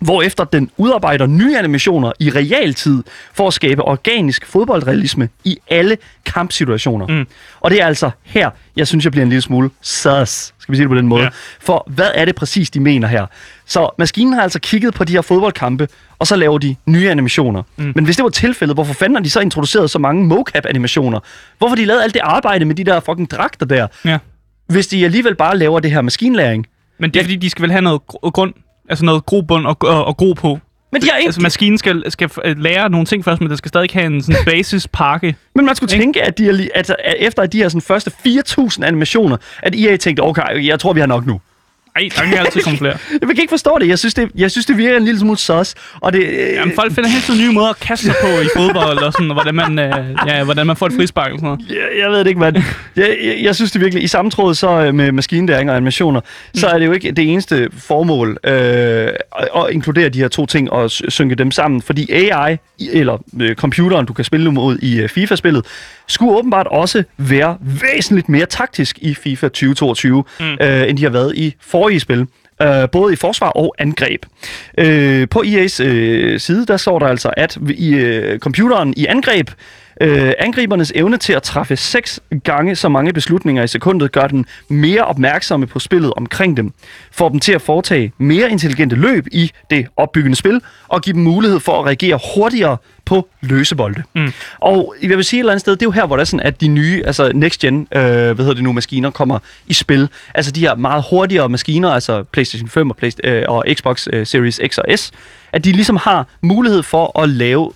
hvorefter 0.00 0.44
den 0.44 0.70
udarbejder 0.76 1.26
nye 1.26 1.58
animationer 1.58 2.12
i 2.20 2.30
realtid 2.30 3.02
for 3.32 3.46
at 3.46 3.54
skabe 3.54 3.82
organisk 3.82 4.46
fodboldrealisme 4.46 5.28
i 5.44 5.58
alle 5.70 5.96
kampsituationer. 6.26 7.06
Mm. 7.06 7.26
Og 7.60 7.70
det 7.70 7.82
er 7.82 7.86
altså 7.86 8.10
her, 8.22 8.50
jeg 8.76 8.86
synes, 8.86 9.04
jeg 9.04 9.12
bliver 9.12 9.22
en 9.22 9.28
lille 9.28 9.42
smule 9.42 9.70
sus, 9.82 10.28
skal 10.58 10.72
vi 10.72 10.76
sige 10.76 10.82
det 10.84 10.88
på 10.88 10.94
den 10.94 11.06
måde. 11.06 11.22
Ja. 11.22 11.28
For 11.60 11.84
hvad 11.90 12.10
er 12.14 12.24
det 12.24 12.34
præcis, 12.34 12.70
de 12.70 12.80
mener 12.80 13.08
her? 13.08 13.26
Så 13.66 13.90
maskinen 13.98 14.32
har 14.32 14.42
altså 14.42 14.58
kigget 14.60 14.94
på 14.94 15.04
de 15.04 15.12
her 15.12 15.22
fodboldkampe, 15.22 15.88
og 16.18 16.26
så 16.26 16.36
laver 16.36 16.58
de 16.58 16.76
nye 16.86 17.10
animationer. 17.10 17.62
Mm. 17.76 17.92
Men 17.94 18.04
hvis 18.04 18.16
det 18.16 18.22
var 18.22 18.28
tilfældet, 18.30 18.76
hvorfor 18.76 18.94
fanden 18.94 19.16
har 19.16 19.22
de 19.22 19.30
så 19.30 19.40
introduceret 19.40 19.90
så 19.90 19.98
mange 19.98 20.26
mocap-animationer? 20.26 21.20
Hvorfor 21.58 21.74
de 21.76 21.84
lavet 21.84 22.02
alt 22.02 22.14
det 22.14 22.20
arbejde 22.24 22.64
med 22.64 22.74
de 22.74 22.84
der 22.84 23.00
fucking 23.00 23.30
dragter 23.30 23.66
der, 23.66 23.86
Ja. 24.04 24.18
hvis 24.66 24.86
de 24.86 25.04
alligevel 25.04 25.34
bare 25.34 25.58
laver 25.58 25.80
det 25.80 25.90
her 25.90 26.02
maskinlæring? 26.02 26.66
Men 26.98 27.10
det 27.10 27.20
er 27.20 27.24
fordi, 27.24 27.36
de 27.36 27.50
skal 27.50 27.62
vel 27.62 27.70
have 27.70 27.82
noget 27.82 28.00
gr- 28.12 28.30
grund, 28.30 28.54
altså 28.88 29.04
noget 29.04 29.26
grobund 29.26 29.66
og, 29.66 29.76
og, 29.80 30.04
og 30.04 30.16
gro 30.16 30.32
på. 30.32 30.58
Men 30.92 31.02
de 31.02 31.08
har 31.10 31.16
ikke... 31.18 31.28
Altså 31.28 31.40
maskinen 31.40 31.78
skal, 31.78 32.04
skal 32.08 32.30
lære 32.44 32.90
nogle 32.90 33.06
ting 33.06 33.24
først, 33.24 33.40
men 33.40 33.48
den 33.50 33.56
skal 33.56 33.68
stadig 33.68 33.88
have 33.92 34.06
en 34.06 34.22
sådan 34.22 34.44
basispakke. 34.52 35.36
Men 35.54 35.66
man 35.66 35.74
skulle 35.76 35.92
Ikke? 35.94 36.02
tænke, 36.02 36.22
at, 36.22 36.38
de 36.38 36.48
er, 36.48 36.52
li- 36.52 36.68
at, 36.74 36.90
at 36.90 37.14
efter 37.18 37.46
de 37.46 37.58
her 37.58 37.68
sådan, 37.68 37.80
første 37.80 38.10
4.000 38.26 38.84
animationer, 38.84 39.36
at 39.62 39.74
EA 39.74 39.96
tænkte, 39.96 40.20
okay, 40.20 40.66
jeg 40.66 40.80
tror, 40.80 40.92
vi 40.92 41.00
har 41.00 41.06
nok 41.06 41.26
nu. 41.26 41.40
Ej, 41.98 42.08
der 42.16 42.22
kan 42.22 42.38
altid 42.38 42.62
komme 42.62 42.78
flere. 42.78 42.96
Jeg 43.20 43.28
kan 43.28 43.38
ikke 43.38 43.50
forstå 43.50 43.78
det. 43.80 43.88
Jeg 43.88 43.98
synes, 43.98 44.14
det, 44.14 44.30
jeg 44.34 44.50
synes, 44.50 44.66
det 44.66 44.76
virker 44.76 44.96
en 44.96 45.04
lille 45.04 45.20
smule 45.20 45.38
sus. 45.38 45.74
Og 46.00 46.12
det, 46.12 46.22
øh, 46.26 46.54
Jamen, 46.54 46.74
folk 46.74 46.92
finder 46.92 47.10
tiden 47.26 47.40
nye 47.40 47.52
måder 47.52 47.68
at 47.68 47.80
kaste 47.80 48.06
sig 48.06 48.14
på 48.22 48.26
i 48.26 48.48
fodbold, 48.56 48.98
og 48.98 49.12
sådan, 49.12 49.30
og 49.30 49.34
hvordan 49.34 49.54
man, 49.54 49.78
øh, 49.78 50.16
ja, 50.26 50.44
hvordan 50.44 50.66
man 50.66 50.76
får 50.76 50.86
et 50.86 50.92
frispark 50.92 51.32
og 51.32 51.38
sådan 51.38 51.46
noget. 51.46 51.60
jeg, 51.68 51.98
jeg 52.02 52.10
ved 52.10 52.18
det 52.18 52.26
ikke, 52.26 52.40
mand. 52.40 52.56
Jeg, 52.96 53.16
jeg, 53.24 53.38
jeg 53.42 53.54
synes 53.54 53.72
det 53.72 53.80
virkelig, 53.80 54.04
i 54.04 54.06
samme 54.06 54.30
tråd 54.30 54.54
så 54.54 54.70
øh, 54.70 54.94
med 54.94 55.12
maskinlæring 55.12 55.70
og 55.70 55.76
animationer, 55.76 56.20
mm. 56.20 56.58
så 56.58 56.66
er 56.66 56.78
det 56.78 56.86
jo 56.86 56.92
ikke 56.92 57.12
det 57.12 57.32
eneste 57.32 57.68
formål 57.78 58.38
øh, 58.44 58.52
at, 58.52 59.48
at 59.56 59.70
inkludere 59.70 60.08
de 60.08 60.18
her 60.18 60.28
to 60.28 60.46
ting 60.46 60.72
og 60.72 60.90
synke 60.90 61.34
dem 61.34 61.50
sammen. 61.50 61.82
Fordi 61.82 62.12
AI, 62.12 62.56
eller 62.92 63.18
øh, 63.40 63.54
computeren, 63.54 64.06
du 64.06 64.12
kan 64.12 64.24
spille 64.24 64.52
mod 64.52 64.78
i 64.78 65.00
øh, 65.00 65.08
FIFA-spillet, 65.08 65.66
skulle 66.08 66.32
åbenbart 66.32 66.66
også 66.66 67.04
være 67.16 67.58
væsentligt 67.60 68.28
mere 68.28 68.46
taktisk 68.46 68.98
i 68.98 69.14
FIFA 69.14 69.48
2022, 69.48 70.24
mm. 70.40 70.46
øh, 70.60 70.88
end 70.88 70.98
de 70.98 71.02
har 71.02 71.10
været 71.10 71.36
i 71.36 71.54
forrige 71.60 72.00
spil. 72.00 72.26
Øh, 72.62 72.90
både 72.92 73.12
i 73.12 73.16
forsvar 73.16 73.48
og 73.48 73.74
angreb. 73.78 74.26
Øh, 74.78 75.28
på 75.28 75.42
EA's 75.46 75.82
øh, 75.82 76.40
side, 76.40 76.66
der 76.66 76.76
står 76.76 76.98
der 76.98 77.06
altså, 77.06 77.30
at 77.36 77.58
i 77.70 77.94
øh, 77.94 78.38
computeren 78.38 78.94
i 78.96 79.06
angreb, 79.06 79.50
øh, 80.00 80.32
angribernes 80.38 80.92
evne 80.94 81.16
til 81.16 81.32
at 81.32 81.42
træffe 81.42 81.76
seks 81.76 82.20
gange 82.44 82.76
så 82.76 82.88
mange 82.88 83.12
beslutninger 83.12 83.62
i 83.62 83.68
sekundet, 83.68 84.12
gør 84.12 84.26
den 84.26 84.46
mere 84.68 85.04
opmærksomme 85.04 85.66
på 85.66 85.78
spillet 85.78 86.12
omkring 86.16 86.56
dem, 86.56 86.72
får 87.12 87.28
dem 87.28 87.40
til 87.40 87.52
at 87.52 87.62
foretage 87.62 88.12
mere 88.18 88.50
intelligente 88.50 88.96
løb 88.96 89.26
i 89.32 89.52
det 89.70 89.86
opbyggende 89.96 90.36
spil, 90.36 90.60
og 90.88 91.02
give 91.02 91.14
dem 91.14 91.22
mulighed 91.22 91.60
for 91.60 91.80
at 91.80 91.86
reagere 91.86 92.18
hurtigere 92.34 92.76
på 93.04 93.28
løsebolde. 93.40 94.02
Mm. 94.14 94.32
Og 94.58 94.94
jeg 95.02 95.16
vil 95.16 95.24
sige 95.24 95.38
et 95.38 95.40
eller 95.40 95.52
andet 95.52 95.60
sted, 95.60 95.72
det 95.72 95.82
er 95.82 95.86
jo 95.86 95.90
her, 95.90 96.06
hvor 96.06 96.16
der 96.16 96.20
er 96.20 96.24
sådan, 96.24 96.46
at 96.46 96.60
de 96.60 96.68
nye, 96.68 97.02
altså 97.06 97.32
next 97.34 97.60
gen, 97.60 97.88
øh, 97.92 98.00
hvad 98.02 98.36
hedder 98.36 98.54
det 98.54 98.62
nu, 98.62 98.72
maskiner 98.72 99.10
kommer 99.10 99.38
i 99.66 99.74
spil. 99.74 100.08
Altså 100.34 100.52
de 100.52 100.60
her 100.60 100.74
meget 100.74 101.04
hurtigere 101.10 101.48
maskiner, 101.48 101.90
altså 101.90 102.22
PlayStation 102.22 102.68
5 102.68 102.90
og, 102.90 102.96
Play, 102.96 103.10
øh, 103.24 103.42
og 103.48 103.64
Xbox 103.74 104.06
øh, 104.12 104.26
Series 104.26 104.60
X 104.66 104.78
og 104.78 104.98
S, 104.98 105.10
at 105.52 105.64
de 105.64 105.72
ligesom 105.72 105.96
har 105.96 106.26
mulighed 106.42 106.82
for 106.82 107.20
at 107.22 107.28
lave 107.28 107.72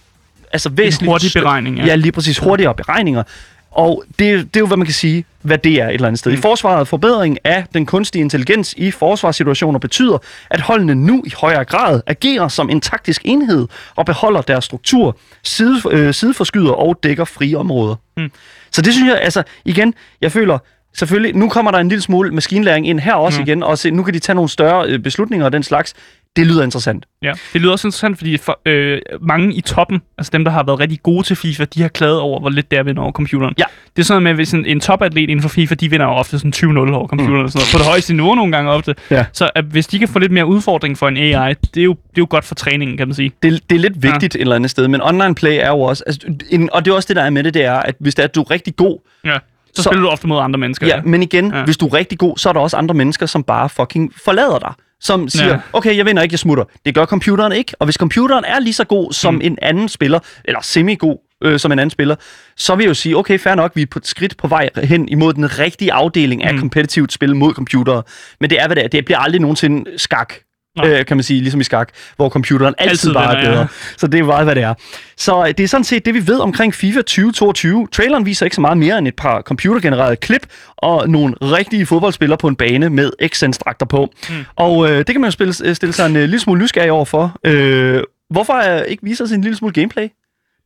altså 0.52 0.68
væsentligt... 0.68 1.10
hurtig 1.10 1.30
stø- 1.30 1.40
beregning, 1.40 1.78
ja. 1.78 1.84
Ja, 1.84 1.94
lige 1.94 2.12
præcis. 2.12 2.38
Hurtigere 2.38 2.74
beregninger. 2.74 3.22
Og 3.70 4.04
det, 4.18 4.18
det 4.18 4.56
er 4.56 4.60
jo, 4.60 4.66
hvad 4.66 4.76
man 4.76 4.86
kan 4.86 4.94
sige, 4.94 5.24
hvad 5.42 5.58
det 5.58 5.72
er 5.72 5.88
et 5.88 5.94
eller 5.94 6.06
andet 6.06 6.18
sted. 6.18 6.32
Mm. 6.32 6.38
I 6.38 6.40
forsvaret 6.40 6.88
forbedring 6.88 7.38
af 7.44 7.64
den 7.74 7.86
kunstige 7.86 8.22
intelligens 8.22 8.74
i 8.76 8.90
forsvarssituationer 8.90 9.78
betyder, 9.78 10.18
at 10.50 10.60
holdene 10.60 10.94
nu 10.94 11.22
i 11.26 11.32
højere 11.40 11.64
grad 11.64 12.00
agerer 12.06 12.48
som 12.48 12.70
en 12.70 12.80
taktisk 12.80 13.22
enhed 13.24 13.68
og 13.96 14.06
beholder 14.06 14.40
deres 14.40 14.64
struktur, 14.64 15.16
side, 15.42 15.80
øh, 15.90 16.14
sideforskyder 16.14 16.72
og 16.72 16.98
dækker 17.02 17.24
frie 17.24 17.58
områder. 17.58 17.94
Mm. 18.16 18.30
Så 18.72 18.82
det 18.82 18.92
synes 18.92 19.08
jeg, 19.08 19.20
altså 19.22 19.42
igen, 19.64 19.94
jeg 20.20 20.32
føler, 20.32 20.58
selvfølgelig, 20.94 21.36
nu 21.36 21.48
kommer 21.48 21.70
der 21.70 21.78
en 21.78 21.88
lille 21.88 22.02
smule 22.02 22.34
maskinlæring 22.34 22.88
ind 22.88 23.00
her 23.00 23.14
også 23.14 23.40
mm. 23.40 23.46
igen, 23.46 23.62
og 23.62 23.78
se, 23.78 23.90
nu 23.90 24.02
kan 24.02 24.14
de 24.14 24.18
tage 24.18 24.34
nogle 24.34 24.50
større 24.50 24.86
øh, 24.88 24.98
beslutninger 24.98 25.46
og 25.46 25.52
den 25.52 25.62
slags. 25.62 25.94
Det 26.36 26.46
lyder 26.46 26.62
interessant. 26.64 27.06
Ja, 27.22 27.32
det 27.52 27.60
lyder 27.60 27.72
også 27.72 27.86
interessant, 27.88 28.18
fordi 28.18 28.36
for, 28.36 28.60
øh, 28.66 29.00
mange 29.20 29.54
i 29.54 29.60
toppen, 29.60 30.02
altså 30.18 30.30
dem, 30.32 30.44
der 30.44 30.50
har 30.50 30.62
været 30.62 30.80
rigtig 30.80 31.02
gode 31.02 31.22
til 31.26 31.36
FIFA, 31.36 31.64
de 31.64 31.82
har 31.82 31.88
klaget 31.88 32.20
over, 32.20 32.40
hvor 32.40 32.50
lidt 32.50 32.70
der 32.70 32.82
vinder 32.82 33.02
over 33.02 33.12
computeren. 33.12 33.54
Ja. 33.58 33.64
Det 33.96 34.02
er 34.02 34.06
sådan 34.06 34.22
med, 34.22 34.34
hvis 34.34 34.52
en, 34.52 34.66
en 34.66 34.80
topatlet 34.80 35.22
inden 35.22 35.42
for 35.42 35.48
FIFA, 35.48 35.74
de 35.74 35.90
vinder 35.90 36.06
jo 36.06 36.12
ofte 36.12 36.38
sådan 36.38 36.52
20-0 36.56 36.94
over 36.94 37.06
computeren, 37.08 37.38
mm. 37.38 37.44
og 37.44 37.50
sådan 37.50 37.58
noget, 37.58 37.72
på 37.72 37.78
det 37.78 37.86
højeste 37.86 38.14
niveau 38.14 38.34
nogle 38.34 38.52
gange 38.52 38.70
ofte. 38.70 38.94
Ja. 39.10 39.24
Så 39.32 39.50
at 39.54 39.64
hvis 39.64 39.86
de 39.86 39.98
kan 39.98 40.08
få 40.08 40.18
lidt 40.18 40.32
mere 40.32 40.46
udfordring 40.46 40.98
for 40.98 41.08
en 41.08 41.16
AI, 41.16 41.54
det 41.74 41.80
er 41.80 41.84
jo, 41.84 41.92
det 41.92 42.18
er 42.18 42.22
jo 42.22 42.26
godt 42.30 42.44
for 42.44 42.54
træningen, 42.54 42.96
kan 42.96 43.08
man 43.08 43.14
sige. 43.14 43.32
det, 43.42 43.70
det 43.70 43.76
er 43.76 43.80
lidt 43.80 44.02
vigtigt 44.02 44.34
ja. 44.34 44.38
et 44.38 44.40
eller 44.42 44.56
andet 44.56 44.70
sted, 44.70 44.88
men 44.88 45.02
online 45.02 45.34
play 45.34 45.58
er 45.60 45.68
jo 45.68 45.80
også, 45.80 46.04
altså, 46.06 46.28
en, 46.50 46.68
og 46.72 46.84
det 46.84 46.90
er 46.90 46.94
også 46.94 47.06
det, 47.08 47.16
der 47.16 47.22
er 47.22 47.30
med 47.30 47.44
det, 47.44 47.54
det 47.54 47.64
er, 47.64 47.74
at 47.74 47.94
hvis 47.98 48.14
det 48.14 48.22
er, 48.22 48.28
at 48.28 48.34
du 48.34 48.40
er 48.40 48.50
rigtig 48.50 48.76
god, 48.76 48.98
Ja. 49.24 49.38
Så, 49.74 49.82
Så- 49.82 49.88
spiller 49.88 50.02
du 50.02 50.08
ofte 50.08 50.26
mod 50.26 50.40
andre 50.40 50.58
mennesker. 50.58 50.86
ja, 50.86 51.02
men 51.04 51.22
igen, 51.22 51.50
ja. 51.50 51.58
Ja. 51.58 51.64
hvis 51.64 51.76
du 51.76 51.86
er 51.86 51.94
rigtig 51.94 52.18
god, 52.18 52.36
så 52.38 52.48
er 52.48 52.52
der 52.52 52.60
også 52.60 52.76
andre 52.76 52.94
mennesker, 52.94 53.26
som 53.26 53.42
bare 53.42 53.68
fucking 53.68 54.12
forlader 54.24 54.58
dig. 54.58 54.72
Som 55.02 55.28
siger, 55.28 55.48
ja. 55.48 55.58
Okay, 55.72 55.96
jeg 55.96 56.06
vinder 56.06 56.22
ikke, 56.22 56.32
jeg 56.32 56.38
smutter. 56.38 56.64
Det 56.86 56.94
gør 56.94 57.04
computeren 57.06 57.52
ikke, 57.52 57.72
og 57.78 57.86
hvis 57.86 57.94
computeren 57.94 58.44
er 58.44 58.60
lige 58.60 58.74
så 58.74 58.84
god 58.84 59.12
som 59.12 59.34
mm. 59.34 59.40
en 59.44 59.58
anden 59.62 59.88
spiller, 59.88 60.18
eller 60.44 60.60
semi-god 60.62 61.18
øh, 61.44 61.58
som 61.58 61.72
en 61.72 61.78
anden 61.78 61.90
spiller, 61.90 62.16
så 62.56 62.74
vil 62.74 62.84
jeg 62.84 62.88
jo 62.88 62.94
sige, 62.94 63.16
okay, 63.16 63.38
fair 63.38 63.54
nok, 63.54 63.72
vi 63.74 63.82
er 63.82 63.86
på 63.90 63.98
et 63.98 64.06
skridt 64.06 64.36
på 64.36 64.46
vej 64.48 64.68
hen 64.82 65.08
imod 65.08 65.34
den 65.34 65.58
rigtige 65.58 65.92
afdeling 65.92 66.44
af 66.44 66.52
Mm. 66.54 66.58
kompetitivt 66.60 67.12
spil 67.12 67.36
mod 67.36 67.52
computere. 67.54 68.02
Men 68.40 68.50
det 68.50 68.60
er, 68.60 68.66
hvad 68.66 68.76
det 68.76 68.84
er. 68.84 68.88
Det 68.88 69.04
bliver 69.04 69.18
aldrig 69.18 69.40
nogensinde 69.40 69.90
skak. 69.98 70.34
Øh, 70.78 71.06
kan 71.06 71.16
man 71.16 71.24
sige, 71.24 71.40
ligesom 71.40 71.60
i 71.60 71.64
skak, 71.64 71.88
hvor 72.16 72.28
computeren 72.28 72.74
altid, 72.78 72.90
altid 72.90 73.14
bare 73.14 73.24
er 73.24 73.36
vinder, 73.36 73.50
ja. 73.50 73.54
bedre. 73.54 73.68
Så 73.96 74.06
det 74.06 74.20
er 74.20 74.24
meget, 74.24 74.46
hvad 74.46 74.54
det 74.54 74.62
er. 74.62 74.74
Så 75.16 75.40
øh, 75.40 75.48
det 75.48 75.60
er 75.60 75.68
sådan 75.68 75.84
set 75.84 76.06
det, 76.06 76.14
vi 76.14 76.26
ved 76.26 76.38
omkring 76.38 76.74
FIFA 76.74 76.98
2022. 76.98 77.88
Traileren 77.92 78.26
viser 78.26 78.46
ikke 78.46 78.54
så 78.54 78.60
meget 78.60 78.78
mere 78.78 78.98
end 78.98 79.08
et 79.08 79.16
par 79.16 79.40
computergenererede 79.40 80.16
klip 80.16 80.46
og 80.76 81.08
nogle 81.08 81.34
rigtige 81.42 81.86
fodboldspillere 81.86 82.38
på 82.38 82.48
en 82.48 82.56
bane 82.56 82.90
med 82.90 83.10
X-Sense-dragter 83.26 83.86
på. 83.86 84.08
Mm. 84.28 84.34
Og 84.56 84.90
øh, 84.90 84.98
det 84.98 85.06
kan 85.06 85.20
man 85.20 85.28
jo 85.28 85.32
spille, 85.32 85.54
øh, 85.64 85.74
stille 85.74 85.92
sig 85.92 86.06
en 86.06 86.16
øh, 86.16 86.22
lille 86.22 86.40
smule 86.40 86.60
nysgerrig 86.60 86.92
over 86.92 87.04
for. 87.04 87.36
Øh, 87.44 88.02
hvorfor 88.30 88.76
øh, 88.76 88.82
ikke 88.88 89.04
vise 89.04 89.24
os 89.24 89.32
en 89.32 89.40
lille 89.40 89.56
smule 89.56 89.72
gameplay? 89.72 90.08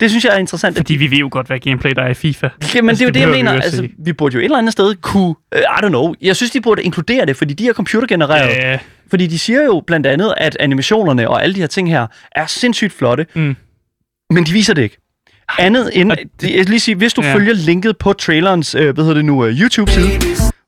Det 0.01 0.11
synes 0.11 0.25
jeg 0.25 0.35
er 0.35 0.39
interessant. 0.39 0.77
Fordi 0.77 0.95
vi 0.97 1.11
ved 1.11 1.19
jo 1.19 1.29
godt, 1.33 1.47
hvad 1.47 1.59
gameplay 1.59 1.91
der 1.91 2.03
er 2.03 2.09
i 2.09 2.15
FIFA. 2.15 2.49
Jamen, 2.75 2.89
Altså, 2.89 3.05
det 3.05 3.05
er 3.05 3.09
jo 3.09 3.13
det, 3.15 3.21
jeg 3.21 3.29
mener. 3.29 3.53
jo 3.53 3.59
at 3.59 3.65
Altså, 3.65 3.89
vi 3.99 4.13
burde 4.13 4.35
jo 4.35 4.41
et 4.41 4.45
eller 4.45 4.59
andet 4.59 4.73
sted 4.73 4.95
kunne... 4.95 5.29
Uh, 5.29 5.35
I 5.59 5.85
don't 5.85 5.89
know. 5.89 6.15
Jeg 6.23 6.37
synes, 6.37 6.51
de 6.51 6.61
burde 6.61 6.83
inkludere 6.83 7.27
det, 7.27 7.37
fordi 7.37 7.55
de 7.55 7.69
er 7.69 7.73
computergenereret. 7.73 8.49
Ja, 8.49 8.79
Fordi 9.11 9.27
de 9.27 9.39
siger 9.39 9.63
jo 9.65 9.83
blandt 9.87 10.07
andet, 10.07 10.35
at 10.37 10.57
animationerne 10.61 11.29
og 11.29 11.43
alle 11.43 11.55
de 11.55 11.61
her 11.61 11.67
ting 11.67 11.91
her 11.91 12.07
er 12.33 12.47
sindssygt 12.47 12.93
flotte, 12.93 13.27
Mm. 13.35 13.57
men 14.31 14.47
de 14.47 14.53
viser 14.53 14.75
det 14.75 14.83
ikke. 14.83 14.97
Andet 15.59 15.91
end, 15.93 16.11
Og 16.13 16.19
det, 16.41 16.55
jeg 16.57 16.69
lige 16.69 16.81
sige, 16.81 16.95
hvis 16.95 17.15
du. 17.15 17.23
Ja. 17.23 17.35
følger 17.35 17.55
linket 17.55 17.99
på 17.99 18.13
trailerens, 18.13 18.75
øh, 18.75 18.95
hvad 18.95 19.05
hedder 19.05 19.15
det 19.15 19.25
nu, 19.25 19.45
øh, 19.47 19.61
YouTube-side, 19.61 20.11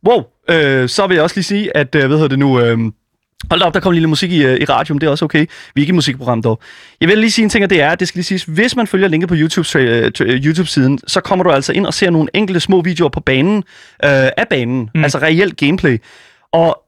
wow, 0.09 0.23
øh, 0.51 0.89
så 0.89 1.07
vil 1.07 1.15
jeg 1.15 1.23
også 1.23 1.37
lige 1.37 1.45
sige, 1.45 1.77
at, 1.77 1.95
øh, 1.95 2.01
hvad 2.07 2.17
hedder 2.17 2.29
det 2.29 2.39
nu, 2.39 2.61
øh, 2.61 2.79
hold 3.51 3.61
da 3.61 3.67
op, 3.67 3.75
der 3.75 3.81
kom 3.81 3.93
lille 3.93 4.09
musik 4.09 4.33
i, 4.33 4.45
øh, 4.45 4.61
i 4.61 4.65
radioen, 4.65 5.01
det 5.01 5.07
er 5.07 5.11
også 5.11 5.25
okay. 5.25 5.47
Vi 5.75 5.81
er 5.81 5.81
ikke 5.81 5.91
et 5.91 5.95
musikprogram 5.95 6.43
dog. 6.43 6.61
Jeg 7.01 7.09
vil 7.09 7.19
lige 7.19 7.31
sige 7.31 7.43
en 7.43 7.51
ting, 7.51 7.65
og 7.65 7.71
det 7.71 7.81
er, 7.81 7.91
at 7.91 8.01
det 8.01 8.09
skal 8.09 8.19
lige 8.19 8.25
siges, 8.25 8.45
hvis 8.45 8.77
man 8.77 8.87
følger 8.87 9.09
linket 9.09 9.29
på 9.29 9.35
tra- 9.35 10.11
tra- 10.19 10.47
YouTube-siden, 10.47 10.99
så 11.07 11.21
kommer 11.21 11.43
du 11.43 11.51
altså 11.51 11.73
ind 11.73 11.87
og 11.87 11.95
ser 11.95 12.11
nogle 12.11 12.29
enkelte 12.35 12.61
små 12.61 12.81
videoer 12.81 13.09
på 13.09 13.21
banen, 13.21 13.57
øh, 14.05 14.29
af 14.37 14.47
banen, 14.51 14.91
mm. 14.95 15.03
altså 15.05 15.19
reelt 15.19 15.57
gameplay. 15.57 15.99
Og 16.53 16.83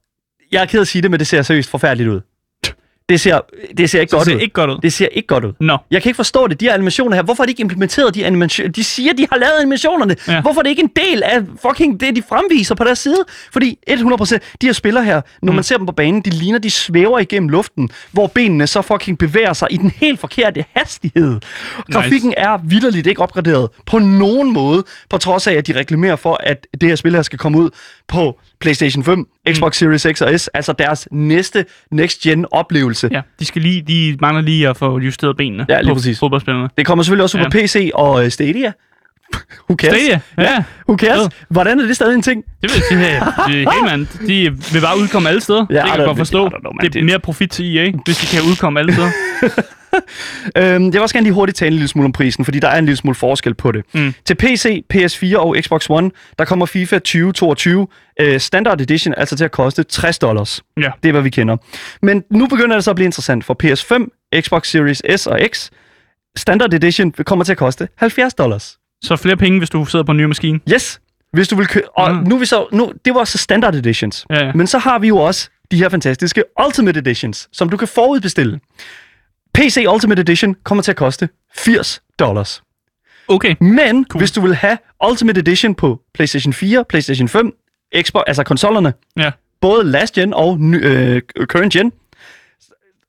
jeg 0.53 0.63
er 0.63 0.67
ked 0.67 0.79
af 0.79 0.83
at 0.83 0.89
sige 0.89 1.03
det, 1.03 1.11
men 1.11 1.21
det 1.21 1.27
ser 1.27 1.43
seriøst 1.43 1.71
forfærdeligt 1.71 2.09
ud. 2.09 2.21
Det 3.11 3.21
ser, 3.21 3.41
det 3.77 3.91
ser 3.91 4.01
ikke 4.01 4.11
Så 4.11 4.17
godt 4.17 4.27
ser 4.27 4.35
ud. 4.35 4.41
ikke 4.41 4.53
godt 4.53 4.71
ud. 4.71 4.79
Det 4.83 4.93
ser 4.93 5.07
ikke 5.13 5.27
godt 5.27 5.45
ud. 5.45 5.53
Nå. 5.61 5.77
Jeg 5.91 6.03
kan 6.03 6.11
ikke 6.11 6.17
forstå 6.17 6.47
det. 6.47 6.61
De 6.61 6.65
her 6.65 6.75
animationer 6.75 7.17
her, 7.17 7.23
hvorfor 7.23 7.43
har 7.43 7.47
de 7.47 7.51
ikke 7.51 7.61
implementeret 7.61 8.15
de 8.15 8.27
animationer? 8.27 8.73
De 8.73 8.85
siger, 8.85 9.13
de 9.13 9.27
har 9.33 9.39
lavet 9.39 9.53
animationerne. 9.61 10.17
Ja. 10.29 10.33
Ja. 10.33 10.41
Hvorfor 10.41 10.61
er 10.61 10.63
det 10.63 10.71
ikke 10.71 10.83
en 10.83 10.91
del 10.97 11.23
af 11.23 11.41
fucking 11.63 12.01
det, 12.01 12.17
de 12.17 12.23
fremviser 12.29 12.75
på 12.75 12.85
deres 12.85 12.99
side? 12.99 13.25
Fordi 13.53 13.79
100% 13.91 14.39
de 14.61 14.67
her 14.67 14.73
spillere 14.73 15.05
her, 15.05 15.21
når 15.43 15.53
Mm. 15.53 15.55
man 15.55 15.65
ser 15.65 15.77
dem 15.77 15.87
på 15.87 15.93
banen, 15.93 16.21
de 16.23 16.31
ligner, 16.31 16.59
de 16.59 16.71
svæver 16.71 17.19
igennem 17.19 17.49
luften, 17.49 17.91
hvor 18.13 18.27
benene 18.27 18.67
så 18.67 18.83
fucking 18.83 19.19
bevæger 19.19 19.53
sig 19.53 19.69
i 19.71 19.77
den 19.77 19.91
helt 19.97 20.21
forkerte 20.21 20.65
hastighed. 20.77 21.41
Grafikken 21.93 22.35
er 22.37 22.59
vidderligt 22.65 23.07
ikke 23.07 23.23
opgraderet 23.23 23.69
på 23.87 23.99
nogen 23.99 24.53
måde, 24.53 24.85
på 25.11 25.19
trods 25.19 25.47
af, 25.47 25.53
at 25.55 25.67
de 25.67 25.79
reklamerer 25.79 26.17
for, 26.17 26.41
at 26.45 26.67
det 26.81 26.89
her 26.89 26.97
spil 26.97 27.15
her 27.15 27.23
skal 27.23 27.39
komme 27.39 27.59
ud 27.59 27.71
på 28.09 28.41
PlayStation 28.61 29.05
5, 29.05 29.27
Xbox 29.53 29.77
Series 29.77 30.07
X 30.13 30.21
og 30.23 30.41
S, 30.41 30.49
altså 30.55 30.73
deres 30.73 31.09
næste 31.13 31.65
next-gen 31.91 32.47
oplevelse. 32.51 33.09
Ja, 33.13 33.21
de 33.41 33.45
skal 33.45 33.63
lige, 33.63 33.83
de 33.83 34.17
mangler 34.21 34.43
lige 34.43 34.69
at 34.69 34.77
få 34.77 34.99
justeret 34.99 35.37
benene 35.37 35.67
Ja, 35.69 35.81
lige 35.81 35.89
på 35.91 35.95
præcis. 35.95 36.19
fodboldspillerne. 36.19 36.69
Det 36.79 36.87
kommer 36.87 37.03
selvfølgelig 37.03 37.23
også 37.23 37.39
Ja. 37.39 37.45
på 37.45 37.51
PC 37.51 37.91
og 37.95 38.25
øh, 38.25 38.31
Stadia. 38.31 38.73
Who 39.71 39.77
cares? 39.77 39.95
Stadia, 39.95 40.21
ja. 40.39 40.65
Who 40.89 40.97
cares? 40.99 41.21
Ja. 41.23 41.27
Hvordan 41.49 41.81
er 41.81 41.87
det 41.87 41.97
stadig 41.97 42.15
en 42.15 42.23
ting? 42.23 42.45
Det 42.63 42.71
vil 42.75 42.83
sige, 42.89 43.01
helt 43.75 43.85
mand. 43.85 44.07
De 44.27 44.51
vil 44.73 44.81
bare 44.81 44.99
udkomme 44.99 45.29
alle 45.29 45.41
steder. 45.41 45.67
Ja, 45.71 45.75
det 45.77 45.85
kan 45.91 45.99
jeg 45.99 46.07
godt 46.07 46.19
forstå. 46.19 46.49
Know, 46.49 46.73
man. 46.73 46.93
det 46.93 46.97
er 47.01 47.05
mere 47.05 47.19
profit 47.19 47.51
til 47.51 47.77
EA, 47.77 47.91
hvis 48.05 48.17
de 48.19 48.27
kan 48.37 48.43
udkomme 48.51 48.81
alle 48.81 48.93
steder. 48.93 49.11
Øhm, 50.59 50.85
jeg 50.85 50.93
vil 50.93 51.01
også 51.01 51.15
gerne 51.15 51.25
lige 51.25 51.35
hurtigt 51.35 51.59
tale 51.59 51.69
en 51.69 51.73
lille 51.73 51.89
smule 51.89 52.05
om 52.05 52.13
prisen, 52.13 52.45
fordi 52.45 52.59
der 52.59 52.69
er 52.69 52.79
en 52.79 52.85
lille 52.85 52.97
smule 52.97 53.15
forskel 53.15 53.55
på 53.55 53.73
det. 53.73 53.85
Mm. 53.95 54.15
Til 54.25 54.35
PC, 54.35 54.85
PS4 54.95 55.37
og 55.37 55.57
Xbox 55.61 55.87
One, 55.91 56.11
der 56.39 56.45
kommer 56.45 56.67
FIFA 56.67 56.99
2022 56.99 57.87
øh, 58.21 58.41
Standard 58.41 58.81
Edition 58.81 59.15
altså 59.17 59.37
til 59.37 59.45
at 59.45 59.51
koste 59.51 59.83
60 59.83 60.19
dollars. 60.19 60.63
Ja. 60.81 60.91
Det 61.03 61.09
er, 61.09 61.13
hvad 61.13 61.23
vi 61.23 61.31
kender. 61.31 61.57
Men 62.03 62.25
nu 62.31 62.47
begynder 62.47 62.77
det 62.77 62.85
så 62.85 62.91
at 62.91 62.97
blive 62.97 63.05
interessant 63.07 63.45
for 63.45 63.57
PS5, 63.65 64.31
Xbox 64.41 64.69
Series 64.71 65.03
S 65.21 65.27
og 65.27 65.41
X. 65.53 65.71
Standard 66.37 66.75
Edition 66.75 67.13
kommer 67.13 67.45
til 67.45 67.53
at 67.53 67.59
koste 67.59 67.89
70 67.97 68.35
dollars. 68.35 68.79
Så 69.05 69.17
flere 69.17 69.37
penge, 69.37 69.59
hvis 69.59 69.71
du 69.71 69.85
sidder 69.85 70.05
på 70.05 70.13
en 70.13 70.19
ny 70.19 70.25
maskine. 70.25 70.61
Yes, 70.73 71.01
hvis 71.33 71.49
du 71.49 71.57
vil 71.57 71.67
købe... 71.67 71.99
Og 71.99 72.15
Mm. 72.15 72.23
nu 72.29 72.39
vi 72.39 72.47
så... 72.47 72.67
Nu, 72.73 72.93
det 73.05 73.15
var 73.15 73.25
så 73.25 73.39
Standard 73.39 73.75
Editions. 73.75 74.27
Ja, 74.31 74.45
ja. 74.47 74.53
Men 74.55 74.67
så 74.67 74.79
har 74.79 74.99
vi 74.99 75.09
jo 75.09 75.17
også 75.19 75.49
de 75.71 75.77
her 75.77 75.89
fantastiske 75.89 76.45
Ultimate 76.67 76.99
Editions, 76.99 77.49
som 77.53 77.69
du 77.69 77.77
kan 77.77 77.89
forudbestille. 77.89 78.61
PC 79.55 79.87
Ultimate 79.93 80.21
Edition 80.21 80.57
kommer 80.65 80.83
til 80.83 80.91
at 80.91 80.97
koste 80.97 81.29
80 81.57 82.03
dollars. 82.19 82.63
Okay. 83.29 83.55
Men 83.61 84.07
Cool. 84.11 84.21
hvis 84.21 84.33
du 84.33 84.41
vil 84.41 84.55
have 84.55 84.79
Ultimate 85.09 85.41
Edition 85.41 85.75
på 85.75 86.01
PlayStation 86.15 86.53
4, 86.53 86.85
PlayStation 86.89 87.29
5, 87.29 87.53
Xbox, 88.03 88.23
altså 88.27 88.45
konsollerne, 88.45 88.93
Ja. 89.17 89.31
både 89.61 89.85
last 89.85 90.15
gen 90.15 90.35
og 90.35 90.59
øh, 90.75 91.23
current 91.45 91.73
gen, 91.73 91.93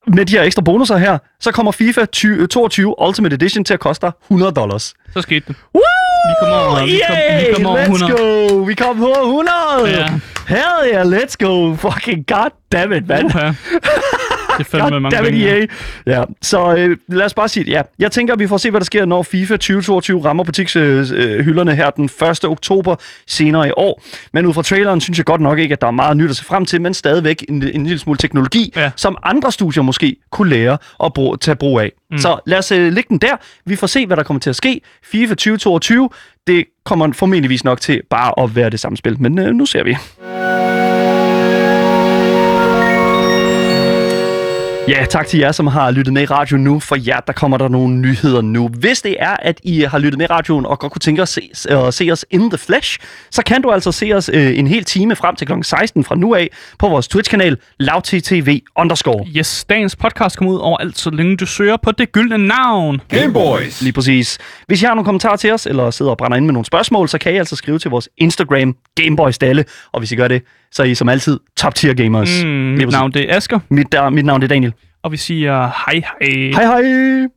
med 0.06 0.26
de 0.26 0.32
her 0.32 0.42
ekstra 0.42 0.62
bonusser 0.62 0.96
her, 0.96 1.18
så 1.40 1.52
kommer 1.52 1.72
FIFA 1.72 2.04
20, 2.04 2.46
22 2.46 2.94
Ultimate 3.08 3.34
Edition 3.34 3.64
til 3.64 3.74
at 3.74 3.80
koste 3.80 4.06
dig 4.06 4.12
100 4.30 4.52
dollars. 4.52 4.94
Så 5.12 5.22
skete 5.22 5.44
det. 5.48 5.56
Woo! 5.74 5.82
Vi 6.28 6.34
kommer 6.40 6.56
over- 6.56 6.84
vi 6.86 7.00
kom- 7.08 7.16
vi 7.48 7.54
kommer 7.54 7.70
over 7.70 7.78
let's 7.78 8.04
100. 8.04 8.18
go! 8.50 8.64
Vi 8.64 8.74
kom 8.74 9.02
over 9.02 9.22
100! 9.22 10.00
Ja. 10.00 10.20
Hell 10.48 10.92
yeah, 10.92 11.06
let's 11.06 11.34
go! 11.38 11.74
Fucking 11.76 12.24
god 12.26 12.50
damn 12.72 12.92
it, 12.92 13.06
man! 13.08 13.30
Det 14.58 14.66
er 14.66 14.70
fandme 14.70 14.90
God 14.90 15.00
mange 15.00 15.16
penge. 15.24 15.48
EA. 15.60 15.66
Ja, 16.06 16.24
så 16.42 16.74
øh, 16.76 16.96
lad 17.08 17.26
os 17.26 17.34
bare 17.34 17.48
sige, 17.48 17.70
ja, 17.70 17.82
jeg 17.98 18.12
tænker, 18.12 18.36
vi 18.36 18.46
får 18.46 18.56
se, 18.56 18.70
hvad 18.70 18.80
der 18.80 18.84
sker, 18.84 19.04
når 19.04 19.22
FIFA 19.22 19.54
2022 19.56 20.24
rammer 20.24 20.44
butikshylderne 20.44 21.74
her 21.74 21.90
den 21.90 22.04
1. 22.04 22.44
oktober 22.44 22.96
senere 23.26 23.68
i 23.68 23.72
år. 23.76 24.02
Men 24.32 24.46
ud 24.46 24.54
fra 24.54 24.62
traileren 24.62 25.00
synes 25.00 25.18
jeg 25.18 25.24
godt 25.26 25.40
nok 25.40 25.58
ikke, 25.58 25.72
at 25.72 25.80
der 25.80 25.86
er 25.86 25.90
meget 25.90 26.16
nyt 26.16 26.30
at 26.30 26.36
se 26.36 26.44
frem 26.44 26.64
til, 26.66 26.80
men 26.80 26.94
stadigvæk 26.94 27.44
en, 27.48 27.62
en 27.74 27.84
lille 27.84 27.98
smule 27.98 28.18
teknologi, 28.18 28.72
Ja. 28.76 28.90
som 28.96 29.16
andre 29.22 29.52
studier 29.52 29.82
måske 29.82 30.16
kunne 30.30 30.50
lære 30.50 30.78
og 30.98 31.14
bruge, 31.14 31.36
tage 31.36 31.54
brug 31.56 31.80
af. 31.80 31.92
Mm. 32.10 32.18
Så 32.18 32.38
lad 32.46 32.58
os 32.58 32.72
øh, 32.72 32.92
lægge 32.92 33.08
den 33.08 33.18
der. 33.18 33.36
Vi 33.66 33.76
får 33.76 33.86
se, 33.86 34.06
hvad 34.06 34.16
der 34.16 34.22
kommer 34.22 34.40
til 34.40 34.50
at 34.50 34.56
ske. 34.56 34.80
FIFA 35.04 35.34
2022, 35.34 36.08
det 36.46 36.64
kommer 36.84 37.12
formentligvis 37.12 37.64
nok 37.64 37.80
til 37.80 38.02
bare 38.10 38.44
at 38.44 38.56
være 38.56 38.70
det 38.70 38.80
samme 38.80 38.96
spil, 38.96 39.22
men 39.22 39.38
øh, 39.38 39.52
nu 39.54 39.66
ser 39.66 39.84
vi. 39.84 39.96
Ja, 44.88 45.06
tak 45.10 45.26
til 45.26 45.40
jer, 45.40 45.52
som 45.52 45.66
har 45.66 45.90
lyttet 45.90 46.14
med 46.14 46.22
i 46.22 46.26
radioen 46.26 46.64
nu. 46.64 46.80
For 46.80 46.96
jer, 47.06 47.20
der 47.20 47.32
kommer 47.32 47.58
der 47.58 47.68
nogle 47.68 47.96
nyheder 47.96 48.40
nu. 48.40 48.68
Hvis 48.68 49.02
det 49.02 49.16
er, 49.18 49.36
at 49.38 49.60
I 49.62 49.80
har 49.80 49.98
lyttet 49.98 50.18
med 50.18 50.26
i 50.26 50.32
radioen 50.32 50.66
og 50.66 50.78
godt 50.78 50.92
kunne 50.92 51.00
tænke 51.00 51.22
at 51.22 51.28
se, 51.28 51.50
at 51.68 51.94
se 51.94 52.08
os 52.12 52.26
in 52.30 52.50
the 52.50 52.58
flesh, 52.58 52.98
så 53.30 53.42
kan 53.46 53.62
du 53.62 53.70
altså 53.70 53.92
se 53.92 54.12
os 54.14 54.30
øh, 54.32 54.58
en 54.58 54.66
hel 54.66 54.84
time 54.84 55.16
frem 55.16 55.36
til 55.36 55.46
kl. 55.46 55.52
16 55.62 56.04
fra 56.04 56.14
nu 56.14 56.34
af 56.34 56.50
på 56.78 56.88
vores 56.88 57.08
Twitch-kanal 57.08 57.56
lavttv 57.78 58.60
underscore. 58.78 59.26
Yes, 59.36 59.64
dagens 59.64 59.96
podcast 59.96 60.36
kommer 60.36 60.54
ud 60.54 60.58
overalt, 60.58 60.98
så 60.98 61.10
længe 61.10 61.36
du 61.36 61.46
søger 61.46 61.76
på 61.82 61.92
det 61.92 62.12
gyldne 62.12 62.38
navn. 62.38 63.00
Gameboys. 63.08 63.82
Lige 63.82 63.92
præcis. 63.92 64.38
Hvis 64.66 64.82
I 64.82 64.84
har 64.84 64.94
nogle 64.94 65.04
kommentarer 65.04 65.36
til 65.36 65.52
os, 65.52 65.66
eller 65.66 65.90
sidder 65.90 66.10
og 66.10 66.18
brænder 66.18 66.36
ind 66.36 66.46
med 66.46 66.52
nogle 66.52 66.66
spørgsmål, 66.66 67.08
så 67.08 67.18
kan 67.18 67.34
I 67.34 67.36
altså 67.36 67.56
skrive 67.56 67.78
til 67.78 67.90
vores 67.90 68.08
Instagram, 68.18 68.76
Gameboys 68.94 69.38
Dalle. 69.38 69.64
Og 69.92 69.98
hvis 70.00 70.12
I 70.12 70.16
gør 70.16 70.28
det, 70.28 70.42
så 70.72 70.82
er 70.82 70.86
I 70.86 70.94
som 70.94 71.08
altid 71.08 71.40
top 71.56 71.74
tier 71.74 71.94
gamers. 71.94 72.44
Mm, 72.44 72.50
mit 72.50 72.90
navn 72.90 73.12
det 73.12 73.30
er 73.30 73.36
Asger, 73.36 73.58
Mit, 73.70 73.92
der, 73.92 74.10
mit 74.10 74.24
navn 74.24 74.40
det 74.40 74.46
er 74.46 74.54
Daniel. 74.54 74.72
og 75.02 75.12
vi 75.12 75.16
siger 75.16 75.52
hej 75.86 76.02
hej. 76.20 76.50
Hej 76.52 76.64
hej! 76.82 77.28